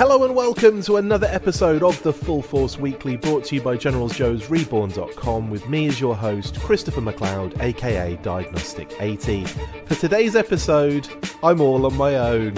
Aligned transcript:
Hello 0.00 0.24
and 0.24 0.34
welcome 0.34 0.80
to 0.80 0.96
another 0.96 1.26
episode 1.26 1.82
of 1.82 2.02
the 2.02 2.10
Full 2.10 2.40
Force 2.40 2.78
Weekly 2.78 3.18
brought 3.18 3.44
to 3.44 3.56
you 3.56 3.60
by 3.60 3.76
Generals 3.76 4.16
Joe's 4.16 4.48
Reborn.com 4.48 5.50
with 5.50 5.68
me 5.68 5.88
as 5.88 6.00
your 6.00 6.16
host, 6.16 6.58
Christopher 6.58 7.02
McLeod, 7.02 7.60
aka 7.60 8.16
Diagnostik 8.22 8.98
80. 8.98 9.44
For 9.84 9.94
today's 9.96 10.36
episode, 10.36 11.06
I'm 11.42 11.60
all 11.60 11.84
on 11.84 11.94
my 11.98 12.16
own. 12.16 12.54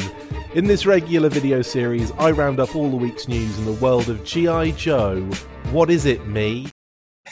In 0.54 0.66
this 0.66 0.86
regular 0.86 1.28
video 1.30 1.62
series, 1.62 2.12
I 2.12 2.30
round 2.30 2.60
up 2.60 2.76
all 2.76 2.88
the 2.88 2.96
week's 2.96 3.26
news 3.26 3.58
in 3.58 3.64
the 3.64 3.72
world 3.72 4.08
of 4.08 4.22
G.I. 4.22 4.70
Joe. 4.70 5.22
What 5.72 5.90
is 5.90 6.06
it, 6.06 6.24
me? 6.28 6.68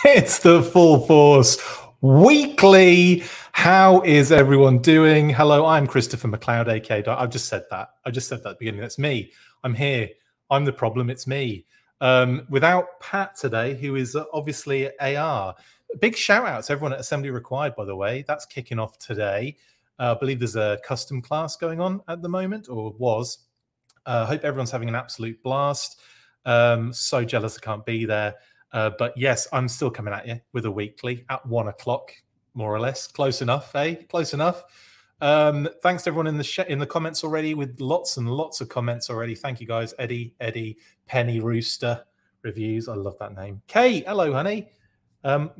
It's 0.04 0.40
the 0.40 0.60
Full 0.60 1.06
Force 1.06 1.56
Weekly. 2.00 3.22
How 3.52 4.00
is 4.00 4.32
everyone 4.32 4.78
doing? 4.78 5.30
Hello, 5.30 5.66
I'm 5.66 5.86
Christopher 5.86 6.26
McLeod, 6.26 6.66
aka. 6.66 7.04
I've 7.06 7.30
just 7.30 7.46
said 7.46 7.62
that. 7.70 7.90
I 8.04 8.10
just 8.10 8.26
said 8.26 8.42
that 8.42 8.48
at 8.48 8.52
the 8.58 8.58
beginning. 8.58 8.80
That's 8.80 8.98
me. 8.98 9.30
I'm 9.64 9.74
here. 9.74 10.08
I'm 10.50 10.64
the 10.64 10.72
problem. 10.72 11.10
It's 11.10 11.26
me. 11.26 11.66
Um, 12.00 12.46
without 12.48 12.98
Pat 13.00 13.36
today, 13.36 13.74
who 13.74 13.96
is 13.96 14.16
obviously 14.32 14.90
AR. 14.98 15.54
Big 16.00 16.16
shout 16.16 16.46
out 16.46 16.64
to 16.64 16.72
everyone 16.72 16.92
at 16.92 17.00
Assembly 17.00 17.30
Required, 17.30 17.74
by 17.76 17.84
the 17.84 17.96
way. 17.96 18.24
That's 18.26 18.46
kicking 18.46 18.78
off 18.78 18.98
today. 18.98 19.56
Uh, 19.98 20.14
I 20.16 20.18
believe 20.18 20.38
there's 20.38 20.56
a 20.56 20.78
custom 20.84 21.20
class 21.20 21.56
going 21.56 21.80
on 21.80 22.00
at 22.08 22.22
the 22.22 22.28
moment, 22.28 22.68
or 22.68 22.94
was. 22.98 23.38
I 24.06 24.12
uh, 24.12 24.26
hope 24.26 24.44
everyone's 24.44 24.70
having 24.70 24.88
an 24.88 24.94
absolute 24.94 25.42
blast. 25.42 26.00
Um, 26.46 26.92
so 26.92 27.22
jealous 27.22 27.58
I 27.58 27.60
can't 27.60 27.84
be 27.84 28.06
there. 28.06 28.34
Uh, 28.72 28.90
but 28.98 29.12
yes, 29.16 29.46
I'm 29.52 29.68
still 29.68 29.90
coming 29.90 30.14
at 30.14 30.26
you 30.26 30.40
with 30.52 30.64
a 30.64 30.70
weekly 30.70 31.24
at 31.28 31.44
one 31.44 31.68
o'clock, 31.68 32.12
more 32.54 32.74
or 32.74 32.80
less. 32.80 33.06
Close 33.06 33.42
enough, 33.42 33.74
eh? 33.74 33.96
Close 34.08 34.32
enough. 34.32 34.64
Um, 35.20 35.68
thanks 35.82 36.04
to 36.04 36.10
everyone 36.10 36.26
in 36.26 36.38
the 36.38 36.44
sh- 36.44 36.60
in 36.68 36.78
the 36.78 36.86
comments 36.86 37.22
already 37.24 37.54
with 37.54 37.78
lots 37.80 38.16
and 38.16 38.28
lots 38.30 38.60
of 38.60 38.68
comments 38.68 39.10
already. 39.10 39.34
Thank 39.34 39.60
you 39.60 39.66
guys, 39.66 39.92
Eddie, 39.98 40.34
Eddie, 40.40 40.78
Penny 41.06 41.40
Rooster 41.40 42.04
reviews. 42.42 42.88
I 42.88 42.94
love 42.94 43.18
that 43.18 43.34
name. 43.34 43.60
Kay, 43.66 44.00
hello, 44.00 44.32
honey. 44.32 44.68
Um, 45.24 45.50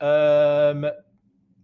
um, 0.00 0.90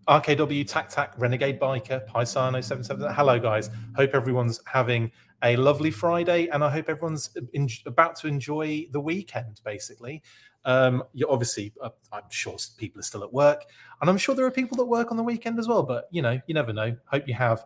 RKW 0.09 0.67
Tac 0.67 0.89
Tac 0.89 1.15
Renegade 1.19 1.59
Biker 1.61 2.07
Paisano 2.09 2.63
seven 2.63 2.85
seven. 2.85 3.13
Hello, 3.13 3.39
guys. 3.39 3.71
Hope 3.95 4.15
everyone's 4.15 4.61
having 4.67 5.11
a 5.43 5.57
lovely 5.57 5.91
Friday, 5.91 6.49
and 6.49 6.65
I 6.65 6.71
hope 6.71 6.89
everyone's 6.89 7.31
in- 7.53 7.69
about 7.87 8.17
to 8.17 8.27
enjoy 8.27 8.87
the 8.93 9.01
weekend. 9.01 9.61
Basically, 9.65 10.23
um, 10.67 11.05
you're 11.15 11.31
obviously, 11.31 11.73
uh, 11.81 11.91
I'm 12.13 12.29
sure 12.29 12.57
people 12.77 12.99
are 12.99 13.05
still 13.05 13.23
at 13.23 13.33
work, 13.33 13.65
and 14.01 14.11
I'm 14.11 14.19
sure 14.19 14.35
there 14.35 14.45
are 14.45 14.51
people 14.51 14.77
that 14.77 14.85
work 14.85 15.11
on 15.11 15.17
the 15.17 15.23
weekend 15.23 15.59
as 15.59 15.69
well. 15.69 15.83
But 15.83 16.09
you 16.11 16.21
know, 16.21 16.39
you 16.47 16.55
never 16.55 16.73
know. 16.73 16.97
Hope 17.07 17.27
you 17.27 17.35
have, 17.35 17.65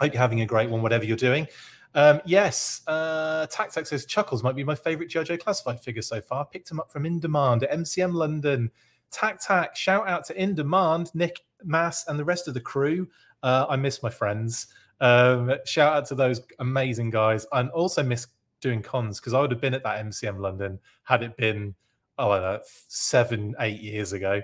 hope 0.00 0.12
you're 0.12 0.20
having 0.20 0.42
a 0.42 0.46
great 0.46 0.70
one, 0.70 0.82
whatever 0.82 1.04
you're 1.04 1.16
doing. 1.16 1.48
Um, 1.94 2.20
yes, 2.26 2.82
uh, 2.86 3.46
Tac 3.46 3.72
says 3.72 4.04
Chuckles 4.04 4.42
might 4.42 4.54
be 4.54 4.62
my 4.62 4.74
favorite 4.74 5.08
JoJo 5.08 5.40
classified 5.40 5.80
figure 5.80 6.02
so 6.02 6.20
far. 6.20 6.44
Picked 6.44 6.70
him 6.70 6.78
up 6.78 6.92
from 6.92 7.06
In 7.06 7.18
Demand 7.18 7.64
at 7.64 7.72
MCM 7.72 8.12
London. 8.12 8.70
Tac 9.10 9.40
Tac, 9.40 9.74
shout 9.74 10.06
out 10.06 10.24
to 10.26 10.40
In 10.40 10.54
Demand, 10.54 11.10
Nick 11.14 11.40
Mass, 11.64 12.06
and 12.06 12.18
the 12.18 12.24
rest 12.24 12.48
of 12.48 12.54
the 12.54 12.60
crew. 12.60 13.08
Uh, 13.42 13.64
I 13.68 13.76
miss 13.76 14.02
my 14.02 14.10
friends. 14.10 14.66
Um, 15.00 15.54
shout 15.64 15.96
out 15.96 16.06
to 16.06 16.14
those 16.14 16.42
amazing 16.58 17.08
guys. 17.10 17.46
And 17.52 17.70
also 17.70 18.02
miss 18.02 18.26
doing 18.60 18.82
cons 18.82 19.20
because 19.20 19.32
I 19.32 19.40
would 19.40 19.50
have 19.50 19.60
been 19.60 19.74
at 19.74 19.82
that 19.84 20.04
MCM 20.04 20.38
London 20.38 20.78
had 21.04 21.22
it 21.22 21.36
been 21.38 21.74
oh, 22.18 22.30
I 22.30 22.40
know, 22.40 22.60
seven, 22.88 23.54
eight 23.60 23.80
years 23.80 24.12
ago. 24.12 24.42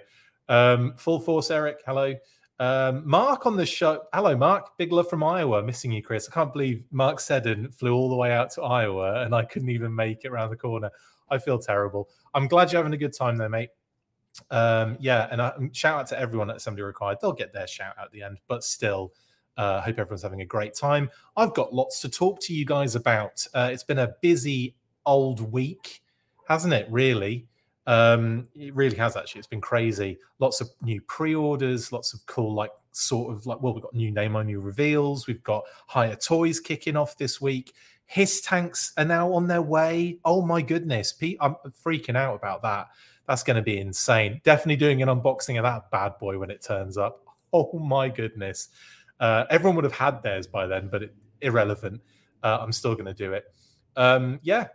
Um, 0.48 0.94
Full 0.96 1.20
Force 1.20 1.50
Eric, 1.50 1.80
hello. 1.86 2.14
Um, 2.58 3.02
Mark 3.04 3.46
on 3.46 3.56
the 3.56 3.66
show. 3.66 4.02
Hello, 4.12 4.36
Mark. 4.36 4.76
Big 4.78 4.92
love 4.92 5.08
from 5.08 5.24
Iowa. 5.24 5.62
Missing 5.62 5.92
you, 5.92 6.02
Chris. 6.02 6.28
I 6.30 6.34
can't 6.34 6.52
believe 6.52 6.84
Mark 6.92 7.18
Seddon 7.18 7.72
flew 7.72 7.94
all 7.94 8.08
the 8.08 8.14
way 8.14 8.32
out 8.32 8.50
to 8.52 8.62
Iowa 8.62 9.24
and 9.24 9.34
I 9.34 9.44
couldn't 9.44 9.70
even 9.70 9.92
make 9.92 10.24
it 10.24 10.28
around 10.28 10.50
the 10.50 10.56
corner. 10.56 10.90
I 11.28 11.38
feel 11.38 11.58
terrible. 11.58 12.08
I'm 12.34 12.46
glad 12.46 12.70
you're 12.70 12.78
having 12.80 12.94
a 12.94 12.98
good 12.98 13.14
time, 13.16 13.36
though, 13.36 13.48
mate. 13.48 13.70
Um, 14.50 14.96
yeah, 15.00 15.28
and 15.30 15.42
I, 15.42 15.52
shout 15.72 16.00
out 16.00 16.06
to 16.08 16.20
everyone 16.20 16.50
at 16.50 16.56
Assembly 16.56 16.82
Required. 16.82 17.18
They'll 17.20 17.32
get 17.32 17.52
their 17.52 17.66
shout 17.66 17.94
out 17.98 18.06
at 18.06 18.12
the 18.12 18.22
end, 18.22 18.38
but 18.48 18.62
still, 18.62 19.12
uh, 19.56 19.80
hope 19.80 19.98
everyone's 19.98 20.22
having 20.22 20.42
a 20.42 20.46
great 20.46 20.74
time. 20.74 21.10
I've 21.36 21.54
got 21.54 21.74
lots 21.74 22.00
to 22.02 22.08
talk 22.08 22.40
to 22.42 22.54
you 22.54 22.64
guys 22.64 22.94
about. 22.94 23.44
Uh, 23.54 23.70
it's 23.72 23.84
been 23.84 23.98
a 23.98 24.14
busy 24.22 24.76
old 25.04 25.52
week, 25.52 26.02
hasn't 26.48 26.72
it? 26.72 26.86
Really. 26.90 27.48
Um, 27.86 28.48
it 28.54 28.74
really 28.74 28.96
has 28.96 29.16
actually. 29.16 29.40
It's 29.40 29.48
been 29.48 29.60
crazy. 29.60 30.18
Lots 30.38 30.60
of 30.60 30.68
new 30.82 31.00
pre-orders, 31.02 31.92
lots 31.92 32.14
of 32.14 32.24
cool, 32.26 32.54
like 32.54 32.70
sort 32.92 33.34
of 33.34 33.46
like 33.46 33.60
well, 33.62 33.74
we've 33.74 33.82
got 33.82 33.94
new 33.94 34.10
name 34.10 34.36
only 34.36 34.56
reveals. 34.56 35.26
We've 35.26 35.42
got 35.42 35.64
Hiya 35.92 36.16
Toys 36.16 36.60
kicking 36.60 36.96
off 36.96 37.16
this 37.16 37.40
week. 37.40 37.74
HISS 38.06 38.42
tanks 38.42 38.92
are 38.98 39.04
now 39.04 39.32
on 39.32 39.48
their 39.48 39.62
way. 39.62 40.18
Oh 40.24 40.42
my 40.42 40.60
goodness, 40.60 41.12
Pete, 41.12 41.38
I'm 41.40 41.56
freaking 41.84 42.16
out 42.16 42.34
about 42.34 42.62
that. 42.62 42.88
That's 43.26 43.42
going 43.42 43.56
to 43.56 43.62
be 43.62 43.78
insane. 43.78 44.40
Definitely 44.44 44.76
doing 44.76 45.00
an 45.02 45.08
unboxing 45.08 45.56
of 45.56 45.62
that 45.62 45.90
bad 45.90 46.18
boy 46.18 46.38
when 46.38 46.50
it 46.50 46.62
turns 46.62 46.96
up. 46.96 47.20
Oh 47.54 47.78
my 47.78 48.08
goodness. 48.08 48.70
Uh, 49.20 49.44
everyone 49.50 49.76
would 49.76 49.84
have 49.84 49.92
had 49.92 50.22
theirs 50.22 50.46
by 50.46 50.66
then, 50.66 50.88
but 50.90 51.02
it, 51.02 51.14
irrelevant. 51.42 52.00
Uh, 52.42 52.56
I'm 52.62 52.72
still 52.72 52.94
going 52.94 53.04
to 53.04 53.12
do 53.12 53.34
it. 53.34 53.44
Um, 53.94 54.40
yeah, 54.42 54.68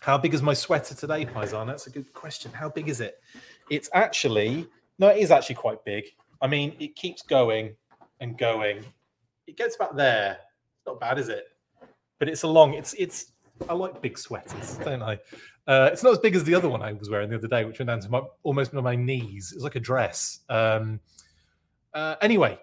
how 0.00 0.16
big 0.16 0.34
is 0.34 0.42
my 0.42 0.54
sweater 0.54 0.94
today, 0.94 1.26
Paisan? 1.26 1.66
That's 1.66 1.86
a 1.86 1.90
good 1.90 2.12
question. 2.12 2.50
How 2.52 2.68
big 2.70 2.88
is 2.88 3.00
it? 3.00 3.20
It's 3.68 3.88
actually, 3.92 4.66
no, 4.98 5.08
it 5.08 5.18
is 5.18 5.30
actually 5.30 5.56
quite 5.56 5.84
big. 5.84 6.06
I 6.40 6.46
mean, 6.46 6.74
it 6.80 6.96
keeps 6.96 7.22
going 7.22 7.76
and 8.20 8.36
going. 8.36 8.84
It 9.46 9.56
gets 9.56 9.76
about 9.76 9.96
there. 9.96 10.38
It's 10.78 10.86
not 10.86 11.00
bad, 11.00 11.18
is 11.18 11.28
it? 11.28 11.44
But 12.18 12.28
it's 12.28 12.42
a 12.44 12.48
long, 12.48 12.74
it's, 12.74 12.94
it's, 12.94 13.32
I 13.68 13.74
like 13.74 14.00
big 14.00 14.16
sweaters, 14.16 14.78
don't 14.78 15.02
I? 15.02 15.18
Uh, 15.66 15.90
it's 15.92 16.02
not 16.02 16.12
as 16.12 16.18
big 16.18 16.34
as 16.34 16.44
the 16.44 16.54
other 16.54 16.68
one 16.68 16.82
I 16.82 16.94
was 16.94 17.10
wearing 17.10 17.28
the 17.28 17.36
other 17.36 17.46
day, 17.46 17.66
which 17.66 17.78
went 17.78 17.88
down 17.88 18.00
to 18.00 18.08
my, 18.08 18.22
almost 18.42 18.72
my 18.72 18.96
knees. 18.96 19.52
It's 19.54 19.62
like 19.62 19.76
a 19.76 19.80
dress. 19.80 20.40
Um, 20.48 20.98
uh, 21.92 22.16
anyway, 22.22 22.58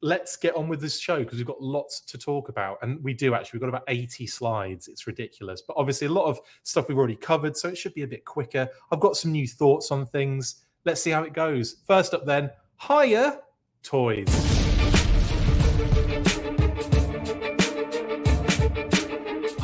let's 0.00 0.36
get 0.36 0.54
on 0.54 0.68
with 0.68 0.80
this 0.80 0.98
show 0.98 1.18
because 1.18 1.38
we've 1.38 1.46
got 1.46 1.60
lots 1.60 2.00
to 2.00 2.18
talk 2.18 2.48
about. 2.48 2.78
And 2.82 3.02
we 3.02 3.14
do 3.14 3.34
actually, 3.34 3.58
we've 3.58 3.62
got 3.62 3.68
about 3.68 3.84
80 3.88 4.26
slides. 4.26 4.88
It's 4.88 5.06
ridiculous. 5.06 5.62
But 5.62 5.76
obviously, 5.76 6.06
a 6.06 6.12
lot 6.12 6.26
of 6.26 6.40
stuff 6.62 6.88
we've 6.88 6.98
already 6.98 7.16
covered. 7.16 7.56
So 7.56 7.68
it 7.68 7.76
should 7.76 7.94
be 7.94 8.02
a 8.02 8.08
bit 8.08 8.24
quicker. 8.24 8.68
I've 8.92 9.00
got 9.00 9.16
some 9.16 9.32
new 9.32 9.46
thoughts 9.48 9.90
on 9.90 10.06
things. 10.06 10.64
Let's 10.84 11.02
see 11.02 11.10
how 11.10 11.22
it 11.24 11.32
goes. 11.32 11.76
First 11.86 12.14
up, 12.14 12.24
then, 12.24 12.50
Hiya 12.80 13.40
Toys. 13.82 14.57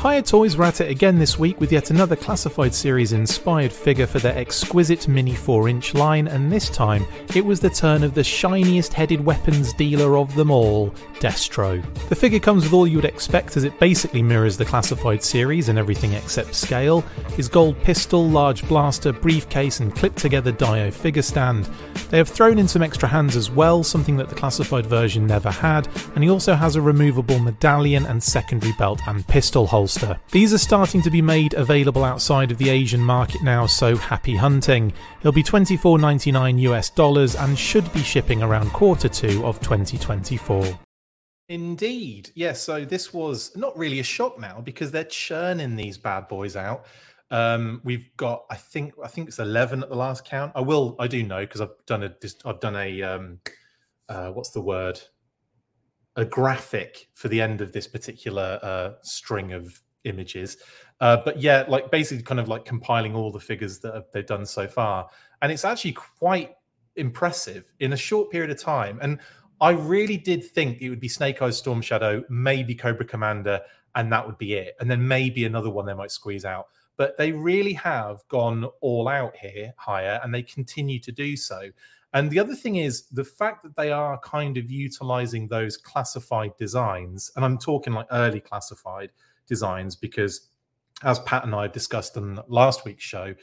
Hiya 0.05 0.21
Toys 0.21 0.55
were 0.55 0.65
at 0.65 0.81
it 0.81 0.91
again 0.91 1.17
this 1.17 1.39
week 1.39 1.59
with 1.59 1.71
yet 1.71 1.89
another 1.89 2.15
classified 2.15 2.75
series 2.75 3.11
inspired 3.11 3.73
figure 3.73 4.05
for 4.05 4.19
their 4.19 4.37
exquisite 4.37 5.07
mini 5.07 5.33
4 5.33 5.67
inch 5.67 5.95
line, 5.95 6.27
and 6.27 6.51
this 6.51 6.69
time 6.69 7.07
it 7.33 7.43
was 7.43 7.59
the 7.59 7.71
turn 7.71 8.03
of 8.03 8.13
the 8.13 8.23
shiniest 8.23 8.93
headed 8.93 9.25
weapons 9.25 9.73
dealer 9.73 10.19
of 10.19 10.35
them 10.35 10.51
all, 10.51 10.91
Destro. 11.15 11.83
The 12.07 12.15
figure 12.15 12.37
comes 12.37 12.65
with 12.65 12.73
all 12.73 12.85
you 12.85 12.97
would 12.97 13.05
expect 13.05 13.57
as 13.57 13.63
it 13.63 13.79
basically 13.79 14.21
mirrors 14.21 14.57
the 14.57 14.65
classified 14.65 15.23
series 15.23 15.69
in 15.69 15.77
everything 15.79 16.13
except 16.13 16.53
scale 16.53 17.01
his 17.35 17.47
gold 17.47 17.81
pistol, 17.81 18.29
large 18.29 18.65
blaster, 18.67 19.11
briefcase, 19.11 19.79
and 19.79 19.95
clipped 19.95 20.19
together 20.19 20.51
Dio 20.51 20.91
figure 20.91 21.23
stand. 21.23 21.67
They 22.11 22.17
have 22.17 22.29
thrown 22.29 22.59
in 22.59 22.67
some 22.67 22.83
extra 22.83 23.09
hands 23.09 23.35
as 23.35 23.49
well, 23.49 23.83
something 23.83 24.17
that 24.17 24.29
the 24.29 24.35
classified 24.35 24.85
version 24.85 25.25
never 25.25 25.49
had, 25.49 25.87
and 26.13 26.23
he 26.23 26.29
also 26.29 26.53
has 26.53 26.75
a 26.75 26.81
removable 26.81 27.39
medallion 27.39 28.05
and 28.05 28.21
secondary 28.21 28.73
belt 28.73 29.01
and 29.07 29.27
pistol 29.27 29.65
holster. 29.65 29.94
These 30.31 30.53
are 30.53 30.57
starting 30.57 31.01
to 31.03 31.09
be 31.09 31.21
made 31.21 31.53
available 31.53 32.03
outside 32.03 32.51
of 32.51 32.57
the 32.57 32.69
Asian 32.69 33.01
market 33.01 33.43
now, 33.43 33.65
so 33.65 33.95
happy 33.95 34.35
hunting. 34.35 34.93
It'll 35.19 35.31
be 35.31 35.43
$24.99 35.43 36.59
US 36.61 36.89
dollars 36.89 37.35
and 37.35 37.57
should 37.57 37.91
be 37.93 38.01
shipping 38.01 38.41
around 38.41 38.71
quarter 38.71 39.09
two 39.09 39.45
of 39.45 39.59
2024. 39.59 40.79
Indeed. 41.47 42.31
Yes, 42.33 42.61
so 42.61 42.85
this 42.85 43.13
was 43.13 43.55
not 43.55 43.77
really 43.77 43.99
a 43.99 44.03
shock 44.03 44.39
now 44.39 44.61
because 44.61 44.91
they're 44.91 45.03
churning 45.03 45.75
these 45.75 45.97
bad 45.97 46.27
boys 46.27 46.55
out. 46.55 46.85
Um, 47.29 47.81
we've 47.83 48.09
got, 48.17 48.45
I 48.49 48.55
think, 48.55 48.93
I 49.03 49.07
think 49.07 49.27
it's 49.27 49.39
eleven 49.39 49.83
at 49.83 49.89
the 49.89 49.95
last 49.95 50.25
count. 50.25 50.53
I 50.55 50.61
will, 50.61 50.95
I 50.99 51.07
do 51.07 51.23
know 51.23 51.41
because 51.41 51.61
I've 51.61 51.85
done 51.85 52.03
a, 52.03 52.15
I've 52.45 52.59
done 52.59 52.75
a, 52.75 53.01
um, 53.03 53.39
uh, 54.09 54.29
what's 54.29 54.51
the 54.51 54.61
word? 54.61 54.99
A 56.15 56.25
graphic 56.25 57.09
for 57.13 57.27
the 57.27 57.41
end 57.41 57.61
of 57.61 57.73
this 57.73 57.87
particular 57.87 58.59
uh, 58.63 58.91
string 59.01 59.53
of 59.53 59.81
images. 60.05 60.57
Uh, 61.01 61.17
but 61.23 61.41
yeah, 61.41 61.65
like 61.67 61.91
basically 61.91 62.23
kind 62.23 62.39
of 62.39 62.47
like 62.47 62.65
compiling 62.65 63.15
all 63.15 63.31
the 63.31 63.39
figures 63.39 63.79
that 63.79 64.11
they've 64.11 64.25
done 64.25 64.45
so 64.45 64.67
far. 64.67 65.09
And 65.41 65.51
it's 65.51 65.65
actually 65.65 65.93
quite 65.93 66.55
impressive 66.95 67.73
in 67.79 67.93
a 67.93 67.97
short 67.97 68.31
period 68.31 68.51
of 68.51 68.59
time. 68.59 68.99
And 69.01 69.19
I 69.61 69.71
really 69.71 70.17
did 70.17 70.43
think 70.43 70.81
it 70.81 70.89
would 70.89 70.99
be 70.99 71.07
Snake 71.07 71.41
Eyes 71.41 71.57
Storm 71.57 71.81
Shadow, 71.81 72.23
maybe 72.29 72.75
Cobra 72.75 73.05
Commander, 73.05 73.61
and 73.95 74.11
that 74.11 74.25
would 74.25 74.37
be 74.37 74.53
it. 74.53 74.75
And 74.79 74.89
then 74.89 75.07
maybe 75.07 75.45
another 75.45 75.69
one 75.69 75.85
they 75.85 75.93
might 75.93 76.11
squeeze 76.11 76.45
out. 76.45 76.67
But 76.97 77.17
they 77.17 77.31
really 77.31 77.73
have 77.73 78.25
gone 78.29 78.65
all 78.79 79.07
out 79.09 79.35
here 79.35 79.73
Hiya 79.85 80.21
and 80.23 80.33
they 80.33 80.43
continue 80.43 80.99
to 80.99 81.11
do 81.11 81.35
so. 81.35 81.69
And 82.13 82.31
the 82.31 82.39
other 82.39 82.55
thing 82.55 82.77
is 82.77 83.07
the 83.07 83.25
fact 83.25 83.63
that 83.63 83.75
they 83.75 83.91
are 83.91 84.17
kind 84.19 84.57
of 84.57 84.71
utilizing 84.71 85.47
those 85.47 85.75
classified 85.75 86.55
designs, 86.57 87.29
and 87.35 87.43
I'm 87.43 87.57
talking 87.57 87.91
like 87.91 88.07
early 88.09 88.39
classified, 88.39 89.11
designs 89.47 89.95
because 89.95 90.49
as 91.03 91.19
Pat 91.19 91.43
and 91.43 91.53
I 91.53 91.67
discussed 91.67 92.17
on 92.17 92.39
last 92.47 92.85
week's 92.85 93.03
show, 93.03 93.35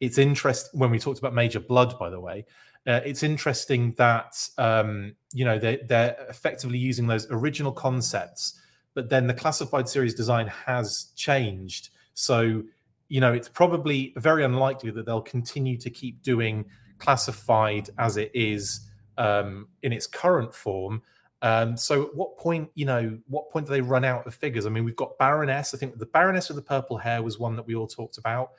it's 0.00 0.18
interesting 0.18 0.78
when 0.78 0.90
we 0.90 0.98
talked 0.98 1.18
about 1.18 1.34
Major 1.34 1.60
Blood, 1.60 1.98
by 1.98 2.10
the 2.10 2.20
way. 2.20 2.46
Uh, 2.86 3.00
it's 3.04 3.22
interesting 3.22 3.92
that 3.98 4.48
um, 4.56 5.14
you 5.32 5.44
know 5.44 5.58
they, 5.58 5.78
they're 5.88 6.16
effectively 6.28 6.78
using 6.78 7.06
those 7.06 7.26
original 7.30 7.72
concepts, 7.72 8.60
but 8.94 9.10
then 9.10 9.26
the 9.26 9.34
classified 9.34 9.88
series 9.88 10.14
design 10.14 10.46
has 10.46 11.12
changed. 11.16 11.90
So 12.14 12.62
you 13.08 13.20
know 13.20 13.32
it's 13.32 13.48
probably 13.48 14.12
very 14.16 14.44
unlikely 14.44 14.90
that 14.92 15.06
they'll 15.06 15.20
continue 15.20 15.76
to 15.78 15.90
keep 15.90 16.22
doing 16.22 16.64
classified 16.98 17.90
as 17.98 18.16
it 18.16 18.30
is 18.34 18.88
um, 19.18 19.68
in 19.82 19.92
its 19.92 20.06
current 20.06 20.54
form. 20.54 21.02
Um, 21.42 21.76
so 21.76 22.06
at 22.06 22.14
what 22.14 22.36
point, 22.36 22.70
you 22.74 22.84
know, 22.84 23.18
what 23.28 23.50
point 23.50 23.66
do 23.66 23.72
they 23.72 23.80
run 23.80 24.04
out 24.04 24.26
of 24.26 24.34
figures? 24.34 24.66
I 24.66 24.70
mean, 24.70 24.84
we've 24.84 24.96
got 24.96 25.18
Baroness. 25.18 25.74
I 25.74 25.78
think 25.78 25.98
the 25.98 26.06
Baroness 26.06 26.48
with 26.48 26.56
the 26.56 26.62
purple 26.62 26.98
hair 26.98 27.22
was 27.22 27.38
one 27.38 27.54
that 27.56 27.66
we 27.66 27.74
all 27.74 27.86
talked 27.86 28.18
about. 28.18 28.50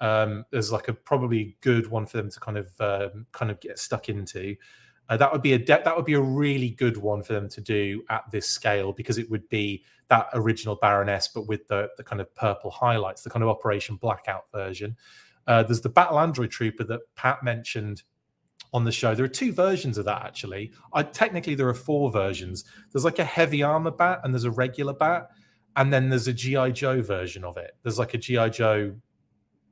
Um, 0.00 0.44
there's 0.50 0.70
like 0.70 0.88
a 0.88 0.92
probably 0.92 1.56
good 1.62 1.86
one 1.86 2.04
for 2.06 2.18
them 2.18 2.30
to 2.30 2.40
kind 2.40 2.58
of 2.58 2.80
um, 2.80 3.26
kind 3.32 3.50
of 3.50 3.60
get 3.60 3.78
stuck 3.78 4.08
into. 4.08 4.56
Uh, 5.08 5.16
that 5.16 5.32
would 5.32 5.42
be 5.42 5.52
a 5.52 5.58
de- 5.58 5.82
that 5.84 5.96
would 5.96 6.04
be 6.04 6.14
a 6.14 6.20
really 6.20 6.70
good 6.70 6.96
one 6.96 7.22
for 7.22 7.32
them 7.32 7.48
to 7.48 7.60
do 7.60 8.02
at 8.10 8.24
this 8.30 8.48
scale 8.48 8.92
because 8.92 9.18
it 9.18 9.30
would 9.30 9.48
be 9.48 9.84
that 10.08 10.28
original 10.34 10.76
Baroness, 10.76 11.28
but 11.28 11.46
with 11.46 11.66
the 11.68 11.88
the 11.96 12.04
kind 12.04 12.20
of 12.20 12.34
purple 12.34 12.70
highlights, 12.70 13.22
the 13.22 13.30
kind 13.30 13.42
of 13.42 13.48
Operation 13.48 13.96
Blackout 13.96 14.44
version. 14.52 14.96
Uh, 15.46 15.62
there's 15.62 15.80
the 15.80 15.88
Battle 15.88 16.18
Android 16.18 16.50
Trooper 16.50 16.84
that 16.84 17.00
Pat 17.14 17.42
mentioned 17.44 18.02
on 18.72 18.84
the 18.84 18.92
show. 18.92 19.14
There 19.14 19.24
are 19.24 19.28
two 19.28 19.52
versions 19.52 19.98
of 19.98 20.04
that 20.06 20.24
actually. 20.24 20.72
I 20.92 21.02
technically 21.02 21.54
there 21.54 21.68
are 21.68 21.74
four 21.74 22.10
versions. 22.10 22.64
There's 22.92 23.04
like 23.04 23.18
a 23.18 23.24
heavy 23.24 23.62
armor 23.62 23.90
bat 23.90 24.20
and 24.24 24.32
there's 24.32 24.44
a 24.44 24.50
regular 24.50 24.92
bat, 24.92 25.30
and 25.76 25.92
then 25.92 26.08
there's 26.08 26.28
a 26.28 26.32
GI 26.32 26.72
Joe 26.72 27.02
version 27.02 27.44
of 27.44 27.56
it. 27.56 27.72
There's 27.82 27.98
like 27.98 28.14
a 28.14 28.18
GI 28.18 28.50
Joe, 28.50 28.94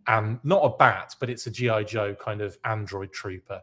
and 0.06 0.38
not 0.44 0.62
a 0.62 0.76
bat, 0.76 1.14
but 1.18 1.30
it's 1.30 1.46
a 1.46 1.50
GI 1.50 1.84
Joe 1.84 2.14
kind 2.14 2.40
of 2.40 2.58
android 2.64 3.12
trooper, 3.12 3.60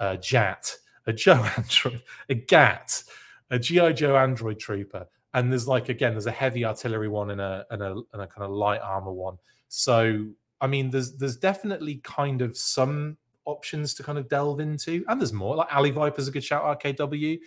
uh, 0.00 0.16
Jat, 0.16 0.74
a 1.06 1.12
Joe 1.12 1.44
android, 1.56 2.02
a 2.28 2.34
Gat, 2.34 3.02
a 3.50 3.58
GI 3.58 3.94
Joe 3.94 4.16
android 4.16 4.58
trooper, 4.58 5.06
and 5.34 5.50
there's 5.50 5.68
like 5.68 5.88
again 5.88 6.12
there's 6.12 6.26
a 6.26 6.32
heavy 6.32 6.64
artillery 6.64 7.08
one 7.08 7.30
and 7.30 7.40
a 7.40 7.66
and 7.70 7.82
a, 7.82 7.90
and 8.12 8.22
a 8.22 8.26
kind 8.26 8.44
of 8.44 8.50
light 8.50 8.80
armor 8.80 9.12
one. 9.12 9.36
So 9.68 10.26
I 10.62 10.68
mean, 10.68 10.90
there's 10.90 11.16
there's 11.16 11.36
definitely 11.36 11.96
kind 12.04 12.40
of 12.40 12.56
some 12.56 13.18
options 13.44 13.94
to 13.94 14.02
kind 14.02 14.18
of 14.18 14.28
delve 14.28 14.60
into, 14.60 15.04
and 15.08 15.20
there's 15.20 15.32
more. 15.32 15.56
Like 15.56 15.68
Alley 15.70 15.90
Viper's 15.90 16.28
a 16.28 16.30
good 16.30 16.44
shout. 16.44 16.80
RKW, 16.80 17.38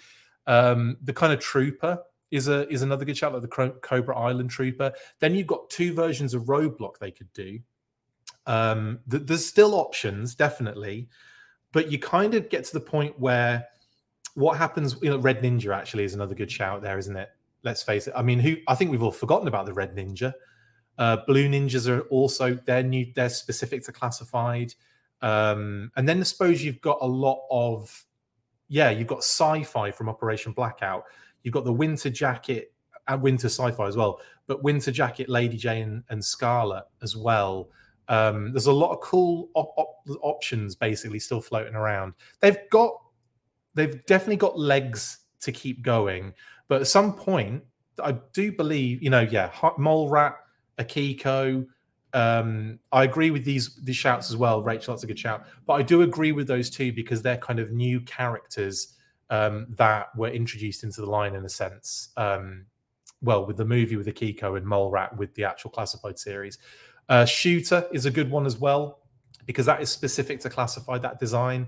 um, 0.47 0.97
the 1.03 1.13
kind 1.13 1.33
of 1.33 1.39
Trooper 1.39 1.99
is 2.31 2.47
a 2.47 2.67
is 2.69 2.81
another 2.81 3.05
good 3.05 3.17
shout. 3.17 3.33
Like 3.33 3.41
the 3.41 3.79
Cobra 3.81 4.17
Island 4.17 4.49
Trooper. 4.49 4.91
Then 5.19 5.35
you've 5.35 5.47
got 5.47 5.69
two 5.69 5.93
versions 5.93 6.33
of 6.33 6.43
Roadblock 6.43 6.97
they 6.99 7.11
could 7.11 7.31
do. 7.33 7.59
Um, 8.45 8.99
th- 9.09 9.23
there's 9.25 9.45
still 9.45 9.75
options, 9.75 10.35
definitely, 10.35 11.09
but 11.71 11.91
you 11.91 11.99
kind 11.99 12.35
of 12.35 12.49
get 12.49 12.63
to 12.65 12.73
the 12.73 12.79
point 12.79 13.19
where 13.19 13.67
what 14.35 14.57
happens. 14.57 14.95
You 15.01 15.11
know, 15.11 15.17
Red 15.17 15.41
Ninja 15.41 15.75
actually 15.75 16.03
is 16.03 16.13
another 16.13 16.35
good 16.35 16.51
shout 16.51 16.81
there, 16.81 16.97
isn't 16.97 17.15
it? 17.15 17.29
Let's 17.63 17.81
face 17.81 18.07
it. 18.07 18.13
I 18.15 18.21
mean, 18.21 18.39
who 18.39 18.57
I 18.67 18.75
think 18.75 18.91
we've 18.91 19.03
all 19.03 19.11
forgotten 19.11 19.47
about 19.47 19.65
the 19.65 19.73
Red 19.73 19.95
Ninja. 19.95 20.33
Uh, 20.97 21.17
Blue 21.27 21.49
Ninjas 21.49 21.89
are 21.89 22.01
also 22.01 22.53
they're 22.53 22.83
new. 22.83 23.11
They're 23.15 23.29
specific 23.29 23.83
to 23.85 23.91
classified. 23.91 24.73
Um, 25.25 25.91
and 25.97 26.07
then 26.07 26.19
I 26.19 26.23
suppose 26.23 26.63
you've 26.63 26.81
got 26.81 26.99
a 27.01 27.07
lot 27.07 27.39
of 27.49 28.05
yeah, 28.67 28.91
you've 28.91 29.07
got 29.07 29.19
sci-fi 29.19 29.91
from 29.91 30.07
Operation 30.07 30.51
Blackout. 30.51 31.03
You've 31.43 31.53
got 31.53 31.65
the 31.65 31.73
Winter 31.73 32.09
Jacket 32.09 32.73
and 33.07 33.15
uh, 33.15 33.21
Winter 33.21 33.47
Sci-fi 33.47 33.87
as 33.87 33.95
well, 33.95 34.21
but 34.47 34.63
Winter 34.63 34.91
Jacket, 34.91 35.29
Lady 35.29 35.57
Jaye, 35.57 36.03
and 36.09 36.23
Scarlet 36.23 36.83
as 37.01 37.15
well. 37.15 37.69
Um, 38.07 38.51
there's 38.51 38.67
a 38.67 38.73
lot 38.73 38.91
of 38.91 39.01
cool 39.01 39.49
op- 39.55 39.73
op- 39.77 40.03
options 40.21 40.75
basically 40.75 41.19
still 41.19 41.41
floating 41.41 41.75
around. 41.75 42.13
They've 42.39 42.57
got, 42.71 42.93
they've 43.73 44.03
definitely 44.05 44.37
got 44.37 44.57
legs 44.57 45.19
to 45.41 45.51
keep 45.51 45.81
going, 45.81 46.33
but 46.67 46.81
at 46.81 46.87
some 46.87 47.13
point, 47.13 47.63
I 48.03 48.13
do 48.33 48.51
believe, 48.51 49.01
you 49.01 49.09
know, 49.09 49.21
yeah, 49.21 49.51
Mole 49.77 50.09
Rat, 50.09 50.35
Akiko. 50.79 51.65
Um, 52.15 52.79
I 52.93 53.03
agree 53.03 53.29
with 53.29 53.43
these 53.43 53.75
these 53.75 53.97
shouts 53.97 54.31
as 54.31 54.37
well. 54.37 54.63
Rachel, 54.63 54.93
that's 54.93 55.03
a 55.03 55.07
good 55.07 55.19
shout. 55.19 55.45
But 55.67 55.73
I 55.73 55.81
do 55.81 56.01
agree 56.01 56.31
with 56.31 56.47
those 56.47 56.69
two 56.69 56.93
because 56.93 57.21
they're 57.21 57.37
kind 57.37 57.59
of 57.59 57.71
new 57.71 57.99
characters 57.99 58.93
um, 59.29 59.67
that 59.77 60.15
were 60.15 60.29
introduced 60.29 60.83
into 60.83 61.01
the 61.01 61.09
line 61.09 61.35
in 61.35 61.43
a 61.43 61.49
sense. 61.49 62.09
Um, 62.15 62.67
well, 63.21 63.45
with 63.45 63.57
the 63.57 63.65
movie 63.65 63.97
with 63.97 64.07
Akiko 64.07 64.55
and 64.55 64.65
Mole 64.65 64.89
Rat 64.91 65.15
with 65.17 65.33
the 65.33 65.43
actual 65.43 65.71
classified 65.71 66.17
series. 66.17 66.57
Uh, 67.09 67.25
Shooter 67.25 67.85
is 67.91 68.05
a 68.05 68.11
good 68.11 68.31
one 68.31 68.45
as 68.45 68.57
well 68.57 68.99
because 69.45 69.65
that 69.65 69.81
is 69.81 69.89
specific 69.89 70.39
to 70.39 70.49
classified 70.49 71.01
that 71.01 71.19
design 71.19 71.67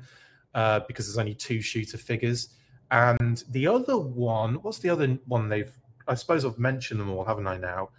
uh, 0.55 0.79
because 0.87 1.07
there's 1.07 1.17
only 1.17 1.35
two 1.35 1.61
shooter 1.61 1.97
figures. 1.97 2.49
And 2.89 3.43
the 3.49 3.67
other 3.67 3.97
one, 3.97 4.55
what's 4.55 4.79
the 4.79 4.89
other 4.89 5.19
one 5.25 5.49
they've? 5.49 5.71
I 6.07 6.15
suppose 6.15 6.45
I've 6.45 6.57
mentioned 6.57 7.01
them 7.01 7.09
all, 7.09 7.25
haven't 7.25 7.47
I? 7.47 7.57
Now, 7.57 7.89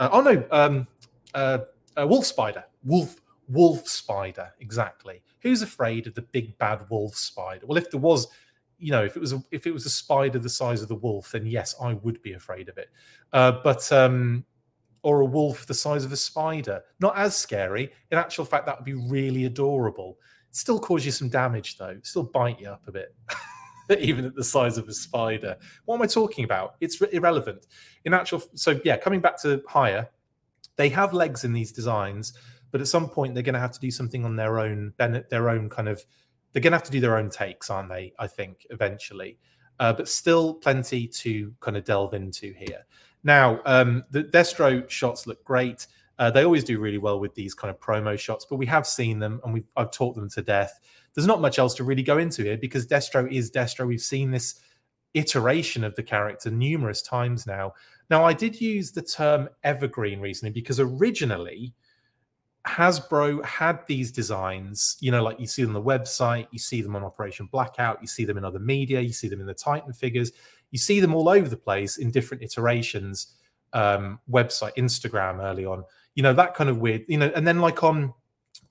uh, 0.00 0.08
oh 0.10 0.20
no, 0.20 0.44
um, 0.50 0.88
uh, 1.98 2.06
wolf 2.06 2.26
spider, 2.26 2.64
wolf 2.84 3.20
wolf 3.48 3.88
spider, 3.88 4.52
exactly. 4.60 5.22
Who's 5.40 5.62
afraid 5.62 6.06
of 6.06 6.14
the 6.14 6.22
big 6.22 6.56
bad 6.58 6.84
wolf 6.88 7.16
spider? 7.16 7.66
Well, 7.66 7.78
if 7.78 7.90
there 7.90 8.00
was, 8.00 8.28
you 8.78 8.90
know, 8.90 9.04
if 9.04 9.16
it 9.16 9.20
was 9.20 9.32
a, 9.32 9.42
if 9.50 9.66
it 9.66 9.72
was 9.72 9.86
a 9.86 9.90
spider 9.90 10.38
the 10.38 10.48
size 10.48 10.82
of 10.82 10.88
the 10.88 10.94
wolf, 10.94 11.32
then 11.32 11.46
yes, 11.46 11.74
I 11.80 11.94
would 11.94 12.22
be 12.22 12.32
afraid 12.32 12.68
of 12.68 12.78
it. 12.78 12.90
Uh, 13.32 13.52
but 13.62 13.90
um, 13.92 14.44
or 15.02 15.20
a 15.20 15.26
wolf 15.26 15.66
the 15.66 15.74
size 15.74 16.04
of 16.04 16.12
a 16.12 16.16
spider, 16.16 16.82
not 17.00 17.16
as 17.16 17.36
scary. 17.36 17.92
In 18.10 18.18
actual 18.18 18.44
fact, 18.44 18.66
that 18.66 18.78
would 18.78 18.84
be 18.84 18.94
really 18.94 19.44
adorable. 19.44 20.18
It 20.48 20.56
still 20.56 20.78
cause 20.78 21.04
you 21.04 21.12
some 21.12 21.28
damage 21.28 21.76
though. 21.76 21.98
Still 22.02 22.24
bite 22.24 22.60
you 22.60 22.68
up 22.68 22.86
a 22.88 22.92
bit. 22.92 23.14
even 23.98 24.24
at 24.24 24.34
the 24.34 24.44
size 24.44 24.78
of 24.78 24.88
a 24.88 24.92
spider. 24.92 25.56
What 25.84 25.96
am 25.96 26.02
I 26.02 26.06
talking 26.06 26.44
about? 26.44 26.76
It's 26.80 27.00
irrelevant. 27.00 27.66
In 28.04 28.14
actual, 28.14 28.42
so 28.54 28.80
yeah, 28.84 28.96
coming 28.96 29.20
back 29.20 29.40
to 29.42 29.62
Hiya, 29.72 30.08
they 30.76 30.88
have 30.90 31.12
legs 31.12 31.44
in 31.44 31.52
these 31.52 31.72
designs, 31.72 32.34
but 32.70 32.80
at 32.80 32.88
some 32.88 33.08
point 33.08 33.34
they're 33.34 33.42
going 33.42 33.54
to 33.54 33.60
have 33.60 33.72
to 33.72 33.80
do 33.80 33.90
something 33.90 34.24
on 34.24 34.36
their 34.36 34.58
own, 34.58 34.92
then 34.96 35.24
their 35.30 35.48
own 35.48 35.68
kind 35.68 35.88
of. 35.88 36.04
They're 36.52 36.62
going 36.62 36.70
to 36.70 36.76
have 36.76 36.84
to 36.84 36.92
do 36.92 37.00
their 37.00 37.16
own 37.18 37.30
takes, 37.30 37.68
aren't 37.68 37.88
they? 37.88 38.12
I 38.16 38.28
think 38.28 38.64
eventually, 38.70 39.38
uh, 39.80 39.92
but 39.92 40.08
still 40.08 40.54
plenty 40.54 41.08
to 41.08 41.52
kind 41.58 41.76
of 41.76 41.84
delve 41.84 42.14
into 42.14 42.54
here. 42.56 42.86
Now, 43.24 43.60
um, 43.66 44.04
the 44.10 44.22
Destro 44.22 44.88
shots 44.88 45.26
look 45.26 45.42
great. 45.44 45.88
Uh, 46.16 46.30
they 46.30 46.44
always 46.44 46.62
do 46.62 46.78
really 46.78 46.98
well 46.98 47.18
with 47.18 47.34
these 47.34 47.54
kind 47.54 47.74
of 47.74 47.80
promo 47.80 48.16
shots, 48.16 48.46
but 48.48 48.54
we 48.54 48.66
have 48.66 48.86
seen 48.86 49.18
them 49.18 49.40
and 49.42 49.52
we've 49.52 49.66
I've 49.76 49.90
taught 49.90 50.14
them 50.14 50.30
to 50.30 50.42
death 50.42 50.78
there's 51.14 51.26
not 51.26 51.40
much 51.40 51.58
else 51.58 51.74
to 51.74 51.84
really 51.84 52.02
go 52.02 52.18
into 52.18 52.42
here 52.42 52.56
because 52.56 52.86
Destro 52.86 53.30
is 53.32 53.50
Destro. 53.50 53.86
We've 53.86 54.00
seen 54.00 54.30
this 54.30 54.60
iteration 55.14 55.84
of 55.84 55.94
the 55.94 56.02
character 56.02 56.50
numerous 56.50 57.02
times 57.02 57.46
now. 57.46 57.72
Now, 58.10 58.24
I 58.24 58.32
did 58.32 58.60
use 58.60 58.92
the 58.92 59.02
term 59.02 59.48
evergreen 59.62 60.20
recently 60.20 60.52
because 60.52 60.78
originally 60.80 61.72
Hasbro 62.66 63.44
had 63.44 63.86
these 63.86 64.10
designs, 64.10 64.96
you 65.00 65.10
know, 65.10 65.22
like 65.22 65.38
you 65.38 65.46
see 65.46 65.62
them 65.62 65.76
on 65.76 65.82
the 65.82 65.88
website, 65.88 66.46
you 66.50 66.58
see 66.58 66.80
them 66.80 66.96
on 66.96 67.04
Operation 67.04 67.46
Blackout, 67.46 67.98
you 68.00 68.06
see 68.06 68.24
them 68.24 68.38
in 68.38 68.44
other 68.44 68.58
media, 68.58 69.00
you 69.00 69.12
see 69.12 69.28
them 69.28 69.40
in 69.40 69.46
the 69.46 69.54
Titan 69.54 69.92
figures, 69.92 70.32
you 70.70 70.78
see 70.78 70.98
them 70.98 71.14
all 71.14 71.28
over 71.28 71.48
the 71.48 71.56
place 71.56 71.98
in 71.98 72.10
different 72.10 72.42
iterations, 72.42 73.34
um, 73.74 74.18
website, 74.30 74.74
Instagram 74.76 75.42
early 75.42 75.66
on, 75.66 75.84
you 76.14 76.22
know, 76.22 76.32
that 76.32 76.54
kind 76.54 76.70
of 76.70 76.78
weird, 76.78 77.04
you 77.06 77.18
know, 77.18 77.30
and 77.34 77.46
then 77.46 77.60
like 77.60 77.82
on 77.82 78.14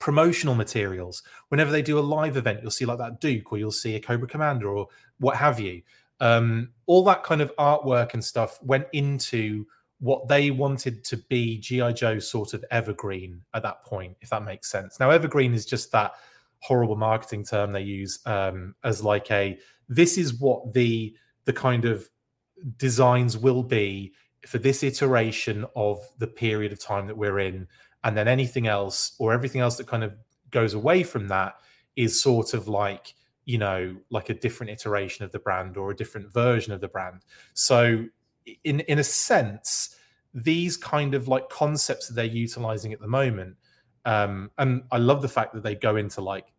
promotional 0.00 0.56
materials. 0.56 1.22
Whenever 1.48 1.70
they 1.70 1.82
do 1.82 1.98
a 1.98 2.00
live 2.00 2.36
event, 2.36 2.60
you'll 2.62 2.70
see 2.72 2.84
like 2.84 2.98
that 2.98 3.20
Duke, 3.20 3.52
or 3.52 3.58
you'll 3.58 3.70
see 3.70 3.94
a 3.94 4.00
Cobra 4.00 4.26
Commander, 4.26 4.74
or 4.76 4.88
what 5.18 5.36
have 5.36 5.60
you. 5.60 5.82
Um, 6.24 6.70
all 6.86 7.04
that 7.04 7.22
kind 7.22 7.42
of 7.42 7.54
artwork 7.56 8.14
and 8.14 8.24
stuff 8.24 8.58
went 8.62 8.86
into 8.92 9.66
what 10.00 10.26
they 10.26 10.50
wanted 10.50 11.04
to 11.04 11.18
be 11.28 11.58
GI 11.58 11.92
Joe 11.92 12.18
sort 12.18 12.54
of 12.54 12.64
evergreen 12.70 13.42
at 13.52 13.62
that 13.62 13.82
point, 13.84 14.16
if 14.22 14.30
that 14.30 14.42
makes 14.42 14.70
sense. 14.70 14.98
Now, 14.98 15.10
evergreen 15.10 15.52
is 15.52 15.66
just 15.66 15.92
that 15.92 16.14
horrible 16.60 16.96
marketing 16.96 17.44
term 17.44 17.72
they 17.72 17.82
use 17.82 18.20
um, 18.24 18.74
as 18.84 19.04
like 19.04 19.30
a 19.30 19.58
this 19.88 20.16
is 20.16 20.40
what 20.40 20.72
the 20.72 21.14
the 21.44 21.52
kind 21.52 21.84
of 21.84 22.08
designs 22.78 23.36
will 23.36 23.62
be 23.62 24.14
for 24.46 24.56
this 24.56 24.82
iteration 24.82 25.66
of 25.76 25.98
the 26.18 26.26
period 26.26 26.72
of 26.72 26.80
time 26.80 27.06
that 27.06 27.16
we're 27.16 27.38
in 27.38 27.68
and 28.04 28.16
then 28.16 28.28
anything 28.28 28.66
else 28.66 29.14
or 29.18 29.34
everything 29.34 29.60
else 29.60 29.76
that 29.76 29.86
kind 29.86 30.02
of 30.02 30.14
goes 30.50 30.72
away 30.72 31.02
from 31.02 31.28
that 31.28 31.56
is 31.96 32.18
sort 32.18 32.54
of 32.54 32.66
like 32.66 33.14
you 33.44 33.58
know 33.58 33.94
like 34.10 34.30
a 34.30 34.34
different 34.34 34.70
iteration 34.70 35.24
of 35.24 35.32
the 35.32 35.38
brand 35.38 35.76
or 35.76 35.90
a 35.90 35.96
different 35.96 36.32
version 36.32 36.72
of 36.72 36.80
the 36.80 36.88
brand 36.88 37.24
so 37.52 38.04
in 38.64 38.80
in 38.80 38.98
a 38.98 39.04
sense 39.04 39.96
these 40.32 40.76
kind 40.76 41.14
of 41.14 41.28
like 41.28 41.48
concepts 41.48 42.08
that 42.08 42.14
they're 42.14 42.24
utilizing 42.24 42.92
at 42.92 43.00
the 43.00 43.06
moment 43.06 43.56
um 44.04 44.50
and 44.58 44.82
i 44.90 44.98
love 44.98 45.22
the 45.22 45.28
fact 45.28 45.54
that 45.54 45.62
they 45.62 45.74
go 45.74 45.96
into 45.96 46.20
like 46.20 46.52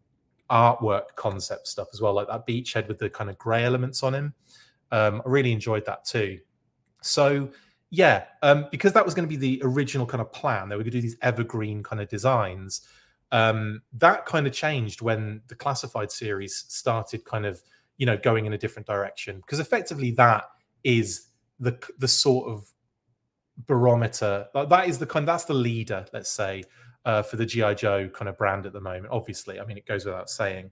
artwork 0.49 1.15
concept 1.15 1.67
stuff 1.67 1.87
as 1.93 2.01
well 2.01 2.13
like 2.13 2.27
that 2.27 2.45
beachhead 2.45 2.87
with 2.87 2.99
the 2.99 3.09
kind 3.09 3.29
of 3.29 3.37
gray 3.37 3.63
elements 3.63 4.03
on 4.03 4.13
him 4.13 4.33
um 4.91 5.21
i 5.25 5.29
really 5.29 5.51
enjoyed 5.51 5.85
that 5.85 6.05
too 6.05 6.39
so 7.01 7.49
yeah, 7.91 8.25
um, 8.41 8.67
because 8.71 8.93
that 8.93 9.05
was 9.05 9.13
going 9.13 9.27
to 9.27 9.29
be 9.29 9.37
the 9.37 9.61
original 9.63 10.05
kind 10.05 10.19
of 10.19 10.31
plan. 10.33 10.67
They 10.67 10.75
were 10.75 10.83
going 10.83 10.91
to 10.91 10.97
do 10.97 11.01
these 11.01 11.17
evergreen 11.21 11.83
kind 11.83 12.01
of 12.01 12.09
designs. 12.09 12.81
Um, 13.35 13.81
that 13.91 14.25
kind 14.25 14.47
of 14.47 14.53
changed 14.53 15.01
when 15.01 15.41
the 15.47 15.55
classified 15.55 16.09
series 16.09 16.63
started 16.69 17.25
kind 17.25 17.45
of, 17.45 17.61
you 17.97 18.05
know, 18.05 18.15
going 18.15 18.45
in 18.45 18.53
a 18.53 18.57
different 18.57 18.87
direction. 18.87 19.37
Because 19.37 19.59
effectively, 19.59 20.11
that 20.11 20.45
is 20.85 21.27
the 21.59 21.77
the 21.97 22.07
sort 22.07 22.47
of 22.49 22.71
barometer. 23.65 24.47
That 24.53 24.87
is 24.87 24.99
the 24.99 25.05
kind. 25.05 25.27
That's 25.27 25.43
the 25.43 25.53
leader, 25.53 26.05
let's 26.13 26.31
say, 26.31 26.63
uh, 27.03 27.23
for 27.23 27.35
the 27.35 27.45
GI 27.45 27.75
Joe 27.75 28.07
kind 28.07 28.29
of 28.29 28.37
brand 28.37 28.65
at 28.65 28.71
the 28.71 28.79
moment. 28.79 29.07
Obviously, 29.11 29.59
I 29.59 29.65
mean, 29.65 29.77
it 29.77 29.85
goes 29.85 30.05
without 30.05 30.29
saying. 30.29 30.71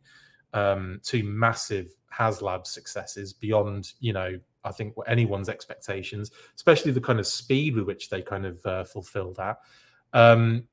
Um, 0.53 1.01
two 1.03 1.23
massive 1.23 1.89
HasLab 2.13 2.67
successes 2.67 3.33
beyond, 3.33 3.93
you 3.99 4.13
know, 4.13 4.39
I 4.63 4.71
think 4.71 4.93
anyone's 5.07 5.49
expectations, 5.49 6.29
especially 6.55 6.91
the 6.91 7.01
kind 7.01 7.19
of 7.19 7.25
speed 7.25 7.75
with 7.75 7.85
which 7.85 8.09
they 8.09 8.21
kind 8.21 8.45
of 8.45 8.63
uh, 8.63 8.83
fulfilled 8.83 9.37
that. 9.37 9.57
Um, 10.13 10.67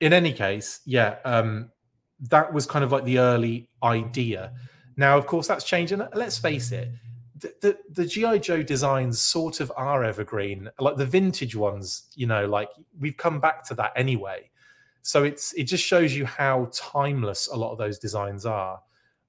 in 0.00 0.12
any 0.12 0.32
case, 0.32 0.80
yeah, 0.84 1.16
um, 1.24 1.70
that 2.20 2.52
was 2.52 2.66
kind 2.66 2.84
of 2.84 2.92
like 2.92 3.04
the 3.04 3.18
early 3.18 3.68
idea. 3.82 4.52
Now, 4.96 5.18
of 5.18 5.26
course, 5.26 5.46
that's 5.46 5.64
changed, 5.64 5.92
and 5.92 6.08
let's 6.14 6.38
face 6.38 6.72
it, 6.72 6.90
the, 7.36 7.54
the, 7.60 7.78
the 7.90 8.06
GI 8.06 8.38
Joe 8.40 8.62
designs 8.62 9.20
sort 9.20 9.60
of 9.60 9.72
are 9.76 10.04
evergreen, 10.04 10.70
like 10.78 10.96
the 10.96 11.06
vintage 11.06 11.56
ones. 11.56 12.04
You 12.14 12.26
know, 12.26 12.46
like 12.46 12.68
we've 12.98 13.16
come 13.16 13.40
back 13.40 13.64
to 13.68 13.74
that 13.74 13.92
anyway. 13.96 14.50
So 15.02 15.24
it's 15.24 15.52
it 15.54 15.64
just 15.64 15.84
shows 15.84 16.14
you 16.14 16.24
how 16.24 16.70
timeless 16.72 17.48
a 17.48 17.56
lot 17.56 17.72
of 17.72 17.78
those 17.78 17.98
designs 17.98 18.46
are. 18.46 18.80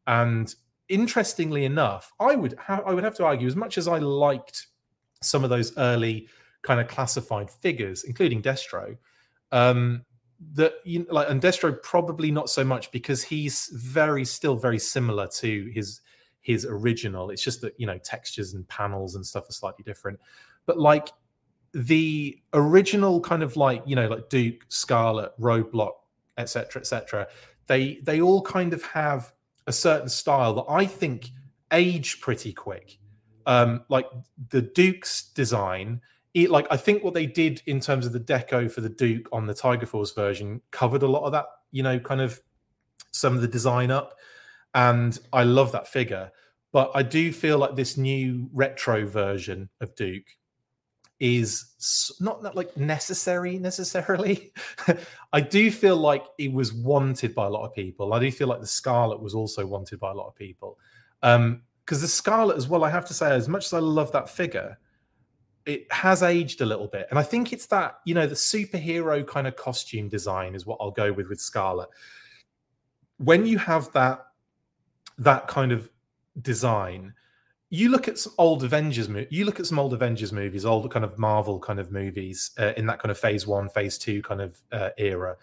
And 0.07 0.53
interestingly 0.87 1.65
enough, 1.65 2.13
I 2.19 2.35
would 2.35 2.53
ha- 2.57 2.83
I 2.85 2.93
would 2.93 3.03
have 3.03 3.15
to 3.15 3.25
argue 3.25 3.47
as 3.47 3.55
much 3.55 3.77
as 3.77 3.87
I 3.87 3.97
liked 3.97 4.67
some 5.21 5.43
of 5.43 5.49
those 5.49 5.75
early 5.77 6.27
kind 6.61 6.79
of 6.79 6.87
classified 6.87 7.49
figures, 7.49 8.03
including 8.03 8.41
Destro, 8.41 8.97
um, 9.51 10.05
that 10.53 10.75
you 10.83 10.99
know, 10.99 11.05
like 11.11 11.29
and 11.29 11.41
Destro 11.41 11.81
probably 11.81 12.31
not 12.31 12.49
so 12.49 12.63
much 12.63 12.91
because 12.91 13.23
he's 13.23 13.69
very 13.73 14.25
still 14.25 14.55
very 14.55 14.79
similar 14.79 15.27
to 15.27 15.71
his 15.73 16.01
his 16.41 16.65
original. 16.65 17.29
It's 17.29 17.43
just 17.43 17.61
that 17.61 17.73
you 17.77 17.87
know 17.87 17.97
textures 17.99 18.53
and 18.53 18.67
panels 18.67 19.15
and 19.15 19.25
stuff 19.25 19.49
are 19.49 19.53
slightly 19.53 19.83
different, 19.83 20.19
but 20.65 20.79
like 20.79 21.09
the 21.73 22.39
original 22.53 23.19
kind 23.19 23.43
of 23.43 23.57
like 23.57 23.83
you 23.85 23.95
know 23.95 24.07
like 24.07 24.29
Duke, 24.29 24.65
Scarlet, 24.69 25.31
Roadblock, 25.39 25.93
etc., 26.37 26.81
etc. 26.81 27.27
They 27.67 27.99
they 28.03 28.21
all 28.21 28.41
kind 28.41 28.73
of 28.73 28.83
have 28.83 29.33
a 29.67 29.73
certain 29.73 30.09
style 30.09 30.53
that 30.55 30.65
I 30.69 30.85
think 30.85 31.29
age 31.71 32.21
pretty 32.21 32.53
quick. 32.53 32.99
Um, 33.47 33.83
like 33.89 34.07
the 34.49 34.61
Duke's 34.61 35.29
design, 35.29 36.01
it, 36.35 36.51
like 36.51 36.67
I 36.69 36.75
think 36.75 37.01
what 37.01 37.13
they 37.13 37.25
did 37.25 37.63
in 37.65 37.79
terms 37.79 38.05
of 38.05 38.11
the 38.11 38.19
deco 38.19 38.69
for 38.69 38.81
the 38.81 38.89
Duke 38.89 39.29
on 39.31 39.47
the 39.47 39.53
Tiger 39.53 39.85
Force 39.85 40.11
version 40.11 40.61
covered 40.69 41.01
a 41.01 41.07
lot 41.07 41.23
of 41.23 41.31
that, 41.31 41.45
you 41.71 41.81
know, 41.81 41.97
kind 41.97 42.19
of 42.19 42.39
some 43.11 43.35
of 43.35 43.41
the 43.41 43.47
design 43.47 43.89
up. 43.89 44.15
And 44.73 45.17
I 45.31 45.43
love 45.43 45.71
that 45.71 45.87
figure. 45.87 46.29
But 46.73 46.91
I 46.93 47.03
do 47.03 47.31
feel 47.31 47.57
like 47.57 47.77
this 47.77 47.95
new 47.95 48.49
retro 48.51 49.07
version 49.07 49.69
of 49.79 49.95
Duke 49.95 50.27
is 51.21 52.17
not, 52.19 52.43
not 52.43 52.53
like 52.53 52.75
necessary 52.75 53.57
necessarily. 53.57 54.51
I 55.31 55.39
do 55.39 55.71
feel 55.71 55.95
like 55.95 56.25
it 56.37 56.51
was 56.51 56.73
wanted 56.73 57.33
by 57.33 57.45
a 57.45 57.49
lot 57.49 57.65
of 57.65 57.73
people. 57.73 58.13
I 58.13 58.19
do 58.19 58.29
feel 58.29 58.49
like 58.49 58.59
the 58.59 58.67
Scarlet 58.67 59.21
was 59.21 59.33
also 59.33 59.65
wanted 59.65 60.01
by 60.01 60.11
a 60.11 60.15
lot 60.15 60.27
of 60.27 60.35
people. 60.35 60.77
Um, 61.23 61.61
because 61.85 62.01
the 62.01 62.09
Scarlet 62.09 62.57
as 62.57 62.67
well, 62.67 62.83
I 62.83 62.89
have 62.89 63.05
to 63.05 63.13
say, 63.13 63.31
as 63.31 63.47
much 63.47 63.67
as 63.67 63.73
I 63.73 63.79
love 63.79 64.11
that 64.11 64.27
figure, 64.27 64.77
it 65.65 65.91
has 65.91 66.21
aged 66.21 66.61
a 66.61 66.65
little 66.65 66.87
bit. 66.87 67.07
And 67.09 67.17
I 67.17 67.23
think 67.23 67.51
it's 67.51 67.65
that, 67.67 67.99
you 68.05 68.13
know, 68.13 68.27
the 68.27 68.35
superhero 68.35 69.25
kind 69.25 69.47
of 69.47 69.55
costume 69.55 70.09
design 70.09 70.55
is 70.55 70.65
what 70.65 70.77
I'll 70.79 70.91
go 70.91 71.11
with 71.11 71.27
with 71.27 71.41
Scarlet. 71.41 71.89
When 73.17 73.45
you 73.45 73.57
have 73.57 73.91
that 73.93 74.27
that 75.17 75.47
kind 75.47 75.71
of 75.71 75.89
design, 76.41 77.13
you 77.69 77.89
look 77.89 78.07
at 78.07 78.19
some 78.19 78.33
old 78.37 78.63
Avengers 78.63 79.09
you 79.29 79.45
look 79.45 79.59
at 79.59 79.65
some 79.65 79.79
old 79.79 79.93
Avengers 79.93 80.31
movies, 80.31 80.65
old 80.65 80.89
kind 80.91 81.03
of 81.03 81.17
Marvel 81.17 81.59
kind 81.59 81.79
of 81.79 81.91
movies 81.91 82.51
uh, 82.59 82.73
in 82.77 82.85
that 82.85 82.99
kind 82.99 83.11
of 83.11 83.17
phase 83.17 83.47
1, 83.47 83.69
phase 83.69 83.97
2 83.97 84.21
kind 84.21 84.41
of 84.41 84.61
uh, 84.71 84.89
era. 84.97 85.35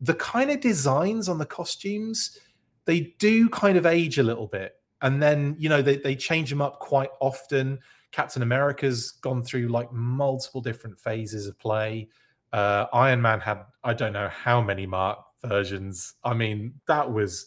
The 0.00 0.14
kind 0.14 0.50
of 0.50 0.60
designs 0.60 1.28
on 1.28 1.38
the 1.38 1.46
costumes, 1.46 2.38
they 2.84 3.14
do 3.18 3.48
kind 3.50 3.76
of 3.76 3.84
age 3.84 4.18
a 4.18 4.22
little 4.22 4.46
bit. 4.46 4.76
And 5.02 5.22
then, 5.22 5.56
you 5.58 5.68
know, 5.68 5.82
they, 5.82 5.96
they 5.96 6.16
change 6.16 6.50
them 6.50 6.62
up 6.62 6.80
quite 6.80 7.10
often. 7.20 7.78
Captain 8.12 8.42
America's 8.42 9.12
gone 9.12 9.42
through 9.42 9.68
like 9.68 9.92
multiple 9.92 10.60
different 10.60 10.98
phases 10.98 11.46
of 11.46 11.58
play. 11.58 12.08
Uh, 12.52 12.86
Iron 12.92 13.20
Man 13.20 13.40
had, 13.40 13.64
I 13.84 13.92
don't 13.92 14.12
know 14.12 14.28
how 14.28 14.62
many 14.62 14.86
Mark 14.86 15.18
versions. 15.44 16.14
I 16.24 16.34
mean, 16.34 16.74
that 16.86 17.10
was 17.10 17.46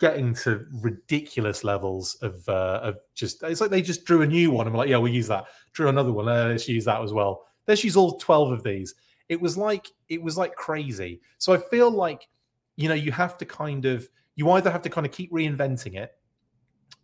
getting 0.00 0.34
to 0.34 0.66
ridiculous 0.82 1.64
levels 1.64 2.16
of 2.16 2.46
uh, 2.48 2.80
of 2.82 2.98
just 3.14 3.42
it's 3.42 3.60
like 3.60 3.70
they 3.70 3.82
just 3.82 4.04
drew 4.04 4.22
a 4.22 4.26
new 4.26 4.50
one 4.50 4.66
and 4.66 4.74
were 4.74 4.80
like, 4.80 4.88
yeah, 4.88 4.98
we'll 4.98 5.12
use 5.12 5.28
that. 5.28 5.46
Drew 5.72 5.88
another 5.88 6.12
one, 6.12 6.28
uh, 6.28 6.48
let's 6.48 6.68
use 6.68 6.84
that 6.84 7.02
as 7.02 7.12
well. 7.12 7.46
Let's 7.66 7.84
use 7.84 7.96
all 7.96 8.18
twelve 8.18 8.52
of 8.52 8.62
these. 8.62 8.94
It 9.28 9.40
was 9.40 9.56
like 9.56 9.88
it 10.08 10.22
was 10.22 10.36
like 10.36 10.54
crazy. 10.54 11.20
So 11.38 11.54
I 11.54 11.58
feel 11.70 11.90
like 11.90 12.28
you 12.76 12.88
know 12.88 12.94
you 12.94 13.12
have 13.12 13.38
to 13.38 13.46
kind 13.46 13.84
of 13.84 14.08
you 14.36 14.50
either 14.50 14.70
have 14.70 14.82
to 14.82 14.90
kind 14.90 15.06
of 15.06 15.12
keep 15.12 15.32
reinventing 15.32 15.96
it 15.96 16.12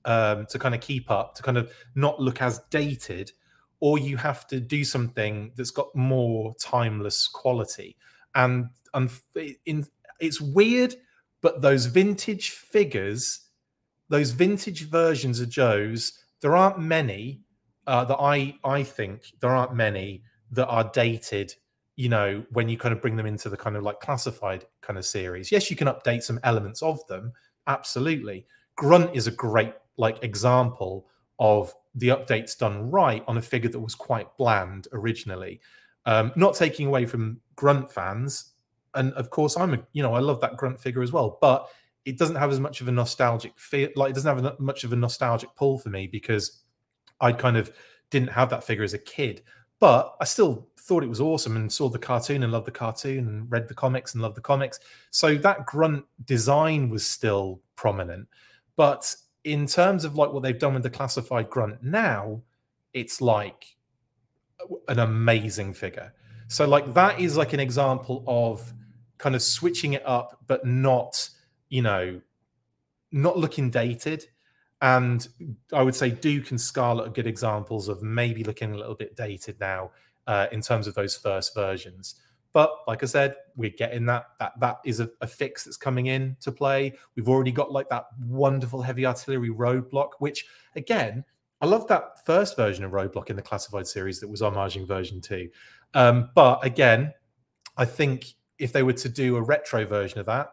um, 0.04 0.46
to 0.50 0.58
kind 0.58 0.74
of 0.74 0.80
keep 0.80 1.10
up 1.10 1.34
to 1.34 1.42
kind 1.42 1.58
of 1.58 1.72
not 1.94 2.20
look 2.20 2.40
as 2.42 2.60
dated, 2.70 3.32
or 3.80 3.98
you 3.98 4.16
have 4.16 4.46
to 4.48 4.60
do 4.60 4.84
something 4.84 5.52
that's 5.56 5.70
got 5.70 5.94
more 5.94 6.54
timeless 6.60 7.28
quality. 7.28 7.96
And, 8.34 8.70
and 8.94 9.10
in 9.66 9.86
it's 10.20 10.40
weird 10.40 10.94
but 11.40 11.62
those 11.62 11.86
vintage 11.86 12.50
figures, 12.50 13.40
those 14.08 14.30
vintage 14.30 14.88
versions 14.88 15.40
of 15.40 15.48
Joe's, 15.48 16.12
there 16.42 16.56
aren't 16.56 16.78
many 16.78 17.42
uh, 17.86 18.04
that 18.04 18.18
I 18.18 18.56
I 18.64 18.82
think 18.82 19.32
there 19.40 19.50
aren't 19.50 19.74
many 19.74 20.22
that 20.50 20.68
are 20.68 20.90
dated. 20.92 21.54
You 21.96 22.08
know, 22.08 22.44
when 22.50 22.68
you 22.68 22.78
kind 22.78 22.94
of 22.94 23.02
bring 23.02 23.16
them 23.16 23.26
into 23.26 23.48
the 23.48 23.56
kind 23.56 23.76
of 23.76 23.82
like 23.82 24.00
classified 24.00 24.64
kind 24.80 24.98
of 24.98 25.04
series. 25.04 25.52
Yes, 25.52 25.70
you 25.70 25.76
can 25.76 25.88
update 25.88 26.22
some 26.22 26.40
elements 26.42 26.82
of 26.82 27.06
them. 27.08 27.32
Absolutely. 27.66 28.46
Grunt 28.80 29.14
is 29.14 29.26
a 29.26 29.30
great 29.30 29.74
like 29.98 30.24
example 30.24 31.06
of 31.38 31.74
the 31.94 32.08
updates 32.08 32.56
done 32.56 32.90
right 32.90 33.22
on 33.26 33.36
a 33.36 33.42
figure 33.42 33.68
that 33.70 33.78
was 33.78 33.94
quite 33.94 34.34
bland 34.38 34.88
originally. 34.92 35.60
Um, 36.06 36.32
not 36.34 36.54
taking 36.54 36.86
away 36.86 37.04
from 37.04 37.40
Grunt 37.56 37.92
fans, 37.92 38.52
and 38.94 39.12
of 39.12 39.30
course 39.30 39.56
i'm 39.56 39.72
a 39.72 39.78
you 39.92 40.02
know 40.02 40.14
i 40.14 40.18
love 40.18 40.40
that 40.40 40.56
grunt 40.56 40.80
figure 40.80 41.00
as 41.00 41.12
well 41.12 41.38
but 41.40 41.68
it 42.04 42.18
doesn't 42.18 42.34
have 42.34 42.50
as 42.50 42.58
much 42.58 42.80
of 42.80 42.88
a 42.88 42.90
nostalgic 42.90 43.56
feel 43.56 43.88
like 43.94 44.10
it 44.10 44.14
doesn't 44.14 44.36
have 44.36 44.58
much 44.58 44.82
of 44.82 44.92
a 44.92 44.96
nostalgic 44.96 45.48
pull 45.54 45.78
for 45.78 45.90
me 45.90 46.08
because 46.08 46.62
i 47.20 47.30
kind 47.30 47.56
of 47.56 47.70
didn't 48.10 48.30
have 48.30 48.50
that 48.50 48.64
figure 48.64 48.84
as 48.84 48.94
a 48.94 48.98
kid. 48.98 49.42
But 49.78 50.14
i 50.20 50.24
still 50.24 50.68
thought 50.78 51.04
it 51.04 51.08
was 51.08 51.20
awesome 51.20 51.56
and 51.56 51.72
saw 51.72 51.88
the 51.88 51.98
cartoon 51.98 52.42
and 52.42 52.52
loved 52.52 52.66
the 52.66 52.72
cartoon 52.72 53.28
and 53.28 53.50
read 53.50 53.68
the 53.68 53.74
comics 53.74 54.12
and 54.12 54.22
loved 54.22 54.36
the 54.36 54.42
comics. 54.42 54.80
So 55.10 55.36
that 55.36 55.64
grunt 55.64 56.04
design 56.24 56.90
was 56.90 57.06
still 57.08 57.60
prominent 57.76 58.28
but 58.80 59.14
in 59.44 59.66
terms 59.66 60.04
of 60.04 60.16
like 60.16 60.32
what 60.32 60.42
they've 60.42 60.58
done 60.58 60.74
with 60.74 60.82
the 60.82 60.90
classified 60.90 61.48
grunt 61.50 61.82
now 61.82 62.40
it's 62.92 63.20
like 63.20 63.76
an 64.88 64.98
amazing 64.98 65.72
figure 65.72 66.12
so 66.48 66.66
like 66.66 66.94
that 66.94 67.20
is 67.20 67.36
like 67.36 67.52
an 67.52 67.60
example 67.60 68.24
of 68.26 68.72
kind 69.20 69.36
of 69.36 69.42
switching 69.42 69.92
it 69.92 70.02
up, 70.04 70.40
but 70.48 70.66
not, 70.66 71.28
you 71.68 71.82
know, 71.82 72.20
not 73.12 73.38
looking 73.38 73.70
dated. 73.70 74.26
And 74.82 75.28
I 75.72 75.82
would 75.82 75.94
say 75.94 76.10
Duke 76.10 76.50
and 76.50 76.60
Scarlet 76.60 77.06
are 77.06 77.12
good 77.12 77.26
examples 77.26 77.88
of 77.88 78.02
maybe 78.02 78.42
looking 78.42 78.72
a 78.72 78.76
little 78.76 78.94
bit 78.94 79.14
dated 79.14 79.60
now 79.60 79.90
uh, 80.26 80.46
in 80.50 80.62
terms 80.62 80.86
of 80.86 80.94
those 80.94 81.16
first 81.16 81.54
versions. 81.54 82.16
But 82.52 82.70
like 82.88 83.02
I 83.02 83.06
said, 83.06 83.36
we're 83.54 83.70
getting 83.70 84.06
that. 84.06 84.26
That 84.38 84.52
that 84.58 84.78
is 84.84 85.00
a, 85.00 85.08
a, 85.20 85.26
fix 85.26 85.64
that's 85.64 85.76
coming 85.76 86.06
in 86.06 86.36
to 86.40 86.50
play. 86.50 86.94
We've 87.14 87.28
already 87.28 87.52
got 87.52 87.70
like 87.70 87.88
that 87.90 88.06
wonderful 88.26 88.82
heavy 88.82 89.06
artillery 89.06 89.50
roadblock, 89.50 90.10
which 90.18 90.46
again, 90.74 91.24
I 91.60 91.66
love 91.66 91.86
that 91.88 92.24
first 92.26 92.56
version 92.56 92.84
of 92.84 92.90
roadblock 92.90 93.30
in 93.30 93.36
the 93.36 93.42
classified 93.42 93.86
series 93.86 94.18
that 94.20 94.28
was 94.28 94.40
homaging 94.40 94.86
version 94.86 95.20
two. 95.20 95.48
Um, 95.94 96.30
but 96.34 96.64
again, 96.64 97.12
I 97.76 97.84
think 97.84 98.26
if 98.58 98.72
they 98.72 98.82
were 98.82 98.94
to 98.94 99.08
do 99.08 99.36
a 99.36 99.42
retro 99.42 99.86
version 99.86 100.18
of 100.18 100.26
that, 100.26 100.48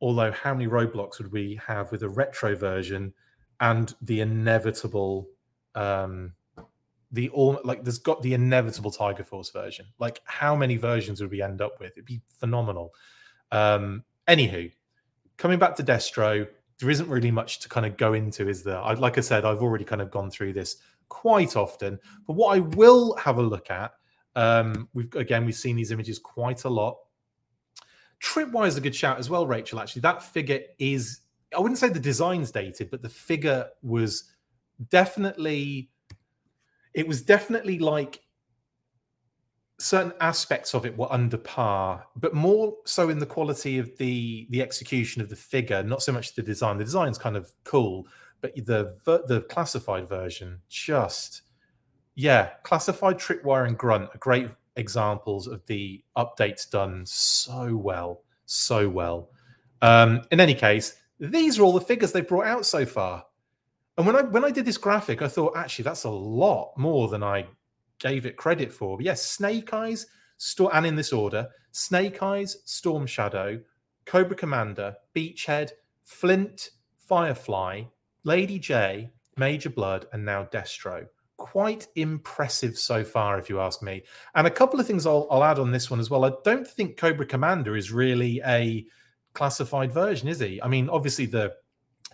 although 0.00 0.32
how 0.32 0.52
many 0.52 0.66
roadblocks 0.68 1.18
would 1.18 1.32
we 1.32 1.58
have 1.66 1.90
with 1.90 2.02
a 2.02 2.08
retro 2.08 2.54
version 2.54 3.12
and 3.60 3.94
the 4.02 4.20
inevitable 4.20 5.28
um 5.74 6.32
the 7.12 7.28
all 7.30 7.60
like 7.64 7.84
there's 7.84 7.98
got 7.98 8.22
the 8.22 8.34
inevitable 8.34 8.90
tiger 8.90 9.24
force 9.24 9.50
version 9.50 9.86
like 9.98 10.20
how 10.24 10.56
many 10.56 10.76
versions 10.76 11.20
would 11.20 11.30
we 11.30 11.42
end 11.42 11.62
up 11.62 11.80
with 11.80 11.92
it'd 11.92 12.04
be 12.06 12.22
phenomenal 12.40 12.92
um 13.52 14.04
anywho 14.28 14.70
coming 15.38 15.58
back 15.58 15.76
to 15.76 15.84
destro 15.84 16.46
there 16.80 16.90
isn't 16.90 17.08
really 17.08 17.30
much 17.30 17.60
to 17.60 17.68
kind 17.68 17.86
of 17.86 17.96
go 17.96 18.14
into 18.14 18.48
is 18.48 18.64
there 18.64 18.78
I, 18.80 18.94
like 18.94 19.18
i 19.18 19.22
said 19.22 19.44
i've 19.44 19.62
already 19.62 19.84
kind 19.84 20.02
of 20.02 20.10
gone 20.10 20.30
through 20.30 20.54
this 20.54 20.76
quite 21.08 21.56
often 21.56 21.98
but 22.26 22.34
what 22.34 22.56
i 22.56 22.60
will 22.60 23.16
have 23.16 23.38
a 23.38 23.42
look 23.42 23.70
at 23.70 23.92
Um, 24.36 24.88
we've 24.94 25.14
again 25.14 25.44
we've 25.46 25.56
seen 25.56 25.76
these 25.76 25.92
images 25.92 26.18
quite 26.18 26.64
a 26.64 26.68
lot. 26.70 26.96
Tripwire 28.22 28.66
is 28.68 28.76
a 28.76 28.80
good 28.80 28.94
shout 28.94 29.18
as 29.18 29.30
well, 29.30 29.46
Rachel. 29.46 29.80
Actually, 29.80 30.02
that 30.02 30.22
figure 30.22 30.60
is 30.78 31.20
I 31.56 31.60
wouldn't 31.60 31.78
say 31.78 31.88
the 31.90 32.00
design's 32.00 32.50
dated, 32.50 32.90
but 32.90 33.02
the 33.02 33.08
figure 33.10 33.68
was 33.82 34.24
definitely 34.90 35.90
it 36.96 37.06
was 37.06 37.20
definitely 37.22 37.78
like 37.78 38.22
certain 39.78 40.14
aspects 40.22 40.74
of 40.74 40.86
it 40.86 40.96
were 40.96 41.12
under 41.12 41.36
par, 41.36 42.06
but 42.16 42.34
more 42.34 42.74
so 42.86 43.10
in 43.10 43.18
the 43.18 43.26
quality 43.26 43.78
of 43.78 43.96
the 43.98 44.46
the 44.50 44.62
execution 44.62 45.20
of 45.20 45.28
the 45.28 45.36
figure, 45.36 45.82
not 45.82 46.02
so 46.02 46.10
much 46.10 46.34
the 46.34 46.42
design. 46.42 46.78
The 46.78 46.84
design's 46.84 47.18
kind 47.18 47.36
of 47.36 47.52
cool, 47.64 48.08
but 48.40 48.56
the 48.56 48.96
the 49.28 49.44
classified 49.50 50.08
version 50.08 50.58
just 50.68 51.42
yeah, 52.14 52.52
classified 52.62 53.18
tripwire 53.18 53.66
and 53.66 53.76
grunt 53.76 54.08
are 54.14 54.18
great 54.18 54.48
examples 54.76 55.46
of 55.46 55.64
the 55.66 56.02
updates 56.16 56.68
done 56.68 57.04
so 57.04 57.76
well, 57.76 58.22
so 58.46 58.88
well. 58.88 59.28
Um, 59.82 60.22
in 60.30 60.40
any 60.40 60.54
case, 60.54 60.94
these 61.20 61.58
are 61.58 61.62
all 61.62 61.74
the 61.74 61.80
figures 61.82 62.12
they've 62.12 62.26
brought 62.26 62.46
out 62.46 62.64
so 62.64 62.86
far. 62.86 63.26
And 63.96 64.06
when 64.06 64.16
I 64.16 64.22
when 64.22 64.44
I 64.44 64.50
did 64.50 64.64
this 64.64 64.76
graphic, 64.76 65.22
I 65.22 65.28
thought 65.28 65.56
actually 65.56 65.84
that's 65.84 66.04
a 66.04 66.10
lot 66.10 66.72
more 66.76 67.08
than 67.08 67.22
I 67.22 67.46
gave 67.98 68.26
it 68.26 68.36
credit 68.36 68.72
for. 68.72 68.96
But 68.96 69.06
yes, 69.06 69.24
Snake 69.24 69.72
Eyes, 69.72 70.06
Storm, 70.36 70.70
and 70.74 70.86
in 70.86 70.96
this 70.96 71.12
order: 71.12 71.48
Snake 71.72 72.22
Eyes, 72.22 72.58
Storm 72.64 73.06
Shadow, 73.06 73.60
Cobra 74.04 74.36
Commander, 74.36 74.96
Beachhead, 75.14 75.70
Flint, 76.04 76.70
Firefly, 76.98 77.84
Lady 78.24 78.58
Jaye, 78.58 79.10
Major 79.36 79.70
Blood, 79.70 80.06
and 80.12 80.24
now 80.24 80.44
Destro. 80.44 81.06
Quite 81.38 81.88
impressive 81.96 82.78
so 82.78 83.04
far, 83.04 83.38
if 83.38 83.50
you 83.50 83.60
ask 83.60 83.82
me. 83.82 84.02
And 84.34 84.46
a 84.46 84.50
couple 84.50 84.80
of 84.80 84.86
things 84.86 85.06
I'll, 85.06 85.26
I'll 85.30 85.44
add 85.44 85.58
on 85.58 85.70
this 85.70 85.90
one 85.90 86.00
as 86.00 86.08
well. 86.08 86.24
I 86.24 86.32
don't 86.44 86.66
think 86.66 86.96
Cobra 86.96 87.26
Commander 87.26 87.76
is 87.76 87.92
really 87.92 88.40
a 88.46 88.86
classified 89.34 89.92
version, 89.92 90.28
is 90.28 90.40
he? 90.40 90.60
I 90.62 90.68
mean, 90.68 90.88
obviously 90.88 91.26
the 91.26 91.54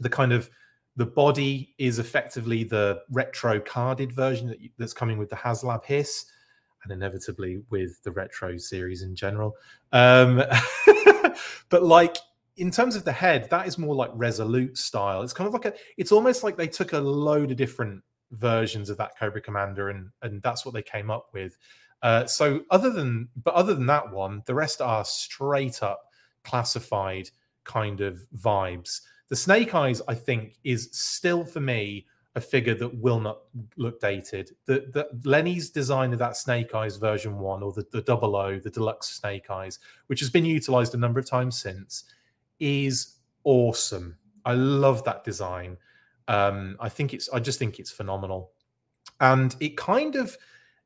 the 0.01 0.09
kind 0.09 0.33
of 0.33 0.51
the 0.96 1.06
body 1.06 1.75
is 1.78 1.99
effectively 1.99 2.64
the 2.64 3.00
retro 3.11 3.61
carded 3.61 4.12
version 4.12 4.49
that 4.49 4.61
you, 4.61 4.70
that's 4.78 4.92
coming 4.92 5.18
with 5.18 5.30
the 5.30 5.37
HasLab 5.37 5.84
Hiss, 5.84 6.26
and 6.82 6.92
inevitably 6.92 7.62
with 7.70 8.02
the 8.02 8.11
retro 8.11 8.56
series 8.56 9.02
in 9.02 9.14
general. 9.14 9.54
Um, 9.92 10.42
but 11.68 11.82
like 11.82 12.16
in 12.56 12.70
terms 12.70 12.96
of 12.96 13.04
the 13.04 13.12
head, 13.12 13.49
that 13.50 13.66
is 13.66 13.78
more 13.78 13.94
like 13.94 14.11
Resolute 14.14 14.76
style. 14.76 15.22
It's 15.22 15.32
kind 15.32 15.49
of 15.49 15.54
like 15.54 15.64
a. 15.64 15.75
It's 15.96 16.12
almost 16.12 16.42
like 16.42 16.56
they 16.56 16.68
took 16.68 16.92
a 16.92 16.99
load 16.99 17.50
of 17.50 17.56
different 17.56 18.02
versions 18.32 18.90
of 18.90 18.96
that 18.99 19.16
Cobra 19.18 19.40
Commander, 19.40 19.88
and 19.88 20.11
and 20.22 20.42
that's 20.42 20.64
what 20.64 20.75
they 20.75 20.82
came 20.82 21.11
up 21.11 21.28
with. 21.32 21.56
Uh, 22.02 22.26
so 22.26 22.62
other 22.70 22.90
than 22.90 23.28
but 23.42 23.54
other 23.54 23.75
than 23.75 23.87
that 23.87 24.12
one, 24.12 24.42
the 24.46 24.54
rest 24.54 24.80
are 24.80 25.04
straight 25.04 25.82
up 25.82 26.02
classified 26.44 27.31
kind 27.64 28.00
of 28.00 28.20
vibes. 28.37 29.00
The 29.33 29.37
Snake 29.37 29.75
Eyes, 29.75 30.03
I 30.07 30.14
think, 30.14 30.59
is 30.62 30.90
still 30.92 31.42
for 31.42 31.61
me 31.61 32.05
a 32.35 32.40
figure 32.40 32.75
that 32.75 32.99
will 32.99 33.18
not 33.18 33.38
look 33.79 33.99
dated. 33.99 34.51
The, 34.66 34.85
the 34.92 35.09
Lenny's 35.25 35.71
design 35.71 36.12
of 36.12 36.18
that 36.18 36.37
Snake 36.37 36.75
Eyes 36.75 36.99
version 36.99 37.38
one, 37.38 37.62
or 37.62 37.73
the, 37.73 37.87
the 37.92 38.03
double 38.03 38.37
O, 38.37 38.59
the 38.59 38.68
deluxe 38.68 39.09
Snake 39.09 39.49
Eyes, 39.49 39.79
which 40.09 40.21
has 40.21 40.29
been 40.29 40.45
utilized 40.45 40.95
a 40.95 40.99
number 40.99 41.18
of 41.18 41.25
times 41.25 41.59
since, 41.59 42.05
is 42.61 43.21
awesome. 43.45 44.18
I 44.45 44.53
love 44.53 45.03
that 45.05 45.25
design. 45.25 45.79
Um, 46.29 46.77
I 46.79 46.90
think 46.90 47.14
it's, 47.14 47.31
I 47.31 47.40
just 47.40 47.59
think 47.59 47.79
it's 47.79 47.90
phenomenal. 47.90 48.51
And 49.18 49.57
it 49.61 49.79
kind 49.79 50.14
of 50.14 50.37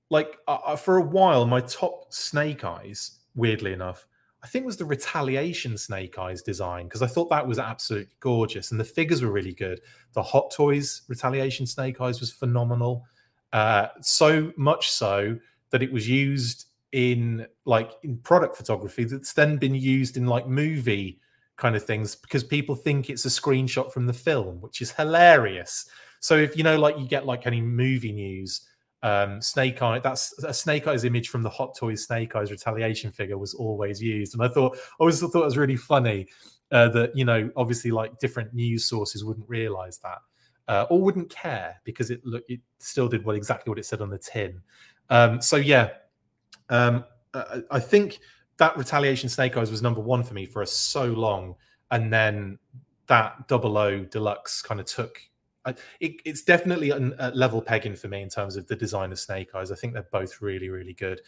like 0.08 0.36
uh, 0.46 0.58
uh 0.64 0.76
for 0.76 0.98
a 0.98 1.02
while, 1.02 1.46
my 1.46 1.62
top 1.62 2.14
Snake 2.14 2.62
Eyes, 2.62 3.18
weirdly 3.34 3.72
enough, 3.72 4.06
I 4.46 4.48
think 4.48 4.64
was 4.64 4.76
the 4.76 4.84
Retaliation 4.84 5.76
Snake 5.76 6.20
Eyes 6.20 6.40
design 6.40 6.84
because 6.84 7.02
I 7.02 7.08
thought 7.08 7.28
that 7.30 7.44
was 7.44 7.58
absolutely 7.58 8.14
gorgeous 8.20 8.70
and 8.70 8.78
the 8.78 8.84
figures 8.84 9.20
were 9.20 9.32
really 9.32 9.52
good. 9.52 9.80
The 10.12 10.22
Hot 10.22 10.52
Toys 10.52 11.02
Retaliation 11.08 11.66
Snake 11.66 12.00
Eyes 12.00 12.20
was 12.20 12.30
phenomenal, 12.30 13.04
uh, 13.52 13.88
so 14.02 14.52
much 14.56 14.88
so 14.88 15.36
that 15.70 15.82
it 15.82 15.92
was 15.92 16.08
used 16.08 16.66
in 16.92 17.44
like 17.64 17.90
in 18.04 18.18
product 18.18 18.56
photography 18.56 19.02
that's 19.02 19.32
then 19.32 19.56
been 19.56 19.74
used 19.74 20.16
in 20.16 20.26
like 20.26 20.46
movie 20.46 21.18
kind 21.56 21.74
of 21.74 21.84
things 21.84 22.14
because 22.14 22.44
people 22.44 22.76
think 22.76 23.10
it's 23.10 23.24
a 23.24 23.28
screenshot 23.28 23.92
from 23.92 24.06
the 24.06 24.12
film, 24.12 24.60
which 24.60 24.80
is 24.80 24.92
hilarious. 24.92 25.90
So 26.20 26.36
if 26.36 26.56
you 26.56 26.62
know, 26.62 26.78
like 26.78 26.96
you 27.00 27.08
get 27.08 27.26
like 27.26 27.48
any 27.48 27.60
movie 27.60 28.12
news 28.12 28.60
um, 29.06 29.40
Snake 29.40 29.80
Eye. 29.82 30.00
That's 30.00 30.32
a 30.42 30.52
Snake 30.52 30.88
Eyes 30.88 31.04
image 31.04 31.28
from 31.28 31.42
the 31.42 31.48
Hot 31.50 31.76
Toys 31.76 32.04
Snake 32.04 32.34
Eyes 32.34 32.50
retaliation 32.50 33.12
figure 33.12 33.38
was 33.38 33.54
always 33.54 34.02
used, 34.02 34.34
and 34.34 34.42
I 34.42 34.48
thought 34.48 34.76
I 34.76 34.80
always 34.98 35.20
thought 35.20 35.34
it 35.34 35.44
was 35.44 35.56
really 35.56 35.76
funny 35.76 36.26
uh, 36.72 36.88
that 36.88 37.16
you 37.16 37.24
know 37.24 37.48
obviously 37.56 37.92
like 37.92 38.18
different 38.18 38.52
news 38.52 38.88
sources 38.88 39.24
wouldn't 39.24 39.48
realize 39.48 39.98
that 39.98 40.18
uh, 40.66 40.86
or 40.90 41.00
wouldn't 41.00 41.30
care 41.30 41.80
because 41.84 42.10
it 42.10 42.20
look 42.24 42.42
it 42.48 42.58
still 42.78 43.08
did 43.08 43.24
what 43.24 43.36
exactly 43.36 43.70
what 43.70 43.78
it 43.78 43.86
said 43.86 44.00
on 44.00 44.10
the 44.10 44.18
tin. 44.18 44.60
Um, 45.08 45.40
so 45.40 45.54
yeah, 45.54 45.90
um, 46.68 47.04
I, 47.32 47.62
I 47.70 47.78
think 47.78 48.18
that 48.56 48.76
retaliation 48.76 49.28
Snake 49.28 49.56
Eyes 49.56 49.70
was 49.70 49.82
number 49.82 50.00
one 50.00 50.24
for 50.24 50.34
me 50.34 50.46
for 50.46 50.66
so 50.66 51.04
long, 51.04 51.54
and 51.92 52.12
then 52.12 52.58
that 53.06 53.46
double 53.46 53.78
O 53.78 54.00
deluxe 54.00 54.62
kind 54.62 54.80
of 54.80 54.86
took 54.86 55.20
it, 56.00 56.20
it's 56.24 56.42
definitely 56.42 56.90
a, 56.90 57.30
level 57.34 57.60
pegging 57.60 57.96
for 57.96 58.08
me 58.08 58.22
in 58.22 58.28
terms 58.28 58.56
of 58.56 58.66
the 58.66 58.76
design 58.76 59.12
of 59.12 59.18
Snake 59.18 59.54
Eyes. 59.54 59.70
I 59.72 59.74
think 59.74 59.92
they're 59.92 60.06
both 60.10 60.40
really, 60.40 60.68
really 60.68 60.94
good. 60.94 61.20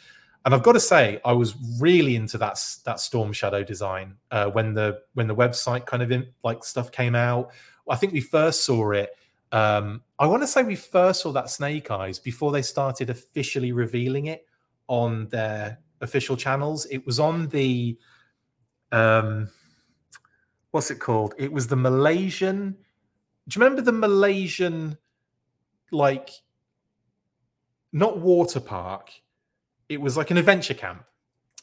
And 0.44 0.54
I've 0.54 0.62
got 0.62 0.72
to 0.72 0.80
say, 0.80 1.20
I 1.24 1.32
was 1.32 1.56
really 1.80 2.16
into 2.16 2.38
that 2.38 2.58
that 2.84 3.00
Storm 3.00 3.32
Shadow 3.32 3.64
design 3.64 4.16
uh, 4.30 4.46
when 4.46 4.74
the 4.74 5.00
when 5.14 5.26
the 5.26 5.34
website 5.34 5.86
kind 5.86 6.02
of 6.02 6.10
in, 6.10 6.28
like 6.44 6.64
stuff 6.64 6.92
came 6.92 7.14
out. 7.14 7.50
I 7.88 7.96
think 7.96 8.12
we 8.12 8.20
first 8.20 8.64
saw 8.64 8.92
it. 8.92 9.10
Um, 9.50 10.02
I 10.18 10.26
want 10.26 10.42
to 10.42 10.46
say 10.46 10.62
we 10.62 10.76
first 10.76 11.22
saw 11.22 11.32
that 11.32 11.50
Snake 11.50 11.90
Eyes 11.90 12.18
before 12.18 12.52
they 12.52 12.62
started 12.62 13.10
officially 13.10 13.72
revealing 13.72 14.26
it 14.26 14.46
on 14.86 15.28
their 15.28 15.78
official 16.00 16.36
channels. 16.36 16.86
It 16.90 17.04
was 17.04 17.18
on 17.18 17.48
the 17.48 17.98
um, 18.92 19.48
what's 20.70 20.90
it 20.90 21.00
called? 21.00 21.34
It 21.38 21.52
was 21.52 21.66
the 21.66 21.76
Malaysian 21.76 22.76
you 23.56 23.64
remember 23.64 23.82
the 23.82 23.92
Malaysian, 23.92 24.98
like, 25.90 26.30
not 27.92 28.18
water 28.18 28.60
park? 28.60 29.10
It 29.88 30.00
was 30.00 30.16
like 30.16 30.30
an 30.30 30.36
adventure 30.36 30.74
camp. 30.74 31.04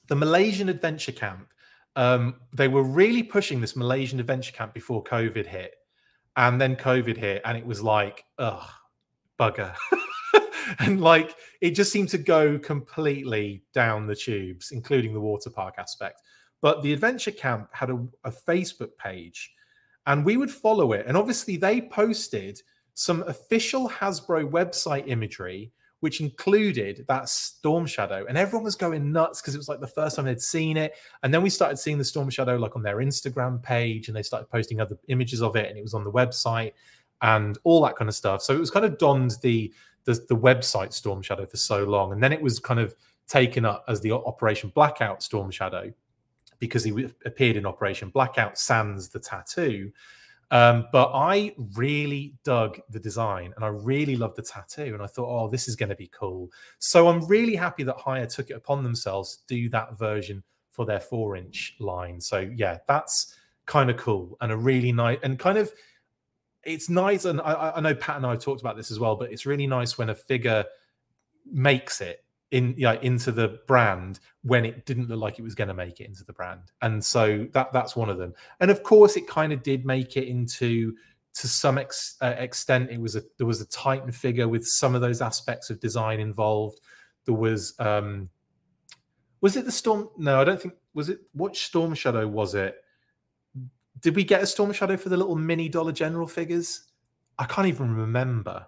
The 0.07 0.15
Malaysian 0.15 0.69
adventure 0.69 1.11
camp. 1.11 1.49
Um, 1.95 2.35
they 2.51 2.67
were 2.67 2.83
really 2.83 3.23
pushing 3.23 3.61
this 3.61 3.75
Malaysian 3.75 4.19
adventure 4.19 4.51
camp 4.51 4.73
before 4.73 5.03
COVID 5.03 5.45
hit. 5.45 5.75
And 6.37 6.59
then 6.59 6.75
COVID 6.75 7.15
hit, 7.15 7.41
and 7.45 7.57
it 7.57 7.65
was 7.65 7.81
like, 7.81 8.25
ugh, 8.39 8.67
bugger. 9.39 9.73
and 10.79 10.99
like, 10.99 11.33
it 11.61 11.71
just 11.71 11.91
seemed 11.91 12.09
to 12.09 12.17
go 12.17 12.59
completely 12.59 13.63
down 13.73 14.07
the 14.07 14.15
tubes, 14.15 14.71
including 14.71 15.13
the 15.13 15.21
water 15.21 15.49
park 15.49 15.75
aspect. 15.77 16.21
But 16.61 16.81
the 16.81 16.91
adventure 16.91 17.31
camp 17.31 17.69
had 17.71 17.89
a, 17.89 18.05
a 18.25 18.31
Facebook 18.31 18.97
page 18.97 19.51
and 20.07 20.25
we 20.25 20.37
would 20.37 20.51
follow 20.51 20.93
it. 20.93 21.05
And 21.07 21.17
obviously, 21.17 21.57
they 21.57 21.81
posted 21.81 22.61
some 22.93 23.23
official 23.23 23.89
Hasbro 23.89 24.49
website 24.49 25.07
imagery, 25.07 25.71
which 25.99 26.21
included 26.21 27.05
that 27.07 27.29
Storm 27.29 27.85
Shadow, 27.85 28.25
and 28.27 28.37
everyone 28.37 28.63
was 28.63 28.75
going 28.75 29.11
nuts 29.11 29.41
because 29.41 29.55
it 29.55 29.57
was 29.57 29.69
like 29.69 29.79
the 29.79 29.87
first 29.87 30.15
time 30.15 30.25
they'd 30.25 30.41
seen 30.41 30.77
it. 30.77 30.93
And 31.23 31.33
then 31.33 31.41
we 31.41 31.49
started 31.49 31.77
seeing 31.77 31.97
the 31.97 32.05
Storm 32.05 32.29
Shadow 32.29 32.57
like 32.57 32.75
on 32.75 32.83
their 32.83 32.97
Instagram 32.97 33.61
page, 33.61 34.07
and 34.07 34.15
they 34.15 34.23
started 34.23 34.49
posting 34.49 34.79
other 34.79 34.97
images 35.07 35.41
of 35.41 35.55
it, 35.55 35.69
and 35.69 35.77
it 35.77 35.83
was 35.83 35.93
on 35.93 36.03
the 36.03 36.11
website 36.11 36.73
and 37.21 37.57
all 37.63 37.81
that 37.81 37.95
kind 37.95 38.09
of 38.09 38.15
stuff. 38.15 38.41
So 38.41 38.53
it 38.53 38.59
was 38.59 38.71
kind 38.71 38.85
of 38.85 38.97
donned 38.97 39.35
the 39.41 39.73
the, 40.05 40.13
the 40.29 40.37
website 40.37 40.93
Storm 40.93 41.21
Shadow 41.21 41.45
for 41.45 41.57
so 41.57 41.83
long, 41.83 42.11
and 42.11 42.21
then 42.21 42.31
it 42.31 42.41
was 42.41 42.59
kind 42.59 42.79
of 42.79 42.95
taken 43.27 43.65
up 43.65 43.83
as 43.87 43.99
the 44.01 44.11
Operation 44.11 44.71
Blackout 44.75 45.23
Storm 45.23 45.49
Shadow 45.49 45.91
because 46.59 46.83
he 46.83 47.09
appeared 47.25 47.55
in 47.55 47.65
Operation 47.65 48.09
Blackout 48.09 48.57
Sans 48.57 49.09
the 49.09 49.19
tattoo. 49.19 49.91
Um, 50.51 50.87
but 50.91 51.11
I 51.13 51.55
really 51.73 52.35
dug 52.43 52.79
the 52.89 52.99
design 52.99 53.53
and 53.55 53.65
I 53.65 53.69
really 53.69 54.15
loved 54.15 54.35
the 54.35 54.43
tattoo. 54.43 54.93
And 54.93 55.01
I 55.01 55.07
thought, 55.07 55.27
oh, 55.27 55.49
this 55.49 55.67
is 55.67 55.75
going 55.75 55.89
to 55.89 55.95
be 55.95 56.07
cool. 56.07 56.51
So 56.79 57.07
I'm 57.07 57.25
really 57.27 57.55
happy 57.55 57.83
that 57.83 57.95
Hiya 58.05 58.27
took 58.27 58.51
it 58.51 58.53
upon 58.53 58.83
themselves 58.83 59.37
to 59.37 59.47
do 59.47 59.69
that 59.69 59.97
version 59.97 60.43
for 60.69 60.85
their 60.85 60.99
four 60.99 61.35
inch 61.35 61.75
line. 61.79 62.19
So 62.21 62.51
yeah, 62.55 62.77
that's 62.87 63.35
kind 63.65 63.89
of 63.89 63.97
cool 63.97 64.37
and 64.41 64.51
a 64.51 64.57
really 64.57 64.91
nice 64.91 65.17
and 65.23 65.39
kind 65.39 65.57
of 65.57 65.73
it's 66.63 66.89
nice. 66.89 67.25
And 67.25 67.39
I, 67.41 67.73
I 67.75 67.79
know 67.79 67.95
Pat 67.95 68.17
and 68.17 68.25
I 68.25 68.35
talked 68.35 68.61
about 68.61 68.75
this 68.75 68.91
as 68.91 68.99
well, 68.99 69.15
but 69.15 69.31
it's 69.31 69.45
really 69.45 69.67
nice 69.67 69.97
when 69.97 70.09
a 70.09 70.15
figure 70.15 70.65
makes 71.51 72.01
it 72.01 72.24
in 72.51 72.73
yeah 72.77 72.93
into 73.01 73.31
the 73.31 73.59
brand 73.67 74.19
when 74.43 74.65
it 74.65 74.85
didn't 74.85 75.09
look 75.09 75.19
like 75.19 75.39
it 75.39 75.41
was 75.41 75.55
going 75.55 75.67
to 75.67 75.73
make 75.73 75.99
it 75.99 76.07
into 76.07 76.23
the 76.23 76.33
brand 76.33 76.71
and 76.81 77.03
so 77.03 77.47
that 77.53 77.73
that's 77.73 77.95
one 77.95 78.09
of 78.09 78.17
them 78.17 78.33
and 78.59 78.69
of 78.69 78.83
course 78.83 79.17
it 79.17 79.27
kind 79.27 79.51
of 79.51 79.63
did 79.63 79.85
make 79.85 80.15
it 80.15 80.27
into 80.27 80.93
to 81.33 81.47
some 81.47 81.77
ex, 81.77 82.17
uh, 82.21 82.35
extent 82.37 82.89
it 82.91 83.01
was 83.01 83.15
a 83.15 83.23
there 83.37 83.47
was 83.47 83.61
a 83.61 83.65
titan 83.65 84.11
figure 84.11 84.47
with 84.47 84.65
some 84.65 84.95
of 84.95 85.01
those 85.01 85.21
aspects 85.21 85.69
of 85.69 85.79
design 85.79 86.19
involved 86.19 86.79
there 87.25 87.33
was 87.33 87.73
um 87.79 88.29
Was 89.41 89.57
it 89.57 89.65
the 89.65 89.71
storm? 89.71 90.09
No, 90.17 90.39
I 90.39 90.43
don't 90.43 90.61
think. 90.61 90.75
Was 90.93 91.09
it 91.09 91.19
what 91.33 91.55
storm 91.55 91.93
shadow 91.93 92.27
was 92.27 92.55
it? 92.55 92.75
Did 93.99 94.15
we 94.15 94.23
get 94.23 94.41
a 94.41 94.47
storm 94.47 94.71
shadow 94.73 94.97
for 94.97 95.09
the 95.09 95.17
little 95.17 95.35
mini 95.35 95.69
Dollar 95.69 95.91
General 95.91 96.27
figures? 96.27 96.83
I 97.37 97.45
can't 97.45 97.67
even 97.67 97.95
remember. 97.95 98.65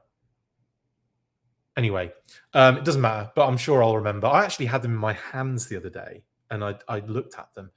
Anyway, 1.78 2.12
um, 2.54 2.78
it 2.78 2.84
doesn't 2.84 3.02
matter, 3.02 3.32
but 3.36 3.48
I'm 3.48 3.58
sure 3.58 3.84
I'll 3.84 3.96
remember. 3.96 4.28
I 4.28 4.44
actually 4.44 4.66
had 4.66 4.82
them 4.82 4.92
in 4.92 4.98
my 4.98 5.14
hands 5.14 5.68
the 5.68 5.78
other 5.78 5.92
day, 5.92 6.24
and 6.50 6.64
I, 6.64 6.76
I 6.88 7.00
looked 7.02 7.38
at 7.38 7.54
them. 7.54 7.70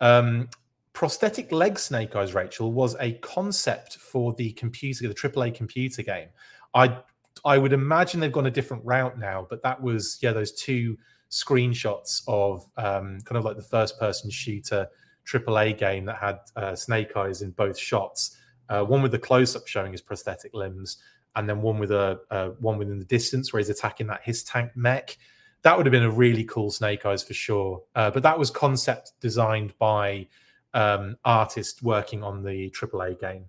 Um, 0.00 0.50
prosthetic 0.92 1.50
leg 1.50 1.78
snake 1.78 2.14
eyes, 2.14 2.34
Rachel, 2.34 2.72
was 2.72 2.94
a 3.00 3.12
concept 3.14 3.96
for 3.96 4.34
the 4.34 4.52
computer, 4.52 5.08
the 5.08 5.14
AAA 5.14 5.54
computer 5.54 6.02
game. 6.02 6.28
I 6.74 6.98
I 7.44 7.56
would 7.56 7.72
imagine 7.72 8.20
they've 8.20 8.30
gone 8.30 8.46
a 8.46 8.50
different 8.50 8.84
route 8.84 9.18
now, 9.18 9.46
but 9.48 9.62
that 9.62 9.80
was 9.80 10.18
yeah, 10.20 10.32
those 10.32 10.52
two 10.52 10.98
screenshots 11.30 12.22
of 12.28 12.66
um, 12.76 13.18
kind 13.24 13.38
of 13.38 13.44
like 13.44 13.56
the 13.56 13.62
first 13.62 13.98
person 13.98 14.30
shooter 14.30 14.88
AAA 15.26 15.78
game 15.78 16.04
that 16.06 16.16
had 16.16 16.38
uh, 16.56 16.74
Snake 16.74 17.16
Eyes 17.16 17.42
in 17.42 17.50
both 17.52 17.78
shots. 17.78 18.36
Uh, 18.68 18.84
one 18.84 19.00
with 19.02 19.12
the 19.12 19.18
close 19.18 19.56
up 19.56 19.66
showing 19.66 19.92
his 19.92 20.02
prosthetic 20.02 20.52
limbs, 20.52 20.98
and 21.38 21.48
then 21.48 21.62
one 21.62 21.78
with 21.78 21.92
a 21.92 22.20
uh, 22.32 22.48
one 22.58 22.78
within 22.78 22.98
the 22.98 23.04
distance 23.04 23.52
where 23.52 23.60
he's 23.60 23.70
attacking 23.70 24.08
that 24.08 24.20
HISS 24.24 24.42
tank 24.42 24.72
mech. 24.74 25.16
That 25.62 25.76
would 25.76 25.86
have 25.86 25.92
been 25.92 26.02
a 26.02 26.10
really 26.10 26.44
cool 26.44 26.70
Snake 26.70 27.06
Eyes 27.06 27.22
for 27.22 27.32
sure. 27.32 27.82
Uh, 27.94 28.10
but 28.10 28.24
that 28.24 28.38
was 28.38 28.50
concept 28.50 29.12
designed 29.20 29.72
by 29.78 30.26
um, 30.74 31.16
artists 31.24 31.80
working 31.80 32.24
on 32.24 32.42
the 32.42 32.70
AAA 32.70 33.20
game 33.20 33.44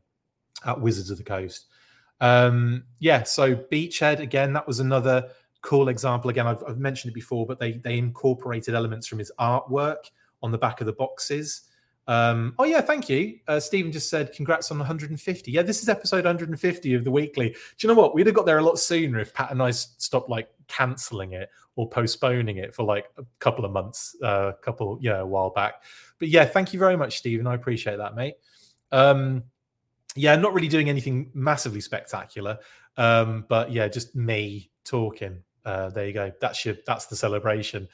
at 0.66 0.80
Wizards 0.80 1.10
of 1.10 1.18
the 1.18 1.24
Coast. 1.24 1.66
Um, 2.22 2.84
yeah, 3.00 3.24
so 3.24 3.56
Beachhead 3.56 4.20
again, 4.20 4.54
that 4.54 4.68
was 4.68 4.80
another 4.80 5.30
cool 5.62 5.90
example. 5.90 6.30
Again, 6.30 6.46
I've, 6.46 6.64
I've, 6.68 6.78
mentioned 6.78 7.12
it 7.12 7.16
before, 7.16 7.48
but 7.48 7.60
they 7.60 7.74
they 7.74 7.98
incorporated 7.98 8.76
elements 8.76 9.08
from 9.08 9.18
his 9.18 9.32
artwork 9.40 10.12
on 10.44 10.52
the 10.52 10.60
back 10.60 10.80
of 10.80 10.86
the 10.86 10.94
boxes. 10.94 11.64
Um, 12.10 12.56
oh 12.58 12.64
yeah, 12.64 12.82
thank 12.82 13.08
you. 13.08 13.38
Uh, 13.48 13.60
Stephen 13.60 13.92
just 13.92 14.10
said, 14.10 14.34
"Congrats 14.34 14.72
on 14.72 14.80
150." 14.80 15.52
Yeah, 15.52 15.62
this 15.62 15.84
is 15.84 15.90
episode 15.90 16.26
150 16.26 16.96
of 16.96 17.04
the 17.04 17.12
weekly. 17.12 17.50
Do 17.50 17.56
you 17.82 17.88
know 17.88 17.94
what? 17.94 18.16
We'd 18.16 18.26
have 18.26 18.36
got 18.36 18.48
there 18.48 18.58
a 18.58 18.64
lot 18.64 18.80
sooner 18.80 19.20
if 19.20 19.32
Pat 19.32 19.52
and 19.52 19.62
I 19.62 19.70
stopped 19.70 20.28
like 20.28 20.50
canceling 20.68 21.34
it 21.34 21.50
or 21.76 21.88
postponing 21.88 22.58
it 22.58 22.74
for 22.74 22.82
like 22.82 23.06
a 23.20 23.24
couple 23.38 23.64
of 23.64 23.72
months, 23.72 24.16
a 24.24 24.26
uh, 24.26 24.52
couple, 24.54 24.98
yeah, 25.02 25.20
a 25.20 25.26
while 25.26 25.52
back. 25.52 25.84
But 26.18 26.30
yeah, 26.30 26.46
thank 26.46 26.74
you 26.74 26.80
very 26.80 26.98
much, 26.98 27.20
Stephen. 27.20 27.46
I 27.46 27.54
appreciate 27.54 27.98
that, 27.98 28.16
mate. 28.16 28.38
Um, 28.92 29.44
yeah, 30.16 30.36
not 30.36 30.56
really 30.56 30.68
doing 30.68 30.90
anything 30.90 31.30
massively 31.36 31.80
spectacular, 31.80 32.58
um, 32.98 33.46
but 33.48 33.72
yeah, 33.72 33.88
just 33.88 34.16
me 34.16 34.72
talking 34.84 35.44
uh, 35.66 35.90
there 35.90 36.08
you 36.08 36.14
go. 36.14 36.32
That's 36.42 36.66
your 36.66 36.76
that's 36.86 37.06
the 37.08 37.16
celebration. 37.16 37.88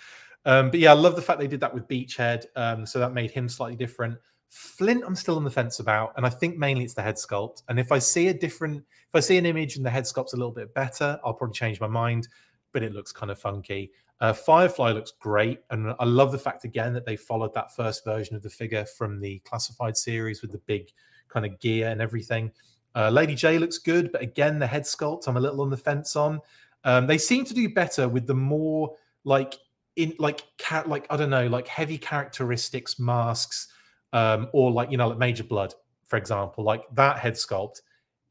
Um, 0.46 0.70
but 0.70 0.80
yeah, 0.80 0.92
I 0.92 0.96
love 0.96 1.16
the 1.16 1.22
fact 1.22 1.40
they 1.40 1.48
did 1.48 1.60
that 1.62 1.74
with 1.74 1.88
Beachhead. 1.88 2.46
Um, 2.56 2.86
so 2.86 3.00
that 3.00 3.14
made 3.14 3.32
him 3.32 3.50
slightly 3.50 3.76
different. 3.76 4.18
Flint, 4.50 5.04
I'm 5.06 5.16
still 5.16 5.38
on 5.38 5.44
the 5.44 5.50
fence 5.50 5.80
about, 5.80 6.14
and 6.16 6.26
I 6.26 6.30
think 6.30 6.58
mainly 6.58 6.84
it's 6.84 6.94
the 6.94 7.02
head 7.02 7.16
sculpt. 7.16 7.64
And 7.68 7.80
if 7.80 7.92
I 7.92 8.00
see 8.00 8.28
a 8.28 8.34
different, 8.34 8.78
if 8.78 9.16
I 9.16 9.20
see 9.20 9.38
an 9.38 9.46
image 9.46 9.76
and 9.76 9.86
the 9.86 9.90
head 9.90 10.06
sculpt's 10.06 10.34
a 10.34 10.38
little 10.38 10.52
bit 10.52 10.74
better, 10.74 11.20
I'll 11.26 11.34
probably 11.34 11.54
change 11.56 11.82
my 11.82 11.88
mind. 11.88 12.28
But 12.72 12.84
it 12.84 12.94
looks 12.94 13.12
kind 13.12 13.32
of 13.32 13.40
funky. 13.40 13.92
Uh, 14.22 14.34
Firefly 14.34 14.92
looks 14.92 15.12
great, 15.20 15.60
and 15.72 15.94
I 16.00 16.06
love 16.06 16.32
the 16.32 16.38
fact 16.38 16.64
again 16.64 16.94
that 16.94 17.06
they 17.06 17.18
followed 17.18 17.54
that 17.54 17.76
first 17.76 18.06
version 18.06 18.36
of 18.36 18.44
the 18.44 18.50
figure 18.50 18.86
from 18.86 19.20
the 19.20 19.40
classified 19.40 19.98
series 19.98 20.42
with 20.42 20.52
the 20.52 20.60
big 20.60 20.90
kind 21.28 21.46
of 21.46 21.60
gear 21.60 21.90
and 21.90 22.02
everything. 22.02 22.52
Uh, 22.96 23.10
Lady 23.10 23.36
Jaye 23.36 23.60
looks 23.60 23.78
good, 23.78 24.12
but 24.12 24.22
again, 24.22 24.58
the 24.58 24.68
head 24.68 24.84
sculpt 24.84 25.28
I'm 25.28 25.36
a 25.36 25.42
little 25.42 25.62
on 25.62 25.70
the 25.70 25.78
fence 25.78 26.16
on. 26.16 26.40
Um, 26.86 27.08
they 27.08 27.18
seem 27.18 27.44
to 27.46 27.54
do 27.54 27.68
better 27.68 28.08
with 28.08 28.26
the 28.26 28.36
more 28.36 28.96
like 29.26 29.56
in 29.96 30.14
like 30.20 30.44
cat 30.58 30.88
like 30.90 31.08
I 31.10 31.18
don't 31.18 31.30
know 31.30 31.48
like 31.48 31.68
heavy 31.68 31.98
characteristics 31.98 33.00
masks 33.00 33.68
um, 34.14 34.50
or 34.54 34.72
like 34.72 34.92
you 34.92 34.98
know 34.98 35.10
like 35.10 35.18
Major 35.18 35.44
Blood 35.44 35.74
for 36.06 36.18
example 36.18 36.64
like 36.64 36.84
that 36.94 37.18
head 37.18 37.34
sculpt 37.34 37.82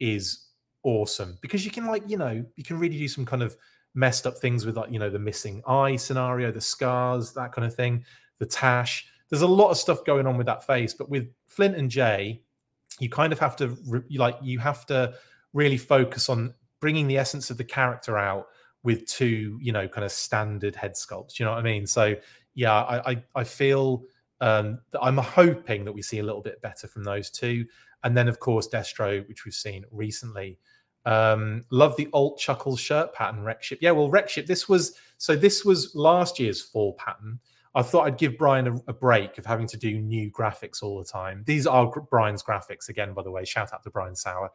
is 0.00 0.46
awesome 0.82 1.38
because 1.40 1.64
you 1.64 1.70
can 1.70 1.86
like 1.86 2.02
you 2.06 2.16
know 2.16 2.44
you 2.56 2.64
can 2.64 2.78
really 2.78 2.98
do 2.98 3.08
some 3.08 3.24
kind 3.24 3.42
of 3.42 3.56
messed 3.94 4.26
up 4.26 4.36
things 4.38 4.66
with 4.66 4.76
like 4.76 4.90
you 4.92 4.98
know 4.98 5.10
the 5.10 5.18
missing 5.18 5.62
eye 5.66 5.96
scenario 5.96 6.50
the 6.50 6.60
scars 6.60 7.32
that 7.32 7.52
kind 7.52 7.66
of 7.66 7.74
thing 7.74 8.04
the 8.38 8.46
tash. 8.46 9.06
There's 9.30 9.42
a 9.42 9.46
lot 9.46 9.70
of 9.70 9.78
stuff 9.78 10.04
going 10.04 10.26
on 10.26 10.36
with 10.36 10.46
that 10.46 10.66
face 10.66 10.92
but 10.92 11.08
with 11.08 11.28
Flint 11.46 11.76
and 11.76 11.90
Jaye 11.90 12.40
you 13.00 13.08
kind 13.08 13.32
of 13.32 13.38
have 13.38 13.56
to 13.56 13.76
like 14.16 14.36
you 14.42 14.58
have 14.58 14.86
to 14.86 15.14
really 15.52 15.78
focus 15.78 16.28
on 16.28 16.52
bringing 16.80 17.08
the 17.08 17.16
essence 17.16 17.50
of 17.50 17.56
the 17.56 17.64
character 17.64 18.18
out 18.18 18.48
with 18.84 19.06
two, 19.06 19.58
you 19.60 19.72
know, 19.72 19.88
kind 19.88 20.04
of 20.04 20.12
standard 20.12 20.76
head 20.76 20.92
sculpts. 20.92 21.38
You 21.38 21.46
know 21.46 21.52
what 21.52 21.58
I 21.58 21.62
mean? 21.62 21.86
So 21.86 22.14
yeah, 22.54 22.72
I 22.72 23.10
I, 23.10 23.24
I 23.34 23.44
feel 23.44 24.04
um, 24.40 24.78
that 24.92 25.00
I'm 25.02 25.16
hoping 25.18 25.84
that 25.84 25.92
we 25.92 26.02
see 26.02 26.20
a 26.20 26.22
little 26.22 26.42
bit 26.42 26.60
better 26.62 26.86
from 26.86 27.02
those 27.02 27.30
two, 27.30 27.66
and 28.04 28.16
then 28.16 28.28
of 28.28 28.38
course 28.38 28.68
Destro, 28.68 29.26
which 29.26 29.44
we've 29.44 29.54
seen 29.54 29.84
recently. 29.90 30.58
Um, 31.06 31.64
love 31.70 31.96
the 31.96 32.08
alt 32.14 32.38
chuckles 32.38 32.80
shirt 32.80 33.12
pattern, 33.12 33.44
Rekship. 33.44 33.78
Yeah, 33.82 33.90
well, 33.90 34.10
Rekship, 34.10 34.46
this 34.46 34.68
was 34.68 34.96
so 35.18 35.34
this 35.36 35.64
was 35.64 35.94
last 35.94 36.38
year's 36.38 36.62
fall 36.62 36.94
pattern. 36.94 37.40
I 37.76 37.82
thought 37.82 38.06
I'd 38.06 38.18
give 38.18 38.38
Brian 38.38 38.68
a, 38.68 38.74
a, 38.86 38.92
break 38.92 39.36
of 39.36 39.44
having 39.44 39.66
to 39.66 39.76
do 39.76 39.98
new 39.98 40.30
graphics 40.30 40.80
all 40.80 40.96
the 40.96 41.04
time. 41.04 41.42
These 41.44 41.66
are 41.66 41.90
Brian's 42.08 42.42
graphics 42.42 42.88
again, 42.88 43.12
by 43.14 43.22
the 43.22 43.32
way. 43.32 43.44
Shout 43.44 43.72
out 43.72 43.82
to 43.82 43.90
Brian 43.90 44.14
Sauer. 44.14 44.50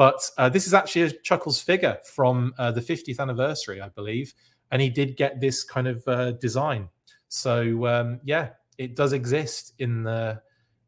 But 0.00 0.30
uh, 0.38 0.48
this 0.48 0.66
is 0.66 0.72
actually 0.72 1.02
a 1.02 1.10
Chuckles 1.10 1.60
figure 1.60 1.98
from 2.14 2.54
uh, 2.56 2.70
the 2.70 2.80
50th 2.80 3.18
anniversary, 3.20 3.82
I 3.82 3.90
believe, 3.90 4.32
and 4.70 4.80
he 4.80 4.88
did 4.88 5.14
get 5.14 5.40
this 5.40 5.62
kind 5.62 5.86
of 5.86 6.02
uh, 6.08 6.32
design. 6.32 6.88
So 7.28 7.86
um, 7.86 8.18
yeah, 8.24 8.52
it 8.78 8.96
does 8.96 9.12
exist 9.12 9.74
in 9.78 10.02
the 10.02 10.40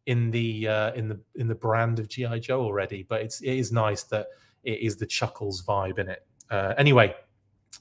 in 0.07 0.31
the 0.31 0.67
uh, 0.67 0.93
in 0.95 1.09
the 1.09 1.21
in 1.35 1.47
the 1.47 1.55
brand 1.55 1.99
of 1.99 2.09
GI 2.09 2.41
Joe 2.41 2.63
already. 2.63 3.03
But 3.03 3.21
it's 3.21 3.43
it 3.43 3.53
is 3.53 3.71
nice 3.71 4.05
that 4.05 4.29
it 4.65 4.81
is 4.81 4.97
the 4.97 5.05
Chuckles 5.05 5.63
vibe 5.63 5.99
in 5.99 6.09
it. 6.09 6.27
Uh, 6.51 6.73
anyway, 6.79 7.15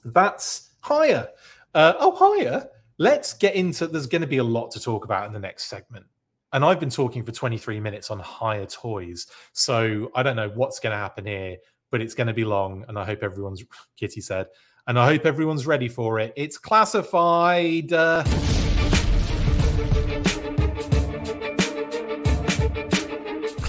that's 0.04 0.72
Hiya. 0.86 1.30
Uh, 1.72 1.94
oh, 1.98 2.36
Hiya. 2.36 2.68
Let's 2.98 3.32
get 3.32 3.54
into. 3.54 3.86
There's 3.86 4.06
going 4.06 4.20
to 4.20 4.28
be 4.28 4.36
a 4.36 4.44
lot 4.44 4.70
to 4.72 4.80
talk 4.80 5.06
about 5.06 5.28
in 5.28 5.32
the 5.32 5.40
next 5.40 5.64
segment 5.64 6.04
and 6.52 6.64
I've 6.64 6.78
been 6.78 6.90
talking 6.90 7.24
for 7.24 7.32
23 7.32 7.80
minutes 7.80 8.10
on 8.10 8.20
Hiya 8.20 8.66
Toys. 8.66 9.26
So 9.52 10.10
I 10.14 10.22
don't 10.22 10.36
know 10.36 10.50
what's 10.54 10.80
going 10.80 10.92
to 10.92 10.98
happen 10.98 11.24
here, 11.24 11.56
but 11.90 12.00
it's 12.00 12.14
going 12.14 12.26
to 12.26 12.34
be 12.34 12.44
long. 12.44 12.84
And 12.88 12.98
I 12.98 13.04
hope 13.04 13.22
everyone's, 13.22 13.64
Kitty 13.96 14.20
said, 14.20 14.46
and 14.86 14.98
I 14.98 15.06
hope 15.06 15.24
everyone's 15.24 15.66
ready 15.66 15.88
for 15.88 16.18
it. 16.18 16.32
It's 16.36 16.58
classified. 16.58 17.92
Uh... 17.92 18.24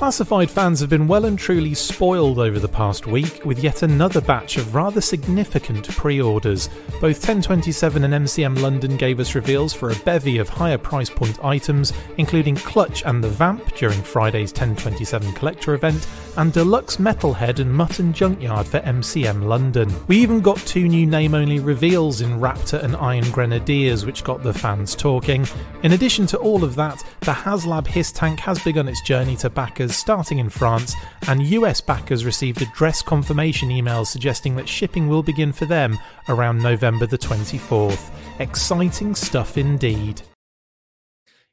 Classified 0.03 0.51
fans 0.51 0.81
have 0.81 0.89
been 0.89 1.07
well 1.07 1.23
and 1.23 1.39
truly 1.39 1.73
spoiled 1.73 2.37
over 2.37 2.59
the 2.59 2.67
past 2.67 3.07
week 3.07 3.39
with 3.45 3.63
yet 3.63 3.83
another 3.83 4.19
batch 4.19 4.57
of 4.57 4.75
rather 4.75 4.99
significant 4.99 5.87
pre 5.95 6.19
orders. 6.21 6.67
Both 6.99 7.19
1027 7.19 8.03
and 8.03 8.13
MCM 8.13 8.61
London 8.61 8.97
gave 8.97 9.21
us 9.21 9.33
reveals 9.33 9.73
for 9.73 9.91
a 9.91 9.95
bevy 9.99 10.39
of 10.39 10.49
higher 10.49 10.77
price 10.77 11.09
point 11.09 11.41
items, 11.41 11.93
including 12.17 12.57
Clutch 12.57 13.01
and 13.05 13.23
the 13.23 13.29
Vamp 13.29 13.75
during 13.75 14.01
Friday's 14.01 14.51
1027 14.51 15.31
collector 15.31 15.73
event, 15.73 16.05
and 16.35 16.51
Deluxe 16.51 16.97
Metalhead 16.97 17.59
and 17.59 17.73
Mutt 17.73 17.99
and 17.99 18.13
Junkyard 18.13 18.67
for 18.67 18.81
MCM 18.81 19.45
London. 19.45 19.89
We 20.07 20.17
even 20.17 20.41
got 20.41 20.57
two 20.57 20.89
new 20.89 21.05
name 21.05 21.33
only 21.33 21.61
reveals 21.61 22.19
in 22.19 22.41
Raptor 22.41 22.83
and 22.83 22.97
Iron 22.97 23.31
Grenadiers, 23.31 24.05
which 24.05 24.25
got 24.25 24.43
the 24.43 24.53
fans 24.53 24.95
talking. 24.95 25.47
In 25.83 25.93
addition 25.93 26.27
to 26.27 26.37
all 26.39 26.65
of 26.65 26.75
that, 26.75 27.01
the 27.21 27.31
HasLab 27.31 27.87
HISS 27.87 28.11
tank 28.11 28.41
has 28.41 28.61
begun 28.61 28.89
its 28.89 29.01
journey 29.01 29.37
to 29.37 29.49
backers 29.49 29.92
starting 29.97 30.39
in 30.39 30.49
France, 30.49 30.95
and 31.27 31.43
US 31.43 31.81
backers 31.81 32.25
received 32.25 32.61
address 32.61 33.01
confirmation 33.01 33.69
emails 33.69 34.07
suggesting 34.07 34.55
that 34.55 34.67
shipping 34.67 35.07
will 35.07 35.23
begin 35.23 35.53
for 35.53 35.65
them 35.65 35.97
around 36.29 36.61
November 36.61 37.05
the 37.05 37.17
24th. 37.17 38.11
Exciting 38.39 39.15
stuff 39.15 39.57
indeed. 39.57 40.21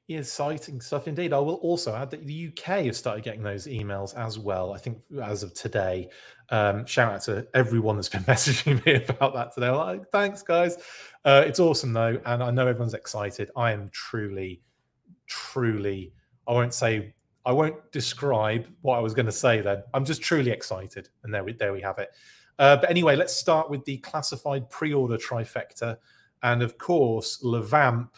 Exciting 0.08 0.80
stuff 0.80 1.06
indeed. 1.06 1.32
I 1.32 1.38
will 1.38 1.54
also 1.56 1.94
add 1.94 2.10
that 2.10 2.26
the 2.26 2.48
UK 2.48 2.86
have 2.86 2.96
started 2.96 3.22
getting 3.22 3.44
those 3.44 3.68
emails 3.68 4.16
as 4.16 4.38
well. 4.40 4.72
I 4.72 4.78
think 4.78 4.98
as 5.22 5.44
of 5.44 5.54
today. 5.54 6.08
Um, 6.48 6.84
shout 6.84 7.12
out 7.12 7.22
to 7.22 7.46
everyone 7.54 7.94
that's 7.94 8.08
been 8.08 8.22
messaging 8.24 8.84
me 8.84 9.04
about 9.08 9.34
that 9.34 9.54
today. 9.54 9.70
Like, 9.70 10.10
thanks, 10.10 10.42
guys. 10.42 10.78
Uh, 11.24 11.44
it's 11.46 11.60
awesome 11.60 11.92
though, 11.92 12.20
and 12.26 12.42
I 12.42 12.50
know 12.50 12.66
everyone's 12.66 12.94
excited. 12.94 13.50
I 13.54 13.70
am 13.70 13.88
truly, 13.92 14.62
truly. 15.28 16.12
I 16.48 16.52
won't 16.52 16.74
say 16.74 17.14
I 17.44 17.52
won't 17.52 17.90
describe 17.92 18.66
what 18.82 18.96
I 18.96 19.00
was 19.00 19.14
going 19.14 19.26
to 19.26 19.32
say 19.32 19.60
then. 19.60 19.82
I'm 19.94 20.04
just 20.04 20.22
truly 20.22 20.50
excited. 20.50 21.08
And 21.24 21.32
there 21.32 21.44
we, 21.44 21.52
there 21.54 21.72
we 21.72 21.80
have 21.80 21.98
it. 21.98 22.10
Uh, 22.58 22.76
but 22.76 22.90
anyway, 22.90 23.16
let's 23.16 23.34
start 23.34 23.70
with 23.70 23.84
the 23.84 23.96
classified 23.98 24.68
pre 24.68 24.92
order 24.92 25.16
trifecta. 25.16 25.96
And 26.42 26.62
of 26.62 26.76
course, 26.78 27.42
Levamp, 27.42 28.10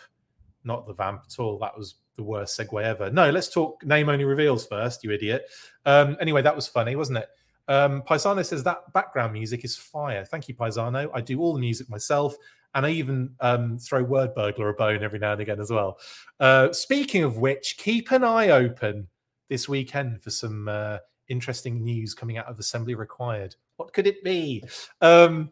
not 0.65 0.87
the 0.87 0.93
Vamp 0.93 1.23
at 1.27 1.39
all. 1.39 1.59
That 1.59 1.77
was 1.77 1.97
the 2.17 2.23
worst 2.23 2.59
segue 2.59 2.83
ever. 2.83 3.11
No, 3.11 3.31
let's 3.31 3.49
talk 3.49 3.85
name 3.85 4.09
only 4.09 4.25
reveals 4.25 4.67
first, 4.67 5.03
you 5.05 5.13
idiot. 5.13 5.47
Um, 5.87 6.17
anyway, 6.21 6.43
that 6.43 6.55
was 6.55 6.67
funny, 6.67 6.97
wasn't 6.97 7.19
it? 7.19 7.29
Um, 7.69 8.03
Paisano 8.03 8.45
says 8.45 8.65
that 8.65 8.93
background 8.93 9.33
music 9.33 9.65
is 9.65 9.77
fire. 9.77 10.25
Thank 10.25 10.49
you, 10.49 10.55
Paisano. 10.55 11.09
I 11.15 11.21
do 11.21 11.41
all 11.41 11.55
the 11.55 11.61
music 11.61 11.89
myself, 11.89 12.35
and 12.75 12.87
I 12.87 12.91
even 12.91 13.35
um, 13.41 13.79
throw 13.79 14.05
Wordburglar 14.05 14.71
a 14.71 14.75
bone 14.75 15.03
every 15.03 15.19
now 15.19 15.33
and 15.33 15.41
again 15.41 15.61
as 15.61 15.71
well. 15.71 15.99
Uh, 16.41 16.73
speaking 16.73 17.23
of 17.23 17.37
which, 17.39 17.77
keep 17.79 18.11
an 18.11 18.25
eye 18.25 18.49
open 18.49 19.09
this 19.49 19.69
weekend 19.69 20.23
for 20.23 20.31
some 20.31 20.69
uh, 20.69 20.99
interesting 21.29 21.83
news 21.85 22.15
coming 22.15 22.39
out 22.39 22.47
of 22.47 22.59
Assembly 22.59 22.95
Required. 22.95 23.55
What 23.77 23.93
could 23.93 24.07
it 24.07 24.23
be? 24.25 24.65
Um, 25.01 25.51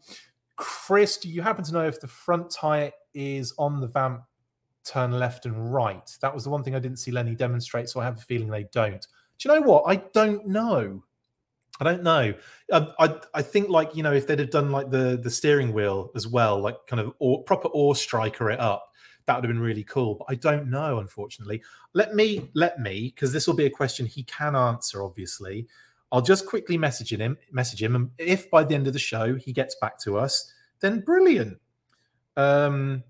Chris, 0.56 1.16
do 1.16 1.28
you 1.28 1.42
happen 1.42 1.64
to 1.64 1.72
know 1.72 1.87
if 1.87 2.00
the 2.00 2.06
front 2.06 2.50
tire 2.50 2.92
is 3.14 3.52
on 3.59 3.80
the 3.80 3.88
Vamp 3.88 4.22
turn 4.85 5.12
left 5.12 5.46
and 5.46 5.72
right? 5.72 6.11
That 6.22 6.35
was 6.35 6.44
the 6.44 6.50
one 6.50 6.62
thing 6.62 6.74
I 6.74 6.80
didn't 6.80 6.98
see 6.98 7.11
Lenny 7.11 7.35
demonstrate, 7.35 7.88
so 7.88 8.00
I 8.00 8.04
have 8.04 8.18
a 8.18 8.20
feeling 8.20 8.48
they 8.48 8.66
don't. 8.72 9.06
Do 9.38 9.48
you 9.48 9.54
know 9.54 9.66
what? 9.66 9.85
I 9.87 9.96
don't 10.12 10.46
know. 10.46 11.02
I 11.80 11.84
don't 11.84 12.02
know. 12.02 12.34
I, 12.72 12.86
I, 12.98 13.14
I 13.34 13.42
think 13.42 13.68
like 13.68 13.96
you 13.96 14.02
know 14.02 14.12
if 14.12 14.26
they'd 14.26 14.38
have 14.38 14.50
done 14.50 14.70
like 14.70 14.90
the 14.90 15.18
the 15.20 15.30
steering 15.30 15.72
wheel 15.72 16.10
as 16.14 16.26
well, 16.28 16.60
like 16.60 16.76
kind 16.86 17.00
of 17.00 17.14
or, 17.18 17.42
proper 17.44 17.68
oar 17.68 17.96
striker 17.96 18.50
it 18.50 18.60
up, 18.60 18.92
that 19.26 19.36
would 19.36 19.44
have 19.44 19.52
been 19.52 19.62
really 19.62 19.84
cool. 19.84 20.16
But 20.16 20.26
I 20.28 20.34
don't 20.34 20.68
know, 20.68 20.98
unfortunately. 20.98 21.62
Let 21.94 22.14
me 22.14 22.50
let 22.54 22.78
me 22.80 23.12
because 23.14 23.32
this 23.32 23.46
will 23.46 23.54
be 23.54 23.66
a 23.66 23.70
question 23.70 24.06
he 24.06 24.22
can 24.24 24.54
answer. 24.54 25.02
Obviously, 25.02 25.66
I'll 26.12 26.22
just 26.22 26.46
quickly 26.46 26.76
message 26.76 27.12
him. 27.12 27.38
Message 27.50 27.82
him, 27.82 27.96
and 27.96 28.10
if 28.18 28.50
by 28.50 28.62
the 28.62 28.74
end 28.74 28.86
of 28.86 28.92
the 28.92 28.98
show 28.98 29.34
he 29.36 29.52
gets 29.52 29.74
back 29.80 29.98
to 30.00 30.18
us, 30.18 30.52
then 30.80 31.00
brilliant. 31.00 31.58
Um, 32.36 33.04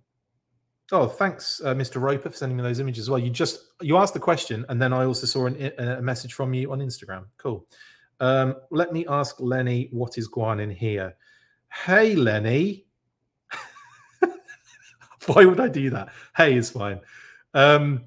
Oh, 0.93 1.07
thanks, 1.07 1.61
uh, 1.65 1.73
Mr. 1.73 2.01
Roper, 2.01 2.31
for 2.31 2.37
sending 2.37 2.57
me 2.57 2.65
those 2.65 2.81
images 2.81 3.05
as 3.05 3.11
well. 3.11 3.19
You 3.19 3.31
just 3.31 3.61
you 3.81 3.97
asked 3.97 4.15
the 4.15 4.21
question, 4.21 4.67
and 4.69 4.83
then 4.83 4.93
I 4.93 5.05
also 5.05 5.25
saw 5.27 5.47
an, 5.47 5.73
a 5.79 6.03
message 6.03 6.35
from 6.35 6.53
you 6.53 6.73
on 6.73 6.81
Instagram. 6.81 7.27
Cool. 7.37 7.65
Um, 8.21 8.57
let 8.71 8.93
me 8.93 9.07
ask 9.09 9.37
Lenny 9.41 9.89
what 9.91 10.19
is 10.19 10.29
going 10.29 10.61
in 10.61 10.71
here. 10.71 11.17
Hey, 11.73 12.15
Lenny. 12.15 12.85
Why 15.27 15.45
would 15.45 15.61
I 15.61 15.69
do 15.69 15.91
that? 15.91 16.11
Hey 16.37 16.57
is 16.57 16.71
fine. 16.71 17.01
Um, 17.55 18.05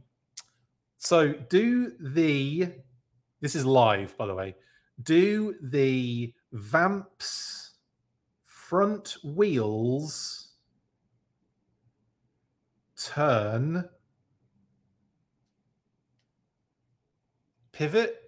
so 0.97 1.33
do 1.33 1.91
the. 1.99 2.69
This 3.41 3.55
is 3.55 3.65
live, 3.65 4.15
by 4.17 4.27
the 4.27 4.35
way. 4.35 4.55
Do 5.01 5.55
the 5.61 6.33
Vamps 6.53 7.71
front 8.45 9.17
wheels 9.23 10.53
turn, 12.95 13.89
pivot. 17.71 18.22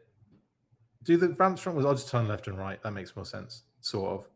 Do 1.05 1.17
the 1.17 1.29
ramp 1.29 1.59
front 1.59 1.77
I'll 1.85 1.93
just 1.93 2.09
turn 2.09 2.27
left 2.27 2.47
and 2.47 2.57
right. 2.57 2.81
That 2.81 2.91
makes 2.91 3.15
more 3.15 3.25
sense, 3.25 3.63
sort 3.79 4.11
of. 4.11 4.27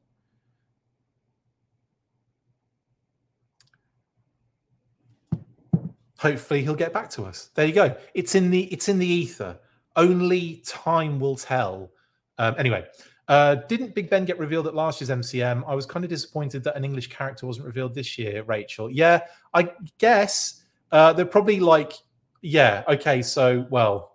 Hopefully 6.20 6.62
he'll 6.62 6.76
get 6.76 6.94
back 6.94 7.10
to 7.12 7.24
us. 7.24 7.50
There 7.56 7.66
you 7.66 7.74
go. 7.74 7.96
It's 8.14 8.36
in 8.36 8.52
the 8.52 8.64
it's 8.66 8.88
in 8.88 9.00
the 9.00 9.08
ether. 9.08 9.58
Only 9.96 10.62
time 10.66 11.20
will 11.20 11.36
tell. 11.36 11.92
Um, 12.38 12.56
anyway, 12.58 12.86
uh, 13.30 13.56
didn't 13.68 13.96
Big 13.96 14.10
Ben 14.10 14.26
get 14.26 14.38
revealed 14.38 14.68
at 14.68 14.76
last 14.76 15.00
year's 15.00 15.10
MCM? 15.10 15.64
I 15.68 15.76
was 15.76 15.86
kind 15.86 16.04
of 16.04 16.10
disappointed 16.10 16.64
that 16.64 16.76
an 16.76 16.84
English 16.84 17.10
character 17.10 17.46
wasn't 17.46 17.68
revealed 17.68 17.94
this 17.94 18.18
year, 18.18 18.44
Rachel. 18.44 18.92
Yeah, 18.92 19.22
I 19.54 19.72
guess 19.98 20.64
uh, 20.92 21.14
they're 21.14 21.26
probably 21.26 21.60
like, 21.60 21.94
yeah, 22.42 22.84
okay, 22.88 23.22
so, 23.22 23.68
well, 23.70 24.09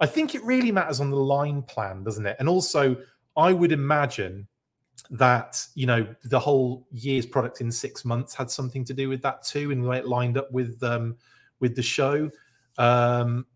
I 0.00 0.06
think 0.06 0.34
it 0.34 0.42
really 0.44 0.72
matters 0.72 1.00
on 1.00 1.10
the 1.10 1.16
line 1.16 1.62
plan, 1.62 2.04
doesn't 2.04 2.26
it? 2.26 2.36
And 2.38 2.48
also, 2.48 2.96
I 3.36 3.52
would 3.52 3.72
imagine 3.72 4.46
that, 5.10 5.64
you 5.74 5.86
know, 5.86 6.06
the 6.24 6.38
whole 6.38 6.86
year's 6.90 7.26
product 7.26 7.60
in 7.60 7.70
six 7.70 8.04
months 8.04 8.34
had 8.34 8.50
something 8.50 8.84
to 8.84 8.94
do 8.94 9.08
with 9.08 9.22
that 9.22 9.42
too, 9.42 9.70
and 9.70 9.82
the 9.82 9.88
way 9.88 9.98
it 9.98 10.06
lined 10.06 10.36
up 10.36 10.50
with 10.52 10.82
um, 10.82 11.16
with 11.60 11.76
the 11.76 11.82
show. 11.82 12.30
Um, 12.78 13.46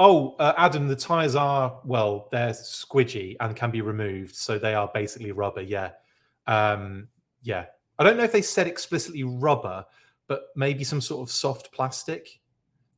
Oh, 0.00 0.36
uh, 0.38 0.54
Adam, 0.56 0.86
the 0.86 0.94
tires 0.94 1.34
are 1.34 1.80
well, 1.84 2.28
they're 2.30 2.50
squidgy 2.50 3.36
and 3.40 3.56
can 3.56 3.72
be 3.72 3.80
removed, 3.80 4.36
so 4.36 4.56
they 4.56 4.74
are 4.74 4.88
basically 4.94 5.32
rubber. 5.32 5.60
Yeah, 5.60 5.90
um, 6.46 7.08
yeah. 7.42 7.66
I 7.98 8.04
don't 8.04 8.16
know 8.16 8.22
if 8.22 8.30
they 8.30 8.42
said 8.42 8.68
explicitly 8.68 9.24
rubber, 9.24 9.84
but 10.28 10.44
maybe 10.54 10.84
some 10.84 11.00
sort 11.00 11.28
of 11.28 11.32
soft 11.32 11.72
plastic 11.72 12.37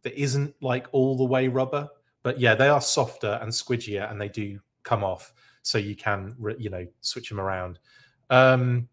that 0.02 0.20
isn't 0.20 0.54
like 0.60 0.86
all 0.92 1.16
the 1.16 1.24
way 1.24 1.48
rubber. 1.48 1.88
But 2.22 2.38
yeah, 2.38 2.54
they 2.54 2.68
are 2.68 2.80
softer 2.80 3.38
and 3.40 3.50
squidgier, 3.50 4.10
and 4.10 4.20
they 4.20 4.28
do 4.28 4.60
come 4.82 5.04
off, 5.04 5.32
so 5.62 5.78
you 5.78 5.96
can 5.96 6.34
you 6.58 6.70
know 6.70 6.86
switch 7.00 7.28
them 7.28 7.40
around. 7.40 7.78
Um, 8.28 8.88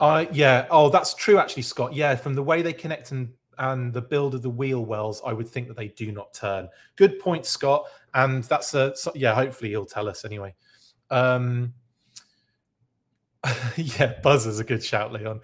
I 0.00 0.28
yeah. 0.32 0.66
Oh, 0.70 0.88
that's 0.88 1.14
true 1.14 1.38
actually, 1.38 1.62
Scott. 1.62 1.94
Yeah, 1.94 2.14
from 2.16 2.34
the 2.34 2.42
way 2.42 2.60
they 2.60 2.72
connect 2.72 3.12
and 3.12 3.32
and 3.58 3.92
the 3.92 4.02
build 4.02 4.34
of 4.34 4.42
the 4.42 4.50
wheel 4.50 4.84
wells, 4.84 5.22
I 5.24 5.32
would 5.32 5.48
think 5.48 5.68
that 5.68 5.76
they 5.76 5.88
do 5.88 6.10
not 6.10 6.34
turn. 6.34 6.68
Good 6.96 7.20
point, 7.20 7.46
Scott. 7.46 7.84
And 8.14 8.44
that's 8.44 8.74
a 8.74 8.94
yeah. 9.14 9.34
Hopefully, 9.34 9.70
he'll 9.70 9.86
tell 9.86 10.08
us 10.08 10.24
anyway. 10.24 10.54
Um, 11.10 11.74
yeah, 13.76 14.14
buzz 14.22 14.46
is 14.46 14.58
a 14.58 14.64
good 14.64 14.82
shout, 14.82 15.12
Leon. 15.12 15.40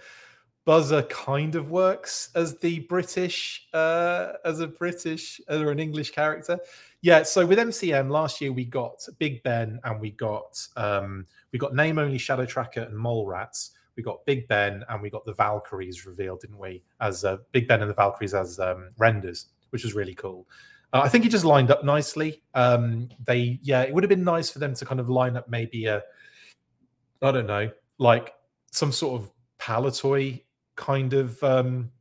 Buzzer 0.69 1.01
kind 1.01 1.55
of 1.55 1.71
works 1.71 2.29
as 2.35 2.55
the 2.59 2.81
British, 2.81 3.67
uh, 3.73 4.33
as 4.45 4.59
a 4.59 4.67
British 4.67 5.41
or 5.49 5.71
an 5.71 5.79
English 5.79 6.11
character. 6.11 6.59
Yeah, 7.01 7.23
so 7.23 7.43
with 7.43 7.57
MCM 7.57 8.11
last 8.11 8.39
year 8.39 8.51
we 8.51 8.65
got 8.65 9.03
Big 9.17 9.41
Ben 9.41 9.79
and 9.83 9.99
we 9.99 10.11
got 10.11 10.59
um, 10.77 11.25
we 11.51 11.57
got 11.57 11.73
name 11.73 11.97
only 11.97 12.19
Shadow 12.19 12.45
Tracker 12.45 12.81
and 12.81 12.95
Mole 12.95 13.25
Rats 13.25 13.71
we 13.95 14.03
got 14.03 14.23
Big 14.27 14.47
Ben 14.47 14.83
and 14.89 15.01
we 15.01 15.09
got 15.09 15.25
the 15.25 15.33
Valkyries 15.33 16.05
revealed, 16.05 16.41
didn't 16.41 16.59
we? 16.59 16.83
As 17.01 17.25
uh, 17.25 17.37
Big 17.51 17.67
Ben 17.67 17.81
and 17.81 17.89
the 17.89 17.95
Valkyries 17.95 18.35
as 18.35 18.59
um, 18.59 18.91
renders, 18.99 19.47
which 19.71 19.83
was 19.83 19.95
really 19.95 20.13
cool. 20.13 20.47
Uh, 20.93 21.01
I 21.03 21.09
think 21.09 21.25
it 21.25 21.29
just 21.29 21.45
lined 21.45 21.71
up 21.71 21.83
nicely. 21.83 22.43
Um, 22.53 23.09
they, 23.25 23.59
yeah, 23.63 23.81
it 23.81 23.93
would 23.93 24.03
have 24.03 24.09
been 24.09 24.23
nice 24.23 24.51
for 24.51 24.59
them 24.59 24.75
to 24.75 24.85
kind 24.85 25.01
of 25.01 25.09
line 25.09 25.35
up 25.35 25.49
maybe 25.49 25.87
a, 25.87 26.03
I 27.23 27.31
don't 27.31 27.47
know, 27.47 27.71
like 27.97 28.35
some 28.71 28.91
sort 28.91 29.19
of 29.19 29.31
Palitoy 29.59 30.43
kind 30.79 31.13
of, 31.13 31.41
um, 31.43 31.91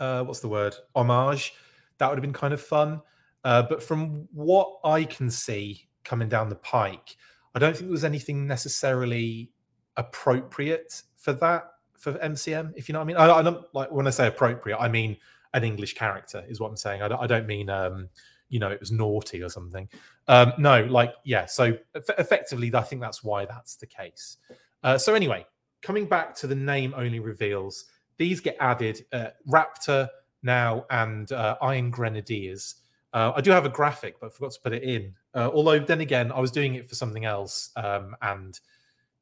uh, 0.00 0.24
what's 0.24 0.40
the 0.40 0.48
word, 0.48 0.74
homage. 0.96 1.54
That 1.98 2.08
would 2.08 2.18
have 2.18 2.22
been 2.22 2.32
kind 2.32 2.54
of 2.54 2.60
fun. 2.60 3.02
Uh, 3.44 3.62
but 3.62 3.82
from 3.82 4.26
what 4.32 4.78
I 4.84 5.04
can 5.04 5.30
see 5.30 5.88
coming 6.04 6.28
down 6.28 6.48
the 6.48 6.56
pike, 6.56 7.16
I 7.54 7.58
don't 7.58 7.72
think 7.72 7.86
there 7.86 7.92
was 7.92 8.04
anything 8.04 8.46
necessarily 8.46 9.50
appropriate 9.96 11.02
for 11.16 11.32
that 11.34 11.64
for 11.98 12.12
MCM, 12.14 12.72
if 12.76 12.88
you 12.88 12.92
know 12.92 13.00
what 13.00 13.04
I 13.04 13.06
mean. 13.06 13.16
I, 13.16 13.30
I, 13.30 13.42
don't 13.42 13.64
like 13.74 13.90
when 13.90 14.06
I 14.06 14.10
say 14.10 14.28
appropriate, 14.28 14.78
I 14.78 14.88
mean 14.88 15.16
an 15.52 15.64
English 15.64 15.94
character 15.94 16.44
is 16.48 16.60
what 16.60 16.68
I'm 16.68 16.76
saying. 16.76 17.02
I 17.02 17.08
don't, 17.08 17.20
I 17.20 17.26
don't 17.26 17.46
mean 17.46 17.68
um, 17.68 18.08
you 18.48 18.60
know 18.60 18.68
it 18.68 18.80
was 18.80 18.92
naughty 18.92 19.42
or 19.42 19.48
something. 19.48 19.88
Um, 20.28 20.52
no, 20.58 20.84
like 20.84 21.14
yeah. 21.24 21.46
So 21.46 21.76
effectively, 21.94 22.72
I 22.74 22.82
think 22.82 23.02
that's 23.02 23.24
why 23.24 23.44
that's 23.44 23.76
the 23.76 23.86
case. 23.86 24.36
Uh, 24.84 24.96
so 24.96 25.14
anyway, 25.14 25.44
coming 25.82 26.06
back 26.06 26.34
to 26.36 26.46
the 26.46 26.54
name 26.54 26.94
only 26.96 27.18
reveals, 27.18 27.86
these 28.18 28.40
get 28.40 28.56
added. 28.60 29.04
Uh, 29.12 29.28
Raptor 29.48 30.08
now 30.42 30.84
and 30.90 31.30
uh, 31.32 31.56
Iron 31.62 31.90
Grenadiers. 31.90 32.76
Uh, 33.12 33.32
I 33.34 33.40
do 33.40 33.50
have 33.50 33.64
a 33.64 33.70
graphic, 33.70 34.20
but 34.20 34.26
I 34.26 34.30
forgot 34.30 34.52
to 34.52 34.60
put 34.60 34.72
it 34.72 34.82
in. 34.82 35.14
Uh, 35.34 35.50
although 35.52 35.78
then 35.78 36.00
again, 36.00 36.30
I 36.30 36.40
was 36.40 36.50
doing 36.50 36.74
it 36.74 36.88
for 36.88 36.94
something 36.94 37.24
else, 37.24 37.70
um, 37.76 38.14
and 38.22 38.58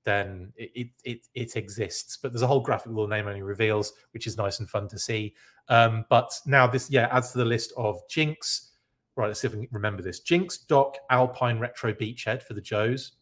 then 0.04 0.52
it, 0.56 0.88
it 1.04 1.26
it 1.34 1.56
exists. 1.56 2.18
But 2.20 2.32
there's 2.32 2.42
a 2.42 2.46
whole 2.46 2.60
graphic 2.60 2.92
the 2.92 3.06
name 3.06 3.28
only 3.28 3.42
reveals, 3.42 3.92
which 4.12 4.26
is 4.26 4.36
nice 4.36 4.58
and 4.58 4.68
fun 4.68 4.88
to 4.88 4.98
see. 4.98 5.34
Um, 5.68 6.04
but 6.10 6.32
now 6.46 6.66
this 6.66 6.90
yeah 6.90 7.08
adds 7.10 7.32
to 7.32 7.38
the 7.38 7.44
list 7.44 7.72
of 7.76 8.00
Jinx. 8.08 8.72
Right, 9.14 9.28
let's 9.28 9.40
see 9.40 9.46
if 9.46 9.54
we 9.54 9.66
can 9.66 9.74
remember 9.74 10.02
this. 10.02 10.20
Jinx, 10.20 10.58
Doc, 10.58 10.98
Alpine, 11.10 11.58
Retro 11.58 11.92
Beachhead 11.94 12.42
for 12.42 12.52
the 12.52 12.60
Joes, 12.60 13.12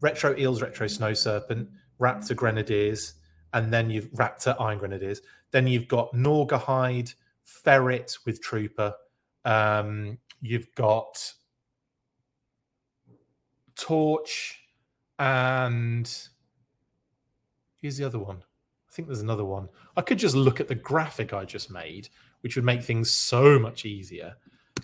Retro 0.00 0.34
Eels, 0.38 0.62
Retro 0.62 0.86
Snow 0.86 1.12
Serpent, 1.12 1.68
Raptor 2.00 2.34
Grenadiers, 2.34 3.14
and 3.56 3.72
then 3.72 3.88
you've 3.88 4.10
Raptor 4.12 4.54
Iron 4.60 4.78
Grenadiers. 4.78 5.22
Then 5.50 5.66
you've 5.66 5.88
got 5.88 6.12
Naugahyde, 6.12 7.14
Ferret 7.42 8.18
with 8.26 8.42
Trooper. 8.42 8.94
Um, 9.46 10.18
you've 10.42 10.72
got 10.74 11.32
Torch, 13.74 14.60
and 15.18 16.06
here's 17.80 17.96
the 17.96 18.04
other 18.04 18.18
one. 18.18 18.36
I 18.36 18.92
think 18.92 19.08
there's 19.08 19.22
another 19.22 19.46
one. 19.46 19.70
I 19.96 20.02
could 20.02 20.18
just 20.18 20.36
look 20.36 20.60
at 20.60 20.68
the 20.68 20.74
graphic 20.74 21.32
I 21.32 21.46
just 21.46 21.70
made, 21.70 22.10
which 22.42 22.56
would 22.56 22.64
make 22.64 22.82
things 22.82 23.10
so 23.10 23.58
much 23.58 23.86
easier. 23.86 24.36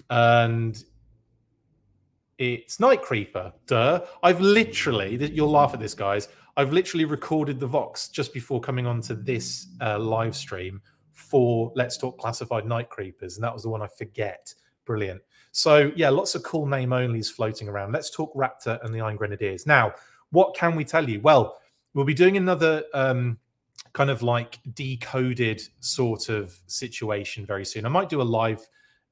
And 0.08 0.82
it's 2.38 2.80
Night 2.80 3.02
Creeper. 3.02 3.52
Duh. 3.66 4.00
I've 4.22 4.40
literally, 4.40 5.16
you'll 5.34 5.50
laugh 5.50 5.74
at 5.74 5.80
this, 5.80 5.94
guys. 5.94 6.28
I've 6.56 6.72
literally 6.72 7.04
recorded 7.04 7.58
the 7.60 7.66
Vox 7.66 8.08
just 8.08 8.32
before 8.34 8.60
coming 8.60 8.86
onto 8.86 9.14
this 9.14 9.68
uh, 9.80 9.98
live 9.98 10.36
stream 10.36 10.80
for 11.12 11.72
Let's 11.74 11.96
Talk 11.96 12.18
Classified 12.18 12.66
Night 12.66 12.90
Creepers. 12.90 13.36
And 13.36 13.44
that 13.44 13.52
was 13.54 13.62
the 13.62 13.70
one 13.70 13.82
I 13.82 13.86
forget. 13.86 14.54
Brilliant. 14.84 15.22
So, 15.52 15.92
yeah, 15.96 16.10
lots 16.10 16.34
of 16.34 16.42
cool 16.42 16.66
name 16.66 16.90
onlys 16.90 17.30
floating 17.30 17.68
around. 17.68 17.92
Let's 17.92 18.10
talk 18.10 18.34
Raptor 18.34 18.82
and 18.84 18.94
the 18.94 19.00
Iron 19.00 19.16
Grenadiers. 19.16 19.66
Now, 19.66 19.94
what 20.30 20.54
can 20.54 20.74
we 20.76 20.84
tell 20.84 21.08
you? 21.08 21.20
Well, 21.20 21.58
we'll 21.94 22.04
be 22.04 22.14
doing 22.14 22.36
another 22.36 22.84
um, 22.94 23.38
kind 23.92 24.10
of 24.10 24.22
like 24.22 24.58
decoded 24.74 25.62
sort 25.80 26.28
of 26.28 26.58
situation 26.66 27.46
very 27.46 27.64
soon. 27.64 27.86
I 27.86 27.90
might 27.90 28.08
do 28.08 28.20
a 28.20 28.24
live 28.24 28.66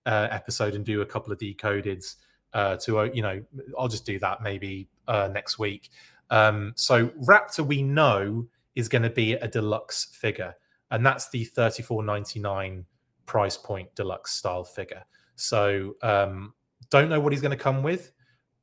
uh, 0.07 0.29
episode 0.31 0.75
and 0.75 0.85
do 0.85 1.03
a 1.03 1.07
couple 1.07 1.33
of 1.33 1.39
decodeds 1.39 2.17
uh, 2.53 2.77
to 2.77 3.01
uh, 3.01 3.05
you 3.13 3.23
know 3.23 3.43
I'll 3.79 3.89
just 3.89 4.05
do 4.05 4.19
that 4.19 4.43
maybe 4.43 4.89
uh, 5.07 5.29
next 5.33 5.59
week. 5.59 5.91
Um, 6.31 6.73
so 6.77 7.09
Raptor 7.09 7.67
we 7.67 7.83
know 7.83 8.47
is 8.75 8.89
going 8.89 9.03
to 9.03 9.11
be 9.11 9.33
a 9.35 9.49
deluxe 9.49 10.07
figure, 10.13 10.55
and 10.91 11.05
that's 11.05 11.29
the 11.31 11.45
thirty 11.45 11.83
four 11.83 12.03
ninety 12.03 12.41
nine 12.41 12.85
price 13.27 13.57
point 13.57 13.95
deluxe 13.95 14.33
style 14.33 14.65
figure. 14.65 15.05
So 15.37 15.97
um, 16.03 16.55
don't 16.91 17.09
know 17.09 17.21
what 17.21 17.33
he's 17.33 17.43
going 17.43 17.57
to 17.57 17.63
come 17.63 17.83
with, 17.83 18.13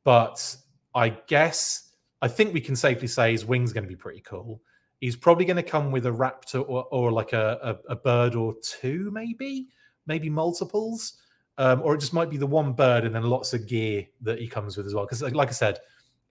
but 0.04 0.56
I 0.94 1.10
guess 1.28 1.92
I 2.22 2.28
think 2.28 2.54
we 2.54 2.62
can 2.62 2.76
safely 2.76 3.08
say 3.08 3.32
his 3.32 3.46
wing's 3.46 3.74
going 3.74 3.84
to 3.84 3.90
be 3.90 3.96
pretty 3.96 4.22
cool. 4.22 4.62
He's 5.00 5.16
probably 5.16 5.46
going 5.46 5.58
to 5.58 5.64
come 5.64 5.92
with 5.92 6.06
a 6.08 6.12
raptor 6.12 6.68
or, 6.68 6.86
or 6.86 7.12
like 7.12 7.34
a, 7.34 7.78
a, 7.88 7.94
a 7.94 7.96
bird 7.96 8.36
or 8.36 8.56
two, 8.64 9.12
maybe, 9.12 9.68
maybe 10.08 10.30
multiples 10.30 11.14
um, 11.58 11.82
or 11.84 11.96
it 11.96 12.00
just 12.00 12.14
might 12.14 12.30
be 12.30 12.38
the 12.38 12.48
one 12.48 12.74
bird 12.74 13.04
and 13.04 13.14
then 13.14 13.24
lots 13.24 13.54
of 13.54 13.68
gear 13.68 14.06
that 14.22 14.40
he 14.40 14.48
comes 14.48 14.78
with 14.78 14.86
as 14.86 14.94
well. 14.94 15.06
Because, 15.06 15.22
like 15.22 15.50
I 15.50 15.54
said, 15.54 15.80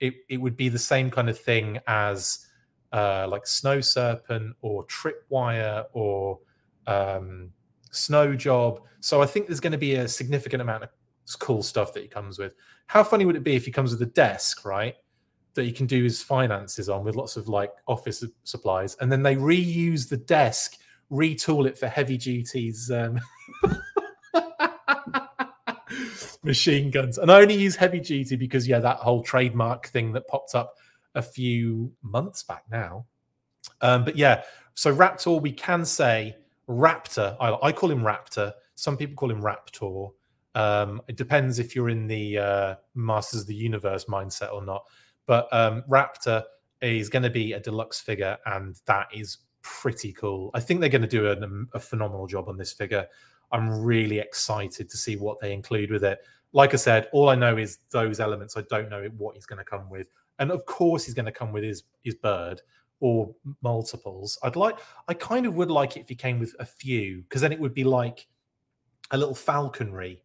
it, 0.00 0.14
it 0.28 0.37
would 0.38 0.56
be 0.56 0.68
the 0.68 0.78
same 0.78 1.11
kind 1.11 1.28
of 1.28 1.38
thing 1.38 1.78
as 1.87 2.46
uh, 2.92 3.26
like 3.28 3.46
Snow 3.46 3.80
Serpent 3.80 4.54
or 4.62 4.87
Tripwire 4.87 5.85
or 5.92 6.38
um, 6.87 7.52
Snow 7.90 8.35
Job. 8.35 8.80
So 9.00 9.22
I 9.22 9.26
think 9.26 9.46
there's 9.46 9.61
going 9.61 9.72
to 9.72 9.78
be 9.78 9.94
a 9.94 10.09
significant 10.09 10.62
amount 10.62 10.85
of 10.85 10.90
cool 11.38 11.62
stuff 11.62 11.92
that 11.94 12.02
he 12.02 12.09
comes 12.09 12.38
with. 12.38 12.54
How 12.87 13.02
funny 13.02 13.24
would 13.24 13.37
it 13.37 13.44
be 13.44 13.56
if 13.56 13.64
he 13.64 13.72
comes 13.72 13.90
with 13.90 14.02
a 14.02 14.12
desk, 14.12 14.64
right? 14.64 14.94
That 15.54 15.64
he 15.64 15.72
can 15.72 15.87
do 15.87 16.02
his 16.04 16.22
finances 16.22 16.88
on 16.88 17.04
with 17.04 17.16
lots 17.16 17.37
of 17.37 17.48
like 17.48 17.72
office 17.87 18.22
supplies, 18.44 18.96
and 19.00 19.11
then 19.11 19.22
they 19.22 19.37
reuse 19.37 20.09
the 20.09 20.18
desk, 20.18 20.76
retool 21.11 21.66
it 21.66 21.78
for 21.78 21.88
heavy 21.88 22.16
duties. 22.16 22.90
Um... 22.90 23.20
machine 26.46 26.90
guns. 26.90 27.18
And 27.18 27.30
I 27.30 27.40
only 27.40 27.54
use 27.54 27.76
heavy 27.76 28.00
duty 28.00 28.37
because, 28.37 28.66
yeah, 28.66 28.78
that 28.78 28.98
whole 28.98 29.22
trademark 29.22 29.88
thing 29.88 30.12
that 30.12 30.26
popped 30.28 30.54
up 30.54 30.74
a 31.14 31.22
few 31.22 31.92
months 32.02 32.42
back 32.42 32.64
now. 32.70 33.06
Um, 33.80 34.04
but 34.04 34.16
yeah, 34.16 34.42
so 34.74 34.94
Raptor, 34.94 35.40
we 35.40 35.52
can 35.52 35.85
say 35.85 36.37
Raptor. 36.68 37.37
I, 37.40 37.56
I, 37.62 37.72
call 37.72 37.90
him 37.90 38.00
Raptor. 38.00 38.52
Some 38.74 38.96
people 38.96 39.16
call 39.16 39.30
him 39.30 39.42
Raptor. 39.42 40.12
Um, 40.54 41.02
it 41.09 41.16
depends 41.16 41.59
if 41.59 41.74
you're 41.74 41.88
in 41.88 42.06
the 42.06 42.38
uh, 42.38 42.74
Masters 42.94 43.42
of 43.42 43.46
the 43.46 43.54
Universe 43.54 44.06
mindset 44.06 44.52
or 44.52 44.64
not. 44.64 44.85
But 45.26 45.52
um, 45.52 45.82
Raptor 45.88 46.44
is 46.80 47.09
going 47.09 47.22
to 47.24 47.30
be 47.30 47.52
a 47.52 47.61
deluxe 47.61 48.00
figure, 48.00 48.38
and 48.46 48.76
that 48.87 49.09
is 49.12 49.38
pretty 49.62 50.12
cool. 50.12 50.50
I 50.54 50.61
think 50.61 50.80
they're 50.80 50.88
going 50.88 51.02
to 51.02 51.09
do 51.09 51.26
a, 51.26 51.37
a 51.76 51.80
phenomenal 51.80 52.26
job 52.26 52.48
on 52.48 52.56
this 52.56 52.72
figure. 52.72 53.06
I'm 53.52 53.82
really 53.82 54.18
excited 54.18 54.90
to 54.90 54.96
see 54.96 55.16
what 55.16 55.40
they 55.40 55.52
include 55.52 55.90
with 55.90 56.04
it. 56.04 56.18
Like 56.52 56.72
I 56.72 56.76
said, 56.76 57.09
all 57.12 57.28
I 57.28 57.35
know 57.35 57.56
is 57.56 57.78
those 57.90 58.20
elements. 58.20 58.56
I 58.56 58.62
don't 58.70 58.88
know 58.88 59.09
what 59.16 59.35
he's 59.35 59.46
going 59.46 59.59
to 59.59 59.64
come 59.64 59.88
with, 59.90 60.09
and 60.38 60.50
of 60.50 60.64
course 60.66 61.04
he's 61.04 61.14
going 61.14 61.26
to 61.26 61.32
come 61.32 61.52
with 61.52 61.64
his 61.64 61.85
his 62.02 62.14
bird 62.14 62.61
or 63.00 63.35
multiples. 63.62 64.38
I'd 64.42 64.56
like, 64.56 64.78
I 65.06 65.14
kind 65.14 65.44
of 65.44 65.54
would 65.54 65.70
like 65.70 65.96
it 65.96 66.00
if 66.00 66.09
he 66.09 66.14
came 66.14 66.38
with 66.38 66.54
a 66.59 66.64
few, 66.64 67.22
because 67.22 67.42
then 67.42 67.52
it 67.52 67.61
would 67.61 67.74
be 67.74 67.85
like 67.85 68.26
a 69.11 69.18
little 69.18 69.35
falconry. 69.35 70.22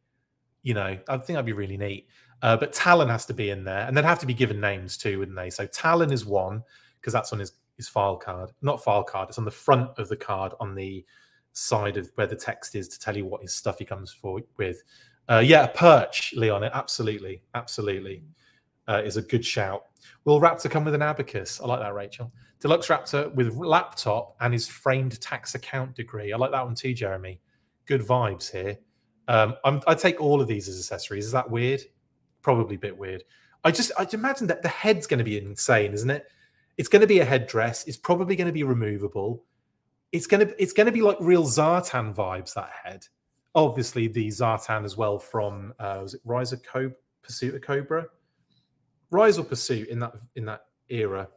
You 0.64 0.76
know, 0.76 0.98
I 1.10 1.18
think 1.18 1.36
that'd 1.36 1.46
be 1.46 1.54
really 1.54 1.78
neat. 1.78 2.08
Uh, 2.42 2.58
but 2.58 2.74
Talon 2.74 3.10
has 3.10 3.26
to 3.28 3.34
be 3.34 3.50
in 3.50 3.64
there, 3.64 3.86
and 3.88 3.96
they'd 3.96 4.06
have 4.06 4.20
to 4.20 4.26
be 4.26 4.34
given 4.34 4.60
names 4.60 4.98
too, 4.98 5.20
wouldn't 5.20 5.38
they? 5.38 5.50
So 5.50 5.66
Talon 5.66 6.12
is 6.12 6.26
one 6.26 6.64
because 7.00 7.14
that's 7.14 7.34
on 7.34 7.40
his 7.40 7.54
his 7.78 7.88
file 7.88 8.18
card, 8.18 8.52
not 8.62 8.84
file 8.84 9.04
card. 9.04 9.30
It's 9.30 9.38
on 9.38 9.46
the 9.46 9.52
front 9.52 9.90
of 9.98 10.08
the 10.08 10.16
card 10.16 10.54
on 10.60 10.76
the 10.76 11.04
side 11.54 11.98
of 11.98 12.12
where 12.16 12.28
the 12.28 12.36
text 12.36 12.76
is 12.76 12.88
to 12.90 13.00
tell 13.00 13.16
you 13.16 13.26
what 13.26 13.42
his 13.42 13.54
stuff 13.54 13.80
he 13.80 13.86
comes 13.86 14.12
for 14.12 14.40
with. 14.58 14.84
Uh, 15.30 15.42
yeah, 15.44 15.68
perch, 15.68 16.34
Leon. 16.36 16.64
Absolutely, 16.64 17.44
absolutely, 17.54 18.24
uh, 18.88 19.02
is 19.04 19.18
a 19.18 19.22
good 19.22 19.46
shout. 19.46 19.84
Will 20.26 20.42
Raptor 20.42 20.70
come 20.70 20.84
with 20.84 20.96
an 20.96 21.02
abacus? 21.02 21.62
I 21.62 21.68
like 21.68 21.80
that, 21.80 21.94
Rachel. 21.94 22.32
Deluxe 22.60 22.88
Raptor 22.88 23.34
with 23.34 23.56
laptop 23.56 24.36
and 24.40 24.54
his 24.54 24.68
framed 24.68 25.20
tax 25.20 25.56
account 25.56 25.96
degree. 25.96 26.32
I 26.32 26.38
like 26.38 26.52
that 26.52 26.64
one 26.64 26.76
too, 26.76 26.94
Jeremy. 26.94 27.40
Good 27.86 28.02
vibes 28.02 28.52
here. 28.52 28.78
Um, 29.28 29.56
i 29.64 29.94
take 29.94 30.20
all 30.20 30.42
of 30.42 30.48
these 30.48 30.68
as 30.68 30.78
accessories. 30.78 31.26
Is 31.26 31.32
that 31.32 31.50
weird? 31.50 31.82
Probably 32.42 32.76
a 32.76 32.80
bit 32.80 32.98
weird. 32.98 33.24
I 33.64 33.72
just 33.72 33.92
I 33.98 34.08
imagine 34.14 34.48
that 34.48 34.62
the 34.62 34.70
head's 34.70 35.08
going 35.08 35.20
to 35.20 35.24
be 35.24 35.38
insane, 35.38 35.94
isn't 35.94 36.10
it? 36.10 36.26
It's 36.78 36.90
going 36.90 37.02
to 37.02 37.08
be 37.08 37.20
a 37.20 37.26
headdress. 37.26 37.88
It's 37.88 37.98
probably 37.98 38.36
going 38.36 38.48
to 38.48 38.54
be 38.54 38.64
removable 38.64 39.44
it's 40.12 40.28
gonna 40.28 40.48
it's 40.58 40.74
gonna 40.74 40.92
be 40.92 41.02
like 41.02 41.18
real 41.20 41.44
Zartan 41.44 42.14
vibes. 42.14 42.54
That 42.54 42.72
head, 42.84 43.08
obviously 43.56 44.08
the 44.08 44.28
Zartan 44.28 44.84
as 44.84 44.98
well 44.98 45.20
from 45.20 45.74
uh, 45.80 46.00
was 46.02 46.14
it 46.14 46.22
Rise 46.26 46.54
of 46.54 46.64
Cobra, 46.64 46.96
Pursuit 47.22 47.56
of 47.56 47.62
Cobra, 47.62 48.06
Rise 49.10 49.38
or 49.38 49.44
Pursuit 49.44 49.90
in 49.90 50.00
that 50.00 50.14
in 50.36 50.46
that 50.46 50.66
era 50.90 51.28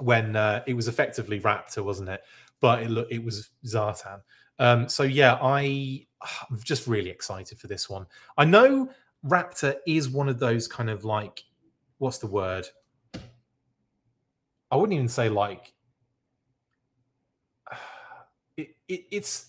when 0.00 0.36
uh, 0.36 0.62
it 0.66 0.74
was 0.74 0.88
effectively 0.88 1.40
Raptor, 1.40 1.84
wasn't 1.84 2.08
it? 2.08 2.22
But 2.60 2.82
it 2.82 2.90
look 2.90 3.08
it 3.10 3.22
was 3.22 3.50
Zartan. 3.66 4.20
Um, 4.58 4.88
so 4.88 5.02
yeah, 5.02 5.38
I 5.42 6.06
I'm 6.50 6.60
just 6.62 6.86
really 6.86 7.10
excited 7.10 7.58
for 7.58 7.66
this 7.66 7.90
one. 7.90 8.06
I 8.36 8.44
know 8.44 8.90
Raptor 9.26 9.76
is 9.86 10.08
one 10.08 10.28
of 10.28 10.38
those 10.38 10.68
kind 10.68 10.90
of 10.90 11.04
like 11.04 11.42
what's 11.98 12.18
the 12.18 12.26
word? 12.26 12.66
I 14.70 14.76
wouldn't 14.76 14.94
even 14.94 15.08
say 15.08 15.28
like 15.28 15.72
it, 18.88 18.92
it, 18.94 19.04
it's 19.10 19.46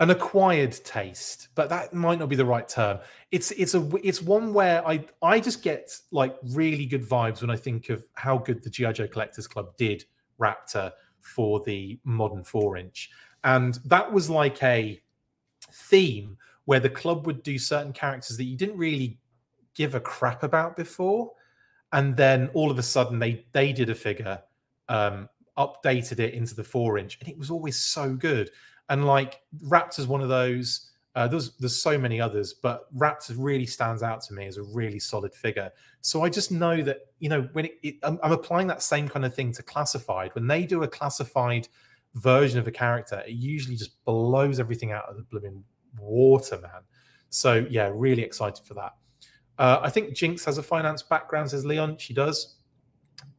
an 0.00 0.10
acquired 0.10 0.72
taste, 0.84 1.48
but 1.54 1.68
that 1.68 1.94
might 1.94 2.18
not 2.18 2.28
be 2.28 2.36
the 2.36 2.44
right 2.44 2.68
term. 2.68 2.98
It's 3.30 3.52
it's 3.52 3.74
a 3.74 3.88
it's 4.02 4.20
one 4.20 4.52
where 4.52 4.86
I 4.86 5.04
I 5.22 5.38
just 5.40 5.62
get 5.62 5.96
like 6.10 6.36
really 6.50 6.86
good 6.86 7.08
vibes 7.08 7.40
when 7.40 7.50
I 7.50 7.56
think 7.56 7.90
of 7.90 8.04
how 8.14 8.38
good 8.38 8.62
the 8.62 8.70
GI 8.70 8.92
Joe 8.94 9.08
Collectors 9.08 9.46
Club 9.46 9.76
did 9.76 10.04
Raptor 10.40 10.92
for 11.20 11.62
the 11.64 11.98
modern 12.04 12.42
four 12.42 12.76
inch, 12.76 13.10
and 13.44 13.78
that 13.84 14.12
was 14.12 14.28
like 14.28 14.62
a 14.62 15.00
theme 15.72 16.36
where 16.64 16.80
the 16.80 16.90
club 16.90 17.26
would 17.26 17.42
do 17.42 17.58
certain 17.58 17.92
characters 17.92 18.36
that 18.36 18.44
you 18.44 18.56
didn't 18.56 18.76
really 18.76 19.18
give 19.74 19.94
a 19.94 20.00
crap 20.00 20.42
about 20.42 20.76
before, 20.76 21.30
and 21.92 22.16
then 22.16 22.50
all 22.52 22.70
of 22.70 22.78
a 22.78 22.82
sudden 22.82 23.20
they 23.20 23.46
they 23.52 23.72
did 23.72 23.90
a 23.90 23.94
figure 23.94 24.42
um, 24.88 25.28
updated 25.58 26.18
it 26.18 26.34
into 26.34 26.54
the 26.54 26.64
four 26.64 26.98
inch, 26.98 27.18
and 27.20 27.28
it 27.28 27.38
was 27.38 27.50
always 27.50 27.80
so 27.80 28.14
good. 28.14 28.50
And 28.88 29.06
like 29.06 29.40
Raptor's 29.64 30.06
one 30.06 30.20
of 30.20 30.28
those. 30.28 30.90
Uh, 31.16 31.28
there's 31.28 31.56
there's 31.58 31.80
so 31.80 31.96
many 31.96 32.20
others, 32.20 32.54
but 32.54 32.92
Raptor 32.96 33.36
really 33.38 33.66
stands 33.66 34.02
out 34.02 34.20
to 34.22 34.34
me 34.34 34.46
as 34.46 34.56
a 34.56 34.64
really 34.64 34.98
solid 34.98 35.32
figure. 35.32 35.70
So 36.00 36.24
I 36.24 36.28
just 36.28 36.50
know 36.50 36.82
that 36.82 36.98
you 37.20 37.28
know 37.28 37.48
when 37.52 37.66
it, 37.66 37.74
it, 37.84 37.94
I'm, 38.02 38.18
I'm, 38.20 38.32
applying 38.32 38.66
that 38.66 38.82
same 38.82 39.08
kind 39.08 39.24
of 39.24 39.32
thing 39.32 39.52
to 39.52 39.62
classified. 39.62 40.34
When 40.34 40.48
they 40.48 40.66
do 40.66 40.82
a 40.82 40.88
classified 40.88 41.68
version 42.14 42.58
of 42.58 42.66
a 42.66 42.72
character, 42.72 43.22
it 43.26 43.34
usually 43.34 43.76
just 43.76 44.04
blows 44.04 44.58
everything 44.58 44.90
out 44.90 45.04
of 45.04 45.16
the 45.16 45.22
blooming 45.22 45.62
water, 46.00 46.58
man. 46.60 46.82
So 47.30 47.64
yeah, 47.70 47.90
really 47.94 48.22
excited 48.22 48.64
for 48.64 48.74
that. 48.74 48.94
Uh, 49.58 49.80
I 49.82 49.90
think 49.90 50.14
Jinx 50.14 50.44
has 50.44 50.58
a 50.58 50.62
finance 50.62 51.02
background, 51.02 51.50
says 51.50 51.64
Leon. 51.64 51.98
She 51.98 52.12
does. 52.12 52.53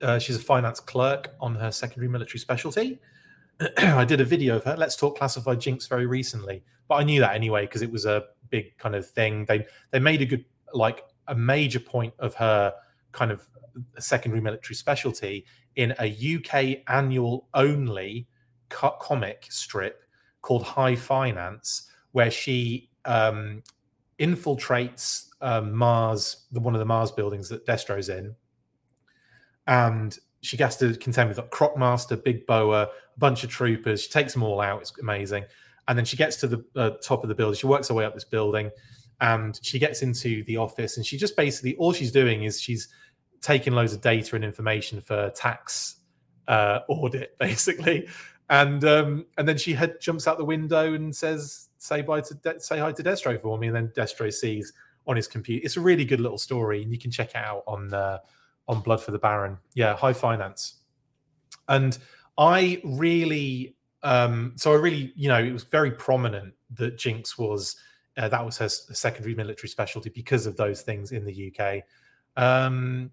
Uh, 0.06 0.20
she's 0.20 0.36
a 0.36 0.40
finance 0.40 0.80
clerk 0.80 1.34
on 1.42 1.56
her 1.56 1.72
secondary 1.72 2.08
military 2.08 2.40
specialty. 2.40 3.00
I 3.80 4.06
did 4.06 4.22
a 4.22 4.24
video 4.24 4.56
of 4.58 4.64
her. 4.66 4.78
Let's 4.78 4.96
talk 4.96 5.18
classified 5.18 5.60
Jinx 5.60 5.88
very 5.88 6.06
recently, 6.06 6.64
but 6.88 6.96
I 6.96 7.04
knew 7.04 7.20
that 7.22 7.34
anyway 7.34 7.66
because 7.66 7.82
it 7.82 7.92
was 7.92 8.06
a 8.06 8.26
big 8.50 8.78
kind 8.78 8.94
of 8.94 9.10
thing. 9.10 9.46
They 9.46 9.66
they 9.90 10.00
made 10.00 10.22
a 10.22 10.26
good 10.26 10.46
like 10.74 11.06
a 11.28 11.34
major 11.34 11.80
point 11.80 12.14
of 12.20 12.36
her 12.36 12.74
kind 13.14 13.32
of 13.32 13.48
secondary 13.98 14.42
military 14.42 14.76
specialty 14.76 15.46
in 15.76 15.96
a 16.00 16.36
UK 16.36 16.84
annual 16.88 17.48
only 17.56 18.28
comic 18.70 19.48
strip 19.50 20.04
called 20.42 20.64
High 20.64 20.96
Finance, 20.96 21.90
where 22.12 22.30
she 22.30 22.92
um, 23.06 23.64
infiltrates 24.20 25.30
um, 25.42 25.74
Mars, 25.74 26.46
the, 26.52 26.60
one 26.60 26.76
of 26.76 26.80
the 26.80 26.86
Mars 26.86 27.12
buildings 27.12 27.50
that 27.50 27.66
Destro's 27.66 28.10
in, 28.10 28.36
and 29.68 30.18
she 30.46 30.58
has 30.58 30.78
to 30.78 30.96
contend 30.98 31.30
with 31.30 31.38
like 31.38 31.50
Crocmaster, 31.50 32.24
Big 32.24 32.46
Boa, 32.46 32.84
a 32.84 33.20
bunch 33.20 33.44
of 33.44 33.50
troopers. 33.50 34.04
She 34.04 34.10
takes 34.10 34.34
them 34.34 34.44
all 34.44 34.62
out. 34.62 34.82
It's 34.82 34.94
amazing. 35.00 35.46
And 35.88 35.98
then 35.98 36.06
she 36.06 36.18
gets 36.18 36.36
to 36.38 36.48
the 36.48 36.66
uh, 36.76 36.92
top 37.04 37.24
of 37.24 37.30
the 37.30 37.36
building. 37.36 37.58
She 37.58 37.68
works 37.68 37.90
her 37.90 37.96
way 37.96 38.06
up 38.06 38.14
this 38.14 38.24
building, 38.24 38.70
and 39.22 39.60
she 39.64 39.80
gets 39.80 40.02
into 40.02 40.44
the 40.44 40.58
office. 40.58 40.98
And 40.98 41.06
she 41.06 41.18
just 41.18 41.36
basically 41.36 41.76
all 41.78 41.94
she's 41.94 42.12
doing 42.12 42.44
is 42.44 42.62
she's 42.62 42.90
taking 43.42 43.74
loads 43.74 43.94
of 43.94 44.02
data 44.02 44.36
and 44.36 44.46
information 44.46 45.02
for 45.02 45.30
tax 45.32 45.98
uh, 46.48 46.80
audit, 46.90 47.38
basically. 47.40 48.08
And 48.50 48.84
um, 48.86 49.26
and 49.38 49.48
then 49.48 49.58
she 49.58 49.78
jumps 50.00 50.28
out 50.28 50.38
the 50.38 50.46
window 50.46 50.94
and 50.94 51.16
says, 51.16 51.70
"Say 51.80 52.02
bye 52.02 52.22
to 52.22 52.36
De- 52.36 52.60
say 52.60 52.78
hi 52.78 52.92
to 52.92 53.04
Destro 53.04 53.42
for 53.42 53.58
me." 53.58 53.68
And 53.68 53.76
then 53.76 53.88
Destro 53.90 54.32
sees 54.32 54.74
on 55.08 55.16
his 55.16 55.28
computer. 55.28 55.66
It's 55.66 55.78
a 55.78 55.82
really 55.82 56.06
good 56.06 56.20
little 56.20 56.38
story, 56.38 56.84
and 56.84 56.92
you 56.92 57.00
can 57.00 57.10
check 57.10 57.30
it 57.32 57.38
out 57.38 57.64
on. 57.66 57.94
Uh, 57.94 58.20
on 58.68 58.82
Blood 58.82 59.02
for 59.02 59.12
the 59.12 59.20
Baron. 59.20 59.58
Yeah, 59.74 59.96
high 59.96 60.14
finance. 60.14 60.82
And 61.68 61.98
I 62.38 62.82
really, 62.84 63.76
um, 64.04 64.54
so 64.56 64.74
I 64.74 64.76
really, 64.76 65.14
you 65.16 65.30
know, 65.30 65.42
it 65.42 65.52
was 65.52 65.64
very 65.64 65.92
prominent 65.92 66.54
that 66.76 66.98
Jinx 66.98 67.38
was 67.38 67.76
uh, 68.18 68.30
that 68.30 68.46
was 68.46 68.58
her 68.58 68.70
secondary 68.70 69.36
military 69.36 69.68
specialty 69.68 70.10
because 70.10 70.46
of 70.46 70.56
those 70.56 70.82
things 70.82 71.12
in 71.12 71.26
the 71.26 71.52
UK. 71.52 71.84
Um, 72.38 73.12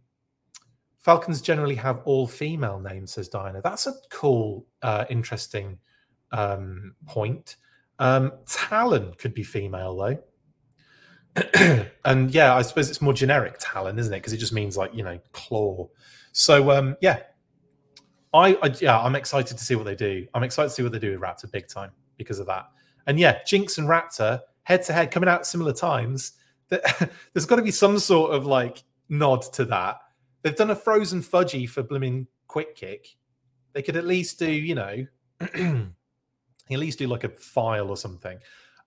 Falcons 0.98 1.40
generally 1.40 1.74
have 1.74 2.00
all 2.04 2.28
female 2.28 2.78
names, 2.78 3.12
says 3.12 3.28
Diana. 3.28 3.60
That's 3.60 3.88
a 3.88 3.94
cool, 4.10 4.66
uh, 4.82 5.04
interesting 5.10 5.78
um, 6.30 6.94
point. 7.06 7.56
Um, 7.98 8.32
Talon 8.46 9.12
could 9.18 9.34
be 9.34 9.42
female 9.42 9.96
though. 9.96 10.18
and 12.04 12.30
yeah, 12.30 12.54
I 12.54 12.62
suppose 12.62 12.90
it's 12.90 13.00
more 13.00 13.14
generic 13.14 13.56
Talon, 13.58 13.98
isn't 13.98 14.12
it? 14.12 14.18
Because 14.18 14.32
it 14.32 14.38
just 14.38 14.52
means 14.52 14.76
like 14.76 14.94
you 14.94 15.02
know 15.02 15.18
claw. 15.32 15.88
So 16.32 16.70
um, 16.70 16.96
yeah, 17.00 17.20
I, 18.34 18.54
I, 18.62 18.74
yeah, 18.80 18.98
I'm 18.98 19.14
excited 19.14 19.56
to 19.56 19.64
see 19.64 19.74
what 19.74 19.84
they 19.84 19.94
do. 19.94 20.26
I'm 20.34 20.42
excited 20.42 20.68
to 20.68 20.74
see 20.74 20.82
what 20.82 20.92
they 20.92 20.98
do 20.98 21.12
with 21.12 21.20
Raptor 21.20 21.50
big 21.50 21.68
time 21.68 21.90
because 22.16 22.38
of 22.38 22.46
that. 22.46 22.68
And 23.06 23.18
yeah, 23.18 23.38
Jinx 23.46 23.78
and 23.78 23.88
Raptor 23.88 24.40
head 24.64 24.82
to 24.84 24.92
head 24.92 25.10
coming 25.10 25.28
out 25.28 25.46
similar 25.46 25.72
times. 25.72 26.32
There's 26.68 27.46
got 27.46 27.56
to 27.56 27.62
be 27.62 27.70
some 27.70 27.98
sort 27.98 28.32
of 28.32 28.46
like 28.46 28.82
nod 29.08 29.42
to 29.54 29.64
that. 29.66 29.98
They've 30.42 30.56
done 30.56 30.70
a 30.70 30.76
frozen 30.76 31.20
fudgy 31.20 31.68
for 31.68 31.82
blooming 31.82 32.26
quick 32.46 32.74
kick. 32.74 33.08
They 33.74 33.82
could 33.82 33.96
at 33.96 34.04
least 34.04 34.38
do, 34.38 34.50
you 34.50 34.74
know, 34.74 35.06
at 35.40 35.88
least 36.70 36.98
do 36.98 37.06
like 37.06 37.24
a 37.24 37.28
file 37.28 37.88
or 37.88 37.96
something. 37.96 38.38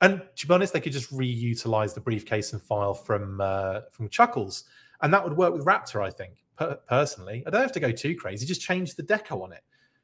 And 0.05 0.21
to 0.35 0.47
be 0.47 0.53
honest, 0.53 0.71
they 0.71 0.79
could 0.79 0.93
just 0.93 1.11
reutilize 1.11 1.95
the 1.95 1.99
briefcase 1.99 2.53
and 2.53 2.61
file 2.61 2.93
from 2.93 3.41
uh, 3.41 3.81
from 3.89 4.07
Chuckles, 4.07 4.65
and 5.01 5.11
that 5.11 5.23
would 5.23 5.35
work 5.35 5.51
with 5.51 5.65
Raptor. 5.65 6.05
I 6.05 6.11
think 6.11 6.43
per- 6.55 6.77
personally, 6.87 7.43
I 7.47 7.49
don't 7.49 7.61
have 7.61 7.71
to 7.71 7.79
go 7.79 7.91
too 7.91 8.15
crazy. 8.15 8.45
Just 8.45 8.61
change 8.61 8.93
the 8.93 9.01
deco 9.01 9.41
on 9.41 9.51
it, 9.51 9.63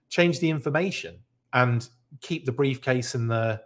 change 0.10 0.40
the 0.40 0.50
information, 0.50 1.20
and 1.54 1.88
keep 2.20 2.48
the 2.48 2.52
briefcase 2.52 3.14
and 3.14 3.30
the 3.30 3.62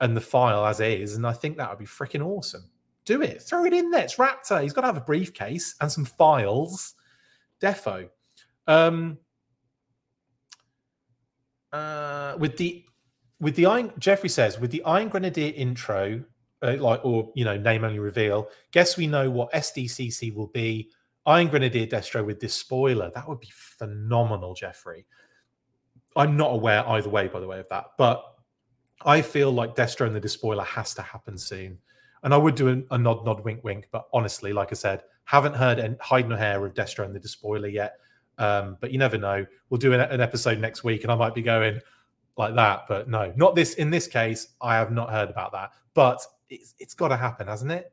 and 0.00 0.16
the 0.16 0.20
file 0.22 0.64
as 0.64 0.80
is. 0.80 1.14
And 1.14 1.26
I 1.26 1.34
think 1.34 1.58
that 1.58 1.68
would 1.68 1.78
be 1.78 1.84
freaking 1.84 2.24
awesome. 2.24 2.70
Do 3.04 3.20
it. 3.20 3.42
Throw 3.42 3.66
it 3.66 3.74
in 3.74 3.90
there. 3.90 4.04
It's 4.04 4.16
Raptor. 4.16 4.62
He's 4.62 4.72
got 4.72 4.80
to 4.80 4.86
have 4.86 4.96
a 4.96 5.02
briefcase 5.02 5.74
and 5.82 5.92
some 5.92 6.06
files. 6.06 6.94
Defo. 7.60 8.08
Um, 8.66 9.18
uh, 11.70 12.36
with 12.38 12.56
the 12.56 12.85
with 13.40 13.56
the 13.56 13.66
Iron 13.66 13.92
Jeffrey 13.98 14.28
says 14.28 14.58
with 14.58 14.70
the 14.70 14.82
Iron 14.84 15.08
Grenadier 15.08 15.52
intro, 15.54 16.22
uh, 16.62 16.76
like 16.78 17.04
or 17.04 17.30
you 17.34 17.44
know 17.44 17.56
name 17.56 17.84
only 17.84 17.98
reveal. 17.98 18.48
Guess 18.72 18.96
we 18.96 19.06
know 19.06 19.30
what 19.30 19.52
SDCC 19.52 20.34
will 20.34 20.48
be. 20.48 20.90
Iron 21.26 21.48
Grenadier 21.48 21.86
Destro 21.86 22.24
with 22.24 22.38
Despoiler. 22.38 23.10
That 23.14 23.28
would 23.28 23.40
be 23.40 23.50
phenomenal, 23.52 24.54
Jeffrey. 24.54 25.06
I'm 26.14 26.36
not 26.36 26.52
aware 26.52 26.88
either 26.88 27.10
way, 27.10 27.28
by 27.28 27.40
the 27.40 27.46
way, 27.46 27.58
of 27.58 27.68
that, 27.68 27.86
but 27.98 28.24
I 29.04 29.20
feel 29.20 29.52
like 29.52 29.74
Destro 29.74 30.06
and 30.06 30.16
the 30.16 30.20
Despoiler 30.20 30.64
has 30.64 30.94
to 30.94 31.02
happen 31.02 31.36
soon. 31.36 31.78
And 32.22 32.32
I 32.32 32.38
would 32.38 32.54
do 32.54 32.68
a, 32.90 32.94
a, 32.94 32.98
nod, 32.98 33.24
nod, 33.26 33.44
wink, 33.44 33.62
wink. 33.62 33.88
But 33.92 34.06
honestly, 34.12 34.52
like 34.52 34.68
I 34.70 34.74
said, 34.74 35.02
haven't 35.24 35.54
heard 35.54 35.78
any, 35.78 35.96
hide 36.00 36.28
nor 36.28 36.38
hair 36.38 36.64
of 36.64 36.74
Destro 36.74 37.04
and 37.04 37.14
the 37.14 37.20
Despoiler 37.20 37.68
yet. 37.68 37.98
Um, 38.38 38.78
but 38.80 38.90
you 38.90 38.98
never 38.98 39.18
know. 39.18 39.46
We'll 39.68 39.78
do 39.78 39.92
an, 39.92 40.00
an, 40.00 40.20
episode 40.20 40.58
next 40.58 40.84
week, 40.84 41.02
and 41.02 41.12
I 41.12 41.14
might 41.14 41.34
be 41.34 41.42
going 41.42 41.80
like 42.36 42.54
that. 42.54 42.84
But 42.88 43.08
no, 43.08 43.32
not 43.36 43.54
this. 43.54 43.74
In 43.74 43.90
this 43.90 44.06
case, 44.06 44.48
I 44.60 44.76
have 44.76 44.90
not 44.90 45.10
heard 45.10 45.30
about 45.30 45.52
that. 45.52 45.72
But 45.94 46.20
it's, 46.48 46.74
it's 46.78 46.94
got 46.94 47.08
to 47.08 47.16
happen, 47.16 47.46
hasn't 47.46 47.72
it? 47.72 47.92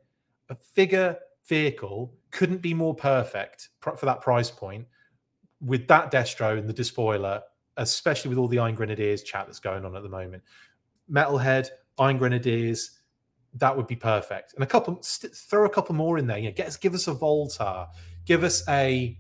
A 0.49 0.55
figure 0.55 1.17
vehicle 1.45 2.13
couldn't 2.31 2.61
be 2.61 2.73
more 2.73 2.95
perfect 2.95 3.69
for 3.79 4.05
that 4.05 4.21
price 4.21 4.51
point 4.51 4.85
with 5.61 5.87
that 5.87 6.11
Destro 6.11 6.57
and 6.57 6.67
the 6.67 6.73
Despoiler, 6.73 7.41
especially 7.77 8.29
with 8.29 8.37
all 8.37 8.47
the 8.47 8.59
Iron 8.59 8.75
Grenadiers 8.75 9.23
chat 9.23 9.45
that's 9.45 9.59
going 9.59 9.85
on 9.85 9.95
at 9.95 10.03
the 10.03 10.09
moment. 10.09 10.43
Metalhead, 11.09 11.69
Iron 11.99 12.17
Grenadiers, 12.17 12.99
that 13.55 13.75
would 13.75 13.87
be 13.87 13.95
perfect. 13.95 14.53
And 14.55 14.63
a 14.63 14.67
couple, 14.67 15.01
st- 15.01 15.33
throw 15.33 15.65
a 15.65 15.69
couple 15.69 15.95
more 15.95 16.17
in 16.17 16.27
there. 16.27 16.37
You 16.37 16.51
get 16.51 16.67
us, 16.67 16.77
give 16.77 16.93
us 16.93 17.07
a 17.07 17.13
Voltar, 17.13 17.87
give 18.25 18.43
us 18.43 18.67
a 18.67 19.17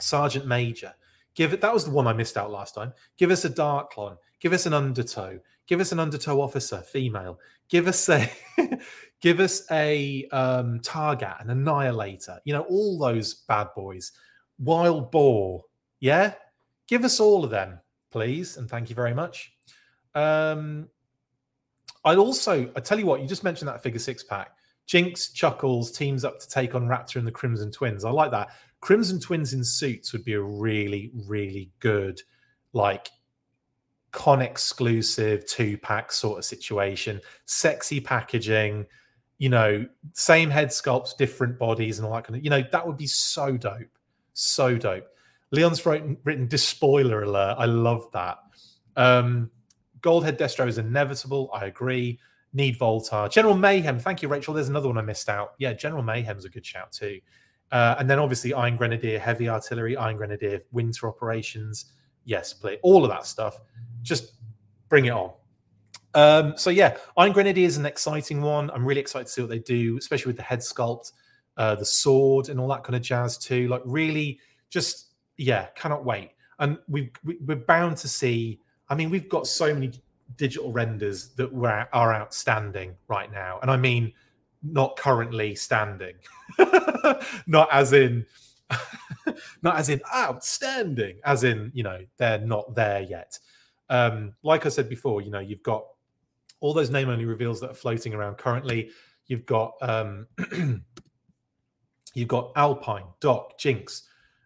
Sergeant 0.00 0.46
Major. 0.46 0.94
Give 1.34 1.52
it. 1.52 1.60
That 1.62 1.72
was 1.72 1.86
the 1.86 1.90
one 1.90 2.06
I 2.06 2.12
missed 2.12 2.36
out 2.36 2.50
last 2.50 2.74
time. 2.74 2.92
Give 3.16 3.30
us 3.30 3.44
a 3.44 3.50
Darklon. 3.50 4.18
Give 4.42 4.52
us 4.52 4.66
an 4.66 4.74
Undertow. 4.74 5.38
Give 5.68 5.80
us 5.80 5.92
an 5.92 6.00
Undertow 6.00 6.40
officer, 6.40 6.78
female. 6.78 7.38
Give 7.68 7.86
us 7.86 8.08
a, 8.08 8.28
give 9.20 9.38
us 9.38 9.64
a 9.70 10.26
um, 10.32 10.80
Target, 10.80 11.34
an 11.38 11.50
Annihilator. 11.50 12.40
You 12.44 12.54
know, 12.54 12.62
all 12.62 12.98
those 12.98 13.34
bad 13.34 13.68
boys. 13.76 14.10
Wild 14.58 15.12
Boar. 15.12 15.62
Yeah, 16.00 16.34
give 16.88 17.04
us 17.04 17.20
all 17.20 17.44
of 17.44 17.50
them, 17.50 17.78
please, 18.10 18.56
and 18.56 18.68
thank 18.68 18.90
you 18.90 18.96
very 18.96 19.14
much. 19.14 19.52
Um, 20.16 20.88
I'd 22.04 22.18
also, 22.18 22.68
I 22.74 22.80
tell 22.80 22.98
you 22.98 23.06
what, 23.06 23.20
you 23.20 23.28
just 23.28 23.44
mentioned 23.44 23.68
that 23.68 23.80
figure 23.80 24.00
six 24.00 24.24
pack. 24.24 24.56
Jinx 24.86 25.30
Chuckles 25.30 25.92
teams 25.92 26.24
up 26.24 26.40
to 26.40 26.48
take 26.48 26.74
on 26.74 26.88
Raptor 26.88 27.16
and 27.16 27.26
the 27.26 27.30
Crimson 27.30 27.70
Twins. 27.70 28.04
I 28.04 28.10
like 28.10 28.32
that. 28.32 28.48
Crimson 28.80 29.20
Twins 29.20 29.52
in 29.52 29.62
suits 29.62 30.12
would 30.12 30.24
be 30.24 30.32
a 30.32 30.42
really, 30.42 31.12
really 31.28 31.70
good, 31.78 32.20
like 32.72 33.08
con 34.12 34.42
exclusive 34.42 35.44
two 35.46 35.76
pack 35.78 36.12
sort 36.12 36.38
of 36.38 36.44
situation. 36.44 37.20
Sexy 37.46 38.00
packaging, 38.00 38.86
you 39.38 39.48
know, 39.48 39.84
same 40.12 40.50
head 40.50 40.68
sculpts, 40.68 41.16
different 41.16 41.58
bodies, 41.58 41.98
and 41.98 42.06
all 42.06 42.14
that 42.14 42.24
kind 42.24 42.36
of, 42.36 42.44
you 42.44 42.50
know, 42.50 42.62
that 42.70 42.86
would 42.86 42.96
be 42.96 43.06
so 43.06 43.56
dope. 43.56 43.98
So 44.34 44.76
dope. 44.76 45.08
Leon's 45.50 45.84
written, 45.84 46.16
written 46.24 46.46
despoiler 46.46 47.22
alert. 47.22 47.56
I 47.58 47.66
love 47.66 48.10
that. 48.12 48.38
Um, 48.96 49.50
Goldhead 50.00 50.38
Destro 50.38 50.66
is 50.66 50.78
inevitable. 50.78 51.50
I 51.52 51.66
agree. 51.66 52.18
Need 52.54 52.78
Voltar. 52.78 53.30
General 53.30 53.56
Mayhem. 53.56 53.98
Thank 53.98 54.22
you, 54.22 54.28
Rachel. 54.28 54.54
There's 54.54 54.68
another 54.68 54.88
one 54.88 54.98
I 54.98 55.02
missed 55.02 55.28
out. 55.28 55.52
Yeah, 55.58 55.72
General 55.72 56.02
Mayhem's 56.02 56.44
a 56.44 56.48
good 56.48 56.66
shout 56.66 56.92
too. 56.92 57.20
Uh, 57.70 57.94
and 57.98 58.08
then 58.08 58.18
obviously 58.18 58.52
Iron 58.52 58.76
Grenadier, 58.76 59.18
Heavy 59.18 59.48
Artillery, 59.48 59.96
Iron 59.96 60.18
Grenadier, 60.18 60.60
Winter 60.72 61.08
Operations. 61.08 61.92
Yes, 62.24 62.52
play 62.52 62.78
all 62.82 63.04
of 63.04 63.10
that 63.10 63.26
stuff. 63.26 63.60
Just 64.02 64.32
bring 64.88 65.06
it 65.06 65.10
on. 65.10 65.32
Um, 66.14 66.54
so 66.56 66.70
yeah, 66.70 66.96
Iron 67.16 67.32
Grenadier 67.32 67.66
is 67.66 67.78
an 67.78 67.86
exciting 67.86 68.42
one. 68.42 68.70
I'm 68.70 68.84
really 68.84 69.00
excited 69.00 69.26
to 69.26 69.32
see 69.32 69.40
what 69.40 69.50
they 69.50 69.58
do, 69.58 69.96
especially 69.96 70.30
with 70.30 70.36
the 70.36 70.42
head 70.42 70.60
sculpt, 70.60 71.12
uh, 71.56 71.74
the 71.74 71.84
sword, 71.84 72.48
and 72.48 72.60
all 72.60 72.68
that 72.68 72.84
kind 72.84 72.96
of 72.96 73.02
jazz 73.02 73.38
too. 73.38 73.68
Like 73.68 73.82
really, 73.84 74.38
just 74.68 75.06
yeah, 75.38 75.66
cannot 75.74 76.04
wait. 76.04 76.32
And 76.58 76.78
we 76.88 77.10
we're 77.24 77.56
bound 77.56 77.96
to 77.98 78.08
see 78.08 78.60
I 78.92 78.94
mean, 78.94 79.08
we've 79.08 79.28
got 79.30 79.46
so 79.46 79.72
many 79.72 79.90
digital 80.36 80.70
renders 80.70 81.30
that 81.36 81.50
were, 81.50 81.88
are 81.94 82.14
outstanding 82.14 82.94
right 83.08 83.32
now. 83.32 83.58
And 83.62 83.70
I 83.70 83.78
mean, 83.78 84.12
not 84.62 84.98
currently 84.98 85.54
standing, 85.54 86.14
not 87.46 87.68
as 87.72 87.94
in, 87.94 88.26
not 89.62 89.76
as 89.76 89.88
in 89.88 90.00
outstanding, 90.14 91.18
as 91.24 91.44
in, 91.44 91.70
you 91.74 91.82
know, 91.82 92.00
they're 92.16 92.40
not 92.40 92.74
there 92.74 93.00
yet. 93.00 93.38
Um, 93.88 94.34
like 94.42 94.66
I 94.66 94.68
said 94.68 94.88
before, 94.88 95.20
you 95.20 95.30
know, 95.30 95.40
you've 95.40 95.62
got 95.62 95.84
all 96.60 96.72
those 96.72 96.90
name 96.90 97.08
only 97.08 97.24
reveals 97.24 97.60
that 97.60 97.70
are 97.70 97.74
floating 97.74 98.14
around 98.14 98.38
currently. 98.38 98.90
You've 99.26 99.46
got, 99.46 99.74
um, 99.82 100.26
you've 102.14 102.28
got 102.28 102.52
Alpine, 102.56 103.06
Doc, 103.20 103.58
Jinx, 103.58 104.04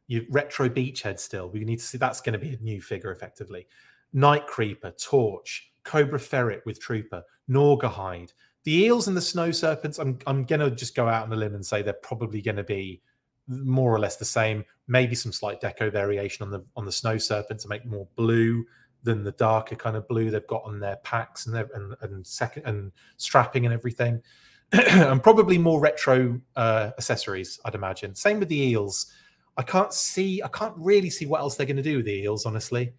you 0.08 0.26
retro 0.30 0.68
beachhead 0.68 1.18
still. 1.18 1.48
We 1.50 1.64
need 1.64 1.78
to 1.78 1.84
see 1.84 1.98
that's 1.98 2.20
going 2.20 2.32
to 2.32 2.38
be 2.38 2.54
a 2.54 2.58
new 2.58 2.80
figure 2.80 3.12
effectively. 3.12 3.66
Night 4.12 4.46
Creeper, 4.46 4.92
Torch, 4.92 5.72
Cobra 5.84 6.18
Ferret 6.18 6.62
with 6.64 6.80
Trooper, 6.80 7.22
Naugahyde. 7.50 8.32
The 8.64 8.84
eels 8.84 9.08
and 9.08 9.16
the 9.16 9.22
snow 9.22 9.52
serpents, 9.52 9.98
I'm, 9.98 10.18
I'm 10.26 10.44
going 10.44 10.60
to 10.60 10.70
just 10.70 10.96
go 10.96 11.08
out 11.08 11.24
on 11.24 11.32
a 11.32 11.36
limb 11.36 11.54
and 11.54 11.64
say 11.64 11.82
they're 11.82 11.92
probably 11.92 12.42
going 12.42 12.56
to 12.56 12.64
be 12.64 13.00
more 13.48 13.94
or 13.94 13.98
less 13.98 14.16
the 14.16 14.24
same. 14.24 14.64
Maybe 14.88 15.14
some 15.14 15.32
slight 15.32 15.60
deco 15.60 15.90
variation 15.90 16.44
on 16.44 16.50
the 16.50 16.64
on 16.76 16.84
the 16.84 16.92
snow 16.92 17.18
serpent 17.18 17.60
to 17.60 17.68
make 17.68 17.84
more 17.84 18.06
blue 18.16 18.64
than 19.02 19.22
the 19.22 19.32
darker 19.32 19.76
kind 19.76 19.96
of 19.96 20.06
blue 20.08 20.30
they've 20.30 20.46
got 20.46 20.64
on 20.64 20.80
their 20.80 20.96
packs 20.96 21.46
and 21.46 21.54
their, 21.54 21.68
and, 21.74 21.94
and 22.00 22.26
second 22.26 22.64
and 22.66 22.92
strapping 23.16 23.64
and 23.64 23.72
everything. 23.72 24.20
and 24.72 25.22
probably 25.22 25.58
more 25.58 25.80
retro 25.80 26.40
uh, 26.56 26.90
accessories, 26.98 27.60
I'd 27.64 27.76
imagine. 27.76 28.14
Same 28.16 28.40
with 28.40 28.48
the 28.48 28.60
eels. 28.60 29.12
I 29.56 29.62
can't 29.62 29.92
see, 29.92 30.42
I 30.42 30.48
can't 30.48 30.74
really 30.76 31.08
see 31.08 31.24
what 31.24 31.40
else 31.40 31.56
they're 31.56 31.66
going 31.66 31.76
to 31.76 31.82
do 31.82 31.98
with 31.98 32.06
the 32.06 32.22
eels, 32.22 32.46
honestly. 32.46 32.92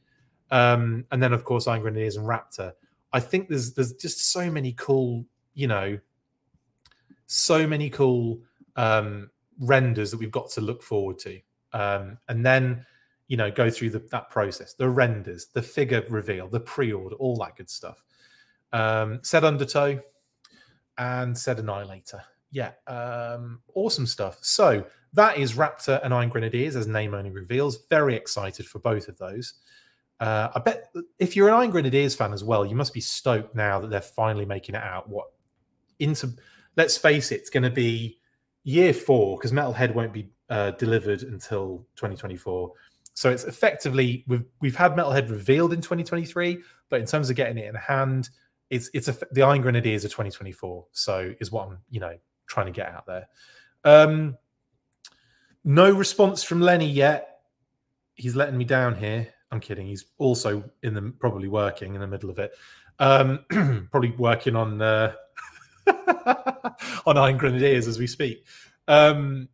Um, 0.49 1.05
and 1.11 1.21
then 1.21 1.33
of 1.33 1.43
course 1.43 1.67
Iron 1.67 1.81
Grenadiers 1.81 2.15
and 2.15 2.25
Raptor. 2.25 2.71
I 3.11 3.19
think 3.19 3.49
there's 3.49 3.73
there's 3.73 3.93
just 3.93 4.31
so 4.31 4.49
many 4.49 4.73
cool, 4.73 5.25
you 5.53 5.67
know, 5.67 5.99
so 7.25 7.67
many 7.67 7.89
cool 7.89 8.39
um, 8.75 9.29
renders 9.59 10.11
that 10.11 10.17
we've 10.17 10.31
got 10.31 10.49
to 10.51 10.61
look 10.61 10.83
forward 10.83 11.19
to. 11.19 11.39
Um, 11.73 12.17
and 12.29 12.45
then, 12.45 12.85
you 13.27 13.37
know, 13.37 13.51
go 13.51 13.69
through 13.69 13.91
the, 13.91 13.99
that 14.11 14.29
process, 14.29 14.73
the 14.73 14.89
renders, 14.89 15.47
the 15.53 15.61
figure 15.61 16.03
reveal, 16.09 16.47
the 16.47 16.59
pre-order, 16.59 17.15
all 17.15 17.35
that 17.37 17.55
good 17.55 17.69
stuff. 17.69 18.03
Um, 18.73 19.19
said 19.23 19.43
Undertow 19.43 19.99
and 20.97 21.37
said 21.37 21.59
Annihilator. 21.59 22.23
Yeah, 22.51 22.71
um, 22.87 23.61
awesome 23.73 24.05
stuff. 24.05 24.37
So 24.41 24.85
that 25.13 25.37
is 25.37 25.53
Raptor 25.53 25.99
and 26.03 26.13
Iron 26.13 26.29
Grenadiers 26.29 26.75
as 26.75 26.87
name 26.87 27.13
only 27.13 27.29
reveals. 27.29 27.85
Very 27.87 28.15
excited 28.15 28.65
for 28.65 28.79
both 28.79 29.07
of 29.07 29.17
those. 29.17 29.55
Uh, 30.19 30.49
I 30.55 30.59
bet 30.59 30.89
if 31.19 31.35
you're 31.35 31.49
an 31.49 31.53
Iron 31.53 31.69
Grenadiers 31.69 32.15
fan 32.15 32.33
as 32.33 32.43
well, 32.43 32.65
you 32.65 32.75
must 32.75 32.93
be 32.93 33.01
stoked 33.01 33.55
now 33.55 33.79
that 33.79 33.89
they're 33.89 34.01
finally 34.01 34.45
making 34.45 34.75
it 34.75 34.83
out. 34.83 35.09
What 35.09 35.27
into? 35.99 36.33
Let's 36.75 36.97
face 36.97 37.31
it, 37.31 37.35
it's 37.35 37.49
going 37.49 37.63
to 37.63 37.69
be 37.69 38.16
year 38.67 38.93
four 38.93 39.37
because 39.37 39.53
Metalhead 39.53 39.93
won't 39.93 40.11
be 40.11 40.29
uh, 40.49 40.71
delivered 40.71 41.23
until 41.23 41.85
2024. 41.95 42.69
So 43.13 43.31
it's 43.31 43.45
effectively 43.45 44.25
we've 44.27 44.43
we've 44.59 44.75
had 44.75 44.93
Metalhead 44.93 45.29
revealed 45.29 45.71
in 45.73 45.79
2023, 45.79 46.59
but 46.89 46.99
in 46.99 47.05
terms 47.05 47.29
of 47.29 47.37
getting 47.37 47.57
it 47.57 47.67
in 47.67 47.75
hand, 47.75 48.29
it's 48.69 48.89
it's 48.93 49.07
a, 49.07 49.17
the 49.31 49.41
Iron 49.41 49.61
Grenadiers 49.61 50.03
of 50.03 50.11
2024. 50.11 50.85
So 50.91 51.33
is 51.39 51.49
what 51.49 51.69
I'm 51.69 51.77
you 51.89 52.01
know 52.01 52.17
trying 52.45 52.65
to 52.65 52.73
get 52.73 52.89
out 52.89 53.05
there. 53.05 53.27
Um, 53.85 54.37
no 55.63 55.89
response 55.89 56.43
from 56.43 56.59
Lenny 56.59 56.89
yet. 56.89 57.39
He's 58.15 58.35
letting 58.35 58.57
me 58.57 58.65
down 58.65 58.95
here. 58.95 59.29
I'm 59.49 59.61
kidding. 59.61 59.87
He's 59.87 60.05
also 60.17 60.69
in 60.83 60.93
the 60.93 61.13
probably 61.19 61.47
working 61.47 61.95
in 61.95 62.01
the 62.01 62.07
middle 62.07 62.29
of 62.29 62.37
it. 62.37 62.51
Um, 62.99 63.45
probably 63.91 64.11
working 64.11 64.57
on 64.57 64.81
uh, 64.81 65.13
on 67.05 67.17
Iron 67.17 67.37
Grenadiers 67.37 67.87
as 67.87 67.99
we 67.99 68.07
speak. 68.07 68.45
Um, 68.87 69.49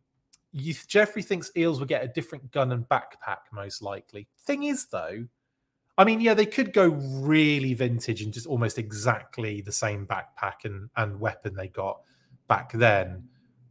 you, 0.52 0.74
Jeffrey 0.86 1.22
thinks 1.22 1.50
Eels 1.56 1.78
will 1.78 1.86
get 1.86 2.04
a 2.04 2.08
different 2.08 2.50
gun 2.52 2.72
and 2.72 2.88
backpack 2.88 3.38
most 3.52 3.82
likely. 3.82 4.28
Thing 4.46 4.64
is, 4.64 4.86
though, 4.86 5.26
I 5.98 6.04
mean, 6.04 6.20
yeah, 6.20 6.34
they 6.34 6.46
could 6.46 6.72
go 6.72 6.88
really 6.88 7.74
vintage 7.74 8.22
and 8.22 8.32
just 8.32 8.46
almost 8.46 8.78
exactly 8.78 9.60
the 9.60 9.72
same 9.72 10.06
backpack 10.06 10.64
and, 10.64 10.90
and 10.96 11.20
weapon 11.20 11.54
they 11.54 11.68
got 11.68 12.00
back 12.48 12.72
then. 12.72 13.28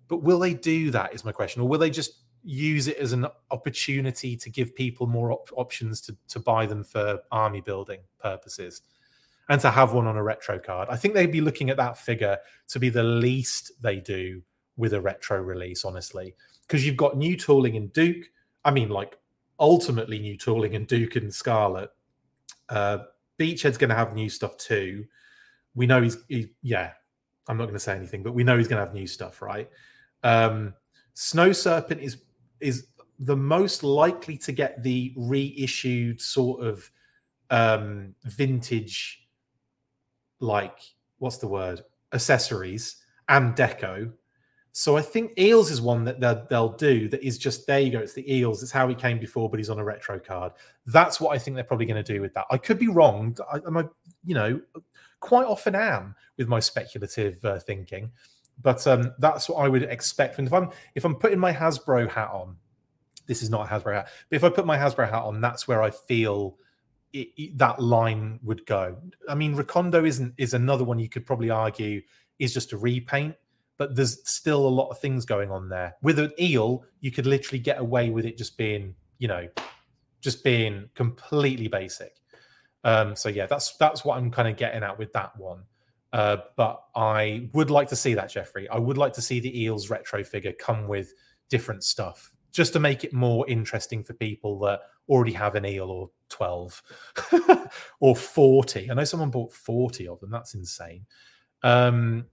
But 0.08 0.24
will 0.24 0.40
they 0.40 0.54
do 0.54 0.92
that? 0.92 1.14
Is 1.14 1.26
my 1.26 1.32
question, 1.32 1.62
or 1.62 1.68
will 1.68 1.80
they 1.80 1.90
just 1.90 2.20
use 2.44 2.88
it 2.88 2.98
as 2.98 3.14
an 3.14 3.26
opportunity 3.52 4.36
to 4.36 4.50
give 4.50 4.76
people 4.76 5.08
more 5.08 5.32
op- 5.32 5.50
options 5.56 6.02
to, 6.02 6.16
to 6.28 6.40
buy 6.40 6.66
them 6.66 6.84
for 6.84 7.20
army 7.32 7.62
building 7.62 8.02
purposes 8.20 8.82
and 9.50 9.60
to 9.62 9.70
have 9.70 9.94
one 9.94 10.08
on 10.08 10.18
a 10.18 10.24
retro 10.24 10.60
card. 10.60 10.88
I 10.90 10.96
think 10.96 11.14
they'd 11.14 11.32
be 11.32 11.42
looking 11.42 11.70
at 11.70 11.78
that 11.78 11.98
figure 11.98 12.38
to 12.70 12.80
be 12.80 12.90
the 12.90 13.04
least 13.04 13.72
they 13.82 13.98
do 13.98 14.42
with 14.78 14.94
a 14.94 15.02
retro 15.02 15.42
release, 15.42 15.86
honestly, 15.86 16.36
because 16.68 16.86
you've 16.86 16.98
got 16.98 17.18
new 17.18 17.36
tooling 17.36 17.76
in 17.76 17.88
Duke. 17.90 18.26
I 18.66 18.72
mean, 18.72 18.90
like 18.90 19.18
ultimately 19.60 20.20
new 20.20 20.38
tooling 20.38 20.74
in 20.74 20.86
Duke 20.86 21.16
and 21.16 21.34
Scarlet. 21.34 21.90
Uh, 22.70 23.00
Beachhead's 23.40 23.78
going 23.78 23.90
to 23.90 23.96
have 23.96 24.14
new 24.14 24.30
stuff 24.30 24.58
too. 24.58 25.06
We 25.76 25.88
know 25.88 26.02
he's, 26.02 26.18
he, 26.28 26.50
yeah, 26.62 26.92
I'm 27.48 27.58
not 27.58 27.66
going 27.66 27.76
to 27.76 27.80
say 27.80 27.96
anything, 27.96 28.24
but 28.24 28.34
we 28.34 28.44
know 28.44 28.58
he's 28.58 28.68
going 28.68 28.80
to 28.80 28.86
have 28.86 28.94
new 28.94 29.08
stuff, 29.08 29.42
right? 29.42 29.70
Um, 30.24 30.74
Snow 31.14 31.52
Serpent 31.52 32.02
is 32.02 32.18
is 32.60 32.88
the 33.20 33.36
most 33.36 33.84
likely 33.84 34.38
to 34.38 34.52
get 34.52 34.82
the 34.82 35.14
reissued 35.16 36.20
sort 36.22 36.64
of 36.66 36.90
um, 37.50 38.16
vintage, 38.24 39.23
like 40.44 40.80
what's 41.20 41.38
the 41.38 41.48
word, 41.48 41.82
accessories 42.14 42.98
and 43.30 43.56
deco. 43.56 44.12
So 44.74 44.98
I 44.98 45.02
think 45.02 45.40
Eels 45.40 45.70
is 45.72 45.82
one 45.82 46.04
that 46.04 46.20
they'll, 46.20 46.46
they'll 46.50 46.74
do 46.74 47.08
that 47.10 47.26
is 47.26 47.38
just 47.38 47.66
there 47.68 47.80
you 47.80 47.92
go. 47.92 48.00
It's 48.00 48.14
the 48.14 48.32
Eels. 48.32 48.64
It's 48.64 48.72
how 48.72 48.88
he 48.88 48.96
came 48.96 49.20
before, 49.20 49.50
but 49.50 49.60
he's 49.60 49.70
on 49.70 49.80
a 49.80 49.84
retro 49.84 50.20
card. 50.20 50.52
That's 50.88 51.22
what 51.22 51.34
I 51.34 51.38
think 51.38 51.56
they're 51.56 51.64
probably 51.64 51.86
going 51.86 52.04
to 52.04 52.14
do 52.14 52.22
with 52.22 52.34
that. 52.34 52.46
I 52.50 52.58
could 52.58 52.80
be 52.80 52.88
wrong. 52.88 53.38
I, 53.52 53.58
am 53.68 53.90
you 54.26 54.34
know, 54.34 54.60
quite 55.20 55.46
often 55.46 55.76
am 55.76 56.16
with 56.38 56.48
my 56.48 56.60
speculative 56.60 57.44
uh, 57.46 57.60
thinking, 57.60 58.12
but 58.62 58.86
um, 58.88 59.14
that's 59.20 59.48
what 59.48 59.64
I 59.64 59.70
would 59.70 59.84
expect. 59.84 60.40
And 60.40 60.48
if 60.48 60.54
I'm 60.54 60.70
if 60.96 61.06
I'm 61.06 61.16
putting 61.16 61.40
my 61.40 61.54
Hasbro 61.54 62.10
hat 62.10 62.32
on, 62.32 62.58
this 63.28 63.44
is 63.44 63.52
not 63.52 63.68
a 63.68 63.70
Hasbro 63.70 63.94
hat. 63.94 64.10
But 64.30 64.36
if 64.36 64.44
I 64.44 64.50
put 64.50 64.66
my 64.66 64.78
Hasbro 64.78 65.10
hat 65.10 65.24
on, 65.24 65.40
that's 65.40 65.68
where 65.68 65.84
I 65.84 65.92
feel 65.92 66.58
it, 67.14 67.30
it, 67.38 67.58
that 67.58 67.80
line 67.80 68.40
would 68.44 68.66
go. 68.66 68.98
I 69.30 69.36
mean, 69.36 69.56
Recondo 69.56 70.06
isn't 70.06 70.34
is 70.38 70.54
another 70.54 70.84
one 70.84 71.00
you 71.00 71.10
could 71.10 71.26
probably 71.26 71.50
argue 71.50 72.02
is 72.40 72.54
just 72.54 72.74
a 72.74 72.78
repaint, 72.78 73.36
but 73.78 73.96
there's 73.96 74.28
still 74.30 74.68
a 74.68 74.70
lot 74.70 74.90
of 74.90 75.00
things 75.00 75.26
going 75.26 75.52
on 75.52 75.70
there. 75.70 75.96
With 76.02 76.20
an 76.20 76.32
eel, 76.40 76.84
you 77.00 77.12
could 77.12 77.26
literally 77.26 77.60
get 77.60 77.80
away 77.80 78.10
with 78.10 78.26
it 78.26 78.38
just 78.38 78.58
being, 78.58 78.96
you 79.20 79.28
know, 79.28 79.48
just 80.22 80.44
being 80.44 80.90
completely 80.96 81.68
basic. 81.68 82.16
Um, 82.84 83.16
so 83.16 83.30
yeah, 83.30 83.46
that's 83.46 83.78
that's 83.78 84.04
what 84.04 84.18
I'm 84.18 84.32
kind 84.32 84.48
of 84.48 84.58
getting 84.58 84.84
at 84.84 84.98
with 84.98 85.14
that 85.14 85.38
one. 85.38 85.64
Uh, 86.12 86.38
but 86.58 86.84
I 86.96 87.50
would 87.54 87.72
like 87.72 87.90
to 87.90 87.96
see 87.96 88.14
that, 88.14 88.30
Jeffrey. 88.30 88.70
I 88.70 88.78
would 88.78 88.98
like 88.98 89.14
to 89.14 89.22
see 89.22 89.40
the 89.40 89.64
Eels 89.64 89.90
retro 89.90 90.24
figure 90.24 90.54
come 90.54 90.88
with 90.88 91.14
different 91.50 91.84
stuff 91.84 92.32
just 92.52 92.72
to 92.74 92.80
make 92.80 93.04
it 93.04 93.14
more 93.14 93.48
interesting 93.50 94.04
for 94.04 94.14
people 94.14 94.60
that 94.60 94.82
already 95.10 95.34
have 95.34 95.56
an 95.56 95.66
eel 95.66 95.90
or 95.90 96.10
12 96.34 96.84
or 98.00 98.16
40. 98.16 98.90
I 98.90 98.94
know 98.96 99.04
someone 99.04 99.30
bought 99.30 99.54
40 99.54 100.08
of 100.08 100.20
them. 100.20 100.32
That's 100.32 100.56
insane. 100.56 101.06
Um, 101.62 102.26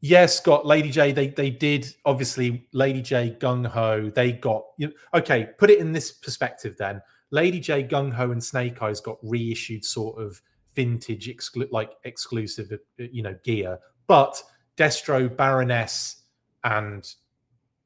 yes, 0.00 0.40
got 0.40 0.66
Lady 0.66 0.90
Jaye. 0.90 1.14
They 1.14 1.28
they 1.28 1.50
did 1.50 1.94
obviously 2.04 2.66
Lady 2.72 3.02
Jaye 3.02 3.38
Gung 3.38 3.66
Ho. 3.66 4.10
They 4.10 4.32
got 4.32 4.64
you 4.78 4.88
know, 4.88 4.92
okay. 5.14 5.50
Put 5.58 5.70
it 5.70 5.78
in 5.78 5.92
this 5.92 6.10
perspective 6.10 6.76
then. 6.78 7.02
Lady 7.30 7.60
Jaye 7.60 7.88
Gung 7.88 8.12
Ho 8.14 8.30
and 8.30 8.42
Snake 8.42 8.80
Eyes 8.80 9.00
got 9.00 9.18
reissued 9.22 9.84
sort 9.84 10.20
of 10.20 10.40
vintage 10.74 11.28
exclu- 11.28 11.70
like 11.70 11.92
exclusive 12.04 12.72
you 12.96 13.22
know 13.22 13.36
gear, 13.44 13.78
but 14.06 14.42
Destro 14.76 15.34
Baroness 15.36 16.22
and 16.64 17.06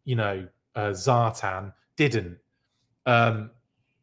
you 0.04 0.14
know 0.14 0.46
uh, 0.76 0.90
Zartan 0.90 1.72
didn't. 1.96 2.38
Um, 3.06 3.50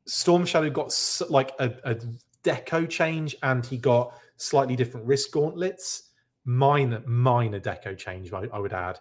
Storm 0.08 0.46
Shadow 0.46 0.70
got 0.70 0.94
like 1.30 1.52
a, 1.60 1.72
a 1.84 1.96
deco 2.44 2.90
change, 2.90 3.36
and 3.44 3.66
he 3.66 3.78
got 3.78 4.18
slightly 4.38 4.76
different 4.76 5.06
wrist 5.06 5.32
gauntlets. 5.32 6.04
Minor, 6.46 7.02
minor 7.06 7.60
deco 7.60 7.98
change, 7.98 8.32
I, 8.32 8.48
I 8.54 8.60
would 8.60 8.74
add. 8.74 9.00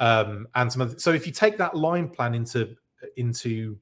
Um, 0.00 0.48
and 0.54 0.72
some 0.72 0.82
other, 0.82 0.98
so 0.98 1.12
if 1.12 1.26
you 1.26 1.32
take 1.32 1.58
that 1.58 1.76
line 1.76 2.08
plan 2.08 2.34
into 2.34 2.76
into 3.16 3.78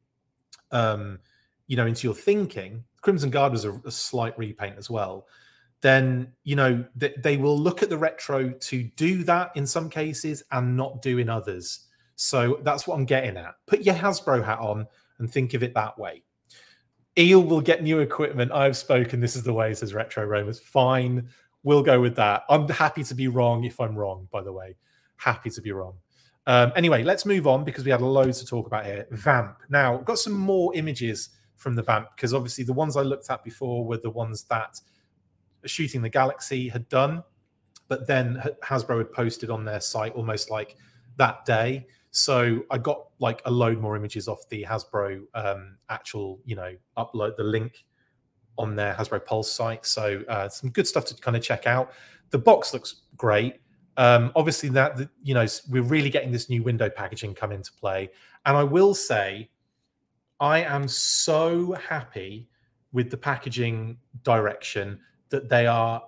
um, 0.71 1.19
you 1.67 1.77
know 1.77 1.87
into 1.87 2.07
your 2.07 2.15
thinking, 2.15 2.85
Crimson 3.03 3.31
Guard 3.31 3.53
was 3.53 3.65
a, 3.65 3.73
a 3.85 3.91
slight 3.91 4.37
repaint 4.39 4.77
as 4.79 4.89
well. 4.91 5.27
Then 5.83 6.33
you 6.45 6.57
know 6.57 6.85
they, 6.97 7.15
they 7.19 7.37
will 7.37 7.59
look 7.59 7.83
at 7.83 7.91
the 7.91 7.99
retro 7.99 8.51
to 8.51 8.83
do 8.83 9.25
that 9.25 9.51
in 9.57 9.67
some 9.67 9.91
cases 9.91 10.43
and 10.53 10.77
not 10.77 11.03
do 11.03 11.19
in 11.19 11.29
others. 11.29 11.87
So 12.17 12.61
that's 12.63 12.87
what 12.87 12.95
I'm 12.95 13.05
getting 13.05 13.37
at. 13.37 13.55
Put 13.67 13.83
your 13.83 13.95
Hasbro 13.95 14.45
hat 14.45 14.61
on 14.61 14.87
and 15.19 15.31
think 15.31 15.55
of 15.55 15.63
it 15.63 15.75
that 15.75 15.99
way. 15.99 16.23
Eel 17.19 17.43
will 17.43 17.61
get 17.61 17.83
new 17.83 18.01
equipment. 18.01 18.53
I've 18.53 18.77
spoken. 18.77 19.21
This 19.21 19.37
is 19.37 19.43
the 19.43 19.53
way, 19.53 19.75
says 19.75 19.95
Retro 19.95 20.25
Romans. 20.25 20.61
Fine. 20.61 21.29
We'll 21.63 21.83
go 21.83 22.01
with 22.01 22.17
that. 22.17 22.45
I'm 22.49 22.69
happy 22.69 23.05
to 23.05 23.15
be 23.15 23.29
wrong 23.29 23.65
if 23.65 23.79
I'm 23.81 23.95
wrong, 23.97 24.29
by 24.33 24.43
the 24.43 24.53
way. 24.53 24.77
Happy 25.17 25.51
to 25.51 25.61
be 25.61 25.73
wrong. 25.73 25.95
Um, 26.47 26.73
anyway, 26.75 27.05
let's 27.05 27.25
move 27.25 27.47
on 27.47 27.65
because 27.65 27.85
we 27.85 27.91
had 27.91 28.01
loads 28.01 28.41
to 28.41 28.47
talk 28.47 28.67
about 28.67 28.85
here. 28.85 29.07
Vamp. 29.11 29.59
Now, 29.69 29.99
got 29.99 30.19
some 30.19 30.33
more 30.33 30.75
images 30.75 31.31
from 31.57 31.77
the 31.77 31.83
Vamp 31.83 32.09
because 32.17 32.35
obviously 32.35 32.65
the 32.65 32.73
ones 32.73 32.97
I 32.97 33.03
looked 33.03 33.31
at 33.31 33.45
before 33.45 33.85
were 33.85 33.99
the 33.99 34.11
ones 34.11 34.45
that 34.45 34.81
Shooting 35.65 36.03
the 36.03 36.09
Galaxy 36.09 36.69
had 36.69 36.89
done, 36.89 37.23
but 37.87 38.09
then 38.09 38.43
Hasbro 38.65 38.99
had 38.99 39.13
posted 39.13 39.49
on 39.49 39.65
their 39.65 39.81
site 39.81 40.13
almost 40.15 40.51
like 40.51 40.77
that 41.19 41.45
day. 41.45 41.87
So 42.13 42.63
I 42.71 42.77
got 42.77 43.07
like 43.19 43.41
a 43.47 43.51
load 43.51 43.79
more 43.79 43.97
images 43.97 44.29
off 44.29 44.47
the 44.51 44.63
Hasbro 44.63 45.23
um, 45.35 45.79
actual, 45.89 46.41
you 46.45 46.55
know, 46.55 46.77
upload 46.99 47.37
the 47.37 47.43
link 47.43 47.85
on 48.59 48.77
their 48.77 48.93
Hasbro 48.93 49.25
Pulse 49.25 49.51
site. 49.51 49.87
So 49.87 50.23
uh, 50.29 50.49
some 50.51 50.71
good 50.71 50.87
stuff 50.87 51.07
to 51.07 51.15
kind 51.15 51.39
of 51.39 51.43
check 51.43 51.67
out. 51.67 51.93
The 52.29 52.39
box 52.39 52.75
looks 52.75 53.03
great. 53.17 53.61
Um, 53.97 54.31
obviously, 54.37 54.69
that 54.71 54.99
you 55.23 55.35
know 55.35 55.47
we're 55.69 55.83
really 55.83 56.11
getting 56.11 56.33
this 56.33 56.49
new 56.49 56.63
window 56.63 56.89
packaging 56.89 57.35
come 57.35 57.53
into 57.53 57.73
play, 57.73 58.11
and 58.47 58.57
I 58.57 58.63
will 58.63 58.95
say, 58.95 59.51
I 60.41 60.63
am 60.63 60.89
so 60.89 61.73
happy 61.73 62.49
with 62.93 63.11
the 63.11 63.17
packaging 63.17 63.99
direction 64.23 64.99
that 65.29 65.49
they 65.49 65.67
are 65.67 66.03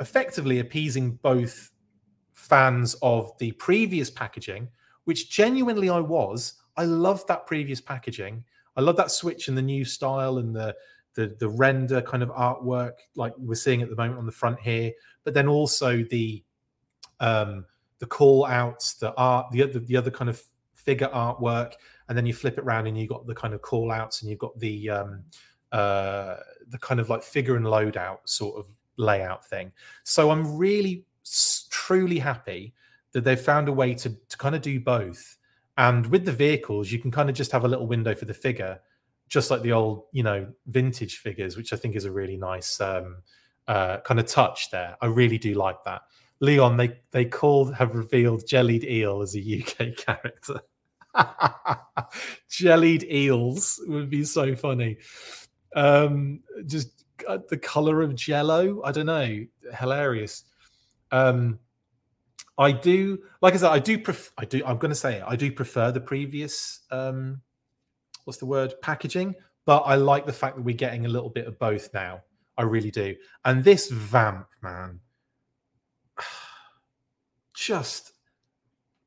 effectively 0.00 0.58
appeasing 0.60 1.12
both 1.22 1.70
fans 2.32 2.94
of 3.02 3.32
the 3.38 3.52
previous 3.52 4.10
packaging 4.10 4.68
which 5.04 5.30
genuinely 5.30 5.90
I 5.90 6.00
was. 6.00 6.54
I 6.76 6.84
loved 6.84 7.28
that 7.28 7.46
previous 7.46 7.80
packaging. 7.80 8.44
I 8.76 8.80
love 8.80 8.96
that 8.96 9.10
switch 9.10 9.48
and 9.48 9.56
the 9.56 9.62
new 9.62 9.84
style 9.84 10.38
and 10.38 10.54
the 10.54 10.74
the 11.14 11.36
the 11.38 11.48
render 11.48 12.02
kind 12.02 12.22
of 12.22 12.30
artwork 12.30 12.94
like 13.14 13.32
we're 13.38 13.54
seeing 13.54 13.82
at 13.82 13.88
the 13.88 13.96
moment 13.96 14.18
on 14.18 14.26
the 14.26 14.32
front 14.32 14.58
here, 14.60 14.92
but 15.22 15.32
then 15.34 15.48
also 15.48 16.02
the 16.10 16.42
um 17.20 17.64
the 17.98 18.06
call 18.06 18.44
outs, 18.44 18.94
the 18.94 19.14
art, 19.14 19.46
the 19.52 19.62
other 19.62 19.78
the 19.78 19.96
other 19.96 20.10
kind 20.10 20.28
of 20.28 20.42
figure 20.74 21.08
artwork, 21.14 21.74
and 22.08 22.18
then 22.18 22.26
you 22.26 22.34
flip 22.34 22.58
it 22.58 22.64
around 22.64 22.86
and 22.86 22.98
you 22.98 23.06
got 23.06 23.26
the 23.26 23.34
kind 23.34 23.54
of 23.54 23.62
call 23.62 23.90
outs 23.90 24.20
and 24.20 24.30
you've 24.30 24.40
got 24.40 24.58
the 24.58 24.90
um 24.90 25.22
uh 25.72 26.36
the 26.68 26.78
kind 26.78 27.00
of 27.00 27.08
like 27.08 27.22
figure 27.22 27.56
and 27.56 27.66
loadout 27.66 28.18
sort 28.24 28.58
of 28.58 28.66
layout 28.96 29.44
thing. 29.44 29.72
So 30.02 30.30
I'm 30.30 30.56
really 30.56 31.04
truly 31.70 32.18
happy 32.18 32.74
that 33.14 33.24
they've 33.24 33.40
found 33.40 33.68
a 33.68 33.72
way 33.72 33.94
to, 33.94 34.10
to 34.10 34.36
kind 34.36 34.54
of 34.54 34.60
do 34.60 34.78
both. 34.78 35.38
And 35.78 36.06
with 36.06 36.24
the 36.24 36.32
vehicles, 36.32 36.92
you 36.92 36.98
can 36.98 37.10
kind 37.10 37.28
of 37.28 37.34
just 37.34 37.50
have 37.52 37.64
a 37.64 37.68
little 37.68 37.86
window 37.86 38.14
for 38.14 38.26
the 38.26 38.34
figure 38.34 38.78
just 39.28 39.50
like 39.50 39.62
the 39.62 39.72
old, 39.72 40.04
you 40.12 40.22
know, 40.22 40.46
vintage 40.66 41.18
figures, 41.18 41.56
which 41.56 41.72
I 41.72 41.76
think 41.76 41.96
is 41.96 42.04
a 42.04 42.12
really 42.12 42.36
nice 42.36 42.80
um, 42.80 43.16
uh, 43.66 43.98
kind 43.98 44.20
of 44.20 44.26
touch 44.26 44.70
there. 44.70 44.96
I 45.00 45.06
really 45.06 45.38
do 45.38 45.54
like 45.54 45.82
that. 45.84 46.02
Leon, 46.40 46.76
they 46.76 47.00
they 47.10 47.24
called 47.24 47.74
have 47.74 47.94
revealed 47.94 48.46
jellied 48.46 48.84
eel 48.84 49.22
as 49.22 49.36
a 49.36 49.40
UK 49.40 49.96
character. 49.96 50.60
jellied 52.48 53.04
eels 53.04 53.80
would 53.86 54.10
be 54.10 54.24
so 54.24 54.54
funny. 54.54 54.98
Um, 55.74 56.40
just 56.66 57.04
uh, 57.26 57.38
the 57.48 57.56
color 57.56 58.02
of 58.02 58.14
jello. 58.14 58.82
I 58.84 58.92
don't 58.92 59.06
know. 59.06 59.46
Hilarious. 59.78 60.44
Um, 61.10 61.58
I 62.56 62.72
do, 62.72 63.18
like 63.42 63.54
I 63.54 63.56
said, 63.56 63.70
I 63.70 63.78
do. 63.78 63.98
Pref- 63.98 64.32
I 64.38 64.44
do. 64.44 64.62
I'm 64.64 64.78
going 64.78 64.90
to 64.90 64.96
say 64.96 65.16
it. 65.16 65.24
I 65.26 65.36
do 65.36 65.50
prefer 65.50 65.90
the 65.90 66.00
previous. 66.00 66.80
Um, 66.90 67.40
what's 68.24 68.38
the 68.38 68.46
word? 68.46 68.74
Packaging. 68.80 69.34
But 69.66 69.80
I 69.80 69.96
like 69.96 70.26
the 70.26 70.32
fact 70.32 70.56
that 70.56 70.62
we're 70.62 70.76
getting 70.76 71.06
a 71.06 71.08
little 71.08 71.30
bit 71.30 71.46
of 71.46 71.58
both 71.58 71.92
now. 71.92 72.22
I 72.56 72.62
really 72.62 72.90
do. 72.90 73.16
And 73.44 73.64
this 73.64 73.90
vamp, 73.90 74.46
man, 74.62 75.00
just, 77.56 78.12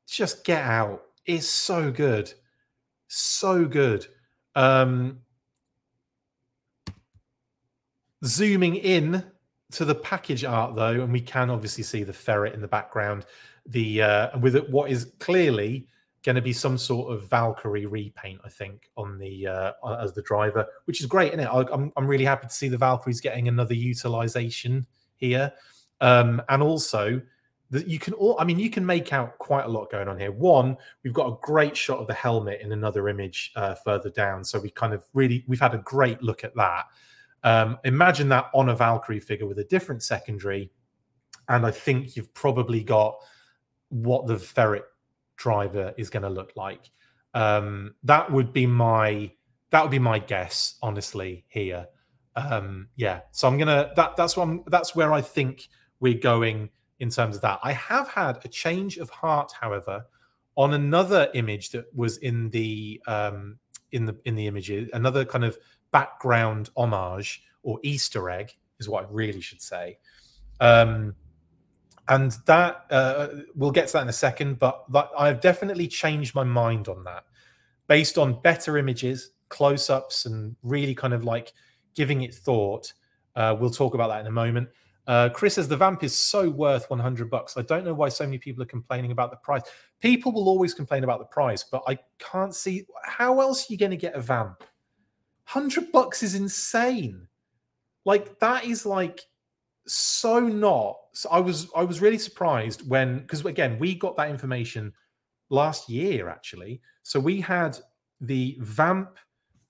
just 0.06 0.44
get 0.44 0.62
out. 0.62 1.02
It's 1.24 1.48
so 1.48 1.90
good, 1.90 2.32
so 3.06 3.64
good. 3.64 4.06
Um, 4.54 5.20
zooming 8.24 8.76
in 8.76 9.24
to 9.72 9.84
the 9.84 9.94
package 9.94 10.44
art 10.44 10.74
though, 10.74 11.02
and 11.02 11.12
we 11.12 11.20
can 11.20 11.50
obviously 11.50 11.84
see 11.84 12.02
the 12.02 12.12
ferret 12.12 12.54
in 12.54 12.60
the 12.60 12.68
background. 12.68 13.26
The 13.66 14.02
uh, 14.02 14.38
with 14.38 14.56
it, 14.56 14.68
what 14.70 14.90
is 14.90 15.12
clearly 15.18 15.86
going 16.24 16.36
to 16.36 16.42
be 16.42 16.52
some 16.52 16.76
sort 16.76 17.12
of 17.12 17.28
Valkyrie 17.28 17.86
repaint, 17.86 18.40
I 18.44 18.48
think, 18.48 18.90
on 18.96 19.18
the 19.18 19.46
uh, 19.46 19.72
as 20.00 20.12
the 20.12 20.22
driver, 20.22 20.66
which 20.86 21.00
is 21.00 21.06
great, 21.06 21.32
isn't 21.32 21.40
it? 21.40 21.46
I, 21.46 21.60
am 21.72 21.92
I'm 21.96 22.06
really 22.06 22.24
happy 22.24 22.46
to 22.46 22.52
see 22.52 22.68
the 22.68 22.78
Valkyries 22.78 23.20
getting 23.20 23.48
another 23.48 23.74
utilization 23.74 24.86
here, 25.16 25.52
um, 26.00 26.42
and 26.48 26.62
also 26.62 27.20
that 27.70 27.86
you 27.86 27.98
can 27.98 28.14
all. 28.14 28.36
I 28.38 28.44
mean, 28.44 28.58
you 28.58 28.70
can 28.70 28.84
make 28.84 29.12
out 29.12 29.38
quite 29.38 29.66
a 29.66 29.68
lot 29.68 29.90
going 29.90 30.08
on 30.08 30.18
here. 30.18 30.32
One, 30.32 30.76
we've 31.04 31.12
got 31.12 31.28
a 31.28 31.36
great 31.42 31.76
shot 31.76 31.98
of 31.98 32.06
the 32.06 32.14
helmet 32.14 32.60
in 32.62 32.72
another 32.72 33.08
image 33.08 33.52
uh, 33.56 33.74
further 33.74 34.10
down, 34.10 34.44
so 34.44 34.58
we 34.58 34.70
kind 34.70 34.94
of 34.94 35.04
really 35.12 35.44
we've 35.46 35.60
had 35.60 35.74
a 35.74 35.78
great 35.78 36.22
look 36.22 36.42
at 36.44 36.54
that. 36.56 36.86
Um, 37.44 37.78
imagine 37.84 38.28
that 38.30 38.46
on 38.54 38.68
a 38.68 38.74
Valkyrie 38.74 39.20
figure 39.20 39.46
with 39.46 39.58
a 39.58 39.64
different 39.64 40.02
secondary, 40.02 40.70
and 41.48 41.64
I 41.64 41.70
think 41.70 42.16
you've 42.16 42.32
probably 42.34 42.82
got 42.82 43.16
what 43.88 44.26
the 44.26 44.38
ferret 44.38 44.84
driver 45.36 45.94
is 45.96 46.10
going 46.10 46.24
to 46.24 46.28
look 46.28 46.52
like. 46.56 46.90
Um, 47.34 47.94
that 48.04 48.30
would 48.30 48.52
be 48.52 48.66
my 48.66 49.32
that 49.70 49.82
would 49.82 49.90
be 49.90 49.98
my 49.98 50.18
guess, 50.18 50.76
honestly. 50.82 51.44
Here, 51.48 51.86
um, 52.36 52.88
yeah. 52.96 53.20
So 53.32 53.48
I'm 53.48 53.58
gonna 53.58 53.92
that 53.96 54.16
that's 54.16 54.36
I'm, 54.36 54.64
that's 54.66 54.94
where 54.94 55.12
I 55.12 55.20
think 55.20 55.68
we're 56.00 56.18
going 56.18 56.70
in 57.00 57.10
terms 57.10 57.36
of 57.36 57.42
that. 57.42 57.60
I 57.62 57.72
have 57.72 58.08
had 58.08 58.44
a 58.44 58.48
change 58.48 58.96
of 58.96 59.10
heart, 59.10 59.52
however, 59.58 60.04
on 60.56 60.74
another 60.74 61.28
image 61.34 61.70
that 61.70 61.84
was 61.94 62.16
in 62.18 62.50
the 62.50 63.00
um, 63.06 63.58
in 63.92 64.04
the 64.04 64.18
in 64.24 64.34
the 64.34 64.46
images, 64.46 64.88
another 64.92 65.24
kind 65.24 65.44
of 65.44 65.56
background 65.90 66.70
homage 66.76 67.42
or 67.62 67.78
Easter 67.82 68.30
egg 68.30 68.56
is 68.78 68.88
what 68.88 69.04
I 69.04 69.06
really 69.10 69.40
should 69.40 69.60
say. 69.60 69.98
Um, 70.60 71.14
and 72.08 72.32
that 72.46 72.84
uh, 72.90 73.28
we'll 73.54 73.70
get 73.70 73.88
to 73.88 73.92
that 73.94 74.02
in 74.02 74.08
a 74.08 74.12
second, 74.12 74.58
but 74.58 74.84
that, 74.92 75.10
I've 75.18 75.40
definitely 75.40 75.88
changed 75.88 76.34
my 76.34 76.44
mind 76.44 76.88
on 76.88 77.02
that 77.04 77.24
based 77.86 78.18
on 78.18 78.40
better 78.40 78.78
images, 78.78 79.30
close 79.48 79.90
ups, 79.90 80.24
and 80.26 80.56
really 80.62 80.94
kind 80.94 81.12
of 81.12 81.24
like 81.24 81.52
giving 81.94 82.22
it 82.22 82.34
thought. 82.34 82.92
Uh, 83.36 83.56
we'll 83.58 83.70
talk 83.70 83.94
about 83.94 84.08
that 84.08 84.20
in 84.20 84.26
a 84.26 84.32
moment. 84.32 84.68
Uh, 85.06 85.28
Chris 85.30 85.54
says 85.54 85.68
the 85.68 85.76
vamp 85.76 86.02
is 86.02 86.16
so 86.16 86.50
worth 86.50 86.88
100 86.90 87.30
bucks. 87.30 87.56
I 87.56 87.62
don't 87.62 87.84
know 87.84 87.94
why 87.94 88.10
so 88.10 88.24
many 88.24 88.36
people 88.36 88.62
are 88.62 88.66
complaining 88.66 89.10
about 89.10 89.30
the 89.30 89.38
price. 89.38 89.62
People 90.00 90.32
will 90.32 90.48
always 90.48 90.74
complain 90.74 91.02
about 91.02 91.18
the 91.18 91.24
price, 91.24 91.64
but 91.64 91.82
I 91.88 91.98
can't 92.18 92.54
see 92.54 92.86
how 93.04 93.40
else 93.40 93.68
you're 93.68 93.74
you 93.74 93.78
going 93.78 93.90
to 93.90 93.96
get 93.96 94.14
a 94.14 94.20
vamp 94.20 94.64
100 95.52 95.92
bucks 95.92 96.22
is 96.22 96.34
insane. 96.34 97.26
Like 98.04 98.38
that 98.40 98.64
is 98.64 98.84
like 98.84 99.20
so 99.86 100.40
not. 100.40 100.96
So 101.14 101.28
I 101.30 101.40
was 101.40 101.68
I 101.74 101.82
was 101.82 102.00
really 102.00 102.18
surprised 102.18 102.88
when 102.88 103.20
because 103.20 103.44
again 103.44 103.78
we 103.78 103.94
got 103.94 104.16
that 104.16 104.30
information 104.30 104.92
last 105.48 105.88
year 105.88 106.28
actually. 106.28 106.80
So 107.02 107.18
we 107.18 107.40
had 107.40 107.78
the 108.20 108.58
vamp 108.60 109.18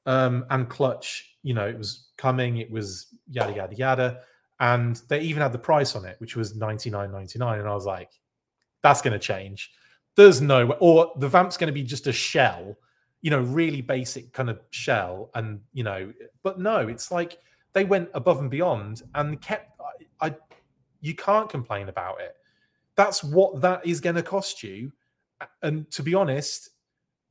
um, 0.06 0.44
and 0.50 0.68
clutch. 0.68 1.36
You 1.42 1.54
know, 1.54 1.66
it 1.66 1.78
was 1.78 2.08
coming. 2.16 2.56
It 2.58 2.70
was 2.70 3.06
yada 3.28 3.54
yada 3.54 3.76
yada, 3.76 4.20
and 4.58 5.00
they 5.08 5.20
even 5.20 5.42
had 5.42 5.52
the 5.52 5.58
price 5.58 5.94
on 5.94 6.04
it, 6.04 6.16
which 6.18 6.34
was 6.34 6.56
ninety 6.56 6.90
nine 6.90 7.12
ninety 7.12 7.38
nine. 7.38 7.60
And 7.60 7.68
I 7.68 7.74
was 7.74 7.86
like, 7.86 8.10
that's 8.82 9.00
going 9.00 9.12
to 9.12 9.18
change. 9.18 9.70
There's 10.16 10.40
no 10.40 10.66
way. 10.66 10.76
Or 10.80 11.12
the 11.18 11.28
vamp's 11.28 11.56
going 11.56 11.68
to 11.68 11.72
be 11.72 11.84
just 11.84 12.08
a 12.08 12.12
shell 12.12 12.76
you 13.20 13.30
know, 13.30 13.40
really 13.40 13.80
basic 13.82 14.32
kind 14.32 14.48
of 14.48 14.60
shell. 14.70 15.30
And, 15.34 15.60
you 15.72 15.84
know, 15.84 16.12
but 16.42 16.58
no, 16.58 16.88
it's 16.88 17.10
like 17.10 17.38
they 17.72 17.84
went 17.84 18.08
above 18.14 18.40
and 18.40 18.50
beyond 18.50 19.02
and 19.14 19.40
kept, 19.40 19.80
I, 20.20 20.28
I 20.28 20.36
you 21.00 21.14
can't 21.14 21.48
complain 21.48 21.88
about 21.88 22.20
it. 22.20 22.36
That's 22.96 23.22
what 23.22 23.60
that 23.60 23.86
is 23.86 24.00
going 24.00 24.16
to 24.16 24.22
cost 24.22 24.62
you. 24.62 24.92
And 25.62 25.90
to 25.92 26.02
be 26.02 26.14
honest, 26.14 26.70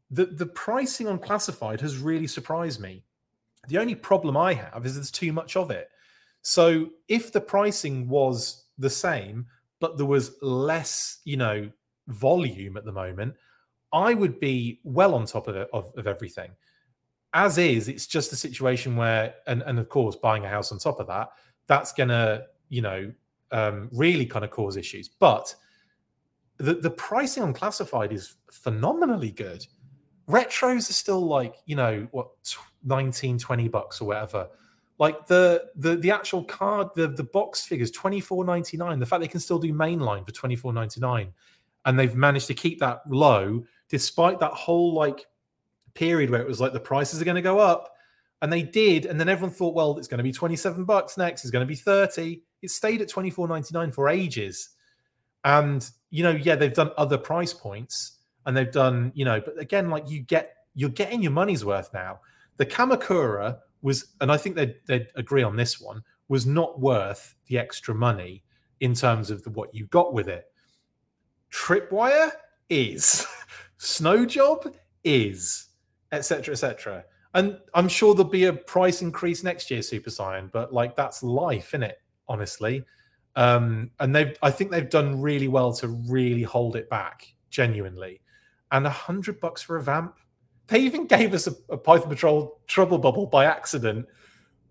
the, 0.09 0.25
the 0.25 0.45
pricing 0.45 1.07
on 1.07 1.19
classified 1.19 1.81
has 1.81 1.97
really 1.97 2.27
surprised 2.27 2.79
me. 2.79 3.03
The 3.67 3.77
only 3.77 3.95
problem 3.95 4.37
I 4.37 4.53
have 4.53 4.85
is 4.85 4.95
there's 4.95 5.11
too 5.11 5.33
much 5.33 5.57
of 5.57 5.71
it. 5.71 5.89
So 6.41 6.89
if 7.09 7.33
the 7.33 7.41
pricing 7.41 8.07
was 8.07 8.65
the 8.77 8.89
same, 8.89 9.47
but 9.79 9.97
there 9.97 10.05
was 10.05 10.37
less, 10.41 11.19
you 11.25 11.35
know, 11.35 11.69
volume 12.07 12.77
at 12.77 12.85
the 12.85 12.91
moment, 12.91 13.35
I 13.91 14.13
would 14.13 14.39
be 14.39 14.79
well 14.83 15.15
on 15.15 15.25
top 15.25 15.47
of, 15.47 15.55
it, 15.55 15.69
of, 15.73 15.93
of 15.97 16.07
everything. 16.07 16.51
As 17.33 17.57
is, 17.57 17.87
it's 17.87 18.07
just 18.07 18.31
a 18.31 18.35
situation 18.35 18.95
where, 18.95 19.35
and, 19.47 19.61
and 19.63 19.79
of 19.79 19.89
course, 19.89 20.15
buying 20.15 20.45
a 20.45 20.49
house 20.49 20.71
on 20.71 20.79
top 20.79 20.99
of 20.99 21.07
that, 21.07 21.29
that's 21.67 21.93
going 21.93 22.09
to, 22.09 22.45
you 22.69 22.81
know, 22.81 23.11
um, 23.51 23.89
really 23.91 24.25
kind 24.25 24.43
of 24.43 24.51
cause 24.51 24.77
issues. 24.77 25.07
But 25.07 25.53
the, 26.57 26.75
the 26.75 26.89
pricing 26.89 27.43
on 27.43 27.53
classified 27.53 28.11
is 28.11 28.35
phenomenally 28.51 29.31
good. 29.31 29.65
Retros 30.29 30.89
are 30.89 30.93
still 30.93 31.25
like, 31.25 31.55
you 31.65 31.75
know, 31.75 32.07
what, 32.11 32.29
19, 32.83 33.37
20 33.37 33.67
bucks 33.67 34.01
or 34.01 34.05
whatever. 34.07 34.47
Like 34.99 35.27
the 35.27 35.69
the 35.75 35.95
the 35.95 36.09
actual 36.09 36.43
card, 36.43 36.87
the 36.95 37.07
the 37.07 37.23
box 37.23 37.63
figures, 37.63 37.91
24.99. 37.91 38.99
The 38.99 39.05
fact 39.05 39.21
they 39.21 39.27
can 39.27 39.39
still 39.39 39.59
do 39.59 39.71
mainline 39.71 40.25
for 40.25 40.31
24.99 40.31 41.31
and 41.85 41.97
they've 41.97 42.15
managed 42.15 42.47
to 42.47 42.53
keep 42.53 42.79
that 42.79 43.01
low 43.07 43.63
despite 43.89 44.39
that 44.39 44.51
whole 44.51 44.93
like 44.93 45.25
period 45.93 46.29
where 46.29 46.41
it 46.41 46.47
was 46.47 46.61
like 46.61 46.73
the 46.73 46.79
prices 46.79 47.21
are 47.21 47.25
going 47.25 47.35
to 47.35 47.41
go 47.41 47.59
up 47.59 47.93
and 48.41 48.53
they 48.53 48.61
did 48.61 49.05
and 49.05 49.19
then 49.19 49.29
everyone 49.29 49.53
thought 49.53 49.73
well 49.73 49.97
it's 49.97 50.07
going 50.07 50.19
to 50.19 50.23
be 50.23 50.31
27 50.31 50.83
bucks 50.83 51.17
next 51.17 51.43
it's 51.43 51.51
going 51.51 51.65
to 51.65 51.67
be 51.67 51.75
30 51.75 52.41
it 52.61 52.71
stayed 52.71 53.01
at 53.01 53.09
24.99 53.09 53.93
for 53.93 54.09
ages. 54.09 54.69
And 55.43 55.87
you 56.09 56.23
know 56.23 56.31
yeah 56.31 56.55
they've 56.55 56.73
done 56.73 56.91
other 56.97 57.17
price 57.17 57.53
points 57.53 58.17
and 58.45 58.55
they've 58.55 58.71
done 58.71 59.11
you 59.15 59.25
know 59.25 59.41
but 59.41 59.59
again 59.59 59.89
like 59.89 60.09
you 60.09 60.19
get 60.21 60.53
you're 60.75 60.89
getting 60.89 61.21
your 61.21 61.31
money's 61.31 61.65
worth 61.65 61.93
now. 61.93 62.19
The 62.57 62.65
kamakura 62.65 63.59
was 63.81 64.13
and 64.21 64.31
i 64.31 64.37
think 64.37 64.55
they'd, 64.55 64.75
they'd 64.87 65.07
agree 65.15 65.43
on 65.43 65.55
this 65.55 65.79
one 65.79 66.03
was 66.27 66.45
not 66.45 66.79
worth 66.79 67.35
the 67.45 67.57
extra 67.57 67.93
money 67.95 68.43
in 68.79 68.93
terms 68.93 69.31
of 69.31 69.43
the, 69.43 69.49
what 69.51 69.73
you 69.73 69.85
got 69.87 70.13
with 70.13 70.27
it. 70.27 70.45
Tripwire 71.51 72.31
is 72.69 73.25
snow 73.77 74.25
job 74.25 74.73
is 75.03 75.67
etc 76.11 76.53
etc 76.53 77.03
and 77.33 77.57
i'm 77.73 77.87
sure 77.87 78.13
there'll 78.15 78.29
be 78.29 78.45
a 78.45 78.53
price 78.53 79.01
increase 79.01 79.43
next 79.43 79.69
year 79.69 79.81
super 79.81 80.09
saiyan 80.09 80.51
but 80.51 80.73
like 80.73 80.95
that's 80.95 81.23
life 81.23 81.73
in 81.73 81.83
it 81.83 82.01
honestly? 82.27 82.83
Um 83.35 83.91
and 83.99 84.15
they've 84.15 84.35
i 84.41 84.51
think 84.51 84.71
they've 84.71 84.89
done 84.89 85.21
really 85.21 85.47
well 85.47 85.71
to 85.73 85.87
really 85.87 86.43
hold 86.43 86.75
it 86.75 86.89
back 86.89 87.33
genuinely. 87.49 88.21
And 88.71 88.85
a 88.85 88.89
hundred 88.89 89.39
bucks 89.39 89.61
for 89.61 89.77
a 89.77 89.83
vamp? 89.83 90.15
They 90.67 90.79
even 90.79 91.07
gave 91.07 91.33
us 91.33 91.47
a, 91.47 91.53
a 91.69 91.77
python 91.77 92.09
patrol 92.09 92.59
trouble 92.67 92.97
bubble 92.97 93.25
by 93.25 93.45
accident 93.45 94.05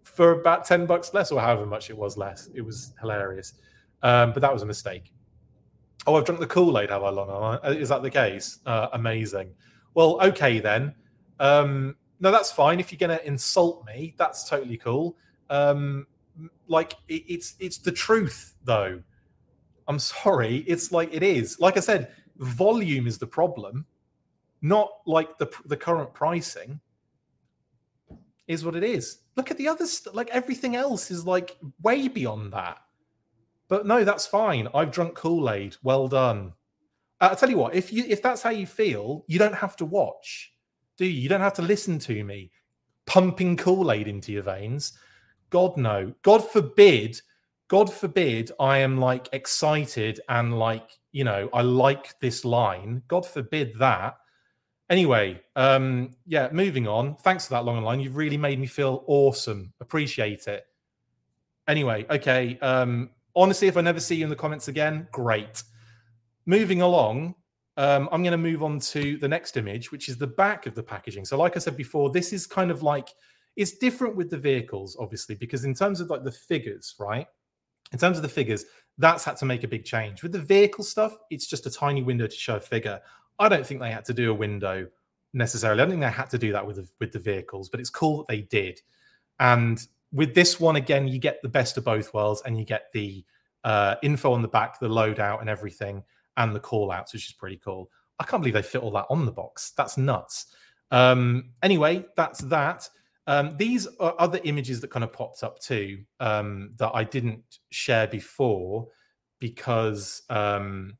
for 0.02 0.32
about 0.32 0.64
10 0.64 0.86
bucks 0.86 1.14
less 1.14 1.32
or 1.32 1.40
however 1.40 1.66
much 1.66 1.90
it 1.90 1.96
was 1.96 2.16
less. 2.16 2.48
It 2.54 2.60
was 2.60 2.92
hilarious. 3.00 3.54
Um, 4.02 4.32
but 4.32 4.40
that 4.40 4.52
was 4.52 4.62
a 4.62 4.66
mistake 4.66 5.12
Oh, 6.06 6.16
I've 6.16 6.24
drunk 6.24 6.40
the 6.40 6.46
Kool 6.46 6.78
Aid, 6.78 6.90
have 6.90 7.02
I, 7.02 7.10
Long? 7.10 7.58
Is 7.64 7.88
that 7.88 8.02
the 8.02 8.10
case? 8.10 8.60
Uh, 8.66 8.88
amazing. 8.92 9.52
Well, 9.94 10.18
okay 10.22 10.60
then. 10.60 10.94
Um, 11.40 11.96
no, 12.20 12.30
that's 12.30 12.52
fine. 12.52 12.80
If 12.80 12.92
you're 12.92 13.08
going 13.08 13.18
to 13.18 13.26
insult 13.26 13.84
me, 13.86 14.14
that's 14.16 14.48
totally 14.48 14.76
cool. 14.76 15.16
Um, 15.50 16.06
like 16.68 16.94
it, 17.08 17.24
it's 17.28 17.54
it's 17.58 17.78
the 17.78 17.92
truth, 17.92 18.54
though. 18.64 19.02
I'm 19.88 19.98
sorry. 19.98 20.58
It's 20.66 20.92
like 20.92 21.12
it 21.14 21.22
is. 21.22 21.58
Like 21.60 21.76
I 21.76 21.80
said, 21.80 22.12
volume 22.38 23.06
is 23.06 23.18
the 23.18 23.26
problem, 23.26 23.86
not 24.62 24.90
like 25.06 25.38
the 25.38 25.50
the 25.66 25.76
current 25.76 26.12
pricing. 26.14 26.80
is 28.48 28.64
what 28.64 28.76
it 28.76 28.84
is. 28.84 29.18
Look 29.36 29.50
at 29.50 29.56
the 29.58 29.68
other 29.68 29.86
stuff. 29.86 30.14
Like 30.14 30.30
everything 30.30 30.76
else 30.76 31.10
is 31.10 31.26
like 31.26 31.56
way 31.82 32.08
beyond 32.08 32.52
that. 32.52 32.78
But 33.68 33.86
no, 33.86 34.04
that's 34.04 34.26
fine. 34.26 34.68
I've 34.74 34.92
drunk 34.92 35.14
Kool 35.14 35.50
Aid. 35.50 35.76
Well 35.82 36.08
done. 36.08 36.52
Uh, 37.20 37.28
I'll 37.30 37.36
tell 37.36 37.50
you 37.50 37.58
what. 37.58 37.74
If 37.74 37.92
you 37.92 38.04
if 38.08 38.22
that's 38.22 38.42
how 38.42 38.50
you 38.50 38.66
feel, 38.66 39.24
you 39.26 39.38
don't 39.38 39.54
have 39.54 39.76
to 39.76 39.84
watch, 39.84 40.52
do 40.96 41.04
you? 41.04 41.20
You 41.22 41.28
don't 41.28 41.40
have 41.40 41.54
to 41.54 41.62
listen 41.62 41.98
to 42.00 42.24
me 42.24 42.50
pumping 43.06 43.56
Kool 43.56 43.92
Aid 43.92 44.08
into 44.08 44.32
your 44.32 44.42
veins. 44.42 44.92
God 45.50 45.76
no. 45.76 46.12
God 46.22 46.48
forbid. 46.48 47.20
God 47.68 47.92
forbid 47.92 48.52
I 48.60 48.78
am 48.78 48.98
like 48.98 49.28
excited 49.32 50.20
and 50.28 50.58
like 50.58 50.88
you 51.12 51.24
know 51.24 51.48
I 51.52 51.62
like 51.62 52.18
this 52.20 52.44
line. 52.44 53.02
God 53.08 53.26
forbid 53.26 53.74
that 53.78 54.16
Anyway, 54.88 55.40
um, 55.56 56.12
yeah, 56.26 56.48
moving 56.52 56.86
on. 56.86 57.16
Thanks 57.16 57.46
for 57.48 57.54
that 57.54 57.64
long 57.64 57.82
line. 57.82 58.00
You've 58.00 58.16
really 58.16 58.36
made 58.36 58.60
me 58.60 58.66
feel 58.66 59.02
awesome. 59.08 59.72
Appreciate 59.80 60.46
it. 60.46 60.64
Anyway, 61.66 62.06
okay. 62.08 62.56
Um, 62.60 63.10
honestly, 63.36 63.68
if 63.68 63.76
I 63.76 63.82
never 63.82 64.00
see 64.00 64.16
you 64.16 64.24
in 64.24 64.30
the 64.30 64.36
comments 64.36 64.68
again, 64.68 65.06
great. 65.12 65.62
Moving 66.46 66.80
along, 66.80 67.34
um, 67.76 68.08
I'm 68.10 68.22
going 68.22 68.32
to 68.32 68.38
move 68.38 68.62
on 68.62 68.80
to 68.80 69.18
the 69.18 69.28
next 69.28 69.56
image, 69.56 69.92
which 69.92 70.08
is 70.08 70.16
the 70.16 70.26
back 70.26 70.66
of 70.66 70.74
the 70.74 70.82
packaging. 70.82 71.24
So, 71.26 71.36
like 71.36 71.56
I 71.56 71.58
said 71.58 71.76
before, 71.76 72.10
this 72.10 72.32
is 72.32 72.46
kind 72.46 72.70
of 72.70 72.82
like 72.82 73.10
it's 73.56 73.72
different 73.78 74.16
with 74.16 74.30
the 74.30 74.38
vehicles, 74.38 74.96
obviously, 74.98 75.34
because 75.34 75.64
in 75.64 75.74
terms 75.74 76.00
of 76.00 76.08
like 76.08 76.24
the 76.24 76.32
figures, 76.32 76.94
right? 76.98 77.26
In 77.92 77.98
terms 77.98 78.16
of 78.16 78.22
the 78.22 78.28
figures, 78.28 78.64
that's 78.98 79.24
had 79.24 79.36
to 79.36 79.44
make 79.44 79.62
a 79.62 79.68
big 79.68 79.84
change. 79.84 80.22
With 80.22 80.32
the 80.32 80.40
vehicle 80.40 80.84
stuff, 80.84 81.16
it's 81.30 81.46
just 81.46 81.66
a 81.66 81.70
tiny 81.70 82.02
window 82.02 82.26
to 82.26 82.34
show 82.34 82.56
a 82.56 82.60
figure. 82.60 83.00
I 83.38 83.48
don't 83.48 83.66
think 83.66 83.80
they 83.80 83.90
had 83.90 84.04
to 84.06 84.14
do 84.14 84.30
a 84.30 84.34
window 84.34 84.88
necessarily. 85.34 85.80
I 85.80 85.84
don't 85.84 85.90
think 85.90 86.02
they 86.02 86.10
had 86.10 86.30
to 86.30 86.38
do 86.38 86.52
that 86.52 86.66
with 86.66 86.76
the, 86.76 86.88
with 86.98 87.12
the 87.12 87.18
vehicles, 87.18 87.68
but 87.68 87.78
it's 87.78 87.90
cool 87.90 88.18
that 88.18 88.28
they 88.28 88.42
did. 88.42 88.80
And 89.38 89.86
with 90.12 90.34
this 90.34 90.58
one, 90.60 90.76
again, 90.76 91.08
you 91.08 91.18
get 91.18 91.40
the 91.42 91.48
best 91.48 91.76
of 91.76 91.84
both 91.84 92.12
worlds, 92.14 92.42
and 92.44 92.58
you 92.58 92.64
get 92.64 92.92
the 92.92 93.24
uh, 93.64 93.96
info 94.02 94.32
on 94.32 94.42
the 94.42 94.48
back, 94.48 94.78
the 94.78 94.88
loadout, 94.88 95.40
and 95.40 95.50
everything, 95.50 96.02
and 96.36 96.54
the 96.54 96.60
call 96.60 96.90
outs, 96.90 97.12
which 97.12 97.26
is 97.26 97.32
pretty 97.32 97.56
cool. 97.56 97.90
I 98.18 98.24
can't 98.24 98.42
believe 98.42 98.54
they 98.54 98.62
fit 98.62 98.82
all 98.82 98.92
that 98.92 99.06
on 99.10 99.26
the 99.26 99.32
box. 99.32 99.72
That's 99.76 99.98
nuts. 99.98 100.46
Um, 100.90 101.50
anyway, 101.62 102.06
that's 102.16 102.40
that. 102.40 102.88
Um, 103.26 103.56
these 103.56 103.88
are 103.98 104.14
other 104.18 104.40
images 104.44 104.80
that 104.80 104.90
kind 104.90 105.02
of 105.02 105.12
popped 105.12 105.42
up 105.42 105.58
too 105.58 106.04
um, 106.20 106.70
that 106.76 106.92
I 106.94 107.02
didn't 107.02 107.58
share 107.70 108.06
before 108.06 108.86
because 109.40 110.22
um, 110.30 110.96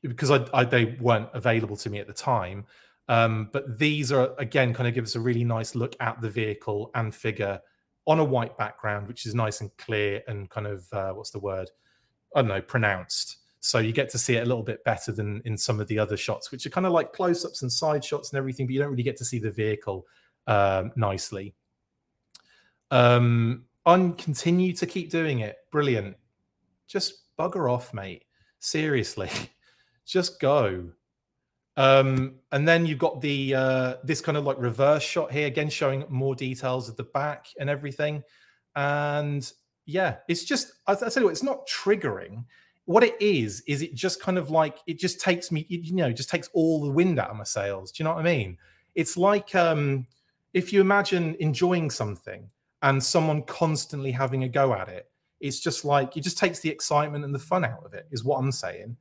because 0.00 0.30
I, 0.30 0.44
I, 0.52 0.64
they 0.64 0.96
weren't 1.00 1.28
available 1.34 1.76
to 1.76 1.90
me 1.90 1.98
at 1.98 2.06
the 2.06 2.12
time. 2.12 2.64
Um, 3.12 3.50
but 3.52 3.78
these 3.78 4.10
are 4.10 4.34
again 4.38 4.72
kind 4.72 4.88
of 4.88 4.94
give 4.94 5.04
us 5.04 5.16
a 5.16 5.20
really 5.20 5.44
nice 5.44 5.74
look 5.74 5.94
at 6.00 6.22
the 6.22 6.30
vehicle 6.30 6.90
and 6.94 7.14
figure 7.14 7.60
on 8.06 8.20
a 8.20 8.24
white 8.24 8.56
background, 8.56 9.06
which 9.06 9.26
is 9.26 9.34
nice 9.34 9.60
and 9.60 9.70
clear 9.76 10.22
and 10.28 10.48
kind 10.48 10.66
of 10.66 10.90
uh, 10.94 11.12
what's 11.12 11.30
the 11.30 11.38
word? 11.38 11.70
I 12.34 12.40
don't 12.40 12.48
know, 12.48 12.62
pronounced. 12.62 13.36
So 13.60 13.80
you 13.80 13.92
get 13.92 14.08
to 14.10 14.18
see 14.18 14.36
it 14.36 14.44
a 14.44 14.46
little 14.46 14.62
bit 14.62 14.82
better 14.84 15.12
than 15.12 15.42
in 15.44 15.58
some 15.58 15.78
of 15.78 15.88
the 15.88 15.98
other 15.98 16.16
shots, 16.16 16.50
which 16.50 16.64
are 16.64 16.70
kind 16.70 16.86
of 16.86 16.92
like 16.92 17.12
close-ups 17.12 17.60
and 17.60 17.70
side 17.70 18.02
shots 18.02 18.32
and 18.32 18.38
everything, 18.38 18.66
but 18.66 18.72
you 18.72 18.80
don't 18.80 18.90
really 18.90 19.02
get 19.02 19.18
to 19.18 19.26
see 19.26 19.38
the 19.38 19.50
vehicle 19.50 20.06
um, 20.46 20.90
nicely. 20.96 21.54
Um, 22.90 23.66
on 23.84 24.14
continue 24.14 24.72
to 24.72 24.86
keep 24.86 25.10
doing 25.10 25.40
it. 25.40 25.58
Brilliant. 25.70 26.16
Just 26.88 27.24
bugger 27.38 27.70
off, 27.70 27.92
mate. 27.92 28.24
Seriously. 28.58 29.28
just 30.06 30.40
go. 30.40 30.92
Um, 31.76 32.36
and 32.50 32.68
then 32.68 32.84
you've 32.84 32.98
got 32.98 33.20
the 33.20 33.54
uh, 33.54 33.94
this 34.04 34.20
kind 34.20 34.36
of 34.36 34.44
like 34.44 34.58
reverse 34.58 35.02
shot 35.02 35.32
here 35.32 35.46
again, 35.46 35.70
showing 35.70 36.04
more 36.08 36.34
details 36.34 36.88
of 36.88 36.96
the 36.96 37.04
back 37.04 37.46
and 37.58 37.70
everything. 37.70 38.22
And 38.76 39.50
yeah, 39.86 40.16
it's 40.28 40.44
just 40.44 40.72
I, 40.86 40.92
I 40.92 40.94
what, 40.94 41.30
it's 41.30 41.42
not 41.42 41.66
triggering. 41.66 42.44
What 42.84 43.04
it 43.04 43.16
is 43.20 43.62
is 43.66 43.80
it 43.80 43.94
just 43.94 44.20
kind 44.20 44.38
of 44.38 44.50
like 44.50 44.78
it 44.86 44.98
just 44.98 45.20
takes 45.20 45.50
me, 45.50 45.66
you 45.68 45.94
know, 45.94 46.12
just 46.12 46.28
takes 46.28 46.50
all 46.52 46.84
the 46.84 46.90
wind 46.90 47.18
out 47.18 47.30
of 47.30 47.36
my 47.36 47.44
sails. 47.44 47.92
Do 47.92 48.02
you 48.02 48.04
know 48.04 48.14
what 48.14 48.20
I 48.20 48.24
mean? 48.24 48.58
It's 48.94 49.16
like 49.16 49.54
um, 49.54 50.06
if 50.52 50.72
you 50.72 50.80
imagine 50.80 51.36
enjoying 51.40 51.90
something 51.90 52.50
and 52.82 53.02
someone 53.02 53.42
constantly 53.44 54.10
having 54.10 54.44
a 54.44 54.48
go 54.48 54.74
at 54.74 54.88
it. 54.88 55.08
It's 55.40 55.60
just 55.60 55.84
like 55.84 56.16
it 56.16 56.20
just 56.20 56.38
takes 56.38 56.60
the 56.60 56.68
excitement 56.68 57.24
and 57.24 57.34
the 57.34 57.38
fun 57.38 57.64
out 57.64 57.84
of 57.84 57.94
it. 57.94 58.06
Is 58.10 58.24
what 58.24 58.38
I'm 58.38 58.52
saying. 58.52 58.96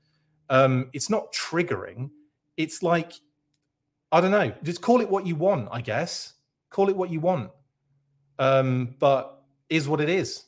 Um, 0.49 0.89
it's 0.93 1.09
not 1.09 1.33
triggering. 1.33 2.09
It's 2.57 2.83
like, 2.83 3.13
I 4.11 4.21
don't 4.21 4.31
know, 4.31 4.53
just 4.63 4.81
call 4.81 5.01
it 5.01 5.09
what 5.09 5.25
you 5.25 5.35
want, 5.35 5.69
I 5.71 5.81
guess. 5.81 6.33
Call 6.69 6.89
it 6.89 6.95
what 6.95 7.09
you 7.09 7.19
want. 7.19 7.51
Um, 8.39 8.95
but 8.99 9.43
is 9.69 9.87
what 9.87 10.01
it 10.01 10.09
is. 10.09 10.45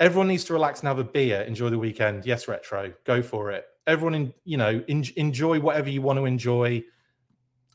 Everyone 0.00 0.28
needs 0.28 0.44
to 0.44 0.52
relax 0.52 0.80
and 0.80 0.88
have 0.88 0.98
a 0.98 1.04
beer, 1.04 1.42
enjoy 1.42 1.70
the 1.70 1.78
weekend. 1.78 2.26
Yes, 2.26 2.48
retro, 2.48 2.92
go 3.04 3.22
for 3.22 3.50
it. 3.52 3.66
Everyone, 3.86 4.14
in, 4.14 4.34
you 4.44 4.56
know, 4.56 4.82
in, 4.88 5.04
enjoy 5.16 5.60
whatever 5.60 5.88
you 5.88 6.02
want 6.02 6.18
to 6.18 6.24
enjoy, 6.24 6.82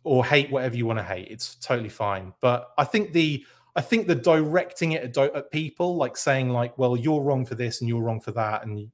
or 0.03 0.26
hate 0.26 0.49
whatever 0.49 0.76
you 0.76 0.86
want 0.86 0.99
to 0.99 1.03
hate. 1.03 1.28
It's 1.30 1.55
totally 1.55 1.89
fine. 1.89 2.34
But 2.39 2.70
I 2.78 2.86
think 2.86 3.11
the 3.11 3.45
I 3.76 3.82
think 3.82 4.07
the 4.07 4.15
directing 4.15 4.93
it 4.93 5.18
at, 5.18 5.36
at, 5.36 5.51
people, 5.51 5.97
like 5.97 6.18
saying 6.18 6.49
like, 6.49 6.78
well, 6.80 6.97
you're 6.97 7.22
wrong 7.22 7.45
for 7.45 7.53
this 7.53 7.80
and 7.80 7.88
you're 7.88 8.01
wrong 8.01 8.20
for 8.20 8.32
that, 8.32 8.65
and 8.65 8.89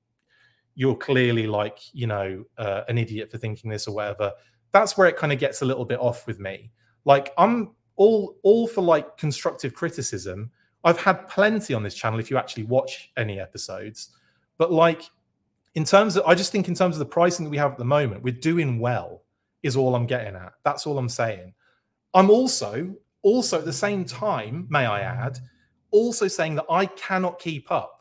you're 0.75 0.95
clearly 0.95 1.47
like 1.47 1.79
you 1.93 2.07
know 2.07 2.43
uh, 2.57 2.81
an 2.87 2.97
idiot 2.97 3.29
for 3.31 3.37
thinking 3.37 3.69
this 3.69 3.87
or 3.87 3.95
whatever 3.95 4.31
that's 4.73 4.97
where 4.97 5.07
it 5.07 5.15
kind 5.15 5.31
of 5.31 5.39
gets 5.39 5.61
a 5.61 5.65
little 5.65 5.85
bit 5.85 5.99
off 5.99 6.27
with 6.27 6.39
me. 6.39 6.71
Like 7.05 7.31
i'm 7.37 7.71
all 7.95 8.35
all 8.43 8.67
for 8.67 8.81
like 8.81 9.15
constructive 9.17 9.73
criticism. 9.73 10.51
I've 10.83 10.99
had 10.99 11.29
plenty 11.29 11.73
on 11.73 11.83
this 11.83 11.93
channel 11.95 12.19
if 12.19 12.29
you 12.29 12.37
actually 12.37 12.63
watch 12.63 13.11
any 13.15 13.39
episodes. 13.39 14.09
But 14.57 14.71
like 14.71 15.03
in 15.75 15.85
terms 15.85 16.17
of 16.17 16.25
i 16.25 16.35
just 16.35 16.51
think 16.51 16.67
in 16.67 16.75
terms 16.75 16.95
of 16.95 16.99
the 16.99 17.05
pricing 17.05 17.45
that 17.45 17.49
we 17.49 17.57
have 17.57 17.71
at 17.71 17.77
the 17.77 17.85
moment 17.85 18.23
we're 18.23 18.33
doing 18.33 18.79
well 18.79 19.23
is 19.61 19.77
all 19.77 19.95
i'm 19.95 20.07
getting 20.07 20.35
at. 20.35 20.53
That's 20.63 20.85
all 20.85 20.97
i'm 20.97 21.09
saying. 21.09 21.53
I'm 22.13 22.29
also 22.29 22.95
also 23.21 23.59
at 23.59 23.65
the 23.65 23.73
same 23.73 24.03
time 24.05 24.67
may 24.69 24.85
i 24.85 25.01
add 25.01 25.39
also 25.91 26.27
saying 26.27 26.55
that 26.55 26.65
i 26.69 26.85
cannot 26.85 27.39
keep 27.39 27.71
up 27.71 27.92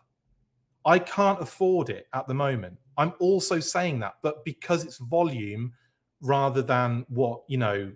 I 0.85 0.99
can't 0.99 1.41
afford 1.41 1.91
it 1.91 2.09
at 2.13 2.27
the 2.27 2.35
moment. 2.35 2.79
I'm 2.97 3.13
also 3.21 3.61
saying 3.61 4.01
that, 4.01 4.15
but 4.23 4.45
because 4.45 4.85
it's 4.85 4.99
volume 4.99 5.73
rather 6.21 6.63
than 6.63 7.05
what, 7.09 7.43
you 7.49 7.59
know, 7.59 7.93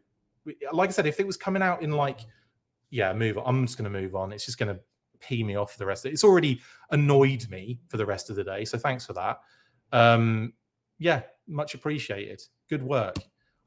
like 0.73 0.91
I 0.91 0.93
said, 0.93 1.07
if 1.07 1.21
it 1.21 1.27
was 1.27 1.37
coming 1.37 1.63
out 1.63 1.83
in 1.83 1.91
like, 1.91 2.21
yeah, 2.91 3.13
move 3.13 3.39
on. 3.39 3.45
I'm 3.47 3.67
just 3.67 3.79
going 3.79 3.93
to 3.93 4.01
move 4.01 4.15
on. 4.15 4.33
It's 4.33 4.47
just 4.47 4.59
going 4.59 4.75
to 4.75 4.81
pee 5.19 5.43
me 5.43 5.57
off 5.57 5.73
for 5.73 5.79
the 5.79 5.87
rest 5.87 6.05
of 6.05 6.11
it. 6.11 6.15
It's 6.15 6.25
already 6.25 6.61
annoyed 6.91 7.47
me 7.51 7.81
for 7.89 7.97
the 7.97 8.07
rest 8.07 8.31
of 8.31 8.37
the 8.37 8.45
day. 8.45 8.65
So 8.65 8.79
thanks 8.79 9.05
for 9.05 9.13
that. 9.15 9.41
Um, 9.93 10.53
yeah, 10.99 11.23
much 11.49 11.75
appreciated. 11.75 12.43
Good 12.69 12.83
work. 12.83 13.17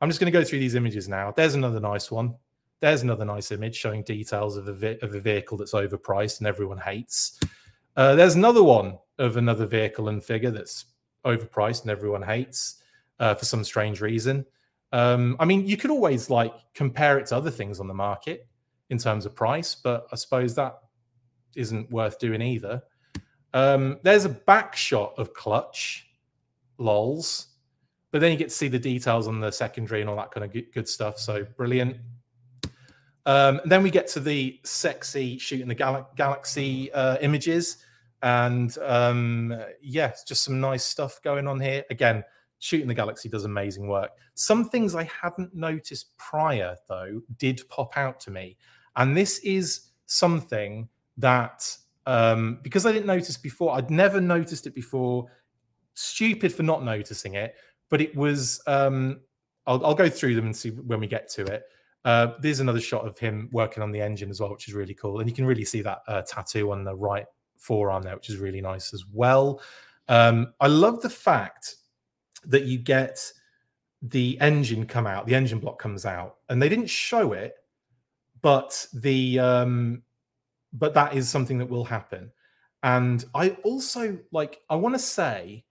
I'm 0.01 0.09
just 0.09 0.19
going 0.19 0.31
to 0.31 0.37
go 0.37 0.43
through 0.43 0.59
these 0.59 0.75
images 0.75 1.09
now. 1.09 1.31
There's 1.31 1.55
another 1.55 1.79
nice 1.79 2.09
one. 2.09 2.35
There's 2.79 3.03
another 3.03 3.25
nice 3.25 3.51
image 3.51 3.75
showing 3.75 4.03
details 4.03 4.55
of 4.55 4.69
a, 4.69 4.73
vi- 4.73 4.99
of 5.01 5.13
a 5.13 5.19
vehicle 5.19 5.57
that's 5.57 5.73
overpriced 5.73 6.39
and 6.39 6.47
everyone 6.47 6.77
hates. 6.77 7.39
Uh, 7.95 8.15
there's 8.15 8.35
another 8.35 8.63
one 8.63 8.97
of 9.17 9.37
another 9.37 9.65
vehicle 9.65 10.09
and 10.09 10.23
figure 10.23 10.51
that's 10.51 10.85
overpriced 11.25 11.81
and 11.81 11.91
everyone 11.91 12.21
hates 12.21 12.81
uh, 13.19 13.33
for 13.35 13.45
some 13.45 13.63
strange 13.63 14.01
reason. 14.01 14.45
Um, 14.91 15.35
I 15.39 15.45
mean, 15.45 15.67
you 15.67 15.77
could 15.77 15.91
always 15.91 16.29
like 16.29 16.53
compare 16.73 17.19
it 17.19 17.27
to 17.27 17.35
other 17.35 17.51
things 17.51 17.79
on 17.79 17.87
the 17.87 17.93
market 17.93 18.47
in 18.89 18.97
terms 18.97 19.25
of 19.25 19.35
price, 19.35 19.75
but 19.75 20.07
I 20.11 20.15
suppose 20.15 20.55
that 20.55 20.79
isn't 21.55 21.91
worth 21.91 22.19
doing 22.19 22.41
either. 22.41 22.81
Um, 23.53 23.99
there's 24.03 24.25
a 24.25 24.29
back 24.29 24.75
shot 24.75 25.13
of 25.17 25.33
Clutch, 25.33 26.07
lols, 26.77 27.47
but 28.11 28.21
then 28.21 28.31
you 28.31 28.37
get 28.37 28.49
to 28.49 28.55
see 28.55 28.67
the 28.67 28.79
details 28.79 29.27
on 29.27 29.39
the 29.39 29.51
secondary 29.51 30.01
and 30.01 30.09
all 30.09 30.15
that 30.15 30.31
kind 30.31 30.43
of 30.43 30.51
good, 30.51 30.71
good 30.73 30.87
stuff. 30.87 31.19
So 31.19 31.45
brilliant. 31.57 31.97
Um, 33.29 33.61
then 33.65 33.83
we 33.83 33.91
get 33.91 34.07
to 34.07 34.19
the 34.19 34.59
sexy 34.63 35.37
shooting 35.37 35.67
the 35.67 35.75
gal- 35.75 36.09
galaxy 36.15 36.91
uh, 36.93 37.17
images. 37.21 37.77
And 38.23 38.75
um, 38.79 39.55
yeah, 39.81 40.13
just 40.25 40.43
some 40.43 40.59
nice 40.59 40.83
stuff 40.83 41.21
going 41.21 41.47
on 41.47 41.59
here. 41.59 41.85
Again, 41.91 42.23
Shooting 42.61 42.87
the 42.87 42.93
Galaxy 42.93 43.29
does 43.29 43.45
amazing 43.45 43.87
work. 43.87 44.11
Some 44.33 44.67
things 44.67 44.93
I 44.93 45.03
hadn't 45.03 45.55
noticed 45.55 46.17
prior, 46.17 46.75
though, 46.89 47.21
did 47.37 47.61
pop 47.69 47.97
out 47.97 48.19
to 48.21 48.31
me. 48.31 48.57
And 48.97 49.15
this 49.15 49.39
is 49.39 49.91
something 50.07 50.89
that, 51.17 51.77
um, 52.05 52.59
because 52.61 52.85
I 52.85 52.91
didn't 52.91 53.05
notice 53.05 53.37
before, 53.37 53.75
I'd 53.75 53.89
never 53.89 54.19
noticed 54.19 54.67
it 54.67 54.75
before. 54.75 55.31
Stupid 55.93 56.53
for 56.53 56.63
not 56.63 56.83
noticing 56.83 57.35
it, 57.35 57.55
but 57.89 58.01
it 58.01 58.13
was. 58.15 58.61
Um, 58.67 59.21
I'll, 59.65 59.85
I'll 59.85 59.95
go 59.95 60.09
through 60.09 60.35
them 60.35 60.45
and 60.45 60.55
see 60.55 60.71
when 60.71 60.99
we 60.99 61.07
get 61.07 61.29
to 61.29 61.45
it. 61.45 61.63
Uh, 62.05 62.33
there's 62.39 62.59
another 62.59 62.79
shot 62.79 63.05
of 63.05 63.19
him 63.19 63.49
working 63.51 63.83
on 63.83 63.91
the 63.91 64.01
engine 64.01 64.29
as 64.29 64.39
well, 64.39 64.51
which 64.51 64.67
is 64.67 64.73
really 64.73 64.93
cool. 64.93 65.19
And 65.19 65.29
you 65.29 65.35
can 65.35 65.45
really 65.45 65.65
see 65.65 65.81
that 65.81 65.99
uh, 66.07 66.21
tattoo 66.21 66.71
on 66.71 66.83
the 66.83 66.95
right 66.95 67.25
forearm 67.57 68.03
there, 68.03 68.15
which 68.15 68.29
is 68.29 68.37
really 68.37 68.61
nice 68.61 68.93
as 68.93 69.05
well. 69.11 69.61
Um, 70.07 70.53
I 70.59 70.67
love 70.67 71.01
the 71.01 71.09
fact 71.09 71.75
that 72.45 72.63
you 72.63 72.77
get 72.77 73.31
the 74.01 74.37
engine 74.39 74.85
come 74.85 75.05
out, 75.05 75.27
the 75.27 75.35
engine 75.35 75.59
block 75.59 75.77
comes 75.79 76.05
out, 76.05 76.37
and 76.47 76.61
they 76.61 76.69
didn't 76.69 76.89
show 76.89 77.33
it, 77.33 77.55
but 78.41 78.87
the 78.93 79.39
um, 79.39 80.03
but 80.73 80.93
that 80.93 81.13
is 81.13 81.27
something 81.27 81.57
that 81.57 81.69
will 81.69 81.83
happen. 81.83 82.31
And 82.83 83.25
I 83.35 83.51
also 83.63 84.17
like 84.31 84.61
I 84.69 84.75
want 84.75 84.95
to 84.95 84.99
say 84.99 85.65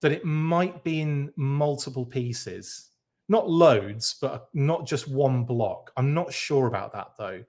that 0.00 0.12
it 0.12 0.24
might 0.24 0.82
be 0.82 1.00
in 1.00 1.32
multiple 1.36 2.06
pieces, 2.06 2.90
not 3.28 3.48
loads, 3.48 4.16
but 4.20 4.48
not 4.54 4.86
just 4.86 5.08
one 5.08 5.44
block. 5.44 5.92
I'm 5.96 6.14
not 6.14 6.32
sure 6.32 6.66
about 6.66 6.92
that 6.94 7.12
though. 7.18 7.44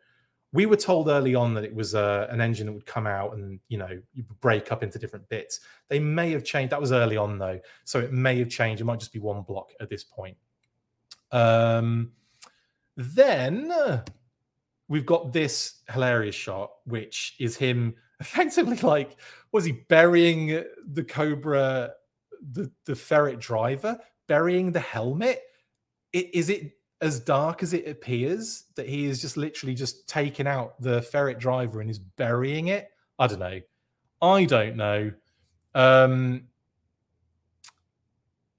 We 0.52 0.66
were 0.66 0.76
told 0.76 1.08
early 1.08 1.36
on 1.36 1.54
that 1.54 1.64
it 1.64 1.74
was 1.74 1.94
uh, 1.94 2.28
an 2.32 2.42
engine 2.42 2.66
that 2.66 2.74
would 2.74 2.86
come 2.86 3.06
out 3.06 3.36
and 3.36 3.60
you 3.70 3.78
know 3.78 4.00
you 4.14 4.24
break 4.42 4.72
up 4.72 4.84
into 4.84 5.00
different 5.00 5.30
bits. 5.30 5.62
They 5.88 6.00
may 6.00 6.32
have 6.32 6.44
changed. 6.44 6.72
That 6.72 6.82
was 6.82 6.92
early 6.92 7.18
on 7.18 7.38
though, 7.38 7.60
so 7.86 8.00
it 8.00 8.12
may 8.12 8.38
have 8.40 8.50
changed. 8.50 8.82
It 8.82 8.86
might 8.86 9.00
just 9.00 9.14
be 9.14 9.20
one 9.20 9.44
block 9.44 9.72
at 9.80 9.90
this 9.90 10.04
point. 10.04 10.38
Um, 11.32 12.12
then 12.98 13.72
we've 14.88 15.06
got 15.06 15.32
this 15.32 15.76
hilarious 15.90 16.36
shot, 16.36 16.72
which 16.86 17.36
is 17.40 17.56
him 17.56 17.96
effectively 18.20 18.78
like 18.78 19.18
was 19.54 19.64
he 19.64 19.72
burying 19.72 20.64
the 20.92 21.04
Cobra, 21.04 21.94
the 22.52 22.70
the 22.86 22.96
ferret 22.96 23.40
driver, 23.40 23.98
burying 24.28 24.72
the 24.74 24.80
helmet? 24.80 25.44
It, 26.14 26.34
is 26.34 26.50
it 26.50 26.74
as 27.02 27.20
dark 27.20 27.64
as 27.64 27.74
it 27.74 27.88
appears 27.88 28.66
that 28.76 28.88
he 28.88 29.06
is 29.06 29.22
just 29.22 29.38
literally 29.38 29.74
just 29.74 30.08
taking 30.08 30.48
out 30.48 30.80
the 30.82 31.02
ferret 31.02 31.40
driver 31.40 31.82
and 31.82 31.90
is 31.90 32.00
burying 32.00 32.68
it? 32.68 32.90
I 33.18 33.28
don't 33.28 33.40
know. 33.40 33.60
I 34.22 34.46
don't 34.46 34.76
know. 34.76 35.12
Um, 35.76 36.48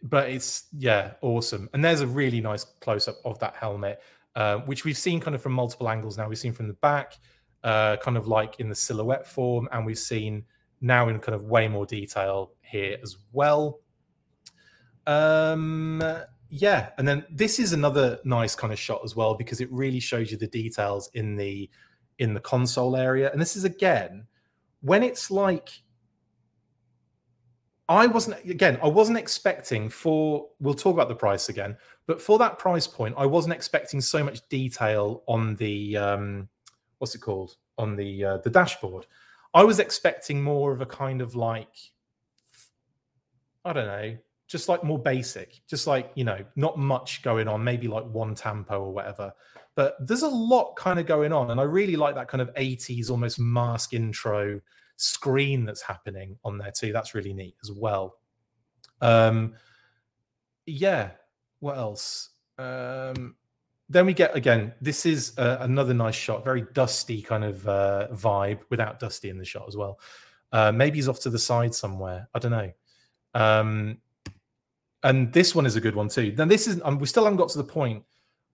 but 0.02 0.30
it's 0.30 0.66
yeah, 0.76 1.12
awesome. 1.20 1.68
And 1.72 1.84
there's 1.84 2.00
a 2.00 2.06
really 2.06 2.40
nice 2.40 2.64
close 2.80 3.08
up 3.08 3.16
of 3.24 3.38
that 3.40 3.56
helmet, 3.56 4.00
uh, 4.34 4.58
which 4.58 4.84
we've 4.84 4.96
seen 4.96 5.20
kind 5.20 5.34
of 5.34 5.42
from 5.42 5.52
multiple 5.52 5.88
angles 5.88 6.16
now. 6.16 6.28
We've 6.28 6.38
seen 6.38 6.52
from 6.52 6.68
the 6.68 6.74
back, 6.74 7.18
uh, 7.64 7.96
kind 7.98 8.16
of 8.16 8.26
like 8.26 8.60
in 8.60 8.68
the 8.68 8.74
silhouette 8.74 9.26
form, 9.26 9.68
and 9.72 9.84
we've 9.84 9.98
seen 9.98 10.44
now 10.80 11.08
in 11.08 11.18
kind 11.18 11.34
of 11.34 11.44
way 11.44 11.68
more 11.68 11.84
detail 11.84 12.52
here 12.62 12.98
as 13.02 13.16
well. 13.32 13.80
Um, 15.06 16.02
yeah, 16.50 16.90
and 16.98 17.06
then 17.06 17.24
this 17.30 17.58
is 17.58 17.72
another 17.72 18.18
nice 18.24 18.56
kind 18.56 18.72
of 18.72 18.78
shot 18.78 19.02
as 19.04 19.14
well 19.14 19.34
because 19.34 19.60
it 19.60 19.70
really 19.72 20.00
shows 20.00 20.30
you 20.30 20.36
the 20.36 20.48
details 20.48 21.08
in 21.14 21.36
the 21.36 21.70
in 22.18 22.34
the 22.34 22.40
console 22.40 22.96
area. 22.96 23.30
And 23.32 23.40
this 23.40 23.56
is 23.56 23.64
again 23.64 24.26
when 24.80 25.02
it's 25.02 25.30
like 25.30 25.70
I 27.88 28.06
wasn't 28.06 28.44
again, 28.44 28.78
I 28.82 28.88
wasn't 28.88 29.18
expecting 29.18 29.88
for 29.88 30.48
we'll 30.60 30.74
talk 30.74 30.94
about 30.94 31.08
the 31.08 31.14
price 31.14 31.48
again, 31.48 31.76
but 32.06 32.20
for 32.20 32.38
that 32.38 32.58
price 32.58 32.86
point, 32.86 33.14
I 33.16 33.26
wasn't 33.26 33.54
expecting 33.54 34.00
so 34.00 34.22
much 34.24 34.46
detail 34.48 35.22
on 35.26 35.54
the 35.56 35.96
um 35.96 36.48
what's 36.98 37.14
it 37.14 37.20
called? 37.20 37.56
On 37.78 37.96
the 37.96 38.24
uh, 38.24 38.36
the 38.38 38.50
dashboard. 38.50 39.06
I 39.54 39.64
was 39.64 39.80
expecting 39.80 40.42
more 40.42 40.72
of 40.72 40.80
a 40.80 40.86
kind 40.86 41.20
of 41.20 41.34
like 41.34 41.76
I 43.64 43.72
don't 43.72 43.86
know, 43.86 44.16
just 44.50 44.68
like 44.68 44.82
more 44.82 44.98
basic, 44.98 45.60
just 45.68 45.86
like, 45.86 46.10
you 46.16 46.24
know, 46.24 46.44
not 46.56 46.76
much 46.76 47.22
going 47.22 47.46
on, 47.46 47.62
maybe 47.62 47.86
like 47.86 48.04
one 48.06 48.34
tampo 48.34 48.80
or 48.80 48.92
whatever. 48.92 49.32
But 49.76 49.94
there's 50.04 50.22
a 50.22 50.28
lot 50.28 50.74
kind 50.74 50.98
of 50.98 51.06
going 51.06 51.32
on. 51.32 51.52
And 51.52 51.60
I 51.60 51.62
really 51.62 51.94
like 51.94 52.16
that 52.16 52.26
kind 52.26 52.42
of 52.42 52.52
80s 52.54 53.10
almost 53.10 53.38
mask 53.38 53.94
intro 53.94 54.60
screen 54.96 55.64
that's 55.64 55.80
happening 55.80 56.36
on 56.44 56.58
there 56.58 56.72
too. 56.72 56.92
That's 56.92 57.14
really 57.14 57.32
neat 57.32 57.54
as 57.62 57.70
well. 57.70 58.18
Um, 59.00 59.54
yeah. 60.66 61.10
What 61.60 61.78
else? 61.78 62.30
Um, 62.58 63.36
then 63.88 64.04
we 64.04 64.14
get 64.14 64.34
again. 64.34 64.74
This 64.80 65.06
is 65.06 65.32
uh, 65.38 65.58
another 65.60 65.94
nice 65.94 66.16
shot, 66.16 66.44
very 66.44 66.66
dusty 66.74 67.22
kind 67.22 67.44
of 67.44 67.68
uh, 67.68 68.08
vibe, 68.12 68.60
without 68.68 68.98
dusty 68.98 69.30
in 69.30 69.38
the 69.38 69.44
shot 69.44 69.66
as 69.68 69.76
well. 69.76 70.00
Uh, 70.50 70.72
maybe 70.72 70.98
he's 70.98 71.08
off 71.08 71.20
to 71.20 71.30
the 71.30 71.38
side 71.38 71.72
somewhere. 71.72 72.28
I 72.34 72.40
don't 72.40 72.50
know. 72.50 72.72
Um, 73.34 73.98
and 75.02 75.32
this 75.32 75.54
one 75.54 75.66
is 75.66 75.76
a 75.76 75.80
good 75.80 75.94
one 75.94 76.08
too. 76.08 76.32
Then 76.32 76.48
this 76.48 76.66
is 76.66 76.80
um, 76.84 76.98
we 76.98 77.06
still 77.06 77.24
haven't 77.24 77.38
got 77.38 77.48
to 77.50 77.58
the 77.58 77.64
point 77.64 78.04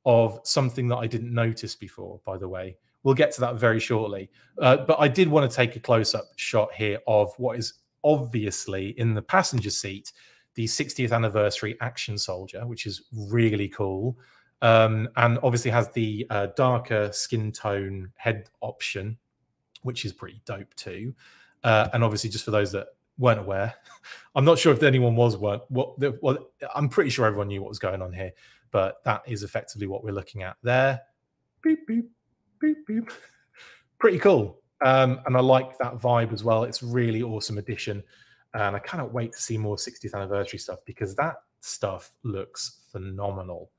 of 0.05 0.41
something 0.45 0.89
that 0.89 0.97
I 0.97 1.07
didn't 1.07 1.35
notice 1.35 1.75
before. 1.75 2.21
By 2.25 2.37
the 2.39 2.49
way, 2.49 2.77
We'll 3.07 3.15
get 3.15 3.31
to 3.35 3.41
that 3.43 3.55
very 3.55 3.79
shortly. 3.79 4.29
Uh, 4.61 4.79
but 4.79 4.99
I 4.99 5.07
did 5.07 5.29
want 5.29 5.49
to 5.49 5.57
take 5.57 5.77
a 5.77 5.79
close 5.79 6.13
up 6.13 6.25
shot 6.35 6.75
here 6.75 6.99
of 7.07 7.33
what 7.39 7.57
is 7.57 7.75
obviously 8.03 8.99
in 8.99 9.15
the 9.15 9.23
passenger 9.23 9.71
seat 9.71 10.13
the 10.57 10.65
60th 10.65 11.13
anniversary 11.13 11.77
action 11.81 12.19
soldier, 12.19 12.67
which 12.67 12.85
is 12.85 13.03
really 13.13 13.69
cool. 13.69 14.19
Um, 14.61 15.09
and 15.15 15.39
obviously 15.45 15.71
has 15.71 15.89
the 15.91 16.27
uh, 16.31 16.49
darker 16.57 17.13
skin 17.13 17.53
tone 17.53 18.11
head 18.17 18.51
option, 18.61 19.19
which 19.83 20.05
is 20.05 20.13
pretty 20.13 20.41
dope 20.45 20.75
too. 20.75 21.15
Uh, 21.63 21.89
and 21.93 22.03
obviously, 22.03 22.29
just 22.29 22.45
for 22.45 22.51
those 22.51 22.73
that 22.73 22.89
weren't 23.19 23.41
aware, 23.41 23.75
I'm 24.35 24.45
not 24.45 24.59
sure 24.59 24.73
if 24.73 24.83
anyone 24.83 25.17
was 25.17 25.37
weren't. 25.37 25.63
What 25.69 25.99
well, 26.23 26.39
I'm 26.75 26.89
pretty 26.89 27.11
sure 27.11 27.27
everyone 27.27 27.49
knew 27.49 27.63
what 27.63 27.69
was 27.69 27.79
going 27.79 28.03
on 28.03 28.13
here, 28.13 28.33
but 28.71 29.03
that 29.05 29.23
is 29.27 29.43
effectively 29.43 29.87
what 29.87 30.05
we're 30.05 30.13
looking 30.13 30.43
at 30.43 30.57
there. 30.63 31.01
Beep, 31.63 31.87
beep 31.87 32.11
beep 32.61 32.87
beep. 32.87 33.11
Pretty 33.99 34.19
cool. 34.19 34.61
Um, 34.85 35.21
and 35.27 35.37
I 35.37 35.41
like 35.41 35.79
that 35.79 35.97
vibe 35.97 36.33
as 36.33 36.45
well. 36.45 36.65
It's 36.65 36.83
really 36.83 37.23
awesome 37.23 37.59
addition. 37.59 38.03
And 38.55 38.77
I 38.77 38.79
cannot 38.81 39.13
wait 39.13 39.33
to 39.33 39.41
see 39.41 39.59
more 39.59 39.77
60th 39.77 40.15
anniversary 40.15 40.59
stuff 40.59 40.81
because 40.85 41.15
that 41.17 41.37
stuff 41.61 42.13
looks 42.23 42.81
phenomenal. 42.93 43.71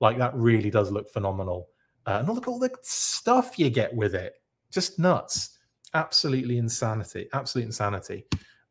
Like 0.00 0.18
that 0.18 0.34
really 0.34 0.70
does 0.70 0.90
look 0.90 1.10
phenomenal. 1.10 1.68
Uh, 2.06 2.18
and 2.20 2.28
look 2.28 2.44
at 2.44 2.48
all 2.48 2.58
the 2.58 2.70
stuff 2.82 3.58
you 3.58 3.70
get 3.70 3.94
with 3.94 4.14
it. 4.14 4.34
Just 4.70 4.98
nuts. 4.98 5.58
Absolutely 5.94 6.58
insanity. 6.58 7.28
Absolute 7.32 7.66
insanity. 7.66 8.26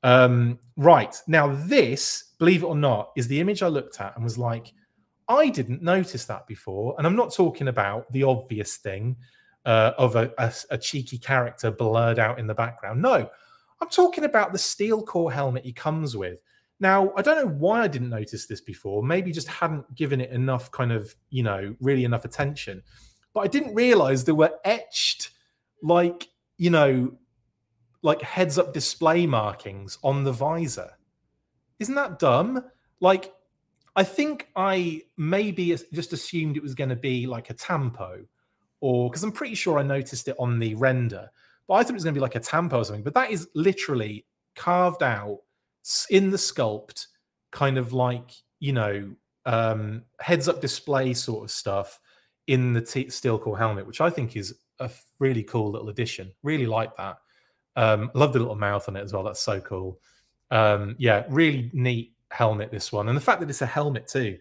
Um, 0.06 0.60
right. 0.78 1.20
Now, 1.28 1.48
this, 1.66 2.36
believe 2.38 2.62
it 2.62 2.68
or 2.68 2.76
not, 2.76 3.12
is 3.18 3.28
the 3.28 3.42
image 3.42 3.64
I 3.64 3.68
looked 3.68 4.00
at 4.00 4.16
and 4.16 4.24
was 4.24 4.38
like, 4.38 4.72
I 5.28 5.50
didn't 5.50 5.82
notice 5.82 6.26
that 6.26 6.46
before. 6.46 6.94
And 7.00 7.08
I'm 7.08 7.16
not 7.16 7.34
talking 7.34 7.70
about 7.70 8.10
the 8.12 8.22
obvious 8.22 8.78
thing 8.78 9.16
uh, 9.66 9.94
of 9.98 10.16
a, 10.16 10.32
a, 10.38 10.54
a, 10.70 10.78
cheeky 10.78 11.18
character 11.18 11.72
blurred 11.72 12.20
out 12.20 12.38
in 12.38 12.46
the 12.46 12.54
background. 12.54 13.02
No, 13.02 13.28
I'm 13.82 13.90
talking 13.90 14.26
about 14.26 14.52
the 14.52 14.60
steel 14.60 15.02
core 15.02 15.32
helmet 15.32 15.66
he 15.66 15.74
comes 15.74 16.16
with. 16.16 16.40
Now, 16.80 17.12
I 17.18 17.24
don't 17.24 17.44
know 17.44 17.56
why 17.56 17.82
I 17.82 17.88
didn't 17.88 18.12
notice 18.12 18.46
this 18.46 18.62
before. 18.62 19.02
Maybe 19.02 19.32
just 19.32 19.48
hadn't 19.48 19.96
given 19.96 20.22
it 20.22 20.30
enough 20.30 20.70
kind 20.72 20.92
of, 20.92 21.16
you 21.32 21.42
know, 21.42 21.76
really 21.80 22.04
enough 22.04 22.26
attention. 22.26 22.84
But 23.34 23.40
I 23.40 23.48
didn't 23.48 23.74
realize 23.74 24.24
there 24.24 24.36
were 24.36 24.54
etched, 24.66 25.32
like, 25.82 26.28
you 26.58 26.70
know, 26.70 27.18
like 28.06 28.22
heads 28.22 28.60
up 28.60 28.72
display 28.72 29.26
markings 29.26 29.98
on 30.04 30.24
the 30.24 30.32
visor. 30.32 30.92
Isn't 31.80 31.96
that 31.96 32.20
dumb? 32.20 32.64
Like, 33.00 33.34
I 33.96 34.04
think 34.04 34.48
I 34.56 35.02
maybe 35.18 35.76
just 35.92 36.14
assumed 36.14 36.56
it 36.56 36.62
was 36.62 36.76
going 36.76 36.92
to 36.92 36.96
be 36.96 37.26
like 37.26 37.50
a 37.50 37.56
tampo 37.56 38.24
or 38.80 39.10
because 39.10 39.24
I'm 39.24 39.32
pretty 39.32 39.56
sure 39.56 39.80
I 39.80 39.84
noticed 39.84 40.28
it 40.28 40.36
on 40.38 40.60
the 40.60 40.76
render, 40.76 41.28
but 41.68 41.74
I 41.74 41.84
thought 41.84 41.92
it 41.92 41.94
was 41.96 42.04
going 42.04 42.14
to 42.14 42.20
be 42.20 42.22
like 42.22 42.36
a 42.36 42.40
tampo 42.40 42.78
or 42.78 42.86
something. 42.86 43.04
But 43.04 43.16
that 43.16 43.32
is 43.32 43.48
literally 43.56 44.28
carved 44.56 45.02
out 45.02 45.40
in 46.12 46.30
the 46.30 46.38
sculpt, 46.38 47.08
kind 47.52 47.80
of 47.80 47.92
like 47.92 48.30
you 48.60 48.74
know 48.74 49.16
um, 49.48 50.04
heads 50.20 50.48
up 50.48 50.62
display 50.62 51.16
sort 51.16 51.46
of 51.46 51.50
stuff 51.50 52.00
in 52.46 52.74
the 52.74 52.82
t- 52.82 53.10
steel 53.10 53.40
core 53.40 53.58
helmet, 53.58 53.88
which 53.88 54.02
I 54.02 54.12
think 54.12 54.36
is 54.36 54.54
a 54.78 54.92
really 55.18 55.42
cool 55.42 55.72
little 55.72 55.90
addition. 55.90 56.32
Really 56.44 56.68
like 56.68 56.96
that. 56.98 57.18
Um, 57.76 58.12
love 58.14 58.34
the 58.34 58.40
little 58.40 58.56
mouth 58.56 58.88
on 58.88 58.96
it 58.96 59.04
as 59.04 59.14
well. 59.14 59.24
That's 59.24 59.42
so 59.42 59.60
cool. 59.60 60.00
Um, 60.52 60.96
yeah, 60.98 61.26
really 61.30 61.70
neat 61.74 62.14
helmet 62.32 62.72
this 62.72 62.92
one, 62.92 63.08
and 63.08 63.18
the 63.18 63.22
fact 63.22 63.40
that 63.42 63.50
it's 63.50 63.62
a 63.62 63.66
helmet 63.66 64.08
too 64.08 64.38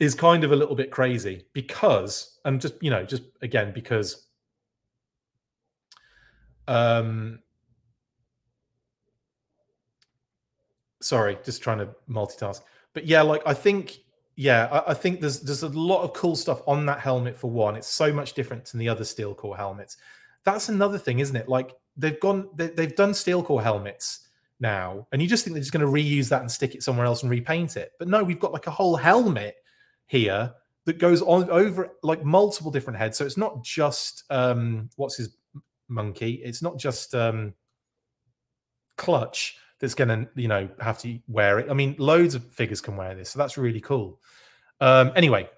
is 0.00 0.14
kind 0.14 0.44
of 0.44 0.52
a 0.52 0.56
little 0.56 0.74
bit 0.74 0.90
crazy 0.90 1.46
because 1.52 2.38
and 2.44 2.60
just 2.60 2.74
you 2.82 2.90
know 2.90 3.04
just 3.04 3.22
again 3.42 3.72
because 3.72 4.26
um 6.66 7.38
sorry 11.00 11.38
just 11.44 11.62
trying 11.62 11.78
to 11.78 11.88
multitask 12.08 12.62
but 12.92 13.06
yeah 13.06 13.22
like 13.22 13.42
i 13.46 13.54
think 13.54 13.98
yeah 14.36 14.66
I, 14.72 14.90
I, 14.90 14.94
think 14.94 15.20
there's 15.20 15.40
there's 15.40 15.62
a 15.62 15.68
lot 15.68 16.02
of 16.02 16.12
cool 16.14 16.34
stuff 16.34 16.60
on 16.66 16.86
that 16.86 16.98
helmet 16.98 17.36
for 17.36 17.50
one 17.50 17.76
it's 17.76 17.86
so 17.86 18.12
much 18.12 18.32
different 18.32 18.64
than 18.64 18.80
the 18.80 18.88
other 18.88 19.04
steel 19.04 19.34
core 19.34 19.56
helmets 19.56 19.96
that's 20.44 20.70
another 20.70 20.98
thing 20.98 21.20
isn't 21.20 21.36
it 21.36 21.48
like 21.48 21.72
they've 21.96 22.20
gone 22.20 22.48
they, 22.54 22.68
they've 22.68 22.96
done 22.96 23.14
steel 23.14 23.42
core 23.42 23.62
helmets 23.62 24.28
now 24.60 25.06
and 25.12 25.20
you 25.20 25.28
just 25.28 25.44
think 25.44 25.54
they're 25.54 25.62
just 25.62 25.72
going 25.72 25.84
to 25.84 25.92
reuse 25.92 26.28
that 26.28 26.40
and 26.40 26.50
stick 26.50 26.74
it 26.74 26.82
somewhere 26.82 27.06
else 27.06 27.22
and 27.22 27.30
repaint 27.30 27.76
it 27.76 27.92
but 27.98 28.08
no 28.08 28.22
we've 28.22 28.40
got 28.40 28.52
like 28.52 28.66
a 28.66 28.70
whole 28.70 28.96
helmet 28.96 29.56
here 30.06 30.52
that 30.84 30.98
goes 30.98 31.22
on 31.22 31.48
over 31.50 31.92
like 32.02 32.24
multiple 32.24 32.70
different 32.70 32.98
heads. 32.98 33.16
So 33.16 33.24
it's 33.24 33.36
not 33.36 33.62
just 33.62 34.24
um, 34.30 34.90
what's 34.96 35.16
his 35.16 35.36
monkey. 35.88 36.40
It's 36.44 36.62
not 36.62 36.78
just 36.78 37.14
um, 37.14 37.54
clutch 38.96 39.56
that's 39.80 39.94
going 39.94 40.08
to 40.08 40.28
you 40.34 40.48
know 40.48 40.68
have 40.80 40.98
to 41.00 41.18
wear 41.28 41.58
it. 41.58 41.70
I 41.70 41.74
mean, 41.74 41.96
loads 41.98 42.34
of 42.34 42.44
figures 42.52 42.80
can 42.80 42.96
wear 42.96 43.14
this, 43.14 43.30
so 43.30 43.38
that's 43.38 43.56
really 43.56 43.80
cool. 43.80 44.20
Um, 44.80 45.12
anyway, 45.16 45.48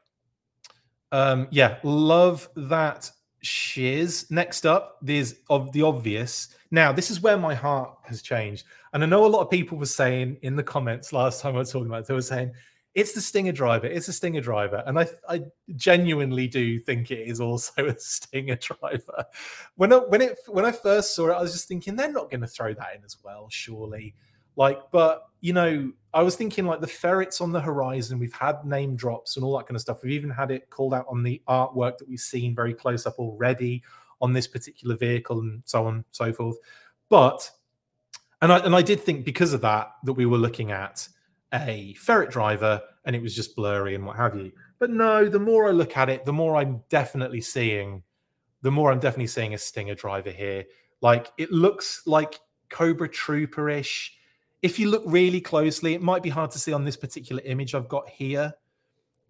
um, 1.10 1.48
yeah, 1.50 1.78
love 1.82 2.48
that 2.56 3.10
shiz. 3.46 4.26
Next 4.30 4.66
up, 4.66 4.98
there's 5.02 5.34
of 5.48 5.72
the 5.72 5.82
obvious. 5.82 6.48
Now, 6.70 6.92
this 6.92 7.10
is 7.10 7.20
where 7.20 7.38
my 7.38 7.54
heart 7.54 7.96
has 8.04 8.22
changed. 8.22 8.64
And 8.92 9.02
I 9.02 9.06
know 9.06 9.24
a 9.24 9.28
lot 9.28 9.42
of 9.42 9.50
people 9.50 9.78
were 9.78 9.86
saying 9.86 10.38
in 10.42 10.56
the 10.56 10.62
comments 10.62 11.12
last 11.12 11.40
time 11.40 11.54
I 11.54 11.58
was 11.58 11.70
talking 11.70 11.86
about 11.86 12.00
it, 12.00 12.06
they 12.06 12.14
were 12.14 12.22
saying, 12.22 12.52
it's 12.96 13.12
the 13.12 13.20
Stinger 13.20 13.52
driver. 13.52 13.86
It's 13.86 14.08
a 14.08 14.12
Stinger 14.12 14.40
driver, 14.40 14.82
and 14.86 14.98
I, 14.98 15.06
I 15.28 15.42
genuinely 15.74 16.48
do 16.48 16.78
think 16.78 17.10
it 17.10 17.28
is 17.28 17.40
also 17.42 17.88
a 17.88 17.98
Stinger 17.98 18.56
driver. 18.56 19.26
When 19.74 19.92
I, 19.92 19.96
when 19.98 20.22
it 20.22 20.38
when 20.48 20.64
I 20.64 20.72
first 20.72 21.14
saw 21.14 21.28
it, 21.28 21.34
I 21.34 21.42
was 21.42 21.52
just 21.52 21.68
thinking 21.68 21.94
they're 21.94 22.10
not 22.10 22.30
going 22.30 22.40
to 22.40 22.46
throw 22.46 22.72
that 22.72 22.96
in 22.96 23.04
as 23.04 23.18
well, 23.22 23.48
surely. 23.50 24.14
Like, 24.56 24.80
but 24.92 25.25
you 25.46 25.52
know, 25.52 25.92
I 26.12 26.22
was 26.22 26.34
thinking 26.34 26.66
like 26.66 26.80
the 26.80 26.88
ferrets 26.88 27.40
on 27.40 27.52
the 27.52 27.60
horizon. 27.60 28.18
We've 28.18 28.32
had 28.32 28.64
name 28.64 28.96
drops 28.96 29.36
and 29.36 29.44
all 29.44 29.56
that 29.56 29.68
kind 29.68 29.76
of 29.76 29.80
stuff. 29.80 30.02
We've 30.02 30.10
even 30.10 30.28
had 30.28 30.50
it 30.50 30.70
called 30.70 30.92
out 30.92 31.06
on 31.08 31.22
the 31.22 31.40
artwork 31.48 31.98
that 31.98 32.08
we've 32.08 32.18
seen 32.18 32.52
very 32.52 32.74
close 32.74 33.06
up 33.06 33.14
already 33.20 33.84
on 34.20 34.32
this 34.32 34.48
particular 34.48 34.96
vehicle 34.96 35.38
and 35.38 35.62
so 35.64 35.86
on 35.86 35.94
and 35.94 36.04
so 36.10 36.32
forth. 36.32 36.56
But 37.08 37.48
and 38.42 38.52
I 38.52 38.58
and 38.58 38.74
I 38.74 38.82
did 38.82 38.98
think 38.98 39.24
because 39.24 39.52
of 39.52 39.60
that 39.60 39.92
that 40.02 40.14
we 40.14 40.26
were 40.26 40.36
looking 40.36 40.72
at 40.72 41.06
a 41.54 41.94
ferret 41.94 42.30
driver 42.30 42.82
and 43.04 43.14
it 43.14 43.22
was 43.22 43.36
just 43.36 43.54
blurry 43.54 43.94
and 43.94 44.04
what 44.04 44.16
have 44.16 44.34
you. 44.34 44.50
But 44.80 44.90
no, 44.90 45.28
the 45.28 45.38
more 45.38 45.68
I 45.68 45.70
look 45.70 45.96
at 45.96 46.08
it, 46.08 46.24
the 46.24 46.32
more 46.32 46.56
I'm 46.56 46.82
definitely 46.88 47.40
seeing, 47.40 48.02
the 48.62 48.72
more 48.72 48.90
I'm 48.90 48.98
definitely 48.98 49.28
seeing 49.28 49.54
a 49.54 49.58
Stinger 49.58 49.94
driver 49.94 50.32
here. 50.32 50.64
Like 51.02 51.30
it 51.38 51.52
looks 51.52 52.02
like 52.04 52.40
Cobra 52.68 53.08
Trooper 53.08 53.70
ish. 53.70 54.15
If 54.62 54.78
you 54.78 54.90
look 54.90 55.02
really 55.06 55.40
closely, 55.40 55.94
it 55.94 56.02
might 56.02 56.22
be 56.22 56.30
hard 56.30 56.50
to 56.52 56.58
see 56.58 56.72
on 56.72 56.84
this 56.84 56.96
particular 56.96 57.42
image 57.44 57.74
I've 57.74 57.88
got 57.88 58.08
here. 58.08 58.54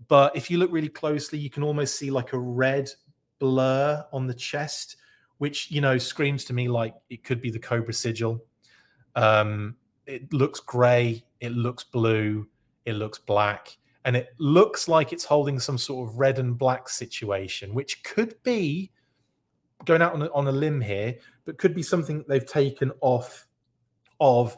But 0.09 0.37
if 0.37 0.51
you 0.51 0.59
look 0.59 0.71
really 0.71 0.89
closely, 0.89 1.39
you 1.39 1.51
can 1.51 1.63
almost 1.63 1.97
see 1.97 2.11
like 2.11 2.33
a 2.33 2.39
red 2.39 2.91
blur 3.39 4.05
on 4.13 4.27
the 4.27 4.35
chest, 4.35 4.97
which, 5.39 5.71
you 5.71 5.81
know, 5.81 5.99
screams 5.99 6.45
to 6.45 6.53
me 6.53 6.69
like 6.69 6.95
it 7.11 7.25
could 7.25 7.41
be 7.41 7.51
the 7.51 7.59
Cobra 7.59 7.93
sigil. 7.93 8.43
Um, 9.15 9.77
it 10.07 10.33
looks 10.33 10.61
gray, 10.61 11.25
it 11.41 11.53
looks 11.53 11.85
blue, 11.85 12.47
it 12.85 12.95
looks 12.95 13.19
black, 13.19 13.77
and 14.05 14.17
it 14.17 14.29
looks 14.39 14.87
like 14.87 15.13
it's 15.13 15.25
holding 15.25 15.59
some 15.59 15.79
sort 15.79 16.09
of 16.09 16.17
red 16.19 16.39
and 16.39 16.57
black 16.57 16.89
situation, 16.89 17.75
which 17.75 18.05
could 18.05 18.41
be 18.43 18.93
going 19.85 20.03
out 20.03 20.15
on 20.15 20.23
a, 20.23 20.33
on 20.33 20.47
a 20.47 20.53
limb 20.53 20.81
here, 20.81 21.17
but 21.45 21.59
could 21.59 21.75
be 21.75 21.83
something 21.83 22.25
they've 22.29 22.47
taken 22.47 22.93
off 23.01 23.47
of 24.21 24.57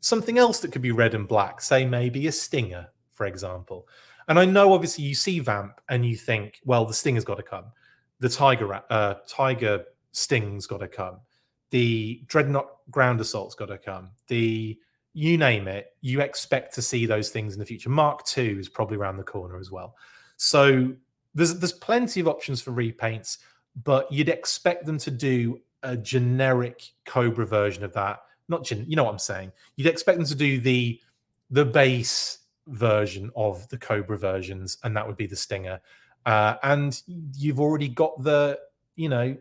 something 0.00 0.38
else 0.38 0.60
that 0.60 0.72
could 0.72 0.82
be 0.82 0.92
red 0.92 1.14
and 1.14 1.26
black, 1.26 1.60
say 1.60 1.84
maybe 1.84 2.26
a 2.26 2.32
stinger, 2.32 2.88
for 3.12 3.26
example. 3.26 3.88
And 4.28 4.38
I 4.38 4.44
know 4.44 4.72
obviously 4.72 5.04
you 5.04 5.14
see 5.14 5.38
Vamp 5.38 5.80
and 5.88 6.04
you 6.04 6.16
think, 6.16 6.60
well, 6.64 6.84
the 6.84 6.94
stinger's 6.94 7.24
got 7.24 7.36
to 7.36 7.42
come, 7.42 7.64
the 8.20 8.28
tiger 8.28 8.82
uh, 8.90 9.14
tiger 9.26 9.84
sting's 10.12 10.66
got 10.66 10.78
to 10.78 10.88
come 10.88 11.20
the 11.70 12.22
Dreadnok 12.26 12.66
Ground 12.90 13.20
Assault's 13.20 13.54
got 13.54 13.66
to 13.66 13.78
come. 13.78 14.10
The 14.28 14.78
you 15.14 15.36
name 15.36 15.66
it, 15.66 15.94
you 16.00 16.20
expect 16.20 16.74
to 16.74 16.82
see 16.82 17.06
those 17.06 17.30
things 17.30 17.54
in 17.54 17.58
the 17.58 17.66
future. 17.66 17.88
Mark 17.88 18.24
II 18.36 18.58
is 18.58 18.68
probably 18.68 18.96
around 18.96 19.16
the 19.16 19.24
corner 19.24 19.58
as 19.58 19.70
well. 19.70 19.96
So 20.36 20.94
there's 21.34 21.58
there's 21.58 21.72
plenty 21.72 22.20
of 22.20 22.28
options 22.28 22.62
for 22.62 22.72
repaints, 22.72 23.38
but 23.84 24.10
you'd 24.12 24.28
expect 24.28 24.86
them 24.86 24.98
to 24.98 25.10
do 25.10 25.60
a 25.82 25.96
generic 25.96 26.82
Cobra 27.04 27.46
version 27.46 27.84
of 27.84 27.92
that. 27.94 28.20
Not 28.48 28.64
gen, 28.64 28.84
you 28.88 28.96
know 28.96 29.04
what 29.04 29.12
I'm 29.12 29.18
saying. 29.18 29.52
You'd 29.76 29.88
expect 29.88 30.18
them 30.18 30.26
to 30.26 30.34
do 30.34 30.60
the 30.60 31.00
the 31.50 31.64
base 31.64 32.38
version 32.66 33.30
of 33.34 33.66
the 33.68 33.78
Cobra 33.78 34.18
versions, 34.18 34.78
and 34.84 34.96
that 34.96 35.06
would 35.06 35.16
be 35.16 35.26
the 35.26 35.36
Stinger. 35.36 35.80
Uh, 36.26 36.56
and 36.62 37.02
you've 37.34 37.60
already 37.60 37.88
got 37.88 38.22
the, 38.22 38.58
you 38.96 39.08
know, 39.08 39.36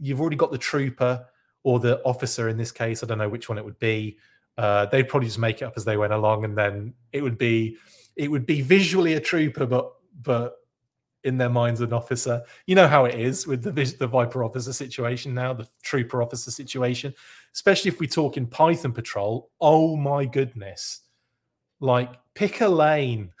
you've 0.00 0.20
already 0.20 0.36
got 0.36 0.50
the 0.50 0.58
Trooper 0.58 1.24
or 1.62 1.78
the 1.78 2.02
officer 2.02 2.48
in 2.48 2.56
this 2.56 2.72
case. 2.72 3.02
I 3.02 3.06
don't 3.06 3.18
know 3.18 3.28
which 3.28 3.48
one 3.48 3.58
it 3.58 3.64
would 3.64 3.78
be. 3.78 4.18
Uh, 4.56 4.86
they'd 4.86 5.08
probably 5.08 5.28
just 5.28 5.38
make 5.38 5.62
it 5.62 5.64
up 5.64 5.74
as 5.76 5.84
they 5.84 5.96
went 5.96 6.12
along, 6.12 6.44
and 6.44 6.56
then 6.56 6.94
it 7.12 7.22
would 7.22 7.38
be 7.38 7.76
it 8.16 8.28
would 8.28 8.46
be 8.46 8.60
visually 8.60 9.14
a 9.14 9.20
trooper, 9.20 9.66
but 9.66 9.92
but 10.22 10.56
in 11.24 11.36
their 11.36 11.48
minds 11.48 11.80
an 11.80 11.92
officer. 11.92 12.42
You 12.66 12.74
know 12.74 12.88
how 12.88 13.04
it 13.04 13.14
is 13.14 13.46
with 13.46 13.62
the 13.62 13.70
the 13.70 14.06
Viper 14.06 14.42
officer 14.42 14.72
situation 14.72 15.34
now, 15.34 15.52
the 15.52 15.68
trooper 15.82 16.22
officer 16.22 16.50
situation, 16.50 17.14
especially 17.54 17.90
if 17.90 18.00
we 18.00 18.06
talk 18.06 18.36
in 18.36 18.46
Python 18.46 18.92
Patrol. 18.92 19.50
Oh 19.60 19.96
my 19.96 20.24
goodness, 20.24 21.02
like 21.80 22.12
pick 22.34 22.60
a 22.60 22.68
lane. 22.68 23.32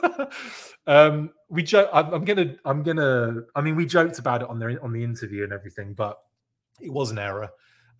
um, 0.86 1.30
we 1.48 1.62
joke. 1.62 1.88
I'm, 1.92 2.24
gonna. 2.24 2.56
I'm 2.64 2.82
gonna. 2.82 3.42
I 3.54 3.60
mean, 3.60 3.76
we 3.76 3.86
joked 3.86 4.18
about 4.18 4.42
it 4.42 4.48
on 4.48 4.58
the 4.58 4.80
on 4.80 4.92
the 4.92 5.04
interview 5.04 5.44
and 5.44 5.52
everything, 5.52 5.94
but 5.94 6.18
it 6.80 6.92
was 6.92 7.10
an 7.10 7.18
error, 7.18 7.50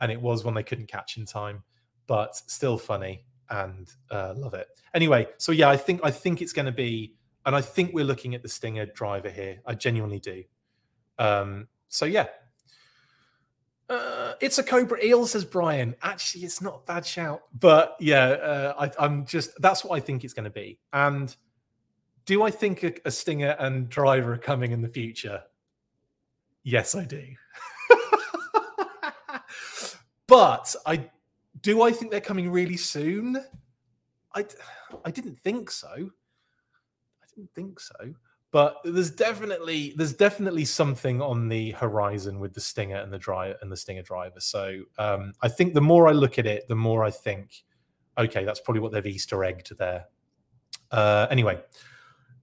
and 0.00 0.10
it 0.10 0.20
was 0.20 0.44
one 0.44 0.54
they 0.54 0.62
couldn't 0.62 0.88
catch 0.88 1.16
in 1.16 1.26
time, 1.26 1.62
but 2.06 2.34
still 2.36 2.78
funny 2.78 3.24
and 3.50 3.92
uh, 4.10 4.34
love 4.36 4.54
it. 4.54 4.68
Anyway, 4.94 5.26
so 5.38 5.52
yeah, 5.52 5.68
I 5.68 5.76
think 5.76 6.00
I 6.02 6.10
think 6.10 6.42
it's 6.42 6.52
going 6.52 6.66
to 6.66 6.72
be, 6.72 7.14
and 7.46 7.54
I 7.54 7.60
think 7.60 7.92
we're 7.92 8.04
looking 8.04 8.34
at 8.34 8.42
the 8.42 8.48
Stinger 8.48 8.86
driver 8.86 9.30
here. 9.30 9.60
I 9.66 9.74
genuinely 9.74 10.20
do. 10.20 10.44
Um, 11.18 11.68
so 11.88 12.06
yeah, 12.06 12.26
uh, 13.88 14.34
it's 14.40 14.58
a 14.58 14.62
Cobra 14.62 15.02
Eel, 15.02 15.26
says 15.26 15.44
Brian. 15.44 15.94
Actually, 16.02 16.44
it's 16.44 16.60
not 16.60 16.82
a 16.82 16.86
bad 16.86 17.04
shout, 17.04 17.42
but 17.58 17.96
yeah, 18.00 18.24
uh, 18.24 18.90
I, 18.98 19.04
am 19.04 19.26
just 19.26 19.50
that's 19.60 19.84
what 19.84 19.96
I 19.96 20.00
think 20.00 20.24
it's 20.24 20.34
going 20.34 20.44
to 20.44 20.50
be. 20.50 20.78
And 20.92 21.34
do 22.26 22.42
I 22.42 22.50
think 22.50 22.82
a, 22.82 22.94
a 23.04 23.10
Stinger 23.10 23.56
and 23.58 23.88
driver 23.88 24.32
are 24.34 24.38
coming 24.38 24.72
in 24.72 24.80
the 24.80 24.88
future? 24.88 25.42
Yes, 26.62 26.94
I 26.94 27.04
do. 27.04 27.22
But 30.26 30.74
I 30.86 31.10
do 31.60 31.82
I 31.82 31.92
think 31.92 32.10
they're 32.10 32.20
coming 32.20 32.50
really 32.50 32.76
soon? 32.76 33.36
I 34.34 34.44
I 35.04 35.10
didn't 35.10 35.38
think 35.38 35.70
so. 35.70 35.88
I 35.88 37.26
didn't 37.34 37.52
think 37.54 37.80
so. 37.80 38.14
But 38.54 38.76
there's 38.84 39.10
definitely 39.10 39.94
there's 39.96 40.12
definitely 40.12 40.64
something 40.64 41.20
on 41.20 41.48
the 41.48 41.72
horizon 41.72 42.38
with 42.38 42.54
the 42.54 42.60
Stinger 42.60 42.98
and 42.98 43.12
the 43.12 43.18
driver 43.18 43.56
and 43.60 43.72
the 43.72 43.76
Stinger 43.76 44.02
driver. 44.02 44.38
So 44.38 44.82
um, 44.96 45.32
I 45.42 45.48
think 45.48 45.74
the 45.74 45.80
more 45.80 46.06
I 46.06 46.12
look 46.12 46.38
at 46.38 46.46
it, 46.46 46.68
the 46.68 46.76
more 46.76 47.02
I 47.02 47.10
think, 47.10 47.64
okay, 48.16 48.44
that's 48.44 48.60
probably 48.60 48.80
what 48.80 48.92
they've 48.92 49.04
Easter 49.04 49.42
egged 49.42 49.76
there. 49.76 50.04
Uh, 50.92 51.26
anyway, 51.32 51.60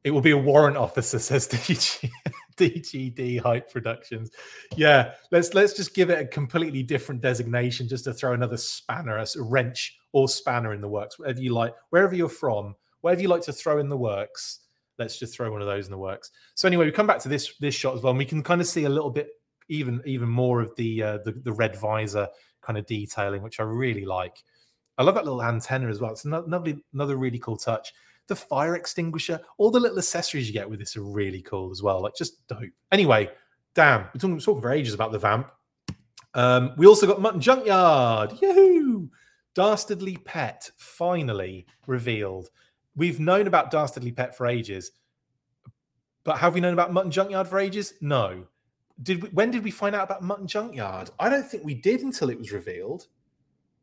it 0.03 0.11
will 0.11 0.19
be 0.19 0.31
a 0.31 0.37
warrant 0.37 0.75
officer, 0.75 1.17
says 1.19 1.47
DG. 1.47 2.09
DGD 2.57 3.39
Hype 3.39 3.71
Productions. 3.71 4.31
Yeah, 4.75 5.13
let's 5.31 5.53
let's 5.53 5.71
just 5.71 5.95
give 5.95 6.09
it 6.09 6.19
a 6.19 6.25
completely 6.25 6.83
different 6.83 7.21
designation, 7.21 7.87
just 7.87 8.03
to 8.03 8.13
throw 8.13 8.33
another 8.33 8.57
spanner, 8.57 9.17
a 9.17 9.25
wrench 9.37 9.97
or 10.11 10.27
spanner 10.27 10.73
in 10.73 10.81
the 10.81 10.89
works, 10.89 11.17
whatever 11.17 11.41
you 11.41 11.53
like, 11.53 11.73
wherever 11.89 12.13
you're 12.13 12.27
from, 12.27 12.75
wherever 12.99 13.21
you 13.21 13.29
like 13.29 13.43
to 13.43 13.53
throw 13.53 13.79
in 13.79 13.87
the 13.87 13.97
works. 13.97 14.59
Let's 15.01 15.19
just 15.19 15.35
throw 15.35 15.51
one 15.51 15.61
of 15.61 15.67
those 15.67 15.85
in 15.85 15.91
the 15.91 15.97
works. 15.97 16.31
So 16.55 16.67
anyway, 16.67 16.85
we 16.85 16.91
come 16.91 17.07
back 17.07 17.19
to 17.19 17.29
this 17.29 17.53
this 17.59 17.75
shot 17.75 17.95
as 17.95 18.01
well, 18.01 18.11
and 18.11 18.19
we 18.19 18.25
can 18.25 18.43
kind 18.43 18.61
of 18.61 18.67
see 18.67 18.85
a 18.85 18.89
little 18.89 19.09
bit 19.09 19.29
even 19.69 20.01
even 20.05 20.29
more 20.29 20.61
of 20.61 20.75
the 20.75 21.03
uh, 21.03 21.17
the, 21.25 21.33
the 21.43 21.51
red 21.51 21.75
visor 21.75 22.27
kind 22.61 22.77
of 22.77 22.85
detailing, 22.85 23.41
which 23.41 23.59
I 23.59 23.63
really 23.63 24.05
like. 24.05 24.43
I 24.97 25.03
love 25.03 25.15
that 25.15 25.25
little 25.25 25.43
antenna 25.43 25.89
as 25.89 25.99
well. 25.99 26.11
It's 26.11 26.25
another 26.25 26.75
another 26.93 27.17
really 27.17 27.39
cool 27.39 27.57
touch 27.57 27.93
the 28.31 28.35
fire 28.35 28.75
extinguisher, 28.75 29.41
all 29.57 29.71
the 29.71 29.79
little 29.79 29.97
accessories 29.97 30.47
you 30.47 30.53
get 30.53 30.69
with 30.69 30.79
this 30.79 30.95
are 30.95 31.03
really 31.03 31.41
cool 31.41 31.69
as 31.69 31.83
well. 31.83 32.01
Like 32.01 32.15
just 32.15 32.47
dope. 32.47 32.71
Anyway, 32.91 33.29
damn, 33.75 34.03
we're 34.03 34.19
talking, 34.19 34.33
we're 34.35 34.39
talking 34.39 34.61
for 34.61 34.71
ages 34.71 34.93
about 34.93 35.11
the 35.11 35.19
vamp. 35.19 35.51
Um, 36.33 36.73
we 36.77 36.87
also 36.87 37.05
got 37.05 37.19
Mutt 37.19 37.33
and 37.33 37.43
Junkyard. 37.43 38.33
Yahoo! 38.41 39.09
Dastardly 39.53 40.15
Pet 40.23 40.69
finally 40.77 41.67
revealed. 41.87 42.49
We've 42.95 43.19
known 43.19 43.47
about 43.47 43.71
Dastardly 43.71 44.11
Pet 44.11 44.35
for 44.35 44.47
ages, 44.47 44.91
but 46.23 46.37
have 46.37 46.53
we 46.53 46.61
known 46.61 46.73
about 46.73 46.93
Mutt 46.93 47.05
and 47.05 47.13
Junkyard 47.13 47.47
for 47.47 47.59
ages? 47.59 47.93
No. 48.01 48.45
Did 49.01 49.23
we, 49.23 49.29
when 49.29 49.49
did 49.49 49.63
we 49.63 49.71
find 49.71 49.95
out 49.95 50.03
about 50.03 50.21
Mutt 50.21 50.39
and 50.39 50.49
Junkyard? 50.49 51.09
I 51.19 51.29
don't 51.29 51.47
think 51.47 51.63
we 51.63 51.73
did 51.73 52.01
until 52.01 52.29
it 52.29 52.37
was 52.37 52.51
revealed 52.51 53.07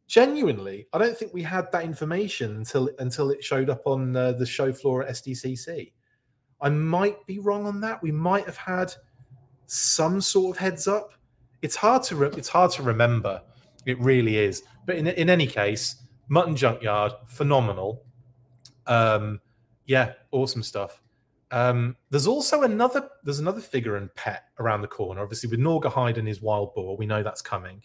genuinely, 0.09 0.89
I 0.93 0.99
don't 0.99 1.17
think 1.17 1.33
we 1.33 1.43
had 1.43 1.71
that 1.71 1.85
information 1.85 2.57
until 2.57 2.91
until 2.99 3.31
it 3.31 3.45
showed 3.45 3.71
up 3.71 3.87
on 3.87 4.17
uh, 4.17 4.33
the 4.33 4.47
show 4.47 4.73
floor 4.73 5.05
at 5.05 5.13
SDCC. 5.13 5.93
I 6.61 6.71
might 6.71 7.25
be 7.27 7.39
wrong 7.39 7.67
on 7.67 7.81
that. 7.83 8.03
We 8.03 8.11
might 8.11 8.47
have 8.47 8.57
had 8.57 8.93
some 9.67 10.21
sort 10.21 10.57
of 10.57 10.61
heads 10.61 10.89
up. 10.89 11.13
It's 11.63 11.77
hard 11.77 12.03
to 12.05 12.17
re- 12.17 12.31
it's 12.37 12.49
hard 12.49 12.73
to 12.73 12.83
remember. 12.83 13.43
It 13.87 14.01
really 14.01 14.39
is. 14.39 14.65
But 14.87 14.97
in 14.97 15.07
in 15.07 15.31
any 15.31 15.47
case, 15.47 16.03
Mutt 16.29 16.49
and 16.49 16.57
Junkyard, 16.57 17.13
phenomenal. 17.27 18.03
Um, 18.89 19.41
yeah, 19.87 20.15
awesome 20.33 20.63
stuff. 20.63 21.01
Um, 21.51 21.97
there's 22.11 22.27
also 22.27 22.63
another 22.63 23.09
there's 23.23 23.39
another 23.39 23.61
figure 23.61 23.97
and 23.97 24.15
pet 24.15 24.45
around 24.59 24.83
the 24.83 24.89
corner. 24.89 25.23
Obviously, 25.23 25.49
with 25.49 25.61
Norga 25.61 26.19
and 26.19 26.29
his 26.29 26.43
wild 26.43 26.75
boar, 26.75 26.97
we 26.97 27.07
know 27.07 27.23
that's 27.23 27.43
coming. 27.43 27.83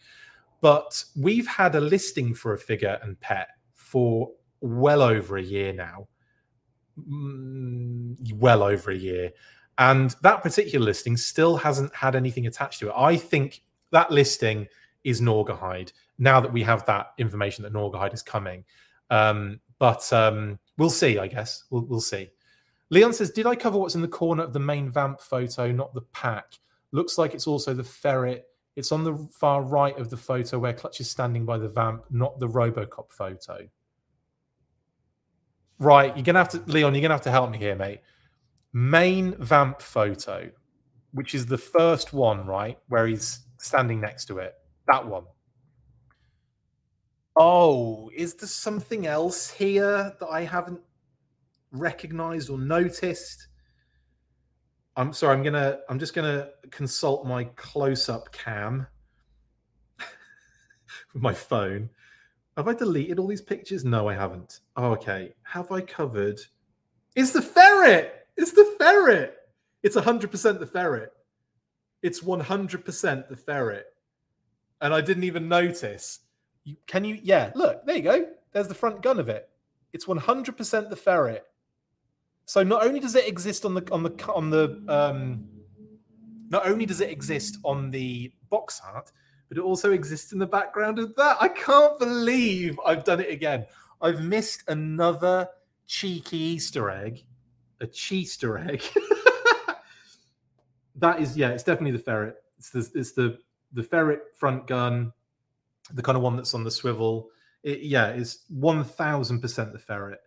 But 0.61 1.03
we've 1.15 1.47
had 1.47 1.75
a 1.75 1.81
listing 1.81 2.33
for 2.33 2.53
a 2.53 2.57
figure 2.57 2.99
and 3.03 3.19
pet 3.19 3.49
for 3.73 4.31
well 4.61 5.01
over 5.01 5.37
a 5.37 5.41
year 5.41 5.73
now. 5.73 6.07
Mm, 6.97 8.33
well 8.33 8.63
over 8.63 8.91
a 8.91 8.95
year. 8.95 9.31
And 9.77 10.15
that 10.21 10.43
particular 10.43 10.85
listing 10.85 11.17
still 11.17 11.57
hasn't 11.57 11.93
had 11.95 12.15
anything 12.15 12.47
attached 12.47 12.79
to 12.79 12.89
it. 12.89 12.93
I 12.95 13.17
think 13.17 13.63
that 13.91 14.11
listing 14.11 14.67
is 15.03 15.19
Gnawgahyde 15.19 15.91
now 16.17 16.39
that 16.39 16.53
we 16.53 16.63
have 16.63 16.85
that 16.85 17.13
information 17.17 17.63
that 17.63 17.73
Gnawgahyde 17.73 18.13
is 18.13 18.21
coming. 18.21 18.63
Um, 19.09 19.59
but 19.83 20.13
um, 20.13 20.57
we'll 20.77 20.89
see, 20.89 21.19
I 21.19 21.27
guess. 21.27 21.65
We'll, 21.69 21.81
we'll 21.81 21.99
see. 21.99 22.29
Leon 22.89 23.11
says, 23.11 23.31
Did 23.31 23.45
I 23.45 23.53
cover 23.57 23.77
what's 23.77 23.95
in 23.95 24.01
the 24.01 24.07
corner 24.07 24.41
of 24.41 24.53
the 24.53 24.59
main 24.59 24.89
vamp 24.89 25.19
photo, 25.19 25.73
not 25.73 25.93
the 25.93 26.03
pack? 26.13 26.45
Looks 26.93 27.17
like 27.17 27.33
it's 27.33 27.47
also 27.47 27.73
the 27.73 27.83
ferret. 27.83 28.45
It's 28.77 28.93
on 28.93 29.03
the 29.03 29.27
far 29.37 29.61
right 29.61 29.99
of 29.99 30.09
the 30.09 30.15
photo 30.15 30.57
where 30.57 30.71
Clutch 30.71 31.01
is 31.01 31.11
standing 31.11 31.45
by 31.45 31.57
the 31.57 31.67
vamp, 31.67 32.05
not 32.09 32.39
the 32.39 32.47
Robocop 32.47 33.11
photo. 33.11 33.67
Right, 35.79 36.15
you're 36.15 36.23
gonna 36.23 36.39
have 36.39 36.49
to, 36.51 36.63
Leon. 36.65 36.95
You're 36.95 37.01
gonna 37.01 37.15
have 37.15 37.23
to 37.23 37.31
help 37.31 37.51
me 37.51 37.57
here, 37.57 37.75
mate. 37.75 37.99
Main 38.71 39.35
vamp 39.37 39.81
photo, 39.81 40.49
which 41.11 41.35
is 41.35 41.45
the 41.45 41.57
first 41.57 42.13
one, 42.13 42.45
right, 42.45 42.79
where 42.87 43.05
he's 43.05 43.41
standing 43.57 43.99
next 43.99 44.27
to 44.27 44.37
it. 44.37 44.53
That 44.87 45.05
one. 45.05 45.25
Oh, 47.35 48.11
is 48.15 48.35
there 48.35 48.47
something 48.47 49.07
else 49.07 49.49
here 49.49 50.13
that 50.19 50.27
I 50.27 50.41
haven't 50.41 50.81
recognized 51.71 52.49
or 52.49 52.59
noticed? 52.59 53.47
I'm 54.95 55.13
sorry, 55.13 55.35
I'm 55.35 55.43
gonna 55.43 55.79
I'm 55.89 55.97
just 55.97 56.13
gonna 56.13 56.49
consult 56.69 57.25
my 57.25 57.45
close-up 57.55 58.31
cam 58.31 58.85
with 61.13 61.23
my 61.23 61.33
phone. 61.33 61.89
Have 62.55 62.67
I 62.67 62.75
deleted 62.75 63.17
all 63.17 63.27
these 63.27 63.41
pictures? 63.41 63.83
No, 63.83 64.07
I 64.07 64.13
haven't. 64.13 64.59
Oh, 64.77 64.91
okay. 64.91 65.33
Have 65.41 65.71
I 65.71 65.81
covered? 65.81 66.39
It's 67.15 67.31
the 67.31 67.41
ferret. 67.41 68.27
It's 68.37 68.51
the 68.51 68.75
ferret. 68.77 69.37
It's 69.81 69.95
100% 69.95 70.59
the 70.59 70.65
ferret. 70.67 71.11
It's 72.03 72.21
100% 72.21 73.27
the 73.27 73.35
ferret. 73.35 73.87
And 74.81 74.93
I 74.93 75.01
didn't 75.01 75.23
even 75.23 75.47
notice. 75.47 76.19
You, 76.63 76.75
can 76.87 77.03
you? 77.03 77.19
Yeah, 77.21 77.51
look, 77.55 77.85
there 77.85 77.95
you 77.95 78.01
go. 78.01 78.27
There's 78.51 78.67
the 78.67 78.75
front 78.75 79.01
gun 79.01 79.19
of 79.19 79.29
it. 79.29 79.49
It's 79.91 80.05
100% 80.05 80.89
the 80.89 80.95
ferret. 80.95 81.45
So 82.45 82.63
not 82.63 82.85
only 82.85 82.99
does 82.99 83.15
it 83.15 83.27
exist 83.27 83.65
on 83.65 83.73
the 83.73 83.87
on 83.91 84.03
the 84.03 84.11
on 84.33 84.49
the 84.49 84.83
um, 84.89 85.45
not 86.49 86.67
only 86.67 86.85
does 86.85 87.01
it 87.01 87.09
exist 87.09 87.57
on 87.63 87.89
the 87.89 88.31
box 88.49 88.81
art, 88.85 89.11
but 89.49 89.57
it 89.57 89.61
also 89.61 89.91
exists 89.91 90.33
in 90.33 90.39
the 90.39 90.47
background 90.47 90.99
of 90.99 91.15
that. 91.15 91.37
I 91.39 91.47
can't 91.47 91.97
believe 91.99 92.77
I've 92.85 93.03
done 93.03 93.19
it 93.19 93.29
again. 93.29 93.65
I've 94.01 94.23
missed 94.23 94.63
another 94.67 95.47
cheeky 95.87 96.37
Easter 96.37 96.89
egg, 96.89 97.23
a 97.79 97.87
Easter 98.11 98.57
egg. 98.57 98.81
that 100.95 101.21
is, 101.21 101.37
yeah, 101.37 101.49
it's 101.49 101.63
definitely 101.63 101.97
the 101.97 102.03
ferret. 102.03 102.35
It's 102.57 102.69
the 102.71 102.91
it's 102.95 103.13
the 103.13 103.39
the 103.71 103.83
ferret 103.83 104.23
front 104.37 104.67
gun, 104.67 105.13
the 105.91 106.01
kind 106.01 106.15
of 106.15 106.21
one 106.21 106.35
that's 106.35 106.53
on 106.53 106.63
the 106.63 106.71
swivel. 106.71 107.29
It, 107.63 107.81
yeah, 107.81 108.09
it's 108.09 108.39
one 108.49 108.83
thousand 108.83 109.41
percent 109.41 109.73
the 109.73 109.79
ferret. 109.79 110.19